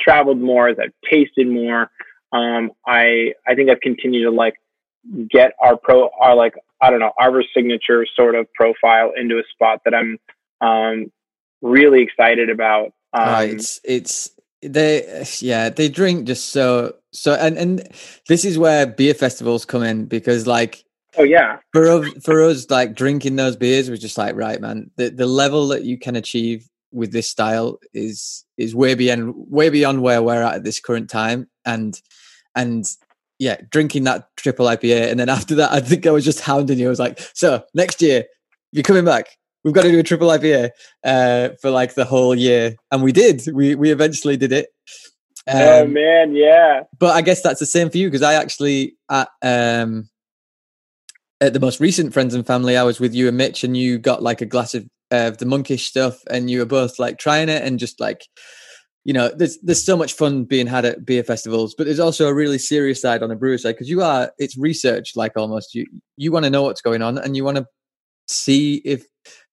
traveled 0.00 0.40
more, 0.40 0.68
as 0.68 0.76
I've 0.78 0.92
tasted 1.10 1.48
more, 1.48 1.90
um, 2.32 2.72
I 2.86 3.34
I 3.46 3.54
think 3.54 3.70
I've 3.70 3.80
continued 3.80 4.24
to 4.24 4.30
like 4.30 4.54
get 5.30 5.52
our 5.60 5.76
pro 5.76 6.10
our 6.20 6.34
like 6.34 6.54
I 6.80 6.90
don't 6.90 7.00
know 7.00 7.12
our 7.20 7.42
signature 7.54 8.06
sort 8.14 8.34
of 8.34 8.52
profile 8.54 9.12
into 9.16 9.38
a 9.38 9.42
spot 9.52 9.80
that 9.84 9.94
I'm 9.94 10.18
um, 10.60 11.12
really 11.62 12.02
excited 12.02 12.50
about. 12.50 12.92
Um, 13.12 13.28
uh, 13.28 13.40
it's 13.40 13.80
it's 13.84 14.30
they 14.62 15.24
yeah 15.40 15.70
they 15.70 15.88
drink 15.88 16.26
just 16.26 16.50
so 16.50 16.94
so 17.12 17.34
and 17.34 17.56
and 17.56 17.88
this 18.26 18.44
is 18.44 18.58
where 18.58 18.86
beer 18.86 19.14
festivals 19.14 19.64
come 19.64 19.82
in 19.82 20.06
because 20.06 20.46
like 20.46 20.84
oh 21.16 21.22
yeah 21.22 21.58
for 21.72 21.88
us 21.88 22.06
for 22.22 22.42
us 22.42 22.68
like 22.68 22.94
drinking 22.94 23.36
those 23.36 23.56
beers 23.56 23.88
was 23.88 24.00
just 24.00 24.18
like 24.18 24.34
right 24.34 24.60
man 24.60 24.90
the 24.96 25.10
the 25.10 25.26
level 25.26 25.68
that 25.68 25.84
you 25.84 25.96
can 25.96 26.16
achieve 26.16 26.68
with 26.92 27.12
this 27.12 27.28
style 27.28 27.78
is 27.92 28.44
is 28.56 28.74
way 28.74 28.94
beyond 28.94 29.34
way 29.36 29.68
beyond 29.68 30.02
where 30.02 30.22
we're 30.22 30.42
at 30.42 30.56
at 30.56 30.64
this 30.64 30.80
current 30.80 31.10
time. 31.10 31.48
And 31.64 32.00
and 32.54 32.84
yeah 33.38 33.56
drinking 33.70 34.02
that 34.02 34.26
triple 34.36 34.66
ipa 34.66 35.08
and 35.08 35.20
then 35.20 35.28
after 35.38 35.54
that 35.54 35.70
i 35.70 35.78
think 35.78 36.04
i 36.08 36.10
was 36.10 36.24
just 36.24 36.40
hounding 36.40 36.76
you. 36.76 36.86
I 36.86 36.90
was 36.90 36.98
like 36.98 37.20
so 37.34 37.62
next 37.72 38.02
year 38.02 38.24
you're 38.72 38.82
coming 38.82 39.04
back. 39.04 39.26
We've 39.64 39.74
got 39.74 39.82
to 39.82 39.90
do 39.90 39.98
a 39.98 40.02
triple 40.02 40.28
ipa 40.28 40.70
uh, 41.04 41.50
for 41.60 41.70
like 41.70 41.94
the 41.94 42.04
whole 42.04 42.34
year. 42.34 42.76
And 42.90 43.02
we 43.02 43.12
did. 43.12 43.42
We 43.52 43.74
we 43.74 43.90
eventually 43.90 44.36
did 44.36 44.52
it. 44.52 44.68
Oh, 45.46 45.82
um, 45.82 45.84
oh 45.84 45.86
man 45.86 46.34
yeah. 46.34 46.82
but 46.98 47.16
i 47.16 47.22
guess 47.22 47.40
that's 47.40 47.58
the 47.58 47.64
same 47.64 47.88
for 47.88 47.96
you 47.96 48.08
because 48.08 48.20
i 48.20 48.34
actually 48.34 48.96
at 49.10 49.28
um 49.40 50.10
at 51.40 51.54
the 51.54 51.60
most 51.60 51.80
recent 51.80 52.12
friends 52.12 52.34
and 52.34 52.46
family 52.46 52.76
i 52.76 52.82
was 52.82 53.00
with 53.00 53.14
you 53.14 53.28
and 53.28 53.36
mitch 53.38 53.64
and 53.64 53.74
you 53.74 53.96
got 53.96 54.22
like 54.22 54.42
a 54.42 54.46
glass 54.46 54.74
of 54.74 54.86
of 55.10 55.38
the 55.38 55.46
monkish 55.46 55.86
stuff 55.86 56.20
and 56.30 56.50
you 56.50 56.58
were 56.58 56.66
both 56.66 56.98
like 56.98 57.18
trying 57.18 57.48
it 57.48 57.62
and 57.62 57.78
just 57.78 57.98
like 58.00 58.26
you 59.04 59.14
know 59.14 59.30
there's 59.36 59.58
there's 59.62 59.82
so 59.82 59.96
much 59.96 60.12
fun 60.12 60.44
being 60.44 60.66
had 60.66 60.84
at 60.84 61.06
beer 61.06 61.24
festivals 61.24 61.74
but 61.74 61.86
there's 61.86 62.00
also 62.00 62.28
a 62.28 62.34
really 62.34 62.58
serious 62.58 63.00
side 63.00 63.22
on 63.22 63.30
a 63.30 63.36
brewer 63.36 63.56
side 63.56 63.72
because 63.72 63.88
you 63.88 64.02
are 64.02 64.30
it's 64.38 64.58
research 64.58 65.12
like 65.16 65.32
almost. 65.36 65.74
You 65.74 65.86
you 66.16 66.30
want 66.30 66.44
to 66.44 66.50
know 66.50 66.64
what's 66.64 66.82
going 66.82 67.00
on 67.00 67.16
and 67.16 67.36
you 67.36 67.44
want 67.44 67.56
to 67.56 67.66
see 68.26 68.82
if 68.84 69.06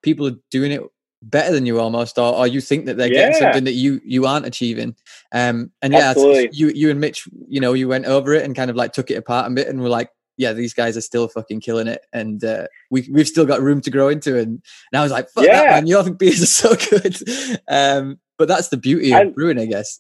people 0.04 0.28
are 0.28 0.36
doing 0.52 0.74
it 0.74 0.82
better 1.22 1.54
than 1.54 1.66
you 1.66 1.80
almost 1.80 2.20
or, 2.20 2.36
or 2.36 2.46
you 2.46 2.60
think 2.60 2.86
that 2.86 2.98
they're 2.98 3.12
yeah. 3.12 3.30
getting 3.30 3.42
something 3.42 3.64
that 3.64 3.74
you 3.74 4.02
you 4.04 4.26
aren't 4.26 4.46
achieving. 4.46 4.94
Um 5.32 5.72
and 5.82 5.94
yeah 5.94 6.14
you 6.52 6.70
you 6.70 6.90
and 6.90 7.00
mitch 7.00 7.28
you 7.48 7.62
know 7.62 7.72
you 7.74 7.88
went 7.88 8.06
over 8.06 8.34
it 8.34 8.44
and 8.44 8.56
kind 8.56 8.70
of 8.70 8.76
like 8.76 8.92
took 8.92 9.10
it 9.10 9.16
apart 9.16 9.50
a 9.50 9.56
bit 9.56 9.68
and 9.68 9.82
were 9.82 9.90
like 9.90 10.10
yeah, 10.38 10.54
these 10.54 10.74
guys 10.74 10.98
are 10.98 11.02
still 11.02 11.28
fucking 11.28 11.62
killing 11.62 11.88
it, 11.88 12.06
and 12.12 12.44
uh, 12.44 12.68
we 12.90 13.08
we've 13.12 13.28
still 13.28 13.46
got 13.46 13.62
room 13.62 13.82
to 13.82 13.92
grow 13.92 14.10
into. 14.10 14.38
And, 14.38 14.62
and 14.92 15.00
I 15.00 15.02
was 15.02 15.12
like, 15.12 15.30
fuck 15.30 15.46
yeah. 15.46 15.64
that, 15.64 15.72
man, 15.72 15.88
your 15.88 16.10
beers 16.12 16.42
are 16.42 16.46
so 16.46 16.76
good. 16.90 17.18
Um, 17.70 18.20
but 18.38 18.48
that's 18.48 18.70
the 18.70 18.78
beauty 18.78 19.12
of 19.12 19.20
I, 19.20 19.26
brewing, 19.26 19.60
I 19.60 19.66
guess. 19.66 20.00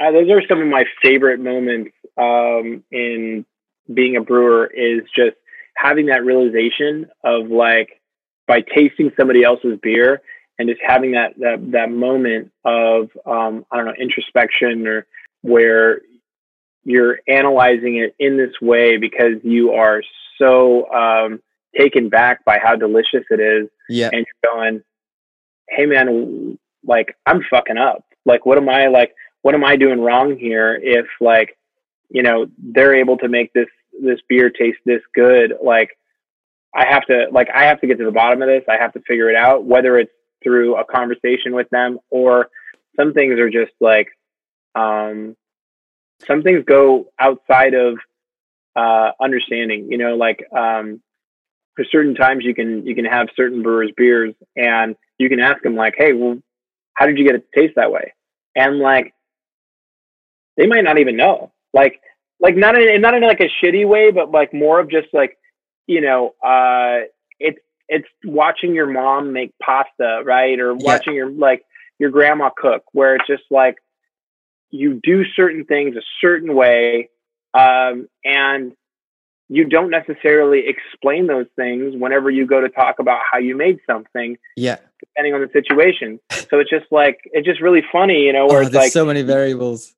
Uh, 0.00 0.12
those 0.12 0.30
are 0.30 0.42
some 0.48 0.60
of 0.60 0.68
my 0.68 0.84
favorite 1.02 1.40
moments 1.40 1.92
um, 2.16 2.84
in 2.90 3.44
being 3.92 4.16
a 4.16 4.20
brewer. 4.20 4.66
Is 4.66 5.02
just 5.14 5.36
having 5.76 6.06
that 6.06 6.24
realization 6.24 7.08
of 7.24 7.48
like 7.48 8.00
by 8.46 8.60
tasting 8.60 9.10
somebody 9.16 9.42
else's 9.42 9.78
beer 9.82 10.22
and 10.58 10.68
just 10.68 10.80
having 10.86 11.12
that 11.12 11.34
that 11.38 11.72
that 11.72 11.90
moment 11.90 12.52
of 12.64 13.10
um, 13.26 13.66
I 13.70 13.76
don't 13.76 13.86
know 13.86 13.94
introspection 13.98 14.86
or 14.86 15.06
where 15.42 16.02
you're 16.84 17.20
analyzing 17.28 17.96
it 17.96 18.14
in 18.18 18.36
this 18.36 18.52
way 18.60 18.96
because 18.96 19.34
you 19.42 19.72
are 19.72 20.02
so 20.38 20.90
um, 20.92 21.40
taken 21.78 22.08
back 22.08 22.44
by 22.44 22.58
how 22.62 22.76
delicious 22.76 23.24
it 23.30 23.40
is. 23.40 23.68
Yeah. 23.88 24.10
And 24.12 24.26
you're 24.26 24.54
going, 24.54 24.82
hey 25.68 25.86
man, 25.86 26.58
like 26.84 27.16
I'm 27.26 27.42
fucking 27.50 27.78
up. 27.78 28.04
Like 28.24 28.46
what 28.46 28.58
am 28.58 28.68
I 28.68 28.88
like 28.88 29.14
what 29.42 29.54
am 29.54 29.64
I 29.64 29.76
doing 29.76 30.00
wrong 30.00 30.36
here 30.38 30.78
if 30.80 31.06
like, 31.20 31.56
you 32.10 32.22
know, 32.22 32.46
they're 32.58 32.94
able 32.94 33.18
to 33.18 33.28
make 33.28 33.52
this 33.52 33.68
this 34.00 34.18
beer 34.28 34.50
taste 34.50 34.78
this 34.84 35.02
good, 35.14 35.54
like 35.62 35.90
I 36.74 36.86
have 36.86 37.04
to 37.06 37.26
like 37.30 37.48
I 37.54 37.64
have 37.64 37.80
to 37.80 37.86
get 37.86 37.98
to 37.98 38.04
the 38.04 38.12
bottom 38.12 38.42
of 38.42 38.48
this. 38.48 38.62
I 38.68 38.78
have 38.80 38.92
to 38.94 39.00
figure 39.00 39.28
it 39.28 39.36
out, 39.36 39.64
whether 39.64 39.98
it's 39.98 40.12
through 40.42 40.76
a 40.76 40.84
conversation 40.84 41.54
with 41.54 41.68
them 41.70 41.98
or 42.10 42.48
some 42.96 43.12
things 43.12 43.38
are 43.38 43.50
just 43.50 43.72
like 43.80 44.08
um 44.74 45.36
some 46.26 46.42
things 46.42 46.64
go 46.64 47.06
outside 47.18 47.74
of 47.74 47.98
uh, 48.76 49.10
understanding. 49.20 49.88
You 49.90 49.98
know, 49.98 50.16
like 50.16 50.44
um, 50.56 51.00
for 51.76 51.84
certain 51.90 52.14
times 52.14 52.44
you 52.44 52.54
can 52.54 52.86
you 52.86 52.94
can 52.94 53.04
have 53.04 53.28
certain 53.36 53.62
brewers 53.62 53.92
beers, 53.96 54.34
and 54.56 54.96
you 55.18 55.28
can 55.28 55.40
ask 55.40 55.62
them 55.62 55.76
like, 55.76 55.94
"Hey, 55.96 56.12
well, 56.12 56.38
how 56.94 57.06
did 57.06 57.18
you 57.18 57.24
get 57.24 57.34
it 57.34 57.44
to 57.52 57.60
taste 57.60 57.74
that 57.76 57.92
way?" 57.92 58.12
And 58.54 58.78
like, 58.78 59.14
they 60.56 60.66
might 60.66 60.84
not 60.84 60.98
even 60.98 61.16
know. 61.16 61.52
Like, 61.72 62.00
like 62.40 62.56
not 62.56 62.80
in 62.80 63.00
not 63.00 63.14
in 63.14 63.22
like 63.22 63.40
a 63.40 63.50
shitty 63.64 63.86
way, 63.86 64.10
but 64.10 64.30
like 64.30 64.52
more 64.52 64.80
of 64.80 64.90
just 64.90 65.08
like, 65.12 65.38
you 65.86 66.00
know, 66.00 66.34
uh, 66.44 67.06
it's 67.40 67.58
it's 67.88 68.08
watching 68.24 68.74
your 68.74 68.86
mom 68.86 69.32
make 69.32 69.52
pasta, 69.62 70.22
right, 70.24 70.58
or 70.58 70.74
watching 70.74 71.14
yeah. 71.14 71.18
your 71.18 71.30
like 71.30 71.62
your 71.98 72.10
grandma 72.10 72.50
cook, 72.56 72.82
where 72.92 73.16
it's 73.16 73.26
just 73.26 73.44
like 73.50 73.76
you 74.72 75.00
do 75.02 75.24
certain 75.36 75.64
things 75.64 75.94
a 75.96 76.02
certain 76.20 76.54
way, 76.54 77.10
um, 77.54 78.08
and 78.24 78.72
you 79.48 79.66
don't 79.66 79.90
necessarily 79.90 80.62
explain 80.66 81.26
those 81.26 81.46
things 81.56 81.94
whenever 81.96 82.30
you 82.30 82.46
go 82.46 82.62
to 82.62 82.70
talk 82.70 82.98
about 82.98 83.20
how 83.30 83.38
you 83.38 83.54
made 83.56 83.78
something. 83.86 84.38
Yeah. 84.56 84.78
Depending 84.98 85.34
on 85.34 85.42
the 85.42 85.50
situation. 85.52 86.18
So 86.30 86.58
it's 86.58 86.70
just 86.70 86.86
like 86.90 87.18
it's 87.24 87.46
just 87.46 87.60
really 87.60 87.82
funny, 87.92 88.22
you 88.22 88.32
know, 88.32 88.46
where 88.46 88.62
oh, 88.62 88.66
it's 88.66 88.74
like 88.74 88.92
so 88.92 89.04
many 89.04 89.22
variables. 89.22 89.94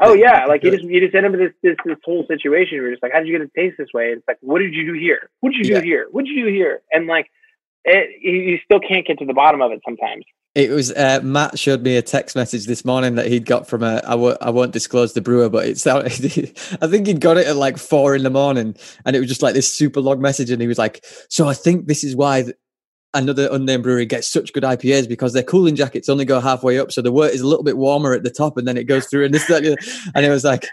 Oh 0.00 0.14
yeah, 0.14 0.46
like 0.46 0.62
you 0.62 0.70
just 0.70 0.84
you 0.84 1.00
just 1.00 1.14
end 1.14 1.26
up 1.26 1.32
in 1.34 1.40
this 1.40 1.52
this, 1.62 1.76
this 1.84 1.96
whole 2.04 2.26
situation 2.26 2.78
where 2.78 2.86
you're 2.86 2.92
just 2.92 3.02
like, 3.02 3.12
how 3.12 3.18
did 3.18 3.28
you 3.28 3.38
get 3.38 3.42
it 3.42 3.50
to 3.54 3.60
taste 3.60 3.76
this 3.78 3.88
way? 3.94 4.12
it's 4.12 4.26
like, 4.28 4.38
what 4.40 4.58
did 4.58 4.74
you 4.74 4.92
do 4.92 4.98
here? 4.98 5.30
What 5.40 5.50
did 5.50 5.58
you 5.58 5.64
do 5.64 5.78
yeah. 5.78 5.82
here? 5.82 6.06
What 6.10 6.24
did 6.24 6.32
you 6.32 6.46
do 6.46 6.52
here? 6.52 6.82
And 6.92 7.06
like, 7.06 7.30
it, 7.84 8.22
you 8.22 8.58
still 8.64 8.80
can't 8.80 9.06
get 9.06 9.18
to 9.18 9.24
the 9.24 9.34
bottom 9.34 9.62
of 9.62 9.72
it 9.72 9.80
sometimes. 9.84 10.24
It 10.54 10.70
was 10.70 10.92
uh, 10.92 11.20
Matt 11.22 11.58
showed 11.58 11.82
me 11.82 11.96
a 11.96 12.02
text 12.02 12.36
message 12.36 12.66
this 12.66 12.84
morning 12.84 13.16
that 13.16 13.26
he'd 13.26 13.44
got 13.44 13.66
from 13.66 13.82
a 13.82 14.00
I 14.06 14.10
w- 14.10 14.36
I 14.40 14.50
won't 14.50 14.72
disclose 14.72 15.12
the 15.12 15.20
brewer, 15.20 15.48
but 15.48 15.66
it's 15.66 15.84
I 15.86 16.08
think 16.08 17.08
he'd 17.08 17.20
got 17.20 17.38
it 17.38 17.48
at 17.48 17.56
like 17.56 17.76
four 17.76 18.14
in 18.14 18.22
the 18.22 18.30
morning, 18.30 18.76
and 19.04 19.16
it 19.16 19.18
was 19.18 19.28
just 19.28 19.42
like 19.42 19.54
this 19.54 19.76
super 19.76 20.00
long 20.00 20.20
message, 20.20 20.50
and 20.50 20.62
he 20.62 20.68
was 20.68 20.78
like, 20.78 21.04
"So 21.28 21.48
I 21.48 21.54
think 21.54 21.86
this 21.86 22.04
is 22.04 22.16
why." 22.16 22.44
another 23.16 23.48
unnamed 23.52 23.84
brewery 23.84 24.04
gets 24.04 24.26
such 24.26 24.52
good 24.52 24.64
IPAs 24.64 25.08
because 25.08 25.32
their 25.32 25.44
cooling 25.44 25.76
jackets 25.76 26.08
only 26.08 26.24
go 26.24 26.40
halfway 26.40 26.80
up, 26.80 26.90
so 26.90 27.00
the 27.00 27.12
wort 27.12 27.30
is 27.30 27.40
a 27.40 27.46
little 27.46 27.62
bit 27.62 27.76
warmer 27.76 28.12
at 28.12 28.24
the 28.24 28.30
top, 28.30 28.58
and 28.58 28.66
then 28.66 28.76
it 28.76 28.88
goes 28.88 29.06
through. 29.06 29.24
And 29.24 29.32
this, 29.32 29.46
that, 29.46 29.64
and 29.64 30.26
it 30.26 30.30
was 30.30 30.42
like, 30.42 30.66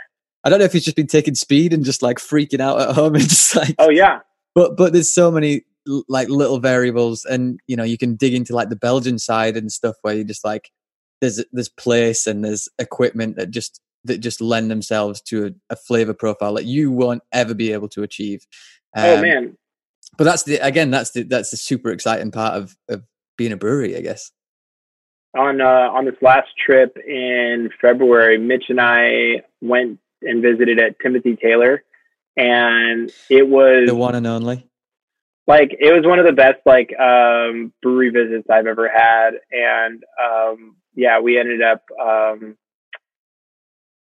I 0.43 0.49
don't 0.49 0.57
know 0.57 0.65
if 0.65 0.73
he's 0.73 0.83
just 0.83 0.97
been 0.97 1.05
taking 1.05 1.35
speed 1.35 1.71
and 1.71 1.85
just 1.85 2.01
like 2.01 2.17
freaking 2.17 2.59
out 2.59 2.81
at 2.81 2.95
home 2.95 3.13
and 3.15 3.23
just 3.23 3.55
like, 3.55 3.75
oh 3.77 3.89
yeah. 3.89 4.19
But 4.55 4.75
but 4.75 4.91
there's 4.91 5.13
so 5.13 5.31
many 5.31 5.61
like 6.07 6.29
little 6.29 6.59
variables 6.59 7.25
and 7.25 7.59
you 7.67 7.75
know 7.75 7.83
you 7.83 7.97
can 7.97 8.15
dig 8.15 8.33
into 8.33 8.53
like 8.53 8.69
the 8.69 8.75
belgian 8.75 9.17
side 9.17 9.57
and 9.57 9.71
stuff 9.71 9.95
where 10.03 10.13
you 10.13 10.23
just 10.23 10.45
like 10.45 10.69
there's 11.21 11.43
there's 11.51 11.69
place 11.69 12.27
and 12.27 12.43
there's 12.43 12.67
equipment 12.79 13.37
that 13.37 13.51
just 13.51 13.79
that 14.03 14.17
just 14.17 14.41
lend 14.41 14.71
themselves 14.71 15.21
to 15.21 15.47
a, 15.47 15.51
a 15.73 15.75
flavor 15.75 16.13
profile 16.13 16.55
that 16.55 16.65
you 16.65 16.91
won't 16.91 17.21
ever 17.31 17.53
be 17.53 17.71
able 17.71 17.87
to 17.89 18.03
achieve. 18.03 18.45
Oh, 18.95 19.13
um, 19.13 19.19
oh 19.19 19.21
man. 19.21 19.57
but 20.17 20.23
that's 20.25 20.43
the 20.43 20.55
again 20.57 20.91
that's 20.91 21.11
the 21.11 21.23
that's 21.23 21.51
the 21.51 21.57
super 21.57 21.91
exciting 21.91 22.31
part 22.31 22.55
of 22.55 22.75
of 22.89 23.03
being 23.37 23.51
a 23.51 23.57
brewery 23.57 23.95
i 23.95 24.01
guess. 24.01 24.31
On 25.37 25.61
uh 25.61 25.89
on 25.91 26.05
this 26.05 26.15
last 26.21 26.49
trip 26.63 26.97
in 26.97 27.69
february 27.79 28.37
mitch 28.37 28.65
and 28.67 28.81
i 28.81 29.43
went 29.61 29.99
and 30.21 30.41
visited 30.41 30.77
at 30.77 30.99
timothy 30.99 31.37
taylor 31.37 31.83
and 32.35 33.09
it 33.29 33.47
was 33.47 33.87
the 33.87 33.95
one 33.95 34.15
and 34.15 34.27
only 34.27 34.67
like 35.47 35.75
it 35.79 35.91
was 35.93 36.05
one 36.05 36.19
of 36.19 36.25
the 36.25 36.33
best 36.33 36.59
like 36.65 36.93
um, 36.99 37.73
brewery 37.81 38.09
visits 38.09 38.47
I've 38.49 38.67
ever 38.67 38.87
had, 38.87 39.31
and 39.51 40.03
um, 40.23 40.75
yeah, 40.95 41.19
we 41.19 41.39
ended 41.39 41.61
up 41.61 41.83
um, 41.99 42.57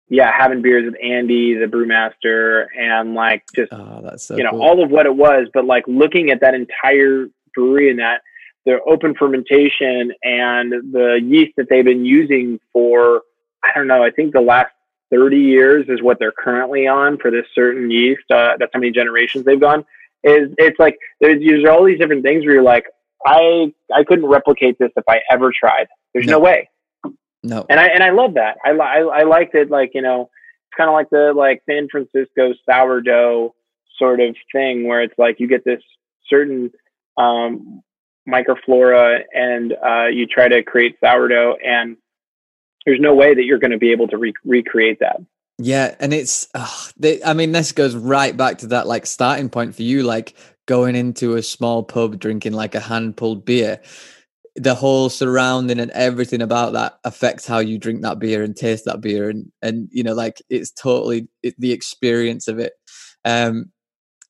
yeah 0.08 0.32
having 0.36 0.60
beers 0.62 0.84
with 0.84 1.00
Andy, 1.02 1.54
the 1.54 1.66
brewmaster, 1.66 2.66
and 2.76 3.14
like 3.14 3.44
just 3.54 3.72
oh, 3.72 4.16
so 4.16 4.36
you 4.36 4.44
know 4.44 4.50
cool. 4.50 4.62
all 4.62 4.82
of 4.82 4.90
what 4.90 5.06
it 5.06 5.14
was, 5.14 5.48
but 5.54 5.64
like 5.64 5.84
looking 5.86 6.30
at 6.30 6.40
that 6.40 6.54
entire 6.54 7.26
brewery 7.54 7.90
and 7.90 8.00
that 8.00 8.22
the 8.66 8.78
open 8.86 9.14
fermentation 9.14 10.12
and 10.22 10.72
the 10.92 11.20
yeast 11.22 11.52
that 11.56 11.68
they've 11.70 11.84
been 11.84 12.04
using 12.04 12.58
for 12.72 13.22
I 13.62 13.70
don't 13.74 13.86
know, 13.86 14.02
I 14.02 14.10
think 14.10 14.32
the 14.32 14.40
last 14.40 14.72
30 15.10 15.36
years 15.38 15.86
is 15.88 16.02
what 16.02 16.18
they're 16.18 16.32
currently 16.32 16.86
on 16.86 17.18
for 17.18 17.30
this 17.30 17.44
certain 17.54 17.90
yeast. 17.90 18.22
Uh, 18.30 18.56
that's 18.58 18.70
how 18.72 18.80
many 18.80 18.92
generations 18.92 19.44
they've 19.44 19.60
gone 19.60 19.84
is 20.22 20.50
it's 20.58 20.78
like 20.78 20.98
there's, 21.20 21.40
there's 21.44 21.68
all 21.68 21.84
these 21.84 21.98
different 21.98 22.22
things 22.22 22.44
where 22.44 22.54
you're 22.54 22.62
like, 22.62 22.84
I 23.24 23.72
I 23.94 24.04
couldn't 24.04 24.26
replicate 24.26 24.78
this 24.78 24.90
if 24.96 25.04
I 25.08 25.20
ever 25.30 25.52
tried. 25.58 25.86
There's 26.12 26.26
no, 26.26 26.34
no 26.34 26.40
way. 26.40 26.68
No. 27.42 27.66
And 27.68 27.80
I 27.80 27.86
and 27.86 28.02
I 28.02 28.10
love 28.10 28.34
that. 28.34 28.56
I 28.64 28.70
I, 28.70 29.20
I 29.20 29.22
liked 29.24 29.54
it. 29.54 29.70
Like 29.70 29.92
you 29.94 30.02
know, 30.02 30.22
it's 30.22 30.76
kind 30.76 30.88
of 30.88 30.94
like 30.94 31.10
the 31.10 31.32
like 31.34 31.62
San 31.68 31.88
Francisco 31.90 32.52
sourdough 32.68 33.54
sort 33.98 34.20
of 34.20 34.34
thing 34.52 34.86
where 34.86 35.02
it's 35.02 35.18
like 35.18 35.40
you 35.40 35.46
get 35.46 35.64
this 35.64 35.82
certain 36.28 36.70
um, 37.16 37.82
microflora 38.28 39.20
and 39.34 39.74
uh, 39.84 40.06
you 40.06 40.26
try 40.26 40.48
to 40.48 40.62
create 40.62 40.96
sourdough 41.04 41.56
and 41.64 41.96
there's 42.86 43.00
no 43.00 43.14
way 43.14 43.34
that 43.34 43.44
you're 43.44 43.58
going 43.58 43.72
to 43.72 43.78
be 43.78 43.92
able 43.92 44.08
to 44.08 44.16
re- 44.16 44.32
recreate 44.44 45.00
that. 45.00 45.20
Yeah, 45.62 45.94
and 46.00 46.14
it's 46.14 46.48
they, 46.96 47.22
I 47.22 47.34
mean 47.34 47.52
this 47.52 47.72
goes 47.72 47.94
right 47.94 48.36
back 48.36 48.58
to 48.58 48.68
that 48.68 48.86
like 48.86 49.06
starting 49.06 49.50
point 49.50 49.74
for 49.74 49.82
you 49.82 50.02
like 50.02 50.34
going 50.66 50.96
into 50.96 51.34
a 51.34 51.42
small 51.42 51.82
pub 51.82 52.18
drinking 52.18 52.52
like 52.52 52.74
a 52.74 52.80
hand 52.80 53.16
pulled 53.16 53.44
beer 53.44 53.80
the 54.56 54.74
whole 54.74 55.08
surrounding 55.08 55.78
and 55.78 55.90
everything 55.92 56.42
about 56.42 56.72
that 56.72 56.98
affects 57.04 57.46
how 57.46 57.58
you 57.58 57.78
drink 57.78 58.02
that 58.02 58.18
beer 58.18 58.42
and 58.42 58.56
taste 58.56 58.84
that 58.84 59.00
beer 59.00 59.28
and 59.28 59.50
and 59.62 59.88
you 59.92 60.02
know 60.02 60.14
like 60.14 60.42
it's 60.48 60.70
totally 60.70 61.28
it, 61.42 61.54
the 61.58 61.72
experience 61.72 62.48
of 62.48 62.58
it 62.58 62.72
um 63.24 63.70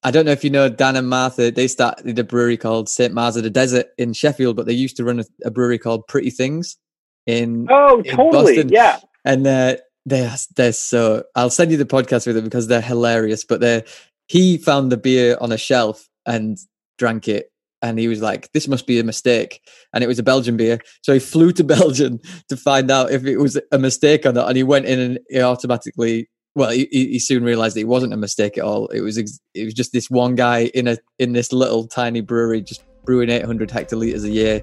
I 0.02 0.10
don't 0.10 0.24
know 0.24 0.32
if 0.32 0.44
you 0.44 0.48
know 0.50 0.70
Dan 0.70 0.96
and 0.96 1.10
Martha. 1.10 1.50
They 1.50 1.68
started 1.68 2.18
a 2.18 2.24
brewery 2.24 2.56
called 2.56 2.88
St. 2.88 3.12
Mars 3.12 3.36
of 3.36 3.42
the 3.42 3.50
Desert 3.50 3.88
in 3.98 4.14
Sheffield, 4.14 4.56
but 4.56 4.64
they 4.64 4.72
used 4.72 4.96
to 4.96 5.04
run 5.04 5.20
a, 5.20 5.24
a 5.44 5.50
brewery 5.50 5.78
called 5.78 6.06
Pretty 6.06 6.30
Things 6.30 6.78
in 7.26 7.66
oh 7.70 8.00
totally 8.00 8.54
Boston. 8.54 8.68
yeah. 8.70 8.98
And 9.26 9.46
uh, 9.46 9.76
they're 10.06 10.34
they're 10.56 10.72
so. 10.72 11.24
I'll 11.34 11.50
send 11.50 11.70
you 11.70 11.76
the 11.76 11.84
podcast 11.84 12.26
with 12.26 12.36
them 12.36 12.44
because 12.44 12.66
they're 12.66 12.80
hilarious. 12.80 13.44
But 13.44 13.60
they 13.60 13.84
he 14.26 14.58
found 14.58 14.90
the 14.90 14.96
beer 14.96 15.36
on 15.40 15.52
a 15.52 15.58
shelf 15.58 16.08
and 16.26 16.58
drank 16.98 17.28
it, 17.28 17.52
and 17.82 17.98
he 17.98 18.08
was 18.08 18.22
like, 18.22 18.50
"This 18.52 18.68
must 18.68 18.86
be 18.86 18.98
a 18.98 19.04
mistake." 19.04 19.60
And 19.92 20.02
it 20.02 20.06
was 20.06 20.18
a 20.18 20.22
Belgian 20.22 20.56
beer, 20.56 20.78
so 21.02 21.12
he 21.12 21.18
flew 21.18 21.52
to 21.52 21.64
Belgium 21.78 22.20
to 22.48 22.56
find 22.56 22.90
out 22.90 23.10
if 23.10 23.24
it 23.24 23.38
was 23.38 23.60
a 23.72 23.78
mistake 23.78 24.26
or 24.26 24.32
not. 24.32 24.48
And 24.48 24.56
he 24.56 24.62
went 24.62 24.86
in 24.86 24.98
and 24.98 25.18
he 25.28 25.40
automatically 25.40 26.28
well, 26.54 26.70
he, 26.70 26.88
he 26.90 27.18
soon 27.18 27.44
realized 27.44 27.76
it 27.76 27.84
wasn't 27.84 28.12
a 28.12 28.16
mistake 28.16 28.58
at 28.58 28.64
all. 28.64 28.88
It 28.88 29.00
was 29.00 29.18
it 29.18 29.64
was 29.64 29.74
just 29.74 29.92
this 29.92 30.10
one 30.10 30.34
guy 30.34 30.64
in 30.74 30.88
a 30.88 30.98
in 31.18 31.32
this 31.32 31.52
little 31.52 31.86
tiny 31.86 32.20
brewery 32.20 32.60
just 32.62 32.82
brewing 33.04 33.30
800 33.30 33.68
hectoliters 33.70 34.24
a 34.24 34.30
year, 34.30 34.62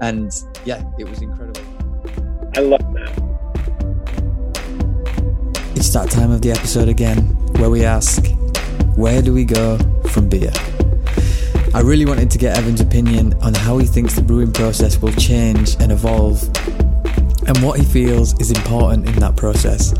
and 0.00 0.30
yeah, 0.64 0.84
it 0.98 1.08
was 1.08 1.20
incredible. 1.20 1.62
I 2.56 2.60
love 2.60 2.80
that. 2.94 3.25
It's 5.76 5.90
that 5.90 6.10
time 6.10 6.30
of 6.30 6.40
the 6.40 6.52
episode 6.52 6.88
again 6.88 7.18
where 7.58 7.68
we 7.68 7.84
ask, 7.84 8.24
where 8.96 9.20
do 9.20 9.34
we 9.34 9.44
go 9.44 9.76
from 10.08 10.26
beer? 10.26 10.50
I 11.74 11.80
really 11.80 12.06
wanted 12.06 12.30
to 12.30 12.38
get 12.38 12.56
Evan's 12.56 12.80
opinion 12.80 13.34
on 13.42 13.52
how 13.52 13.76
he 13.76 13.84
thinks 13.84 14.14
the 14.14 14.22
brewing 14.22 14.52
process 14.52 14.98
will 14.98 15.12
change 15.12 15.76
and 15.78 15.92
evolve, 15.92 16.42
and 17.46 17.58
what 17.62 17.78
he 17.78 17.84
feels 17.84 18.32
is 18.40 18.50
important 18.50 19.06
in 19.06 19.16
that 19.16 19.36
process 19.36 19.92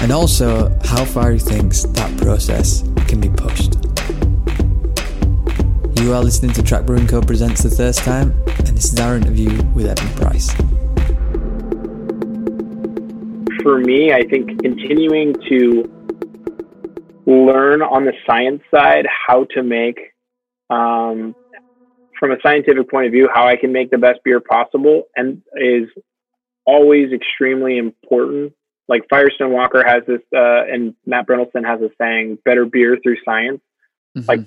and 0.00 0.12
also 0.12 0.68
how 0.84 1.04
far 1.04 1.32
he 1.32 1.40
thinks 1.40 1.82
that 1.82 2.16
process 2.18 2.82
can 3.08 3.20
be 3.20 3.28
pushed. 3.28 3.74
You 6.00 6.14
are 6.14 6.22
listening 6.22 6.52
to 6.52 6.62
Track 6.62 6.86
Brewing 6.86 7.08
Co. 7.08 7.20
presents 7.20 7.64
The 7.64 7.70
Thirst 7.70 8.04
Time, 8.04 8.30
and 8.46 8.68
this 8.68 8.92
is 8.92 9.00
our 9.00 9.16
interview 9.16 9.50
with 9.74 9.86
Evan 9.86 10.14
Price. 10.14 10.54
For 13.62 13.78
me, 13.78 14.12
I 14.12 14.22
think 14.22 14.62
continuing 14.62 15.34
to 15.48 15.90
learn 17.26 17.82
on 17.82 18.04
the 18.04 18.12
science 18.26 18.62
side 18.72 19.06
how 19.06 19.44
to 19.54 19.62
make, 19.62 19.98
um, 20.70 21.34
from 22.18 22.32
a 22.32 22.36
scientific 22.42 22.90
point 22.90 23.06
of 23.06 23.12
view, 23.12 23.28
how 23.32 23.46
I 23.46 23.56
can 23.56 23.72
make 23.72 23.90
the 23.90 23.98
best 23.98 24.20
beer 24.24 24.40
possible, 24.40 25.04
and 25.16 25.42
is 25.54 25.88
always 26.64 27.12
extremely 27.12 27.78
important 27.78 28.52
like 28.88 29.06
Firestone 29.10 29.52
Walker 29.52 29.84
has 29.86 30.02
this, 30.06 30.22
uh, 30.34 30.64
and 30.64 30.94
Matt 31.06 31.26
Brynildson 31.26 31.64
has 31.64 31.80
a 31.82 31.90
saying, 32.00 32.38
"Better 32.44 32.64
beer 32.64 32.98
through 33.02 33.16
science." 33.24 33.60
Mm-hmm. 34.16 34.26
Like, 34.26 34.40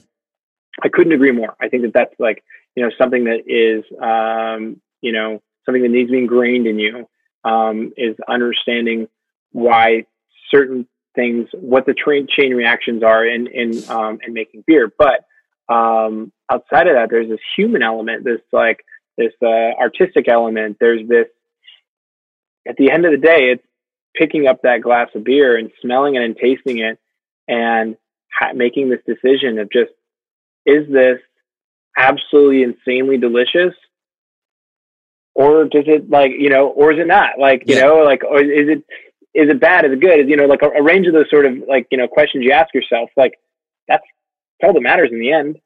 I 0.81 0.89
couldn't 0.89 1.13
agree 1.13 1.31
more. 1.31 1.55
I 1.61 1.69
think 1.69 1.83
that 1.83 1.93
that's 1.93 2.19
like 2.19 2.43
you 2.75 2.83
know 2.83 2.89
something 2.97 3.25
that 3.25 3.43
is 3.45 3.85
um, 4.01 4.81
you 5.01 5.11
know 5.11 5.41
something 5.65 5.83
that 5.83 5.89
needs 5.89 6.09
to 6.09 6.13
be 6.13 6.17
ingrained 6.17 6.65
in 6.65 6.79
you 6.79 7.07
um, 7.43 7.93
is 7.97 8.15
understanding 8.27 9.07
why 9.51 10.05
certain 10.53 10.88
things, 11.15 11.47
what 11.53 11.85
the 11.85 11.93
train 11.93 12.27
chain 12.30 12.53
reactions 12.53 13.03
are 13.03 13.26
in 13.26 13.47
in 13.47 13.89
um, 13.89 14.19
in 14.26 14.34
making 14.34 14.63
beer. 14.65 14.91
But 14.97 15.26
um, 15.73 16.31
outside 16.51 16.88
of 16.88 16.95
that, 16.95 17.07
there's 17.09 17.30
this 17.30 17.39
human 17.55 17.84
element, 17.84 18.23
this 18.23 18.41
like 18.51 18.85
this 19.18 19.34
uh, 19.41 19.47
artistic 19.80 20.27
element. 20.27 20.77
There's 20.80 21.07
this. 21.07 21.27
At 22.68 22.76
the 22.77 22.91
end 22.91 23.05
of 23.05 23.11
the 23.11 23.18
day, 23.18 23.51
it's 23.51 23.63
picking 24.15 24.47
up 24.47 24.61
that 24.63 24.81
glass 24.81 25.09
of 25.15 25.23
beer 25.23 25.57
and 25.57 25.72
smelling 25.81 26.15
it 26.15 26.22
and 26.22 26.35
tasting 26.35 26.80
it 26.80 26.99
and 27.47 27.97
ha- 28.31 28.53
making 28.53 28.89
this 28.89 28.99
decision 29.05 29.57
of 29.57 29.72
just 29.72 29.91
is 30.65 30.88
this 30.91 31.19
absolutely 31.97 32.63
insanely 32.63 33.18
delicious 33.18 33.73
or 35.34 35.66
does 35.66 35.86
it 35.88 36.10
like 36.10 36.32
you 36.38 36.49
know 36.49 36.68
or 36.68 36.91
is 36.91 36.99
it 36.99 37.08
not 37.08 37.40
like 37.40 37.64
you 37.66 37.76
yeah. 37.76 37.84
know 37.84 38.03
like 38.03 38.24
or 38.24 38.41
is 38.41 38.68
it 38.70 38.78
is 39.34 39.49
it 39.49 39.60
bad 39.60 39.86
is 39.86 39.91
it 39.91 39.99
good 39.99 40.20
is 40.20 40.28
you 40.28 40.36
know 40.36 40.45
like 40.45 40.62
a, 40.62 40.68
a, 40.70 40.84
range 40.84 41.08
of 41.08 41.14
those 41.14 41.30
sort 41.30 41.45
of 41.45 41.53
like 41.68 41.88
you 41.91 41.98
know 41.98 42.08
questions 42.08 42.44
you 42.44 42.52
ask 42.52 42.74
yourself 42.74 43.10
like 43.16 43.34
that's 43.88 44.03
all 44.64 44.74
that 44.74 44.82
matters 44.82 45.10
in 45.12 45.20
the 45.20 45.32
end 45.32 45.58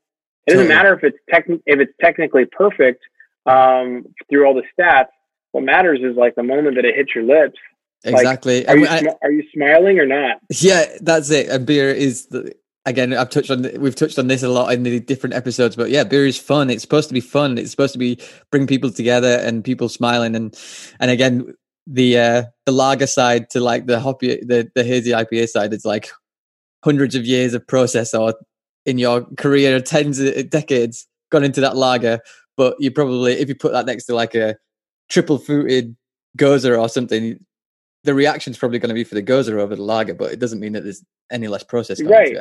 it 0.48 0.52
doesn't 0.52 0.68
matter 0.68 0.94
if 0.94 1.04
it's 1.04 1.18
tech 1.30 1.46
if 1.48 1.80
it's 1.80 1.94
technically 2.00 2.46
perfect 2.46 3.02
um, 3.48 4.06
through 4.30 4.46
all 4.46 4.54
the 4.54 4.64
stats 4.78 5.08
what 5.52 5.64
matters 5.64 6.00
is 6.02 6.16
like 6.16 6.36
the 6.36 6.44
moment 6.44 6.76
that 6.76 6.86
it 6.86 6.96
hits 6.96 7.14
your 7.16 7.24
lips 7.24 7.58
Exactly. 8.06 8.64
Like, 8.64 8.70
are, 8.70 8.78
you, 8.78 8.88
I, 8.88 9.04
are 9.24 9.32
you 9.32 9.44
smiling 9.54 10.00
or 10.00 10.06
not? 10.06 10.38
Yeah, 10.52 10.86
that's 11.02 11.32
it. 11.32 11.50
And 11.50 11.66
beer 11.66 11.90
is 11.90 12.28
the, 12.28 12.54
again. 12.86 13.14
I've 13.14 13.30
touched 13.30 13.52
on 13.52 13.70
we've 13.80 13.96
touched 13.96 14.20
on 14.20 14.28
this 14.28 14.44
a 14.44 14.50
lot 14.50 14.74
in 14.74 14.84
the 14.84 15.00
different 15.00 15.36
episodes, 15.36 15.76
but 15.76 15.90
yeah, 15.90 16.04
beer 16.04 16.26
is 16.26 16.38
fun. 16.38 16.70
It's 16.70 16.82
supposed 16.82 17.10
to 17.10 17.14
be 17.14 17.22
fun. 17.22 17.58
It's 17.58 17.72
supposed 17.72 17.94
to 17.94 18.00
be 18.00 18.20
bring 18.52 18.68
people 18.68 18.92
together 18.92 19.40
and 19.42 19.64
people 19.64 19.90
smiling. 19.90 20.36
And 20.36 20.58
and 21.00 21.12
again, 21.12 21.54
the 21.88 22.18
uh 22.18 22.44
the 22.66 22.72
lager 22.72 23.08
side 23.08 23.50
to 23.52 23.60
like 23.60 23.86
the 23.88 24.00
hoppy 24.00 24.38
the 24.44 24.70
the 24.76 24.84
hazy 24.84 25.12
IPA 25.12 25.50
side. 25.50 25.74
It's 25.74 25.86
like 25.86 26.10
hundreds 26.84 27.16
of 27.16 27.26
years 27.26 27.54
of 27.54 27.66
process 27.68 28.14
or 28.14 28.36
in 28.86 28.98
your 29.00 29.26
career, 29.38 29.80
tens 29.82 30.20
of 30.20 30.50
decades 30.50 31.08
gone 31.32 31.44
into 31.44 31.62
that 31.62 31.76
lager. 31.76 32.20
But 32.58 32.76
you 32.80 32.92
probably 32.92 33.34
if 33.34 33.50
you 33.50 33.56
put 33.56 33.74
that 33.74 33.86
next 33.86 34.06
to 34.06 34.16
like 34.16 34.36
a 34.36 34.56
triple 35.10 35.38
fruited 35.38 35.96
gose 36.38 36.66
or 36.66 36.90
something 36.90 37.40
the 38.06 38.14
reaction's 38.14 38.58
probably 38.58 38.78
going 38.78 38.90
to 38.90 38.94
be 38.94 39.04
for 39.04 39.16
the 39.16 39.24
gose 39.24 39.50
over 39.50 39.76
the 39.76 39.82
lager, 39.82 40.14
but 40.14 40.32
it 40.32 40.40
doesn't 40.40 40.60
mean 40.60 40.74
that 40.74 40.84
there's 40.84 41.04
any 41.32 41.48
less 41.48 41.64
process 41.64 42.00
right. 42.04 42.38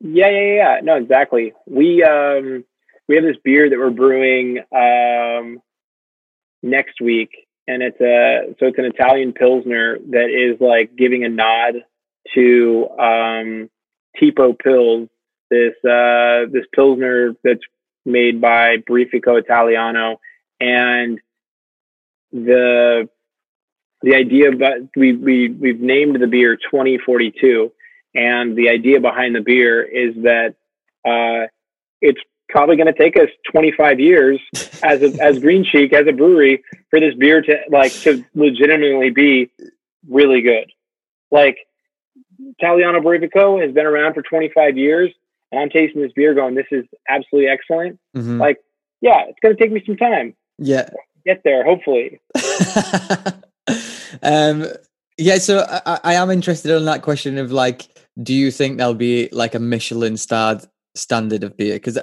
Yeah, 0.00 0.30
yeah, 0.30 0.54
yeah. 0.54 0.80
No, 0.82 0.96
exactly. 0.96 1.52
We 1.66 2.02
um 2.02 2.64
we 3.08 3.16
have 3.16 3.24
this 3.24 3.36
beer 3.44 3.68
that 3.68 3.78
we're 3.78 3.90
brewing 3.90 4.58
um 4.74 5.60
next 6.62 7.00
week, 7.00 7.30
and 7.68 7.82
it's 7.82 8.00
a 8.00 8.54
so 8.58 8.66
it's 8.66 8.78
an 8.78 8.86
Italian 8.86 9.32
pilsner 9.32 9.98
that 10.10 10.30
is 10.30 10.60
like 10.60 10.96
giving 10.96 11.24
a 11.24 11.28
nod 11.28 11.74
to 12.34 12.88
um 12.98 13.70
Tipo 14.20 14.56
Pils, 14.56 15.08
this 15.50 15.74
uh 15.84 16.50
this 16.50 16.64
pilsner 16.74 17.34
that's 17.44 17.60
made 18.06 18.40
by 18.40 18.78
Birrificio 18.78 19.38
Italiano, 19.38 20.18
and 20.60 21.20
the 22.32 23.08
the 24.02 24.14
idea 24.14 24.52
but 24.52 24.78
we, 24.96 25.12
we 25.12 25.50
we've 25.50 25.80
named 25.80 26.18
the 26.20 26.26
beer 26.26 26.56
2042 26.56 27.70
and 28.14 28.56
the 28.56 28.68
idea 28.68 29.00
behind 29.00 29.34
the 29.34 29.40
beer 29.40 29.82
is 29.82 30.14
that 30.22 30.54
uh, 31.04 31.46
it's 32.00 32.20
probably 32.48 32.76
going 32.76 32.92
to 32.92 32.98
take 32.98 33.16
us 33.16 33.28
25 33.50 34.00
years 34.00 34.40
as 34.82 35.02
a, 35.02 35.22
as 35.22 35.38
green 35.38 35.64
cheek 35.64 35.92
as 35.92 36.06
a 36.06 36.12
brewery 36.12 36.62
for 36.90 37.00
this 37.00 37.14
beer 37.14 37.40
to 37.40 37.56
like 37.70 37.92
to 37.92 38.24
legitimately 38.34 39.10
be 39.10 39.50
really 40.08 40.42
good. 40.42 40.70
Like 41.30 41.58
Italiano 42.58 43.00
Birrificio 43.00 43.62
has 43.62 43.72
been 43.72 43.86
around 43.86 44.14
for 44.14 44.22
25 44.22 44.76
years 44.76 45.10
and 45.52 45.60
I'm 45.60 45.70
tasting 45.70 46.02
this 46.02 46.12
beer 46.12 46.34
going 46.34 46.54
this 46.54 46.66
is 46.70 46.84
absolutely 47.08 47.48
excellent. 47.48 48.00
Mm-hmm. 48.16 48.40
like 48.40 48.58
yeah 49.00 49.24
it's 49.28 49.38
going 49.40 49.56
to 49.56 49.62
take 49.62 49.72
me 49.72 49.82
some 49.86 49.96
time. 49.96 50.34
Yeah. 50.58 50.88
Get 51.24 51.42
there 51.44 51.64
hopefully. 51.64 52.20
Um, 54.22 54.66
yeah, 55.18 55.38
so 55.38 55.66
I, 55.86 56.00
I, 56.02 56.14
am 56.14 56.30
interested 56.30 56.74
in 56.74 56.84
that 56.86 57.02
question 57.02 57.38
of 57.38 57.52
like, 57.52 57.88
do 58.22 58.34
you 58.34 58.50
think 58.50 58.78
there'll 58.78 58.94
be 58.94 59.28
like 59.32 59.54
a 59.54 59.58
Michelin 59.58 60.16
starred 60.16 60.64
standard 60.94 61.44
of 61.44 61.56
beer? 61.56 61.74
Because 61.74 61.98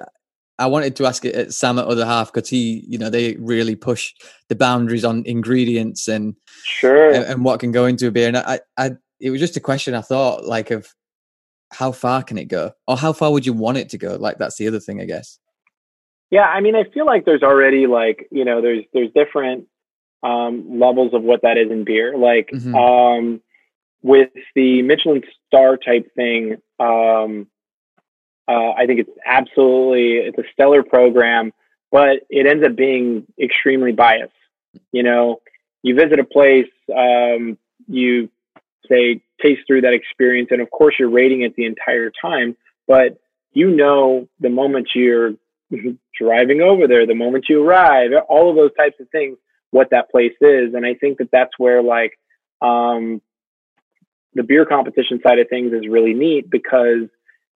I 0.60 0.66
wanted 0.66 0.96
to 0.96 1.06
ask 1.06 1.24
it 1.26 1.36
at 1.36 1.54
Sam 1.54 1.78
at 1.78 1.86
other 1.86 2.06
half 2.06 2.34
because 2.34 2.50
he, 2.50 2.84
you 2.88 2.98
know, 2.98 3.10
they 3.10 3.36
really 3.40 3.76
push 3.76 4.14
the 4.50 4.56
boundaries 4.56 5.06
on 5.06 5.24
ingredients 5.26 6.08
and 6.08 6.36
sure 6.64 7.12
and, 7.12 7.26
and, 7.26 7.46
what 7.46 7.60
can 7.60 7.72
go 7.72 7.86
into 7.86 8.08
a 8.08 8.12
beer. 8.12 8.28
And 8.28 8.38
I, 8.38 8.60
I, 8.78 8.92
it 9.20 9.30
was 9.30 9.40
just 9.40 9.58
a 9.58 9.62
question 9.62 9.94
I 9.94 10.02
thought 10.02 10.46
like 10.46 10.72
of 10.72 10.88
how 11.72 11.92
far 11.92 12.24
can 12.24 12.38
it 12.38 12.46
go, 12.46 12.72
or 12.88 12.98
how 12.98 13.14
far 13.14 13.32
would 13.32 13.46
you 13.46 13.54
want 13.54 13.78
it 13.78 13.90
to 13.90 13.98
go? 13.98 14.16
Like 14.16 14.38
that's 14.38 14.58
the 14.58 14.68
other 14.68 14.80
thing, 14.80 15.02
I 15.02 15.06
guess. 15.06 15.38
Yeah, 16.32 16.46
I 16.46 16.62
mean, 16.62 16.76
I 16.76 16.84
feel 16.94 17.06
like 17.06 17.26
there's 17.26 17.44
already 17.44 17.88
like 17.88 18.28
you 18.32 18.46
know, 18.46 18.62
there's 18.62 18.84
there's 18.94 19.12
different 19.14 19.66
um, 20.24 20.80
levels 20.80 21.14
of 21.14 21.24
what 21.24 21.42
that 21.44 21.58
is 21.58 21.72
in 21.72 21.84
beer. 21.84 22.18
Like 22.18 22.50
mm-hmm. 22.54 22.76
um, 22.76 23.42
with 24.08 24.30
the 24.56 24.82
Michelin 24.84 25.22
star 25.46 25.76
type 25.76 26.16
thing, 26.16 26.56
um, 26.80 27.48
uh, 28.48 28.72
I 28.72 28.86
think 28.88 29.02
it's 29.02 29.12
absolutely 29.26 30.14
it's 30.14 30.38
a 30.38 30.50
stellar 30.54 30.82
program, 30.82 31.52
but 31.92 32.20
it 32.30 32.48
ends 32.48 32.66
up 32.66 32.78
being 32.78 33.28
extremely 33.38 33.92
biased. 33.92 34.32
You 34.94 35.04
know, 35.04 35.42
you 35.84 35.94
visit 35.96 36.20
a 36.20 36.24
place, 36.24 36.72
um, 36.96 37.58
you 37.90 38.30
say 38.90 39.22
taste 39.44 39.62
through 39.68 39.82
that 39.82 39.94
experience, 39.94 40.50
and 40.52 40.62
of 40.62 40.72
course 40.72 40.96
you're 40.98 41.10
rating 41.10 41.42
it 41.42 41.56
the 41.58 41.66
entire 41.66 42.10
time, 42.10 42.56
but 42.88 43.20
you 43.52 43.72
know 43.72 44.30
the 44.40 44.50
moment 44.50 44.88
you're 44.96 45.34
driving 46.18 46.62
over 46.62 46.88
there, 46.88 47.06
the 47.06 47.14
moment 47.14 47.46
you 47.50 47.62
arrive, 47.62 48.12
all 48.30 48.50
of 48.50 48.56
those 48.56 48.74
types 48.78 48.96
of 49.02 49.10
things, 49.10 49.38
what 49.72 49.90
that 49.90 50.10
place 50.10 50.36
is, 50.40 50.74
and 50.74 50.86
I 50.86 50.94
think 50.94 51.18
that 51.18 51.30
that's 51.30 51.52
where 51.58 51.84
like 51.84 52.18
um, 52.62 53.22
the 54.38 54.43
beer 54.43 54.65
competition 54.65 55.19
side 55.22 55.39
of 55.39 55.49
things 55.49 55.73
is 55.73 55.88
really 55.89 56.14
neat 56.14 56.49
because 56.49 57.09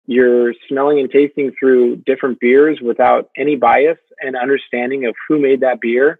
you're 0.07 0.53
smelling 0.68 0.99
and 0.99 1.11
tasting 1.11 1.51
through 1.60 1.97
different 1.97 2.39
beers 2.39 2.80
without 2.81 3.30
any 3.38 3.56
bias 3.56 3.99
and 4.19 4.35
understanding 4.35 5.06
of 5.06 5.14
who 5.27 5.39
made 5.39 5.60
that 5.60 5.80
beer. 5.80 6.19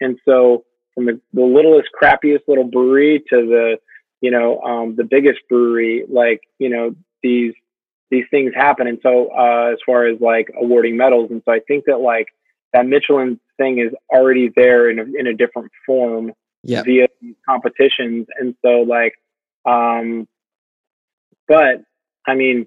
And 0.00 0.18
so 0.26 0.64
from 0.94 1.06
the, 1.06 1.20
the 1.32 1.42
littlest, 1.42 1.88
crappiest 1.98 2.40
little 2.48 2.64
brewery 2.64 3.22
to 3.30 3.36
the, 3.46 3.76
you 4.20 4.30
know, 4.30 4.60
um, 4.60 4.96
the 4.96 5.04
biggest 5.04 5.38
brewery, 5.48 6.04
like, 6.08 6.40
you 6.58 6.68
know, 6.68 6.94
these, 7.22 7.54
these 8.10 8.24
things 8.30 8.52
happen. 8.54 8.86
And 8.86 8.98
so, 9.02 9.30
uh, 9.32 9.70
as 9.72 9.78
far 9.86 10.06
as 10.06 10.20
like 10.20 10.48
awarding 10.60 10.96
medals. 10.96 11.30
And 11.30 11.40
so 11.44 11.52
I 11.52 11.60
think 11.60 11.84
that 11.86 12.00
like 12.00 12.26
that 12.72 12.86
Michelin 12.86 13.40
thing 13.56 13.78
is 13.78 13.92
already 14.10 14.50
there 14.54 14.90
in 14.90 14.98
a, 14.98 15.04
in 15.18 15.26
a 15.26 15.34
different 15.34 15.70
form 15.86 16.32
yep. 16.62 16.84
via 16.84 17.06
competitions. 17.48 18.26
And 18.38 18.54
so 18.62 18.84
like, 18.86 19.14
um, 19.64 20.28
but 21.48 21.82
I 22.26 22.34
mean, 22.34 22.66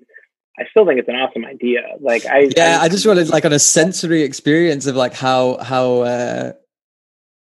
I 0.60 0.66
still 0.70 0.86
think 0.86 1.00
it's 1.00 1.10
an 1.10 1.16
awesome 1.16 1.46
idea. 1.46 1.82
Like 2.00 2.26
I 2.26 2.50
Yeah, 2.56 2.80
I, 2.82 2.86
I 2.86 2.90
just 2.90 3.08
wanted 3.08 3.30
like 3.30 3.46
on 3.46 3.54
a 3.54 3.60
sensory 3.60 4.24
experience 4.24 4.86
of 4.86 4.96
like 4.96 5.14
how 5.14 5.58
how 5.58 6.02
uh 6.02 6.54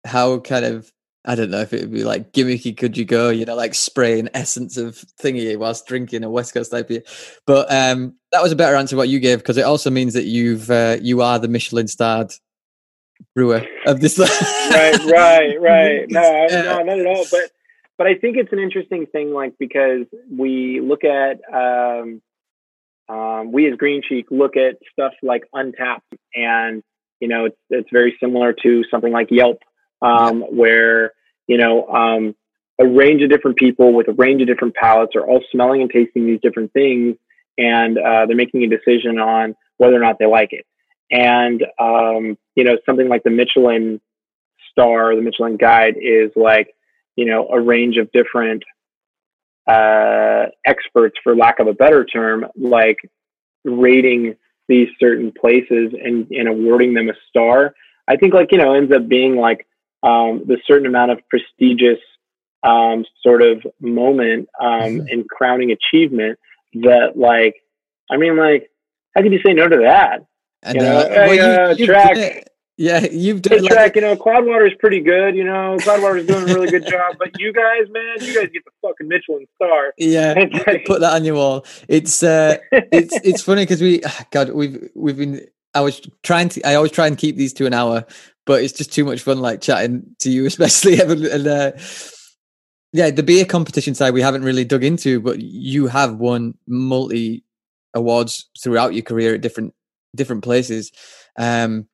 how 0.05 0.39
kind 0.39 0.65
of 0.65 0.91
I 1.25 1.35
don't 1.35 1.51
know 1.51 1.61
if 1.61 1.73
it 1.73 1.81
would 1.81 1.93
be 1.93 2.05
like 2.05 2.33
gimmicky 2.33 2.77
could 2.77 2.97
you 2.97 3.05
go, 3.05 3.31
you 3.31 3.45
know, 3.45 3.57
like 3.57 3.75
spraying 3.75 4.29
essence 4.33 4.77
of 4.77 5.05
thingy 5.21 5.57
whilst 5.59 5.87
drinking 5.87 6.23
a 6.23 6.31
West 6.31 6.55
Coast 6.55 6.73
IPA. 6.73 7.03
But 7.47 7.71
um 7.71 8.15
that 8.33 8.43
was 8.43 8.53
a 8.53 8.57
better 8.57 8.77
answer 8.77 8.97
what 8.97 9.09
you 9.09 9.19
gave 9.19 9.39
because 9.39 9.57
it 9.57 9.65
also 9.65 9.91
means 9.91 10.15
that 10.15 10.25
you've 10.25 10.71
uh, 10.71 10.97
you 11.01 11.23
are 11.23 11.39
the 11.39 11.49
Michelin 11.49 11.89
starred 11.89 12.33
brewer 13.35 13.67
of 13.87 14.01
this. 14.01 14.19
right, 14.71 15.05
right, 15.05 15.61
right. 15.61 16.07
No, 16.11 16.47
no, 16.51 16.83
not 16.83 16.99
at 16.99 17.07
all. 17.07 17.25
But 17.31 17.51
but 17.99 18.07
I 18.07 18.15
think 18.15 18.37
it's 18.37 18.53
an 18.53 18.59
interesting 18.59 19.07
thing, 19.07 19.33
like 19.33 19.55
because 19.59 20.07
we 20.31 20.81
look 20.81 21.05
at 21.05 21.41
um, 21.53 22.21
um, 23.09 23.53
we 23.53 23.71
as 23.71 23.77
Green 23.77 24.03
Cheek 24.07 24.27
look 24.31 24.57
at 24.57 24.77
stuff 24.93 25.13
like 25.23 25.45
Untappd, 25.55 26.01
and 26.35 26.83
you 27.21 27.29
know 27.29 27.47
it's 27.47 27.57
it's 27.71 27.89
very 27.93 28.17
similar 28.21 28.55
to 28.63 28.85
something 28.91 29.13
like 29.13 29.29
Yelp, 29.31 29.63
um, 30.03 30.43
where 30.43 31.13
you 31.47 31.57
know 31.57 31.87
um, 31.87 32.35
a 32.79 32.87
range 32.87 33.23
of 33.23 33.31
different 33.31 33.57
people 33.57 33.95
with 33.95 34.09
a 34.09 34.13
range 34.13 34.43
of 34.43 34.49
different 34.49 34.75
palates 34.75 35.17
are 35.17 35.27
all 35.27 35.43
smelling 35.51 35.81
and 35.81 35.91
tasting 35.91 36.27
these 36.27 36.41
different 36.43 36.73
things, 36.73 37.17
and 37.57 37.97
uh, 37.99 38.27
they're 38.27 38.37
making 38.37 38.63
a 38.63 38.69
decision 38.69 39.19
on 39.19 39.55
whether 39.79 39.97
or 39.97 40.01
not 40.01 40.19
they 40.19 40.27
like 40.27 40.53
it. 40.53 40.67
And 41.11 41.63
um, 41.79 42.37
you 42.57 42.65
know 42.65 42.77
something 42.85 43.09
like 43.09 43.23
the 43.23 43.31
Michelin 43.31 44.03
star, 44.71 45.17
the 45.17 45.23
Michelin 45.23 45.57
Guide 45.57 45.95
is 45.97 46.31
like 46.37 46.76
you 47.17 47.25
know 47.25 47.49
a 47.49 47.61
range 47.61 47.97
of 47.97 48.11
different 48.13 48.63
uh, 49.67 50.47
experts, 50.65 51.17
for 51.23 51.35
lack 51.35 51.59
of 51.59 51.67
a 51.67 51.73
better 51.73 52.05
term, 52.05 52.47
like 52.57 52.99
rating 53.65 54.37
these 54.69 54.89
certain 54.99 55.33
places 55.33 55.93
and, 55.93 56.29
and 56.31 56.49
awarding 56.49 56.95
them 56.95 57.09
a 57.09 57.15
star. 57.29 57.75
I 58.09 58.17
think 58.17 58.35
like, 58.35 58.53
you 58.53 58.59
know, 58.59 58.75
ends 58.75 58.93
up 58.93 59.09
being 59.09 59.37
like 59.37 59.67
um, 60.03 60.43
the 60.47 60.59
certain 60.67 60.87
amount 60.87 61.13
of 61.13 61.19
prestigious 61.29 61.99
um, 62.63 63.05
sort 63.23 63.43
of 63.43 63.65
moment 63.81 64.49
um, 64.61 64.69
mm-hmm. 64.71 65.07
and 65.09 65.29
crowning 65.29 65.73
achievement 65.73 66.39
that 66.75 67.17
like, 67.17 67.57
I 68.11 68.17
mean, 68.17 68.37
like, 68.37 68.71
how 69.15 69.23
could 69.23 69.33
you 69.33 69.41
say 69.45 69.53
no 69.53 69.69
to 69.69 69.79
that? 69.79 70.21
And, 70.63 70.77
you 70.77 70.83
know, 70.83 70.99
uh, 70.99 71.09
well, 71.11 71.35
you, 71.35 71.43
uh, 71.43 71.87
track, 71.87 72.49
yeah, 72.79 73.07
you've 73.11 73.41
done 73.41 73.63
like 73.63 73.73
track. 73.73 73.97
You 73.97 74.03
know, 74.03 74.17
Cloudwater 74.17 74.67
is 74.67 74.77
pretty 74.79 75.01
good. 75.01 75.35
You 75.35 75.45
know, 75.45 75.77
Cloudwater 75.81 76.19
is 76.19 76.27
doing 76.27 76.43
a 76.43 76.55
really 76.55 76.71
good 76.71 76.87
job. 76.87 77.17
But 77.19 77.39
you 77.41 77.51
guys, 77.53 77.89
man, 77.91 78.17
you 78.21 78.35
guys 78.35 78.51
get 78.53 78.65
the 78.65 78.71
fucking 78.83 79.09
Michelin 79.09 79.47
star. 79.55 79.95
Yeah, 79.97 80.35
put 80.87 81.01
that 81.01 81.15
on 81.15 81.25
your 81.25 81.37
wall. 81.37 81.65
It's 81.89 82.23
uh, 82.23 82.59
it's 82.71 83.19
it's 83.25 83.43
funny 83.43 83.63
because 83.63 83.81
we, 83.81 84.03
God, 84.31 84.51
we've 84.51 84.91
we've 84.95 85.17
been. 85.17 85.47
I 85.75 85.81
was 85.81 86.03
trying 86.23 86.51
to. 86.51 86.69
I 86.69 86.75
always 86.75 86.93
try 86.93 87.07
and 87.07 87.17
keep 87.17 87.37
these 87.37 87.55
to 87.55 87.67
an 87.67 87.73
hour, 87.73 88.05
but 88.45 88.63
it's 88.63 88.75
just 88.75 88.93
too 88.93 89.07
much 89.07 89.23
fun, 89.23 89.41
like 89.41 89.63
chatting 89.63 90.15
to 90.21 90.31
you, 90.31 90.45
especially. 90.47 91.01
And 91.01 91.47
uh, 91.47 91.73
yeah, 92.93 93.11
the 93.11 93.23
beer 93.23 93.47
competition 93.47 93.95
side 93.95 94.13
we 94.13 94.21
haven't 94.21 94.43
really 94.43 94.67
dug 94.67 94.85
into, 94.85 95.21
but 95.21 95.41
you 95.41 95.87
have 95.87 96.17
won 96.17 96.59
multi 96.67 97.43
awards 97.95 98.51
throughout 98.63 98.93
your 98.93 99.03
career 99.03 99.35
at 99.35 99.41
different 99.41 99.73
different 100.15 100.45
places. 100.45 100.93
Um, 101.39 101.89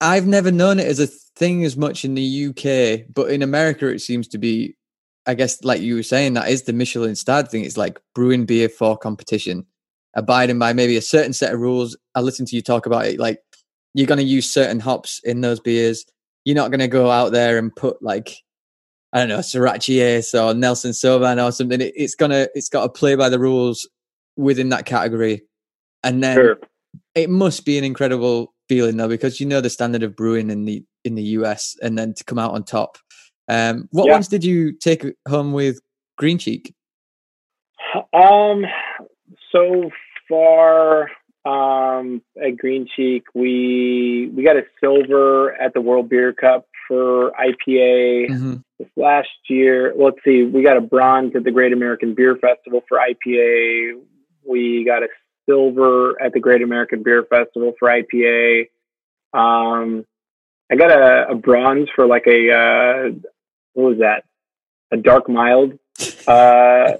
I've 0.00 0.26
never 0.26 0.50
known 0.50 0.78
it 0.78 0.86
as 0.86 1.00
a 1.00 1.06
thing 1.06 1.64
as 1.64 1.76
much 1.76 2.04
in 2.04 2.14
the 2.14 2.46
UK, 2.48 3.06
but 3.14 3.30
in 3.30 3.42
America 3.42 3.88
it 3.88 4.00
seems 4.00 4.28
to 4.28 4.38
be. 4.38 4.76
I 5.28 5.34
guess, 5.34 5.64
like 5.64 5.80
you 5.80 5.96
were 5.96 6.04
saying, 6.04 6.34
that 6.34 6.50
is 6.50 6.62
the 6.62 6.72
Michelin 6.72 7.16
starred 7.16 7.48
thing. 7.48 7.64
It's 7.64 7.76
like 7.76 7.98
brewing 8.14 8.46
beer 8.46 8.68
for 8.68 8.96
competition, 8.96 9.66
abiding 10.14 10.60
by 10.60 10.72
maybe 10.72 10.96
a 10.96 11.02
certain 11.02 11.32
set 11.32 11.52
of 11.52 11.58
rules. 11.58 11.96
I 12.14 12.20
listened 12.20 12.46
to 12.48 12.56
you 12.56 12.62
talk 12.62 12.86
about 12.86 13.06
it. 13.06 13.18
Like 13.18 13.40
you're 13.92 14.06
going 14.06 14.18
to 14.18 14.24
use 14.24 14.48
certain 14.48 14.78
hops 14.78 15.20
in 15.24 15.40
those 15.40 15.58
beers. 15.58 16.04
You're 16.44 16.54
not 16.54 16.70
going 16.70 16.78
to 16.78 16.86
go 16.86 17.10
out 17.10 17.32
there 17.32 17.58
and 17.58 17.74
put 17.74 18.00
like 18.00 18.36
I 19.12 19.20
don't 19.20 19.28
know 19.28 19.38
Sorachi 19.38 20.02
Ace 20.02 20.34
or 20.34 20.52
Nelson 20.52 20.90
Sauvin 20.90 21.42
or 21.42 21.50
something. 21.50 21.80
It, 21.80 21.94
it's 21.96 22.14
gonna 22.14 22.48
it's 22.54 22.68
got 22.68 22.82
to 22.82 22.88
play 22.90 23.14
by 23.14 23.30
the 23.30 23.38
rules 23.38 23.88
within 24.36 24.68
that 24.68 24.84
category, 24.84 25.42
and 26.02 26.22
then 26.22 26.36
sure. 26.36 26.58
it 27.14 27.30
must 27.30 27.64
be 27.64 27.78
an 27.78 27.84
incredible 27.84 28.52
feeling 28.68 28.96
though 28.96 29.08
because 29.08 29.40
you 29.40 29.46
know 29.46 29.60
the 29.60 29.70
standard 29.70 30.02
of 30.02 30.16
brewing 30.16 30.50
in 30.50 30.64
the 30.64 30.84
in 31.04 31.14
the 31.14 31.22
US 31.22 31.76
and 31.82 31.98
then 31.98 32.14
to 32.14 32.24
come 32.24 32.38
out 32.38 32.52
on 32.52 32.64
top. 32.64 32.98
Um, 33.48 33.88
what 33.92 34.06
yeah. 34.06 34.12
ones 34.12 34.28
did 34.28 34.44
you 34.44 34.72
take 34.72 35.04
home 35.28 35.52
with 35.52 35.80
Green 36.16 36.38
Cheek? 36.38 36.74
Um, 38.12 38.64
so 39.52 39.90
far 40.28 41.10
um, 41.44 42.22
at 42.42 42.56
Green 42.56 42.88
Cheek, 42.94 43.24
we 43.34 44.30
we 44.34 44.42
got 44.42 44.56
a 44.56 44.64
silver 44.80 45.54
at 45.54 45.74
the 45.74 45.80
World 45.80 46.08
Beer 46.08 46.32
Cup 46.32 46.66
for 46.88 47.32
IPA 47.32 48.30
mm-hmm. 48.30 48.54
this 48.78 48.88
last 48.96 49.28
year. 49.48 49.94
Let's 49.96 50.18
see, 50.24 50.42
we 50.42 50.62
got 50.62 50.76
a 50.76 50.80
bronze 50.80 51.36
at 51.36 51.44
the 51.44 51.50
Great 51.50 51.72
American 51.72 52.14
Beer 52.14 52.36
Festival 52.36 52.82
for 52.88 52.98
IPA. 52.98 54.00
We 54.44 54.84
got 54.84 55.02
a 55.02 55.08
silver 55.48 56.20
at 56.20 56.32
the 56.32 56.40
Great 56.40 56.62
American 56.62 57.02
Beer 57.02 57.24
Festival 57.24 57.72
for 57.78 57.88
IPA. 57.88 58.68
Um, 59.32 60.04
I 60.70 60.76
got 60.76 60.90
a, 60.90 61.28
a, 61.30 61.34
bronze 61.34 61.88
for 61.94 62.06
like 62.06 62.26
a 62.26 62.52
uh, 62.52 63.10
what 63.74 63.90
was 63.90 63.98
that? 63.98 64.24
A 64.92 64.96
dark 64.96 65.28
mild, 65.28 65.72
uh, 66.26 66.92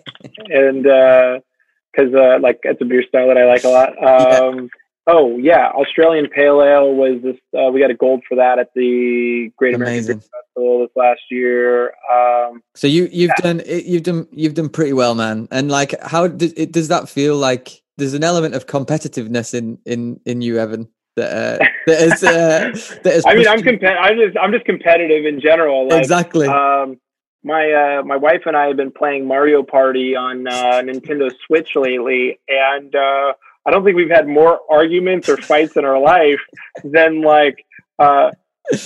and 0.49 0.83
because 0.83 2.15
uh, 2.15 2.19
uh, 2.19 2.39
like 2.41 2.61
it's 2.65 2.81
a 2.81 2.85
beer 2.85 3.05
style 3.09 3.29
that 3.29 3.39
I 3.39 3.47
like 3.47 3.65
a 3.65 3.69
lot. 3.69 3.89
Um, 3.91 4.57
yeah. 4.57 4.69
Oh 5.09 5.39
yeah, 5.39 5.69
Australian 5.69 6.29
Pale 6.29 6.63
Ale 6.63 6.93
was 6.93 7.23
this. 7.23 7.37
Uh, 7.57 7.71
we 7.71 7.81
got 7.81 7.91
a 7.91 7.95
gold 7.95 8.25
for 8.29 8.37
that 8.37 8.59
at 8.59 8.71
the 8.75 9.53
Great 9.57 9.75
Amazing. 9.75 10.17
American 10.17 10.19
Beer 10.19 10.41
Festival 10.43 10.81
this 10.81 10.97
last 10.97 11.21
year. 11.31 11.95
Um, 12.13 12.63
so 12.75 12.89
you 12.89 13.09
you've 13.13 13.31
yeah. 13.39 13.45
done 13.45 13.63
you've 13.67 14.03
done 14.03 14.27
you've 14.33 14.55
done 14.55 14.69
pretty 14.69 14.93
well, 14.93 15.15
man. 15.15 15.47
And 15.53 15.71
like, 15.71 15.95
how 16.03 16.27
does 16.27 16.53
it 16.57 16.73
does 16.73 16.89
that 16.89 17.09
feel 17.09 17.37
like? 17.37 17.83
There's 17.97 18.15
an 18.15 18.25
element 18.25 18.55
of 18.55 18.67
competitiveness 18.67 19.55
in 19.55 19.79
in 19.85 20.21
in 20.25 20.43
you, 20.43 20.59
Evan. 20.59 20.89
That, 21.17 21.33
uh, 21.33 21.65
that 21.87 22.03
is. 22.03 22.23
Uh, 22.23 22.99
that 23.05 23.15
is 23.15 23.25
I 23.27 23.35
mean, 23.35 23.49
I'm 23.49 23.63
comp- 23.63 23.83
I'm 23.83 24.17
just 24.17 24.37
I'm 24.37 24.53
just 24.53 24.65
competitive 24.65 25.25
in 25.25 25.41
general. 25.41 25.89
Like, 25.89 26.03
exactly. 26.03 26.47
Um, 26.47 26.99
my 27.43 27.73
uh, 27.73 28.03
my 28.03 28.17
wife 28.17 28.43
and 28.47 28.57
I 28.57 28.67
have 28.67 28.77
been 28.77 28.91
playing 28.91 29.27
Mario 29.27 29.63
Party 29.63 30.17
on 30.17 30.47
uh, 30.47 30.83
Nintendo 30.83 31.31
Switch 31.47 31.71
lately, 31.77 32.39
and 32.49 32.95
uh, 32.95 33.33
I 33.65 33.71
don't 33.71 33.85
think 33.85 33.97
we've 33.97 34.11
had 34.11 34.27
more 34.27 34.61
arguments 34.69 35.29
or 35.29 35.37
fights 35.37 35.77
in 35.77 35.85
our 35.85 35.99
life 35.99 36.41
than 36.83 37.23
like, 37.23 37.65
uh, 37.99 38.33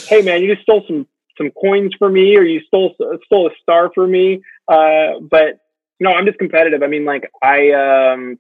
"Hey 0.07 0.23
man, 0.23 0.43
you 0.43 0.55
just 0.55 0.63
stole 0.63 0.85
some 0.87 1.07
some 1.39 1.51
coins 1.53 1.95
for 1.99 2.11
me, 2.11 2.37
or 2.37 2.43
you 2.43 2.61
stole 2.67 2.95
stole 3.25 3.49
a 3.49 3.51
star 3.63 3.91
for 3.95 4.07
me." 4.07 4.43
Uh, 4.69 5.19
but 5.21 5.59
no, 5.99 6.13
I'm 6.13 6.27
just 6.27 6.39
competitive. 6.39 6.83
I 6.83 6.87
mean, 6.87 7.05
like 7.05 7.31
I 7.43 7.71
um, 7.73 8.39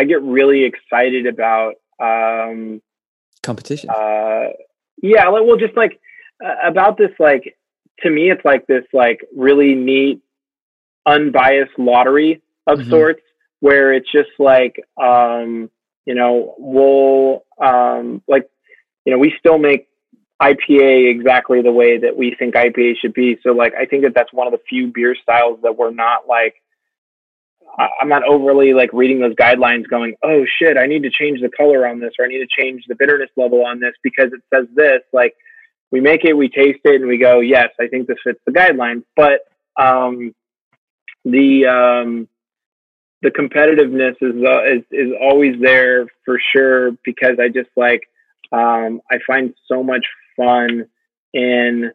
I 0.00 0.04
get 0.04 0.22
really 0.22 0.64
excited 0.64 1.26
about 1.26 1.74
um, 2.00 2.80
competition. 3.42 3.90
Uh, 3.90 4.48
yeah, 5.02 5.28
like, 5.28 5.42
well, 5.44 5.58
just 5.58 5.76
like 5.76 6.00
uh, 6.42 6.54
about 6.66 6.96
this, 6.96 7.10
like 7.18 7.58
to 8.00 8.08
me, 8.08 8.30
it's 8.30 8.42
like 8.42 8.66
this, 8.66 8.84
like 8.94 9.20
really 9.36 9.74
neat, 9.74 10.22
unbiased 11.04 11.78
lottery 11.78 12.40
of 12.66 12.78
mm-hmm. 12.78 12.90
sorts, 12.90 13.20
where 13.60 13.92
it's 13.92 14.10
just 14.10 14.30
like, 14.38 14.82
um, 14.96 15.70
you 16.06 16.14
know, 16.14 16.54
we'll 16.56 17.44
um, 17.62 18.22
like, 18.26 18.48
you 19.04 19.12
know, 19.12 19.18
we 19.18 19.34
still 19.38 19.58
make 19.58 19.88
IPA 20.40 21.10
exactly 21.10 21.60
the 21.60 21.72
way 21.72 21.98
that 21.98 22.16
we 22.16 22.34
think 22.38 22.54
IPA 22.54 22.94
should 23.02 23.12
be. 23.12 23.38
So 23.42 23.52
like, 23.52 23.74
I 23.78 23.84
think 23.84 24.04
that 24.04 24.14
that's 24.14 24.32
one 24.32 24.46
of 24.46 24.54
the 24.54 24.60
few 24.66 24.86
beer 24.86 25.14
styles 25.22 25.58
that 25.62 25.76
we're 25.76 25.90
not 25.90 26.26
like, 26.26 26.54
I'm 27.78 28.08
not 28.08 28.24
overly 28.24 28.74
like 28.74 28.90
reading 28.92 29.20
those 29.20 29.34
guidelines 29.34 29.88
going, 29.88 30.14
oh 30.22 30.44
shit, 30.58 30.76
I 30.76 30.86
need 30.86 31.02
to 31.02 31.10
change 31.10 31.40
the 31.40 31.50
color 31.50 31.86
on 31.86 32.00
this 32.00 32.12
or 32.18 32.24
I 32.24 32.28
need 32.28 32.38
to 32.38 32.62
change 32.62 32.84
the 32.88 32.94
bitterness 32.94 33.30
level 33.36 33.64
on 33.64 33.80
this 33.80 33.94
because 34.02 34.32
it 34.32 34.42
says 34.52 34.66
this. 34.74 35.00
Like 35.12 35.34
we 35.90 36.00
make 36.00 36.24
it, 36.24 36.34
we 36.34 36.48
taste 36.48 36.80
it 36.84 37.00
and 37.00 37.08
we 37.08 37.18
go, 37.18 37.40
yes, 37.40 37.68
I 37.80 37.88
think 37.88 38.06
this 38.06 38.18
fits 38.24 38.40
the 38.46 38.52
guidelines. 38.52 39.04
But, 39.16 39.40
um, 39.80 40.34
the, 41.24 41.66
um, 41.66 42.28
the 43.22 43.30
competitiveness 43.30 44.16
is, 44.20 44.42
uh, 44.44 44.64
is, 44.64 44.84
is 44.90 45.12
always 45.20 45.60
there 45.60 46.06
for 46.24 46.38
sure 46.52 46.92
because 47.04 47.38
I 47.40 47.48
just 47.48 47.70
like, 47.76 48.02
um, 48.52 49.00
I 49.10 49.18
find 49.26 49.54
so 49.68 49.82
much 49.82 50.04
fun 50.36 50.86
in 51.32 51.92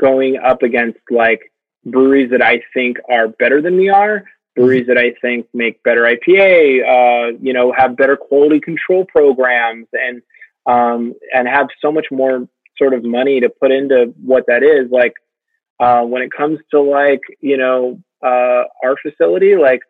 going 0.00 0.38
up 0.38 0.62
against 0.62 0.98
like 1.10 1.52
breweries 1.84 2.30
that 2.30 2.42
I 2.42 2.62
think 2.74 2.98
are 3.10 3.28
better 3.28 3.60
than 3.60 3.76
we 3.76 3.88
are, 3.88 4.24
breweries 4.54 4.86
that 4.88 4.98
I 4.98 5.12
think 5.20 5.46
make 5.54 5.82
better 5.82 6.02
IPA, 6.02 6.82
uh, 6.82 7.38
you 7.40 7.52
know, 7.52 7.72
have 7.72 7.96
better 7.96 8.16
quality 8.16 8.60
control 8.60 9.04
programs 9.04 9.86
and 9.92 10.22
um, 10.66 11.14
and 11.34 11.48
have 11.48 11.68
so 11.80 11.90
much 11.90 12.06
more 12.12 12.48
sort 12.78 12.94
of 12.94 13.04
money 13.04 13.40
to 13.40 13.48
put 13.48 13.70
into 13.70 14.14
what 14.22 14.44
that 14.46 14.62
is. 14.62 14.90
Like 14.90 15.14
uh, 15.80 16.02
when 16.02 16.22
it 16.22 16.30
comes 16.30 16.58
to 16.70 16.80
like 16.80 17.20
you 17.40 17.56
know 17.56 18.00
uh, 18.24 18.64
our 18.84 18.96
facility, 19.02 19.56
like 19.56 19.80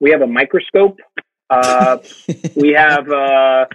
we 0.00 0.10
have 0.10 0.22
a 0.22 0.26
microscope. 0.26 0.98
Uh, 1.50 1.98
we 2.56 2.70
have 2.72 3.10
uh, 3.10 3.66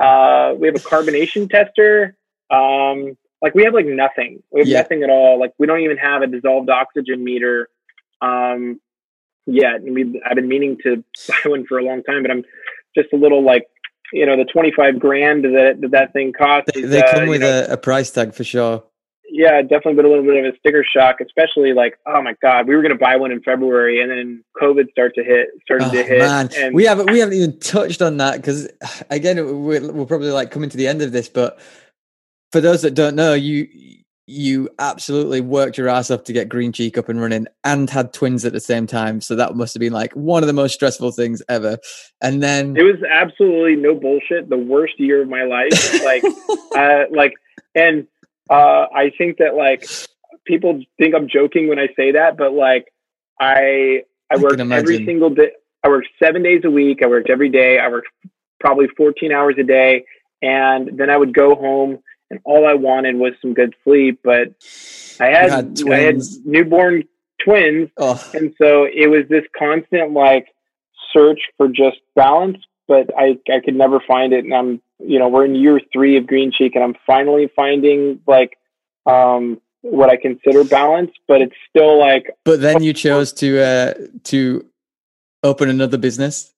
uh, 0.00 0.54
we 0.58 0.66
have 0.66 0.76
a 0.76 0.80
carbonation 0.80 1.48
tester. 1.48 2.16
Um, 2.50 3.16
like 3.42 3.54
we 3.54 3.64
have 3.64 3.74
like 3.74 3.86
nothing. 3.86 4.42
We 4.50 4.60
have 4.60 4.68
yeah. 4.68 4.82
nothing 4.82 5.02
at 5.02 5.10
all. 5.10 5.38
Like 5.38 5.54
we 5.58 5.66
don't 5.66 5.80
even 5.80 5.96
have 5.96 6.22
a 6.22 6.26
dissolved 6.26 6.68
oxygen 6.68 7.24
meter. 7.24 7.68
Um, 8.20 8.80
yet. 9.52 9.82
We 9.82 10.20
I've 10.28 10.36
been 10.36 10.48
meaning 10.48 10.78
to 10.84 11.04
buy 11.28 11.50
one 11.50 11.66
for 11.66 11.78
a 11.78 11.84
long 11.84 12.02
time, 12.02 12.22
but 12.22 12.30
I'm 12.30 12.44
just 12.96 13.12
a 13.12 13.16
little 13.16 13.44
like 13.44 13.66
you 14.12 14.26
know 14.26 14.36
the 14.36 14.44
25 14.44 14.98
grand 14.98 15.44
that 15.44 15.78
that, 15.80 15.90
that 15.90 16.12
thing 16.12 16.32
costs. 16.32 16.70
They, 16.74 16.82
they 16.82 17.02
come 17.10 17.24
uh, 17.24 17.30
with 17.30 17.40
know, 17.42 17.66
a, 17.68 17.72
a, 17.74 17.76
price 17.76 18.10
tag 18.10 18.34
for 18.34 18.44
sure. 18.44 18.84
Yeah, 19.32 19.62
definitely 19.62 19.94
been 19.94 20.06
a 20.06 20.08
little 20.08 20.24
bit 20.24 20.44
of 20.44 20.54
a 20.54 20.58
sticker 20.58 20.84
shock, 20.84 21.20
especially 21.20 21.72
like, 21.72 21.94
oh 22.04 22.20
my 22.20 22.34
god, 22.42 22.66
we 22.66 22.74
were 22.74 22.82
going 22.82 22.92
to 22.92 22.98
buy 22.98 23.14
one 23.14 23.30
in 23.30 23.40
February, 23.42 24.02
and 24.02 24.10
then 24.10 24.44
COVID 24.60 24.90
started 24.90 25.14
to 25.14 25.24
hit, 25.24 25.48
started 25.62 25.86
oh, 25.86 25.92
to 25.92 26.02
hit. 26.02 26.18
Man, 26.18 26.50
and 26.56 26.74
we 26.74 26.84
haven't 26.84 27.10
we 27.10 27.20
haven't 27.20 27.34
even 27.34 27.58
touched 27.60 28.02
on 28.02 28.16
that 28.16 28.36
because 28.36 28.68
again, 29.10 29.36
we're, 29.62 29.92
we're 29.92 30.06
probably 30.06 30.30
like 30.30 30.50
coming 30.50 30.70
to 30.70 30.76
the 30.76 30.88
end 30.88 31.02
of 31.02 31.12
this, 31.12 31.28
but 31.28 31.60
for 32.50 32.60
those 32.60 32.82
that 32.82 32.94
don't 32.94 33.14
know, 33.14 33.34
you 33.34 33.68
you 34.30 34.68
absolutely 34.78 35.40
worked 35.40 35.76
your 35.76 35.88
ass 35.88 36.10
off 36.10 36.24
to 36.24 36.32
get 36.32 36.48
Green 36.48 36.72
Cheek 36.72 36.96
up 36.96 37.08
and 37.08 37.20
running 37.20 37.46
and 37.64 37.90
had 37.90 38.12
twins 38.12 38.44
at 38.44 38.52
the 38.52 38.60
same 38.60 38.86
time. 38.86 39.20
So 39.20 39.34
that 39.34 39.56
must 39.56 39.74
have 39.74 39.80
been 39.80 39.92
like 39.92 40.12
one 40.14 40.42
of 40.42 40.46
the 40.46 40.52
most 40.52 40.74
stressful 40.74 41.10
things 41.10 41.42
ever. 41.48 41.78
And 42.22 42.42
then 42.42 42.76
it 42.76 42.82
was 42.82 43.02
absolutely 43.08 43.76
no 43.76 43.94
bullshit. 43.94 44.48
The 44.48 44.56
worst 44.56 44.98
year 44.98 45.22
of 45.22 45.28
my 45.28 45.42
life. 45.42 46.04
like, 46.04 46.22
uh, 46.76 47.04
like, 47.10 47.34
and, 47.74 48.06
uh, 48.48 48.86
I 48.94 49.12
think 49.18 49.38
that 49.38 49.56
like 49.56 49.88
people 50.44 50.80
think 50.98 51.14
I'm 51.14 51.28
joking 51.28 51.68
when 51.68 51.78
I 51.78 51.88
say 51.96 52.12
that, 52.12 52.36
but 52.36 52.52
like 52.52 52.92
I, 53.40 54.02
I 54.30 54.36
worked 54.36 54.60
every 54.60 55.04
single 55.04 55.30
day. 55.30 55.50
I 55.82 55.88
worked 55.88 56.08
seven 56.22 56.42
days 56.42 56.62
a 56.64 56.70
week. 56.70 57.00
I 57.02 57.06
worked 57.06 57.30
every 57.30 57.48
day. 57.48 57.78
I 57.78 57.88
worked 57.88 58.08
probably 58.60 58.86
14 58.96 59.32
hours 59.32 59.56
a 59.58 59.64
day. 59.64 60.04
And 60.42 60.98
then 60.98 61.10
I 61.10 61.16
would 61.16 61.34
go 61.34 61.54
home 61.54 61.98
and 62.30 62.40
all 62.44 62.66
I 62.66 62.74
wanted 62.74 63.16
was 63.16 63.32
some 63.42 63.54
good 63.54 63.74
sleep. 63.84 64.20
But 64.22 64.54
I 65.20 65.26
had, 65.26 65.50
had 65.50 65.82
I 65.90 65.98
had 65.98 66.20
newborn 66.44 67.04
twins, 67.44 67.90
oh. 67.96 68.30
and 68.34 68.54
so 68.58 68.84
it 68.84 69.08
was 69.10 69.24
this 69.28 69.44
constant 69.58 70.12
like 70.12 70.46
search 71.12 71.40
for 71.56 71.68
just 71.68 71.98
balance. 72.14 72.58
But 72.88 73.10
I 73.16 73.38
I 73.52 73.60
could 73.64 73.76
never 73.76 74.00
find 74.00 74.32
it, 74.32 74.44
and 74.44 74.54
I'm 74.54 74.82
you 74.98 75.18
know 75.18 75.28
we're 75.28 75.44
in 75.44 75.54
year 75.54 75.80
three 75.92 76.16
of 76.16 76.26
Green 76.26 76.52
Cheek, 76.52 76.74
and 76.74 76.84
I'm 76.84 76.94
finally 77.06 77.50
finding 77.54 78.20
like 78.26 78.56
um 79.06 79.60
what 79.82 80.10
I 80.10 80.16
consider 80.16 80.64
balance, 80.64 81.10
but 81.26 81.40
it's 81.40 81.54
still 81.68 81.98
like. 81.98 82.36
But 82.44 82.60
then 82.60 82.82
you 82.82 82.92
chose 83.06 83.32
to 83.34 83.60
uh 83.60 83.94
to 84.24 84.66
open 85.42 85.68
another 85.68 85.98
business. 85.98 86.52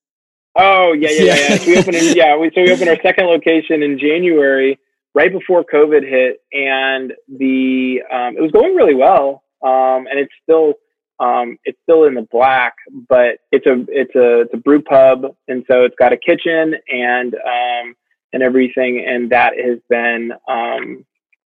Oh 0.56 0.92
yeah, 0.92 1.10
yeah, 1.10 1.22
yeah. 1.22 1.34
yeah. 1.34 1.56
so 1.56 1.66
we 1.66 1.78
opened, 1.78 2.16
yeah. 2.16 2.36
We, 2.36 2.50
so 2.54 2.62
we 2.62 2.72
opened 2.72 2.90
our 2.90 3.00
second 3.02 3.26
location 3.26 3.82
in 3.82 3.98
January, 3.98 4.78
right 5.14 5.32
before 5.32 5.64
COVID 5.64 6.08
hit, 6.08 6.38
and 6.52 7.12
the 7.28 8.02
um, 8.12 8.36
it 8.36 8.40
was 8.40 8.50
going 8.52 8.74
really 8.74 8.94
well, 8.94 9.42
um, 9.62 10.06
and 10.06 10.18
it's 10.18 10.32
still 10.42 10.74
um, 11.20 11.58
it's 11.64 11.78
still 11.82 12.04
in 12.04 12.14
the 12.14 12.26
black, 12.30 12.74
but 13.08 13.38
it's 13.50 13.66
a 13.66 13.84
it's 13.88 14.14
a 14.14 14.40
it's 14.42 14.54
a 14.54 14.56
brew 14.56 14.82
pub, 14.82 15.34
and 15.48 15.64
so 15.70 15.84
it's 15.84 15.94
got 15.98 16.12
a 16.12 16.16
kitchen 16.16 16.74
and 16.88 17.34
um, 17.34 17.94
and 18.32 18.42
everything, 18.42 19.04
and 19.06 19.30
that 19.30 19.52
has 19.56 19.78
been 19.88 20.32
um, 20.48 21.04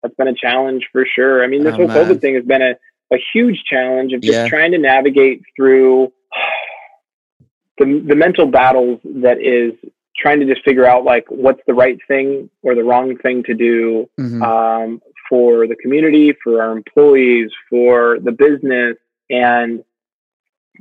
that's 0.01 0.15
been 0.15 0.27
a 0.27 0.35
challenge 0.35 0.87
for 0.91 1.05
sure. 1.05 1.43
I 1.43 1.47
mean, 1.47 1.63
this 1.63 1.73
oh, 1.73 1.77
whole 1.77 1.87
man. 1.87 2.05
COVID 2.05 2.21
thing 2.21 2.35
has 2.35 2.45
been 2.45 2.61
a 2.61 2.75
a 3.11 3.17
huge 3.33 3.63
challenge 3.69 4.13
of 4.13 4.21
just 4.21 4.33
yeah. 4.33 4.47
trying 4.47 4.71
to 4.71 4.77
navigate 4.77 5.41
through 5.55 6.11
the 7.77 8.03
the 8.05 8.15
mental 8.15 8.45
battles 8.45 8.99
that 9.03 9.41
is 9.41 9.73
trying 10.17 10.39
to 10.39 10.45
just 10.45 10.63
figure 10.65 10.85
out 10.85 11.03
like 11.03 11.25
what's 11.29 11.61
the 11.67 11.73
right 11.73 11.97
thing 12.07 12.49
or 12.63 12.75
the 12.75 12.83
wrong 12.83 13.17
thing 13.17 13.43
to 13.43 13.53
do 13.53 14.09
mm-hmm. 14.19 14.41
um, 14.41 15.01
for 15.29 15.67
the 15.67 15.75
community, 15.75 16.33
for 16.43 16.61
our 16.61 16.71
employees, 16.71 17.51
for 17.69 18.19
the 18.19 18.31
business, 18.31 18.97
and 19.29 19.83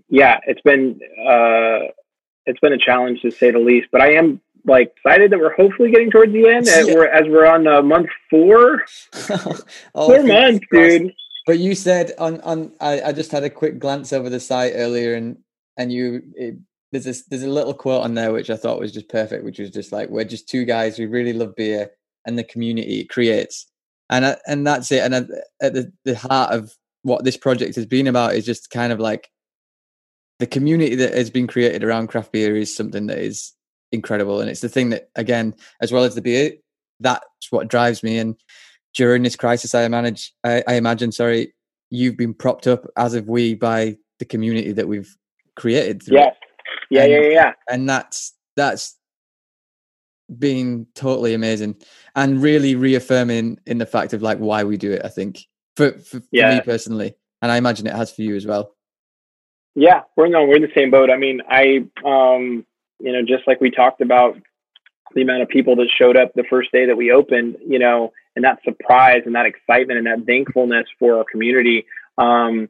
yeah, 0.09 0.39
it's 0.47 0.61
been 0.63 1.01
uh, 1.27 1.91
it's 2.47 2.61
been 2.61 2.73
a 2.73 2.79
challenge 2.79 3.23
to 3.23 3.31
say 3.31 3.51
the 3.51 3.59
least. 3.59 3.89
But 3.91 4.01
I 4.01 4.15
am 4.15 4.41
like 4.65 4.93
excited 4.97 5.31
that 5.33 5.39
we're 5.39 5.55
hopefully 5.55 5.91
getting 5.91 6.11
towards 6.11 6.33
the 6.33 6.49
end. 6.49 6.67
Yeah. 6.67 6.95
We're, 6.95 7.07
as 7.07 7.25
we're 7.29 7.47
on 7.47 7.67
uh, 7.67 7.83
month 7.83 8.09
four, 8.31 8.85
oh, 9.95 10.07
four 10.07 10.23
months, 10.23 10.67
dude. 10.71 11.13
But 11.47 11.59
you 11.59 11.75
said 11.75 12.13
on 12.19 12.41
on 12.41 12.73
I, 12.81 13.01
I 13.03 13.13
just 13.13 13.33
had 13.33 13.45
a 13.45 13.51
quick 13.51 13.79
glance 13.79 14.13
over 14.13 14.29
the 14.29 14.41
site 14.41 14.73
earlier, 14.75 15.15
and 15.15 15.39
and 15.77 15.93
you 15.93 16.23
it 16.35 16.57
there's 16.93 17.05
this 17.05 17.25
there's 17.27 17.43
a 17.43 17.49
little 17.49 17.75
quote 17.75 18.05
on 18.05 18.15
there 18.15 18.33
which 18.33 18.51
I 18.51 18.57
thought 18.57 18.81
was 18.81 18.93
just 18.93 19.09
perfect, 19.09 19.45
which 19.45 19.59
was 19.59 19.71
just 19.71 19.93
like 19.93 20.09
we're 20.09 20.25
just 20.25 20.49
two 20.49 20.65
guys 20.65 20.97
who 20.97 21.09
really 21.09 21.33
love 21.33 21.55
beer 21.57 21.91
and 22.25 22.39
the 22.39 22.45
community 22.45 23.01
it 23.01 23.09
creates, 23.09 23.67
and 24.11 24.25
uh, 24.25 24.37
and 24.47 24.67
that's 24.67 24.91
it. 24.93 25.03
And 25.03 25.15
at, 25.15 25.27
at 25.61 25.75
the 25.75 25.93
the 26.05 26.17
heart 26.17 26.53
of 26.53 26.73
what 27.03 27.25
this 27.25 27.37
project 27.37 27.77
has 27.77 27.87
been 27.87 28.07
about 28.07 28.35
is 28.35 28.45
just 28.45 28.71
kind 28.71 28.93
of 28.93 29.01
like 29.01 29.31
the 30.39 30.47
community 30.47 30.95
that 30.97 31.15
has 31.15 31.31
been 31.31 31.47
created 31.47 31.83
around 31.83 32.09
craft 32.09 32.33
beer 32.33 32.57
is 32.57 32.75
something 32.75 33.07
that 33.07 33.19
is 33.19 33.53
incredible, 33.93 34.41
and 34.41 34.51
it's 34.51 34.61
the 34.61 34.69
thing 34.69 34.91
that 34.91 35.09
again, 35.17 35.55
as 35.81 35.93
well 35.93 36.05
as 36.05 36.15
the 36.15 36.23
beer, 36.23 36.53
that's 37.01 37.51
what 37.51 37.69
drives 37.69 38.03
me. 38.03 38.19
And 38.19 38.37
during 38.95 39.23
this 39.23 39.37
crisis, 39.37 39.75
I 39.75 39.87
manage, 39.89 40.33
I, 40.43 40.63
I 40.67 40.75
imagine, 40.75 41.13
sorry, 41.13 41.55
you've 41.91 42.17
been 42.17 42.35
propped 42.35 42.67
up 42.67 42.87
as 42.97 43.15
of 43.15 43.29
we 43.29 43.55
by 43.55 43.97
the 44.19 44.25
community 44.25 44.73
that 44.73 44.89
we've 44.89 45.15
created. 45.57 46.03
Yes, 46.07 46.35
yeah, 46.91 47.03
and, 47.03 47.13
yeah, 47.13 47.29
yeah. 47.31 47.53
And 47.69 47.89
that's 47.89 48.35
that's 48.57 48.97
been 50.39 50.87
totally 50.95 51.35
amazing 51.35 51.77
and 52.17 52.43
really 52.43 52.75
reaffirming 52.75 53.59
in 53.67 53.79
the 53.79 53.87
fact 53.87 54.13
of 54.13 54.23
like 54.23 54.39
why 54.39 54.65
we 54.65 54.77
do 54.77 54.93
it. 54.93 55.03
I 55.05 55.09
think 55.09 55.41
for 55.77 55.93
for, 55.99 56.21
yeah. 56.31 56.55
me 56.55 56.61
personally, 56.61 57.15
and 57.43 57.53
I 57.53 57.57
imagine 57.57 57.87
it 57.87 57.95
has 57.95 58.13
for 58.13 58.23
you 58.23 58.37
as 58.37 58.47
well. 58.47 58.75
Yeah, 59.75 60.03
we're 60.17 60.29
no, 60.29 60.45
we're 60.45 60.57
in 60.57 60.63
the 60.63 60.73
same 60.77 60.91
boat. 60.91 61.11
I 61.11 61.17
mean, 61.17 61.41
I 61.49 61.87
um, 62.05 62.65
you 62.99 63.13
know, 63.13 63.23
just 63.23 63.47
like 63.47 63.61
we 63.61 63.71
talked 63.71 64.01
about 64.01 64.37
the 65.15 65.23
amount 65.23 65.43
of 65.43 65.49
people 65.49 65.77
that 65.77 65.89
showed 65.97 66.17
up 66.17 66.33
the 66.35 66.45
first 66.49 66.73
day 66.73 66.87
that 66.87 66.97
we 66.97 67.13
opened, 67.13 67.57
you 67.67 67.79
know, 67.79 68.13
and 68.35 68.45
that 68.45 68.59
surprise 68.65 69.23
and 69.25 69.35
that 69.35 69.47
excitement 69.47 69.99
and 69.99 70.07
that 70.07 70.27
thankfulness 70.27 70.87
for 70.99 71.19
our 71.19 71.25
community. 71.31 71.87
Um, 72.19 72.69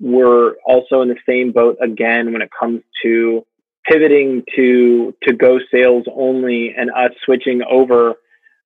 we're 0.00 0.54
also 0.66 1.02
in 1.02 1.08
the 1.08 1.18
same 1.28 1.52
boat 1.52 1.76
again 1.80 2.32
when 2.32 2.42
it 2.42 2.50
comes 2.58 2.82
to 3.02 3.46
pivoting 3.88 4.42
to 4.56 5.14
to 5.22 5.34
go 5.34 5.58
sales 5.72 6.04
only 6.14 6.74
and 6.76 6.90
us 6.90 7.12
switching 7.24 7.62
over. 7.68 8.14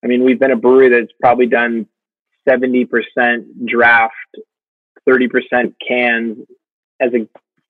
I 0.04 0.06
mean, 0.06 0.24
we've 0.24 0.38
been 0.38 0.50
a 0.52 0.56
brewery 0.56 0.88
that's 0.90 1.12
probably 1.20 1.46
done 1.46 1.86
70% 2.48 2.86
draft, 3.66 4.14
30% 5.08 5.74
cans 5.86 6.38
as 7.00 7.12
a 7.14 7.26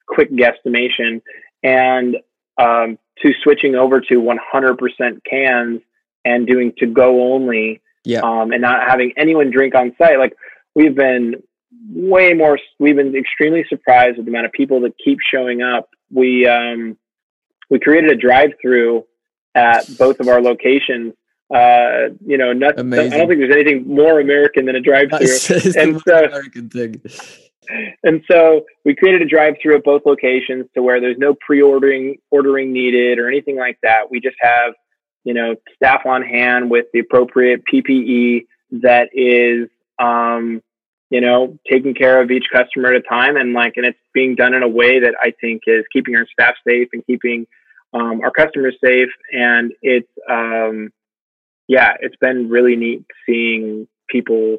quick 0.06 0.30
guesstimation, 0.32 1.22
and 1.62 2.16
um, 2.58 2.98
to 3.22 3.32
switching 3.42 3.74
over 3.74 4.00
to 4.00 4.14
100% 4.20 5.20
cans 5.28 5.80
and 6.24 6.46
doing 6.46 6.72
to 6.78 6.86
go 6.86 7.32
only, 7.32 7.80
Yeah. 8.04 8.20
um, 8.20 8.52
and 8.52 8.60
not 8.60 8.88
having 8.88 9.12
anyone 9.16 9.50
drink 9.50 9.74
on 9.74 9.94
site. 9.96 10.18
Like 10.18 10.34
we've 10.74 10.94
been 10.94 11.42
way 11.90 12.34
more, 12.34 12.58
we've 12.78 12.96
been 12.96 13.14
extremely 13.16 13.64
surprised 13.68 14.16
with 14.16 14.26
the 14.26 14.32
amount 14.32 14.46
of 14.46 14.52
people 14.52 14.80
that 14.82 14.92
keep 15.02 15.18
showing 15.32 15.62
up. 15.62 15.88
We 16.12 16.46
um, 16.46 16.98
we 17.70 17.78
created 17.78 18.10
a 18.10 18.16
drive-through 18.16 19.04
at 19.54 19.86
both 19.98 20.20
of 20.20 20.28
our 20.28 20.40
locations. 20.40 21.14
Uh, 21.54 22.10
you 22.24 22.36
know, 22.36 22.52
not, 22.52 22.78
I 22.78 22.82
don't 22.82 23.28
think 23.28 23.40
there's 23.40 23.54
anything 23.54 23.86
more 23.86 24.20
American 24.20 24.66
than 24.66 24.76
a 24.76 24.80
drive-through. 24.80 25.72
And 25.76 26.00
so- 26.06 26.24
American 26.24 26.68
thing. 26.68 27.00
And 28.04 28.22
so 28.30 28.64
we 28.84 28.94
created 28.94 29.22
a 29.22 29.26
drive-through 29.26 29.76
at 29.76 29.84
both 29.84 30.02
locations 30.06 30.66
to 30.74 30.82
where 30.82 31.00
there's 31.00 31.18
no 31.18 31.34
pre-ordering 31.34 32.16
ordering 32.30 32.72
needed 32.72 33.18
or 33.18 33.28
anything 33.28 33.56
like 33.56 33.78
that. 33.82 34.10
We 34.10 34.20
just 34.20 34.36
have, 34.40 34.74
you 35.24 35.34
know, 35.34 35.56
staff 35.74 36.06
on 36.06 36.22
hand 36.22 36.70
with 36.70 36.86
the 36.92 37.00
appropriate 37.00 37.62
PPE 37.72 38.46
that 38.82 39.08
is, 39.12 39.68
um, 39.98 40.62
you 41.10 41.20
know, 41.20 41.58
taking 41.70 41.94
care 41.94 42.20
of 42.20 42.30
each 42.30 42.46
customer 42.52 42.88
at 42.88 42.96
a 42.96 43.00
time, 43.02 43.36
and 43.36 43.52
like, 43.52 43.74
and 43.76 43.86
it's 43.86 43.98
being 44.12 44.34
done 44.34 44.54
in 44.54 44.62
a 44.62 44.68
way 44.68 45.00
that 45.00 45.14
I 45.22 45.32
think 45.40 45.62
is 45.66 45.84
keeping 45.92 46.16
our 46.16 46.26
staff 46.32 46.54
safe 46.66 46.88
and 46.92 47.06
keeping 47.06 47.46
um, 47.94 48.20
our 48.22 48.30
customers 48.30 48.76
safe. 48.84 49.08
And 49.32 49.72
it's, 49.82 50.10
um, 50.28 50.90
yeah, 51.68 51.92
it's 52.00 52.16
been 52.16 52.48
really 52.48 52.76
neat 52.76 53.04
seeing 53.24 53.86
people 54.08 54.58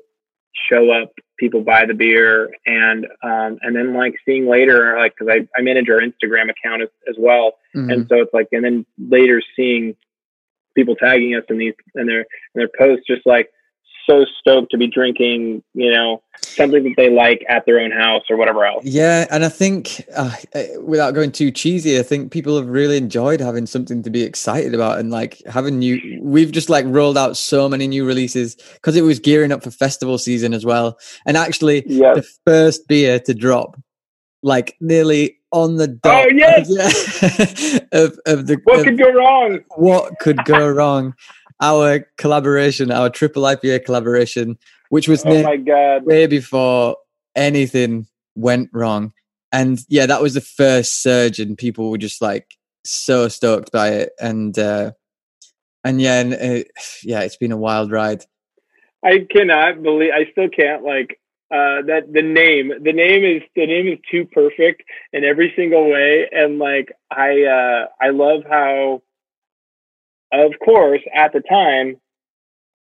show 0.72 0.90
up, 0.91 1.11
people 1.38 1.61
buy 1.61 1.86
the 1.86 1.94
beer, 1.94 2.49
and 2.65 3.06
um, 3.24 3.60
and 3.61 3.76
then 3.76 3.94
like 3.94 4.15
seeing 4.26 4.48
later, 4.48 4.95
like 4.98 5.14
because 5.18 5.32
I, 5.32 5.48
I 5.57 5.61
manage 5.61 5.90
our 5.90 5.99
Instagram 5.99 6.49
account 6.49 6.82
as, 6.82 6.90
as 7.10 7.15
well, 7.19 7.53
Mhm. 7.76 7.94
and 7.94 8.07
so 8.10 8.22
it's 8.22 8.34
like, 8.34 8.48
and 8.52 8.64
then 8.64 8.86
later 8.98 9.41
seeing 9.56 9.95
people 10.76 10.95
tagging 10.95 11.36
us 11.36 11.44
in 11.49 11.57
these 11.57 11.74
in 11.95 12.07
their 12.07 12.22
in 12.22 12.26
their 12.56 12.69
posts, 12.78 13.06
just 13.07 13.26
like 13.26 13.49
so 14.10 14.26
stoked 14.40 14.72
to 14.72 14.78
be 14.78 14.88
drinking, 14.88 15.62
you 15.74 15.92
know, 15.92 16.22
something 16.42 16.84
that 16.84 16.94
they 16.98 17.10
like 17.10 17.46
at 17.50 17.66
their 17.66 17.80
own 17.80 17.92
house 17.92 18.24
or 18.30 18.38
whatever 18.38 18.66
else. 18.66 18.84
Yeah, 18.86 19.28
and 19.30 19.44
I 19.44 19.50
think 19.50 20.04
uh, 20.16 20.34
uh, 20.56 20.64
without 20.82 21.14
going 21.14 21.32
too 21.32 21.52
cheesy, 21.52 22.00
I 22.00 22.04
think 22.04 22.32
people 22.32 22.56
have 22.58 22.68
really 22.68 22.98
enjoyed 22.98 23.40
having 23.42 23.66
something 23.66 24.02
to 24.04 24.10
be 24.10 24.24
excited 24.24 24.74
about 24.74 25.00
and 25.00 25.12
like 25.12 25.42
having 25.46 25.80
new. 25.80 26.20
We've 26.22 26.52
just 26.52 26.70
like 26.70 26.86
rolled 26.88 27.18
out 27.18 27.38
so 27.38 27.68
many 27.68 27.88
new 27.88 28.06
releases 28.06 28.56
because 28.56 28.96
it 28.96 29.02
was 29.04 29.20
gearing 29.20 29.52
up 29.52 29.64
for 29.64 29.72
festival 29.72 30.18
season 30.18 30.54
as 30.54 30.66
well. 30.66 30.98
And 31.26 31.36
actually, 31.38 31.84
Yeah. 31.86 32.14
the 32.16 32.28
first 32.46 32.88
beer 32.88 33.20
to 33.20 33.34
drop, 33.34 33.78
like 34.42 34.76
nearly 34.80 35.38
on 35.52 35.78
the 35.78 35.88
dot. 35.88 36.26
Oh, 36.26 36.30
yes! 36.34 36.70
of 37.94 38.20
of 38.26 38.48
the 38.48 38.60
What 38.66 38.80
of 38.80 38.86
could 38.86 38.98
go 38.98 39.12
wrong? 39.12 39.60
what 39.76 40.14
could 40.20 40.44
go 40.46 40.68
wrong. 40.70 41.14
Our 41.60 42.08
collaboration, 42.18 42.92
our 42.92 43.10
triple 43.10 43.44
IPA 43.44 43.86
collaboration, 43.86 44.58
which 44.90 45.08
was 45.08 45.26
Oh 45.26 45.44
my 45.44 45.58
god! 45.58 46.06
way 46.06 46.28
before 46.28 46.98
anything 47.36 48.08
went 48.36 48.70
wrong. 48.74 49.14
And 49.52 49.80
yeah, 49.90 50.06
that 50.06 50.22
was 50.22 50.34
the 50.34 50.42
first 50.42 51.02
surge, 51.02 51.40
and 51.40 51.58
people 51.58 51.90
were 51.90 51.98
just 51.98 52.22
like 52.22 52.48
so 52.84 53.28
stoked 53.28 53.72
by 53.72 53.90
it. 53.90 54.12
And 54.20 54.58
uh, 54.58 54.92
and 55.84 56.02
yeah, 56.02 56.20
and 56.20 56.34
it, 56.34 56.72
yeah, 57.04 57.22
it's 57.22 57.38
been 57.38 57.52
a 57.52 57.58
wild 57.58 57.92
ride. 57.92 58.26
I 59.04 59.26
cannot 59.30 59.84
believe. 59.84 60.12
I 60.14 60.30
still 60.32 60.50
can't 60.50 60.84
like 60.84 61.20
uh, 61.52 61.86
that. 61.88 62.12
The 62.12 62.22
name, 62.22 62.74
the 62.82 62.92
name 62.94 63.24
is 63.24 63.42
the 63.56 63.66
name 63.66 63.88
is 63.88 64.00
too 64.12 64.26
perfect 64.26 64.84
in 65.14 65.24
every 65.24 65.54
single 65.56 65.90
way, 65.90 66.28
and 66.32 66.60
like 66.60 66.92
I, 67.12 67.44
uh, 67.44 67.88
I 68.02 68.10
love 68.10 68.44
how, 68.50 69.02
of 70.32 70.54
course, 70.64 71.02
at 71.14 71.34
the 71.34 71.41
time, 71.41 71.99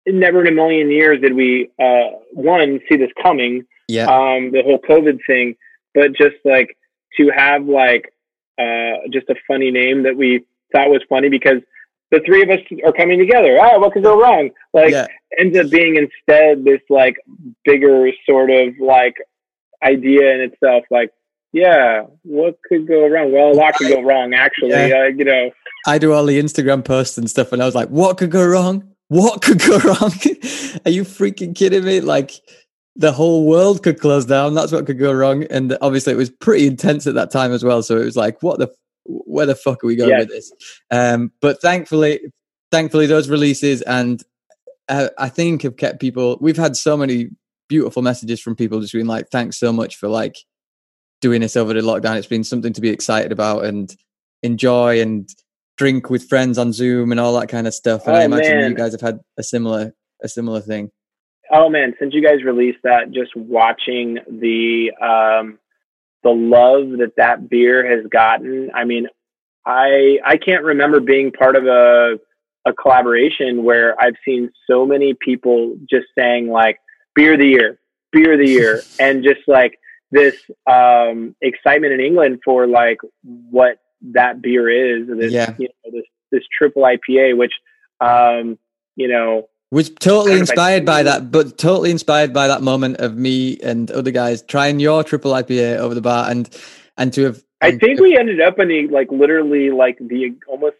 never 0.06 0.40
in 0.40 0.52
a 0.52 0.54
million 0.54 0.90
years 0.90 1.20
did 1.20 1.34
we 1.34 1.70
uh, 1.80 2.18
one 2.32 2.80
see 2.88 2.96
this 2.96 3.10
coming, 3.22 3.64
Yeah, 3.88 4.06
um, 4.06 4.52
the 4.52 4.62
whole 4.62 4.78
COVID 4.78 5.20
thing, 5.26 5.56
but 5.94 6.12
just 6.12 6.36
like 6.44 6.76
to 7.16 7.30
have 7.34 7.66
like 7.66 8.12
uh, 8.58 9.08
just 9.12 9.28
a 9.28 9.34
funny 9.46 9.70
name 9.70 10.02
that 10.04 10.16
we 10.16 10.44
thought 10.72 10.90
was 10.90 11.02
funny 11.08 11.28
because 11.28 11.60
the 12.10 12.20
three 12.24 12.42
of 12.42 12.50
us 12.50 12.60
are 12.84 12.92
coming 12.92 13.18
together. 13.18 13.58
Ah, 13.60 13.78
what 13.78 13.92
could 13.92 14.02
go 14.02 14.20
wrong? 14.20 14.50
Like 14.72 14.92
yeah, 14.92 15.06
ends 15.38 15.58
up 15.58 15.70
being 15.70 15.96
instead 15.96 16.64
this 16.64 16.80
like 16.88 17.16
bigger 17.64 18.10
sort 18.28 18.50
of 18.50 18.74
like 18.80 19.14
idea 19.82 20.34
in 20.34 20.40
itself. 20.40 20.84
Like, 20.90 21.10
yeah, 21.52 22.02
what 22.22 22.56
could 22.68 22.86
go 22.86 23.06
wrong? 23.08 23.32
Well, 23.32 23.50
a 23.50 23.52
lot 23.52 23.74
could 23.74 23.88
go 23.88 24.02
wrong 24.02 24.34
actually. 24.34 24.70
Yeah. 24.70 25.04
Uh, 25.04 25.04
you 25.16 25.24
know, 25.24 25.50
I 25.86 25.98
do 25.98 26.12
all 26.12 26.24
the 26.24 26.40
Instagram 26.40 26.84
posts 26.84 27.16
and 27.18 27.28
stuff, 27.30 27.52
and 27.52 27.62
I 27.62 27.66
was 27.66 27.74
like, 27.74 27.88
"What 27.88 28.18
could 28.18 28.30
go 28.30 28.44
wrong? 28.46 28.92
What 29.08 29.42
could 29.46 29.60
go 29.60 29.78
wrong? 29.78 30.12
Are 30.84 30.90
you 30.90 31.02
freaking 31.04 31.54
kidding 31.54 31.84
me? 31.84 32.00
Like." 32.00 32.32
The 32.98 33.12
whole 33.12 33.46
world 33.46 33.82
could 33.82 34.00
close 34.00 34.24
down. 34.24 34.54
That's 34.54 34.72
what 34.72 34.86
could 34.86 34.98
go 34.98 35.12
wrong, 35.12 35.44
and 35.50 35.76
obviously 35.82 36.14
it 36.14 36.16
was 36.16 36.30
pretty 36.30 36.66
intense 36.66 37.06
at 37.06 37.12
that 37.12 37.30
time 37.30 37.52
as 37.52 37.62
well. 37.62 37.82
So 37.82 37.98
it 37.98 38.04
was 38.06 38.16
like, 38.16 38.42
"What 38.42 38.58
the, 38.58 38.68
where 39.04 39.44
the 39.44 39.54
fuck 39.54 39.84
are 39.84 39.86
we 39.86 39.96
going 39.96 40.08
Yes. 40.08 40.20
with 40.20 40.28
this?" 40.30 40.52
Um, 40.90 41.30
but 41.42 41.60
thankfully, 41.60 42.20
thankfully, 42.72 43.04
those 43.04 43.28
releases 43.28 43.82
and 43.82 44.22
uh, 44.88 45.10
I 45.18 45.28
think 45.28 45.60
have 45.60 45.76
kept 45.76 46.00
people. 46.00 46.38
We've 46.40 46.56
had 46.56 46.74
so 46.74 46.96
many 46.96 47.28
beautiful 47.68 48.00
messages 48.00 48.40
from 48.40 48.56
people 48.56 48.80
just 48.80 48.94
being 48.94 49.04
like, 49.04 49.28
"Thanks 49.28 49.58
so 49.58 49.74
much 49.74 49.96
for 49.96 50.08
like 50.08 50.36
doing 51.20 51.40
this 51.40 51.56
over 51.56 51.72
the 51.72 51.80
lockdown. 51.80 52.16
It's 52.16 52.26
been 52.26 52.44
something 52.44 52.72
to 52.72 52.80
be 52.80 52.90
excited 52.90 53.32
about 53.32 53.64
and 53.64 53.94
enjoy 54.42 55.00
and 55.00 55.28
drink 55.76 56.08
with 56.10 56.28
friends 56.28 56.58
on 56.58 56.72
Zoom 56.72 57.10
and 57.10 57.20
all 57.20 57.38
that 57.40 57.48
kind 57.48 57.66
of 57.66 57.74
stuff." 57.74 58.06
And 58.06 58.16
I 58.16 58.22
Oh, 58.22 58.26
imagine 58.26 58.56
man. 58.58 58.70
you 58.70 58.76
guys 58.76 58.92
have 58.92 59.00
had 59.00 59.20
a 59.38 59.42
similar 59.42 59.92
a 60.22 60.28
similar 60.28 60.60
thing. 60.60 60.90
oh 61.52 61.68
man, 61.68 61.94
since 61.98 62.14
you 62.14 62.22
guys 62.22 62.42
released 62.44 62.78
that, 62.84 63.10
just 63.12 63.34
watching 63.36 64.18
the 64.28 64.90
um, 65.00 65.58
the 66.22 66.30
love 66.30 66.98
that 66.98 67.12
that 67.18 67.48
beer 67.48 67.86
has 67.96 68.06
gotten. 68.08 68.70
I 68.74 68.84
mean, 68.84 69.06
I 69.64 70.18
I 70.24 70.36
can't 70.38 70.64
remember 70.64 71.00
being 71.00 71.32
part 71.32 71.56
of 71.56 71.66
a 71.66 72.18
a 72.66 72.72
collaboration 72.72 73.62
where 73.62 73.94
I've 74.02 74.16
seen 74.24 74.50
so 74.68 74.84
many 74.86 75.14
people 75.14 75.76
just 75.88 76.06
saying 76.18 76.48
like 76.50 76.78
beer 77.14 77.34
of 77.34 77.38
the 77.38 77.46
year, 77.46 77.78
beer 78.12 78.32
of 78.32 78.38
the 78.40 78.48
year, 78.50 78.80
and 78.98 79.22
just 79.22 79.40
like 79.46 79.78
this 80.10 80.36
um, 80.70 81.34
excitement 81.40 81.92
in 81.92 82.00
England 82.00 82.40
for 82.44 82.66
like 82.66 82.98
what 83.22 83.78
that 84.12 84.40
beer 84.42 84.68
is. 84.68 85.08
This 85.08 85.32
Yeah. 85.32 85.54
you 85.58 85.68
know 85.84 85.90
this 85.92 86.04
this 86.32 86.42
triple 86.56 86.82
IPA, 86.82 87.36
which 87.36 87.52
um, 88.00 88.58
you 88.96 89.08
know 89.08 89.48
Was 89.72 89.90
totally 89.90 90.30
Kind 90.32 90.32
of 90.32 90.32
like- 90.32 90.40
inspired 90.40 90.84
by 90.86 91.02
that, 91.04 91.30
but 91.32 91.58
totally 91.58 91.90
inspired 91.90 92.32
by 92.32 92.46
that 92.48 92.62
moment 92.62 92.98
of 92.98 93.16
me 93.16 93.58
and 93.62 93.90
other 93.90 94.10
guys 94.12 94.42
trying 94.42 94.78
your 94.80 95.02
triple 95.02 95.32
IPA 95.32 95.76
over 95.78 95.94
the 95.94 96.00
bar 96.00 96.30
and 96.30 96.48
and 96.96 97.12
to 97.14 97.24
have. 97.24 97.42
I 97.62 97.68
and 97.68 97.80
think 97.80 98.00
we 98.00 98.16
ended 98.18 98.40
up 98.40 98.58
in 98.58 98.68
the 98.68 98.86
like 98.88 99.10
literally 99.10 99.70
like 99.70 99.98
the 99.98 100.36
almost. 100.48 100.76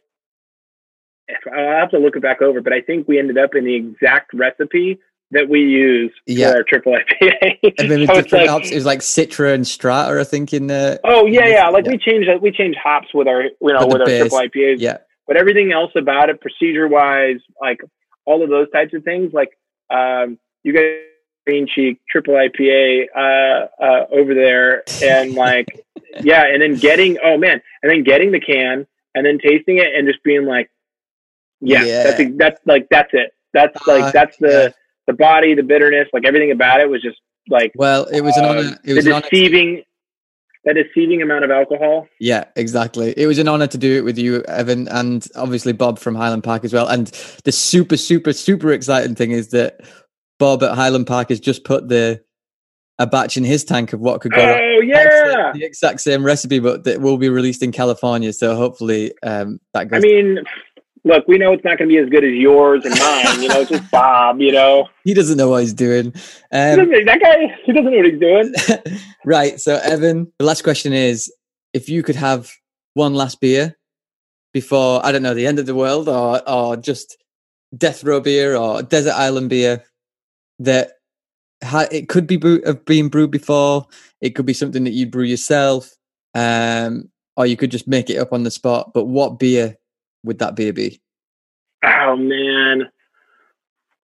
I'll 1.53 1.81
have 1.81 1.91
to 1.91 1.99
look 1.99 2.15
it 2.15 2.23
back 2.23 2.41
over, 2.41 2.61
but 2.61 2.73
I 2.73 2.81
think 2.81 3.09
we 3.09 3.19
ended 3.19 3.37
up 3.39 3.55
in 3.57 3.65
the 3.65 3.75
exact 3.75 4.33
recipe 4.33 4.99
that 5.33 5.49
we 5.49 5.61
use 5.61 6.13
Yeah. 6.27 6.51
for 6.53 6.57
our 6.59 6.63
triple 6.63 6.93
IPA. 6.97 7.75
and 7.79 7.89
maybe 7.89 8.07
So 8.07 8.13
it's 8.15 8.23
different 8.25 8.33
like, 8.33 8.51
hops. 8.51 8.71
It 8.71 8.75
was 8.77 8.87
like 8.87 9.01
Citra 9.01 9.55
and 9.55 9.67
Strata, 9.67 10.21
I 10.21 10.25
think. 10.25 10.53
In 10.53 10.71
uh, 10.71 10.99
oh 11.05 11.27
yeah, 11.27 11.47
yeah. 11.47 11.69
Like 11.69 11.85
Yeah. 11.87 11.93
we 11.93 11.99
changed 11.99 12.29
we 12.41 12.51
changed 12.53 12.79
hops 12.83 13.09
with 13.13 13.27
our 13.29 13.43
you 13.45 13.53
know 13.61 13.87
With 13.87 14.05
the 14.05 14.21
our 14.23 14.29
triple 14.29 14.39
IPAs, 14.39 14.77
yeah, 14.81 14.99
but 15.27 15.37
everything 15.37 15.73
else 15.73 15.93
about 15.97 16.31
it, 16.31 16.41
procedure 16.41 16.87
wise, 16.89 17.41
like 17.61 17.81
all 18.25 18.43
of 18.43 18.51
those 18.51 18.71
types 18.71 18.95
of 18.95 19.03
things, 19.05 19.33
like 19.33 19.51
um, 19.91 20.39
you 20.63 20.73
guys 20.73 21.01
green 21.47 21.67
cheek 21.73 22.01
triple 22.11 22.35
IPA 22.35 23.07
uh, 23.17 23.67
uh, 23.83 24.07
over 24.11 24.35
there, 24.35 24.83
and 25.03 25.35
like 25.35 25.67
yeah, 26.23 26.45
and 26.47 26.63
then 26.63 26.75
getting 26.77 27.19
oh 27.23 27.37
man, 27.37 27.61
and 27.83 27.91
then 27.91 28.03
getting 28.05 28.31
the 28.33 28.41
can 28.41 28.87
and 29.15 29.25
then 29.27 29.39
tasting 29.39 29.79
it 29.79 29.95
and 29.95 30.07
just 30.07 30.23
being 30.23 30.45
like, 30.45 30.71
yeah, 31.61 31.85
Yeah. 31.85 32.03
that's 32.05 32.31
that's 32.37 32.61
like 32.65 32.87
that's 32.91 33.11
it. 33.13 33.33
That's 33.53 33.77
Uh, 33.89 33.99
like 33.99 34.13
that's 34.13 34.37
the. 34.39 34.75
The 35.07 35.13
body, 35.13 35.55
the 35.55 35.63
bitterness, 35.63 36.09
like 36.13 36.25
everything 36.25 36.51
about 36.51 36.81
it 36.81 36.89
was 36.89 37.03
just 37.03 37.19
like 37.49 37.73
Well, 37.77 38.05
it 38.05 38.23
was 38.23 38.37
an 38.37 38.45
um, 38.45 38.51
honor. 38.51 38.79
It 38.85 38.95
was 38.95 39.07
an 39.07 39.11
the 39.11 39.17
honor. 39.17 39.29
deceiving. 39.31 39.83
That 40.65 40.75
deceiving 40.75 41.23
amount 41.23 41.45
of 41.45 41.53
alcohol. 41.53 42.09
Yeah, 42.19 42.47
exactly. 42.57 43.15
It 43.17 43.29
was 43.29 43.39
an 43.39 43.47
honor 43.47 43.69
to 43.69 43.79
do 43.79 43.99
it 43.99 44.01
with 44.05 44.19
you, 44.19 44.43
Evan, 44.49 44.89
and 44.89 45.25
obviously 45.37 45.73
Bob 45.73 46.01
from 46.01 46.17
Highland 46.17 46.43
Park 46.43 46.65
as 46.65 46.73
well. 46.73 46.89
And 46.89 47.07
the 47.45 47.53
super, 47.53 47.97
super, 47.97 48.33
super 48.33 48.73
exciting 48.73 49.15
thing 49.15 49.31
is 49.31 49.51
that 49.51 49.81
Bob 50.41 50.65
at 50.65 50.75
Highland 50.75 51.07
Park 51.07 51.29
has 51.29 51.39
just 51.39 51.63
put 51.63 51.89
the 51.89 52.21
a 52.99 53.07
batch 53.07 53.37
in 53.37 53.45
his 53.45 53.63
tank 53.63 53.93
of 53.93 54.01
what 54.01 54.21
could 54.21 54.33
go. 54.33 54.41
Oh 54.41 54.81
yeah. 54.81 55.53
the 55.55 55.65
exact 55.65 56.01
same 56.01 56.25
recipe, 56.25 56.59
but 56.59 56.85
that 56.85 57.01
will 57.01 57.19
be 57.19 57.29
released 57.29 57.63
in 57.63 57.71
California. 57.71 58.33
So 58.33 58.57
hopefully 58.57 59.13
um, 59.23 59.61
that 59.75 59.89
goes. 59.89 59.99
I 59.99 60.01
mean, 60.01 60.39
look, 61.07 61.27
we 61.27 61.39
know 61.39 61.53
it's 61.53 61.65
not 61.65 61.79
going 61.79 61.89
to 61.89 61.95
be 61.95 61.99
as 61.99 62.11
good 62.11 62.25
as 62.25 62.33
yours 62.35 62.85
and 62.85 62.99
mine. 62.99 63.43
You 63.43 63.49
know, 63.49 63.61
it's 63.61 63.71
just 63.71 63.91
Bob. 63.91 64.41
You 64.41 64.53
know, 64.53 64.89
he 65.05 65.15
doesn't 65.15 65.39
know 65.39 65.49
what 65.49 65.63
he's 65.63 65.73
doing. 65.73 66.07
Um, 66.53 66.77
doesn't- 66.77 67.05
that 67.07 67.21
guy, 67.23 67.57
he 67.65 67.73
doesn't 67.73 67.91
know 67.91 67.97
what 67.97 68.07
he's 68.07 68.21
doing. 68.21 69.01
right. 69.25 69.59
So 69.59 69.81
Evan, 69.83 70.31
the 70.39 70.45
last 70.45 70.63
question 70.63 70.93
is: 70.93 71.33
if 71.73 71.89
you 71.89 72.03
could 72.03 72.17
have 72.17 72.51
one 72.95 73.15
last 73.15 73.41
beer 73.41 73.77
before 74.53 75.05
I 75.05 75.13
don't 75.13 75.23
know 75.23 75.35
the 75.35 75.47
end 75.47 75.59
of 75.59 75.67
the 75.67 75.75
world 75.75 76.09
or 76.09 76.47
or 76.49 76.77
just 76.77 77.17
death 77.77 78.05
row 78.05 78.21
beer 78.21 78.57
or 78.57 78.83
desert 78.83 79.13
island 79.15 79.51
beer 79.51 79.85
that 80.61 80.93
ha- 81.63 81.89
it 81.91 82.09
could 82.09 82.27
be 82.27 82.37
brew- 82.37 82.63
have 82.65 82.85
been 82.85 83.09
brewed 83.09 83.31
before. 83.31 83.87
It 84.21 84.31
could 84.35 84.47
be 84.47 84.55
something 84.55 84.85
that 84.85 84.93
you 84.95 85.07
brew 85.07 85.25
yourself, 85.25 85.91
um, 86.35 87.11
or 87.37 87.45
you 87.47 87.57
could 87.57 87.71
just 87.71 87.87
make 87.87 88.09
it 88.09 88.17
up 88.17 88.33
on 88.33 88.45
the 88.45 88.51
spot. 88.51 88.93
But 88.95 89.05
what 89.05 89.39
beer 89.39 89.77
would 90.25 90.39
that 90.39 90.57
be? 90.57 91.01
Oh 91.85 92.17
man, 92.17 92.91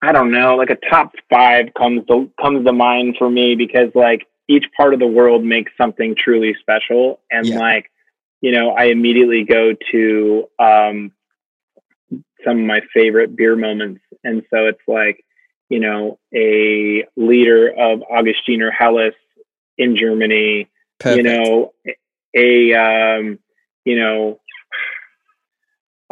I 0.02 0.12
don't 0.12 0.32
know. 0.32 0.56
Like 0.56 0.70
a 0.70 0.90
top 0.90 1.14
five 1.30 1.74
comes 1.78 2.06
to 2.08 2.30
comes 2.42 2.66
to 2.66 2.74
mind 2.74 3.16
for 3.18 3.30
me 3.30 3.56
because 3.56 3.90
like 3.96 4.28
each 4.48 4.66
part 4.76 4.94
of 4.94 5.00
the 5.00 5.08
world 5.08 5.44
makes 5.44 5.72
something 5.78 6.16
truly 6.16 6.56
special, 6.60 7.20
and 7.32 7.48
Yeah. 7.48 7.60
like 7.60 7.90
you 8.42 8.52
know, 8.52 8.72
I 8.72 8.86
immediately 8.88 9.46
go 9.46 9.72
to 9.94 10.50
um, 10.60 11.14
some 12.44 12.60
of 12.60 12.66
my 12.66 12.82
favorite 12.94 13.38
beer 13.38 13.56
moments, 13.56 14.02
and 14.24 14.44
so 14.50 14.68
it's 14.68 14.82
like 14.88 15.24
you 15.70 15.80
know 15.80 16.20
a 16.36 17.06
liter 17.16 17.70
of 17.70 18.02
Augustiner 18.12 18.70
Helles 18.78 19.14
in 19.78 19.96
Germany, 19.96 20.70
Perfect. 21.00 21.18
you 21.18 21.24
know 21.24 21.74
a 22.36 22.74
um 22.74 23.40
you 23.86 23.98
know 23.98 24.40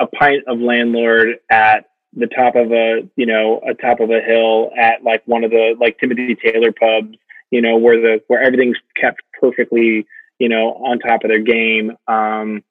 a 0.01 0.07
pint 0.07 0.43
of 0.47 0.59
landlord 0.59 1.37
at 1.49 1.85
the 2.13 2.27
top 2.27 2.55
of 2.55 2.71
a 2.71 3.07
you 3.15 3.25
know 3.25 3.61
a 3.67 3.73
top 3.73 3.99
of 3.99 4.09
a 4.09 4.19
hill 4.19 4.71
at 4.77 5.03
like 5.03 5.21
one 5.25 5.43
of 5.43 5.51
the 5.51 5.75
like 5.79 5.97
timothy 5.99 6.35
taylor 6.35 6.71
pubs 6.71 7.15
you 7.51 7.61
know 7.61 7.77
where 7.77 8.01
the 8.01 8.21
where 8.27 8.41
everything's 8.41 8.77
kept 8.99 9.21
perfectly 9.39 10.05
you 10.39 10.49
know 10.49 10.73
on 10.73 10.99
top 10.99 11.23
of 11.23 11.29
their 11.29 11.39
game 11.39 11.95
um 12.07 12.63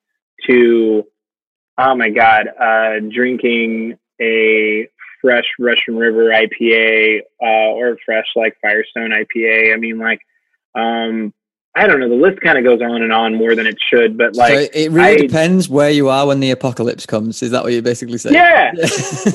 to 0.47 1.05
oh 1.79 1.95
my 1.95 2.11
god 2.11 2.49
uh 2.61 2.99
drinking 3.11 3.97
a 4.21 4.87
fresh 5.23 5.47
russian 5.59 5.97
river 5.97 6.31
ipa 6.31 7.21
uh 7.43 7.71
or 7.73 7.97
fresh 8.05 8.27
like 8.37 8.57
firestone 8.61 9.11
ipa 9.11 9.73
i 9.73 9.77
mean 9.77 9.99
like 9.99 10.21
um 10.75 11.33
I 11.77 11.87
don't 11.87 12.01
know. 12.01 12.09
The 12.09 12.17
list 12.17 12.41
kind 12.41 12.59
of 12.59 12.65
goes 12.65 12.81
on 12.83 13.03
and 13.03 13.13
on 13.13 13.37
more 13.37 13.55
than 13.55 13.67
it 13.67 13.77
should, 13.93 14.19
but 14.19 14.35
like, 14.35 14.53
so 14.53 14.67
it 14.75 14.91
really 14.91 15.13
I- 15.13 15.17
depends 15.17 15.69
where 15.69 15.91
you 15.91 16.09
are 16.09 16.27
when 16.27 16.41
the 16.41 16.51
apocalypse 16.51 17.07
comes. 17.07 17.43
Is 17.43 17.53
that 17.53 17.63
what 17.63 17.73
you're 17.73 17.83
basically 17.83 18.19
saying? 18.19 18.35
yeah, 18.35 18.73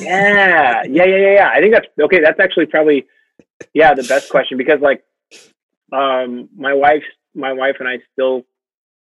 yeah, 0.00 0.82
yeah, 0.84 1.04
yeah, 1.04 1.34
yeah. 1.34 1.50
I 1.52 1.60
think 1.60 1.72
that's 1.72 1.86
okay. 2.00 2.20
That's 2.20 2.38
actually 2.38 2.66
probably, 2.66 3.06
yeah, 3.72 3.94
the 3.94 4.02
best 4.02 4.28
question 4.30 4.58
because 4.58 4.80
like, 4.80 5.02
um, 5.92 6.48
my 6.56 6.74
wife, 6.74 7.04
my 7.34 7.52
wife 7.52 7.76
and 7.78 7.88
I 7.88 7.98
still 8.12 8.42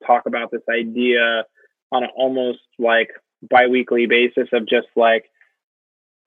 talk 0.05 0.27
about 0.27 0.51
this 0.51 0.61
idea 0.69 1.43
on 1.91 2.03
an 2.03 2.09
almost 2.15 2.59
like 2.79 3.09
biweekly 3.49 4.05
basis 4.05 4.47
of 4.53 4.65
just 4.67 4.87
like, 4.95 5.25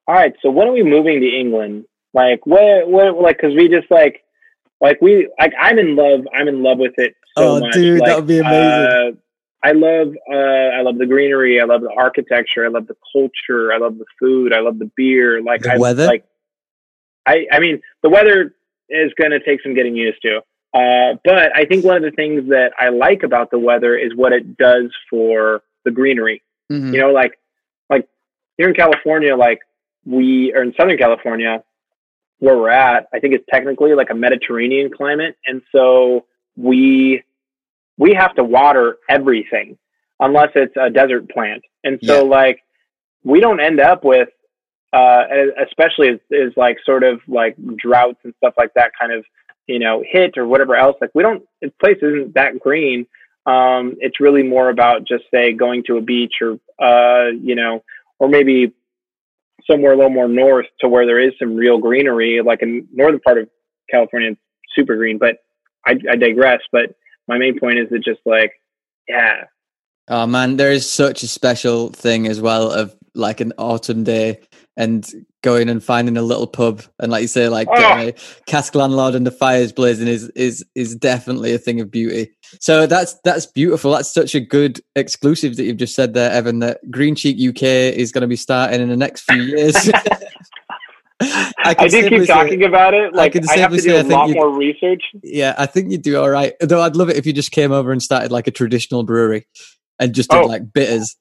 all 0.07 0.15
right, 0.15 0.33
so 0.41 0.49
when 0.51 0.67
are 0.67 0.73
we 0.73 0.83
moving 0.83 1.21
to 1.21 1.27
England? 1.27 1.85
Like, 2.13 2.45
what, 2.45 2.87
what, 2.87 3.21
like, 3.21 3.37
because 3.37 3.55
we 3.55 3.67
just 3.67 3.89
like, 3.91 4.23
like 4.81 5.01
we, 5.01 5.29
like, 5.39 5.53
I'm 5.59 5.77
in 5.79 5.95
love. 5.95 6.21
I'm 6.33 6.47
in 6.47 6.63
love 6.63 6.77
with 6.77 6.93
it 6.97 7.15
so 7.37 7.55
Oh, 7.55 7.59
much. 7.59 7.73
dude, 7.73 8.01
that 8.01 8.15
would 8.17 8.27
be 8.27 8.39
amazing. 8.39 8.85
uh, 8.85 9.11
I 9.61 9.73
love 9.73 10.13
uh 10.31 10.33
I 10.77 10.81
love 10.83 10.97
the 10.97 11.05
greenery, 11.05 11.59
I 11.59 11.65
love 11.65 11.81
the 11.81 11.91
architecture, 11.91 12.63
I 12.65 12.69
love 12.69 12.87
the 12.87 12.95
culture, 13.11 13.73
I 13.73 13.77
love 13.77 13.97
the 13.97 14.05
food, 14.17 14.53
I 14.53 14.61
love 14.61 14.79
the 14.79 14.89
beer. 14.95 15.41
Like 15.41 15.63
The 15.63 15.73
I 15.73 15.77
weather? 15.77 16.05
like 16.05 16.23
I 17.25 17.45
I 17.51 17.59
mean 17.59 17.81
the 18.01 18.09
weather 18.09 18.55
is 18.89 19.11
gonna 19.19 19.39
take 19.43 19.61
some 19.61 19.73
getting 19.75 19.97
used 19.97 20.21
to. 20.21 20.37
Uh 20.73 21.17
but 21.25 21.55
I 21.57 21.65
think 21.65 21.83
one 21.83 21.97
of 21.97 22.03
the 22.03 22.11
things 22.11 22.47
that 22.49 22.71
I 22.79 22.87
like 22.87 23.23
about 23.23 23.51
the 23.51 23.59
weather 23.59 23.97
is 23.97 24.15
what 24.15 24.31
it 24.31 24.55
does 24.57 24.95
for 25.09 25.61
the 25.83 25.91
greenery. 25.91 26.41
Mhm. 26.71 26.93
You 26.93 26.99
know, 27.01 27.11
like 27.11 27.37
like 27.89 28.07
here 28.57 28.69
in 28.69 28.75
California, 28.75 29.35
like 29.35 29.59
we 30.05 30.53
are 30.53 30.63
in 30.63 30.73
Southern 30.79 30.97
California, 30.97 31.63
where 32.39 32.57
we're 32.57 32.69
at, 32.69 33.07
I 33.13 33.19
think 33.19 33.33
it's 33.33 33.45
technically 33.49 33.93
like 33.93 34.09
a 34.09 34.15
Mediterranean 34.15 34.89
climate. 34.91 35.37
And 35.45 35.61
so 35.73 36.25
we 36.55 37.23
we 37.97 38.13
have 38.13 38.33
to 38.35 38.43
water 38.43 38.97
everything 39.09 39.77
unless 40.19 40.49
it's 40.55 40.75
a 40.77 40.89
desert 40.89 41.29
plant. 41.29 41.63
And 41.83 41.99
so 42.03 42.15
Yeah. 42.15 42.21
like 42.21 42.63
we 43.23 43.39
don't 43.39 43.59
end 43.59 43.79
up 43.79 44.03
with 44.03 44.29
uh 44.93 45.23
especially 45.65 46.09
as, 46.09 46.19
as 46.31 46.51
like 46.57 46.77
sort 46.85 47.03
of 47.03 47.21
like 47.27 47.55
droughts 47.75 48.19
and 48.23 48.33
stuff 48.37 48.53
like 48.57 48.73
that 48.73 48.91
kind 48.99 49.11
of 49.11 49.23
you 49.67 49.77
know 49.77 50.03
hit 50.07 50.35
or 50.37 50.47
whatever 50.47 50.75
else 50.75 50.95
like 50.99 51.11
we 51.13 51.21
don't 51.21 51.43
the 51.61 51.71
place 51.79 51.97
isn't 52.01 52.33
that 52.33 52.59
green 52.59 53.05
um 53.45 53.95
it's 53.99 54.19
really 54.19 54.41
more 54.41 54.69
about 54.69 55.05
just 55.07 55.23
say 55.31 55.53
going 55.53 55.83
to 55.83 55.97
a 55.97 56.01
beach 56.01 56.35
or 56.41 56.59
uh 56.83 57.27
you 57.29 57.53
know 57.53 57.83
or 58.17 58.27
maybe 58.27 58.73
somewhere 59.69 59.93
a 59.93 59.95
little 59.95 60.11
more 60.11 60.27
north 60.27 60.65
to 60.79 60.87
where 60.87 61.05
there 61.05 61.19
is 61.19 61.33
some 61.39 61.55
real 61.55 61.77
greenery 61.77 62.41
like 62.45 62.61
in 62.61 62.87
northern 62.93 63.19
part 63.21 63.37
of 63.37 63.49
california 63.89 64.31
it's 64.31 64.39
super 64.75 64.95
green 64.95 65.17
but 65.17 65.37
i, 65.85 65.91
I 66.09 66.15
digress 66.15 66.61
but 66.71 66.95
my 67.27 67.37
main 67.37 67.59
point 67.59 67.79
is 67.79 67.89
that 67.89 68.03
just 68.03 68.19
like 68.25 68.53
yeah. 69.09 69.45
Oh 70.07 70.25
man, 70.25 70.55
there 70.55 70.71
is 70.71 70.89
such 70.89 71.23
a 71.23 71.27
special 71.27 71.89
thing 71.89 72.27
as 72.27 72.39
well 72.39 72.71
of 72.71 72.95
like 73.15 73.41
an 73.41 73.51
autumn 73.57 74.03
day 74.03 74.39
and 74.79 75.05
going 75.43 75.67
and 75.69 75.83
finding 75.83 76.15
a 76.17 76.21
little 76.21 76.47
pub 76.47 76.81
and 76.99 77.11
like 77.11 77.21
you 77.21 77.27
say, 77.27 77.49
like 77.49 77.67
Oh. 77.69 77.73
Uh, 77.75 77.97
a 78.07 78.13
cask 78.47 78.73
landlord 78.73 79.13
and 79.13 79.27
the 79.27 79.31
fires 79.31 79.71
blazing 79.71 80.07
is 80.07 80.29
is 80.29 80.65
is 80.73 80.95
definitely 80.95 81.53
a 81.53 81.57
thing 81.59 81.81
of 81.81 81.91
beauty. 81.91 82.31
So 82.61 82.87
that's 82.87 83.15
that's 83.25 83.45
beautiful. 83.45 83.91
That's 83.91 84.11
such 84.11 84.33
a 84.35 84.39
good 84.39 84.79
exclusive 84.95 85.57
that 85.57 85.65
you've 85.65 85.77
just 85.77 85.93
said 85.95 86.13
there, 86.13 86.31
Evan. 86.31 86.59
That 86.59 86.79
Green 86.89 87.13
Cheek 87.13 87.35
UK 87.37 87.63
is 87.63 88.11
going 88.11 88.21
to 88.21 88.27
be 88.27 88.35
starting 88.37 88.81
in 88.81 88.89
the 88.89 88.97
next 88.97 89.29
few 89.29 89.41
years. 89.43 89.75
I, 91.21 91.51
i, 91.77 91.87
do 91.89 92.07
keep 92.09 92.21
say- 92.21 92.25
talking 92.27 92.63
about 92.63 92.93
it 92.93 93.13
like 93.13 93.33
can 93.33 93.43
i, 93.49 93.57
have 93.57 93.71
to 93.71 93.81
do 93.81 93.93
I 93.93 93.99
a 93.99 94.03
lot 94.03 94.29
more 94.29 94.49
research 94.57 95.03
Yeah, 95.21 95.53
I 95.57 95.65
think 95.65 95.91
you'd 95.91 96.01
do 96.01 96.17
all 96.17 96.29
right. 96.29 96.53
Though 96.61 96.81
I'd 96.81 96.95
love 96.95 97.09
it 97.09 97.17
if 97.17 97.25
you 97.25 97.33
just 97.33 97.51
came 97.51 97.73
over 97.73 97.91
and 97.91 98.01
started 98.01 98.31
like 98.31 98.47
a 98.47 98.51
traditional 98.51 99.03
brewery 99.03 99.45
and 99.99 100.15
just 100.15 100.29
did 100.29 100.37
Oh. 100.39 100.45
like 100.45 100.71
bitters. 100.71 101.17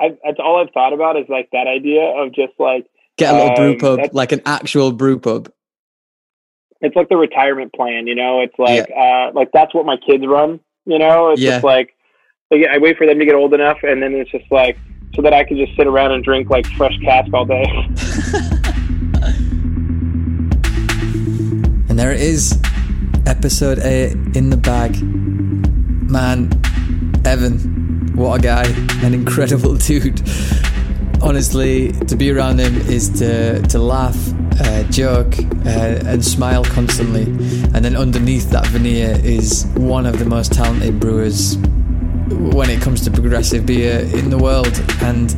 I, 0.00 0.08
that's 0.24 0.38
all 0.42 0.60
i've 0.60 0.72
thought 0.72 0.92
about 0.92 1.16
is 1.18 1.26
like 1.28 1.48
that 1.52 1.66
idea 1.66 2.02
of 2.02 2.32
just 2.34 2.52
like 2.58 2.86
Get 3.18 3.34
a 3.34 3.36
little 3.36 3.54
brew 3.56 3.72
Um, 3.72 3.78
pub, 3.78 4.00
like 4.14 4.32
an 4.32 4.40
actual 4.46 4.92
brew 4.92 5.18
pub. 5.18 5.52
it's 6.80 6.96
like 6.96 7.08
the 7.10 7.16
retirement 7.18 7.72
plan, 7.74 8.06
you 8.06 8.14
know. 8.14 8.40
It's 8.40 8.58
like 8.58 8.90
uh 8.96 9.32
like 9.34 9.50
that's 9.52 9.74
what 9.74 9.84
my 9.84 9.96
kids 9.98 10.24
run, 10.26 10.58
you 10.86 10.98
know. 10.98 11.30
It's 11.32 11.40
Yeah. 11.42 11.50
just 11.56 11.64
like 11.64 11.94
like, 12.50 12.62
I 12.72 12.78
wait 12.78 12.96
for 12.96 13.06
them 13.06 13.18
to 13.18 13.24
get 13.26 13.34
old 13.34 13.52
enough, 13.54 13.76
and 13.82 14.02
then 14.02 14.14
it's 14.14 14.30
just 14.30 14.50
like 14.50 14.78
so 15.14 15.20
that 15.22 15.32
I 15.34 15.44
can 15.44 15.56
just 15.58 15.76
sit 15.76 15.86
around 15.86 16.12
and 16.12 16.24
drink 16.24 16.48
like 16.50 16.66
fresh 16.78 16.96
cask 17.04 17.32
all 17.34 17.44
day. 17.44 17.64
And 21.88 21.98
there 21.98 22.12
it 22.12 22.20
is, 22.20 22.56
episode 23.26 23.78
eight 23.80 24.12
in 24.36 24.50
the 24.50 24.56
bag. 24.56 25.02
Man, 25.02 26.50
Evan, 27.24 28.12
what 28.14 28.40
a 28.40 28.42
guy, 28.42 28.64
an 29.04 29.14
incredible 29.14 29.74
dude. 29.86 30.22
Honestly, 31.22 31.92
to 31.92 32.16
be 32.16 32.30
around 32.30 32.58
him 32.60 32.76
is 32.88 33.10
to 33.18 33.60
to 33.62 33.78
laugh, 33.78 34.16
uh, 34.60 34.82
joke, 34.84 35.38
uh, 35.66 36.00
and 36.06 36.24
smile 36.24 36.64
constantly. 36.64 37.24
And 37.74 37.84
then 37.84 37.94
underneath 37.94 38.50
that 38.50 38.66
veneer 38.68 39.18
is 39.22 39.66
one 39.74 40.06
of 40.06 40.18
the 40.18 40.24
most 40.24 40.52
talented 40.52 40.98
brewers 40.98 41.56
when 42.28 42.70
it 42.70 42.80
comes 42.80 43.02
to 43.02 43.10
progressive 43.10 43.66
beer 43.66 44.00
in 44.14 44.30
the 44.30 44.38
world. 44.38 44.82
And 45.02 45.34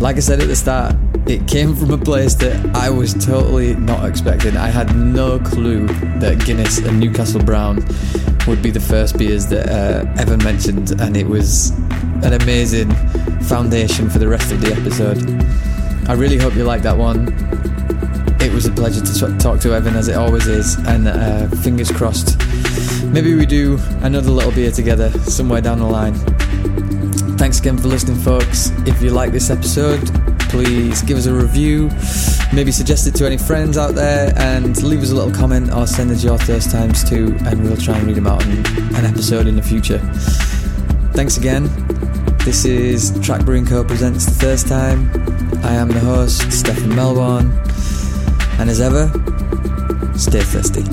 like 0.00 0.16
I 0.16 0.20
said 0.20 0.40
at 0.40 0.48
the 0.48 0.56
start, 0.56 0.94
it 1.26 1.46
came 1.48 1.74
from 1.74 1.90
a 1.90 1.98
place 1.98 2.34
that 2.34 2.74
I 2.76 2.90
was 2.90 3.14
totally 3.14 3.74
not 3.74 4.04
expecting. 4.08 4.56
I 4.56 4.68
had 4.68 4.94
no 4.94 5.38
clue 5.38 5.86
that 6.20 6.42
Guinness 6.44 6.78
and 6.78 7.00
Newcastle 7.00 7.42
Brown 7.42 7.76
would 8.46 8.62
be 8.62 8.70
the 8.70 8.80
first 8.80 9.18
beers 9.18 9.46
that 9.46 9.68
uh, 9.68 10.20
Evan 10.20 10.42
mentioned, 10.44 11.00
and 11.00 11.16
it 11.16 11.26
was 11.26 11.70
an 12.22 12.32
amazing 12.34 12.90
foundation 13.42 14.08
for 14.10 14.18
the 14.18 14.28
rest 14.28 14.52
of 14.52 14.60
the 14.60 14.72
episode. 14.72 15.18
I 16.08 16.12
really 16.12 16.38
hope 16.38 16.54
you 16.54 16.64
liked 16.64 16.84
that 16.84 16.96
one. 16.96 17.32
It 18.40 18.52
was 18.52 18.66
a 18.66 18.72
pleasure 18.72 19.04
to 19.04 19.38
talk 19.38 19.60
to 19.60 19.74
Evan, 19.74 19.96
as 19.96 20.08
it 20.08 20.16
always 20.16 20.46
is, 20.46 20.76
and 20.86 21.08
uh, 21.08 21.48
fingers 21.62 21.90
crossed. 21.90 22.38
Maybe 23.06 23.34
we 23.34 23.46
do 23.46 23.78
another 24.02 24.30
little 24.30 24.52
beer 24.52 24.70
together 24.70 25.10
somewhere 25.20 25.60
down 25.60 25.78
the 25.80 25.86
line. 25.86 26.14
Thanks 27.36 27.58
again 27.60 27.76
for 27.78 27.88
listening, 27.88 28.16
folks. 28.16 28.70
If 28.86 29.02
you 29.02 29.10
like 29.10 29.32
this 29.32 29.50
episode, 29.50 30.00
please 30.48 31.02
give 31.02 31.18
us 31.18 31.26
a 31.26 31.34
review. 31.34 31.90
Maybe 32.52 32.72
suggest 32.72 33.06
it 33.06 33.14
to 33.16 33.26
any 33.26 33.36
friends 33.36 33.76
out 33.76 33.94
there 33.94 34.32
and 34.36 34.82
leave 34.82 35.02
us 35.02 35.10
a 35.10 35.14
little 35.14 35.32
comment 35.32 35.72
or 35.72 35.86
send 35.86 36.10
us 36.10 36.24
your 36.24 36.38
thirst 36.38 36.70
times 36.70 37.08
too, 37.08 37.36
and 37.44 37.62
we'll 37.62 37.76
try 37.76 37.98
and 37.98 38.06
read 38.06 38.16
them 38.16 38.26
out 38.26 38.44
in 38.46 38.64
an 38.96 39.04
episode 39.04 39.46
in 39.46 39.56
the 39.56 39.62
future. 39.62 39.98
Thanks 41.12 41.36
again. 41.36 41.64
This 42.44 42.64
is 42.64 43.18
Track 43.20 43.44
Brewing 43.44 43.66
Co. 43.66 43.82
presents 43.84 44.26
The 44.26 44.32
Thirst 44.32 44.68
Time. 44.68 45.10
I 45.64 45.74
am 45.74 45.88
the 45.88 46.00
host, 46.00 46.52
Stefan 46.52 46.94
Melbourne, 46.94 47.50
and 48.58 48.70
as 48.70 48.80
ever, 48.80 49.08
stay 50.16 50.40
thirsty. 50.40 50.84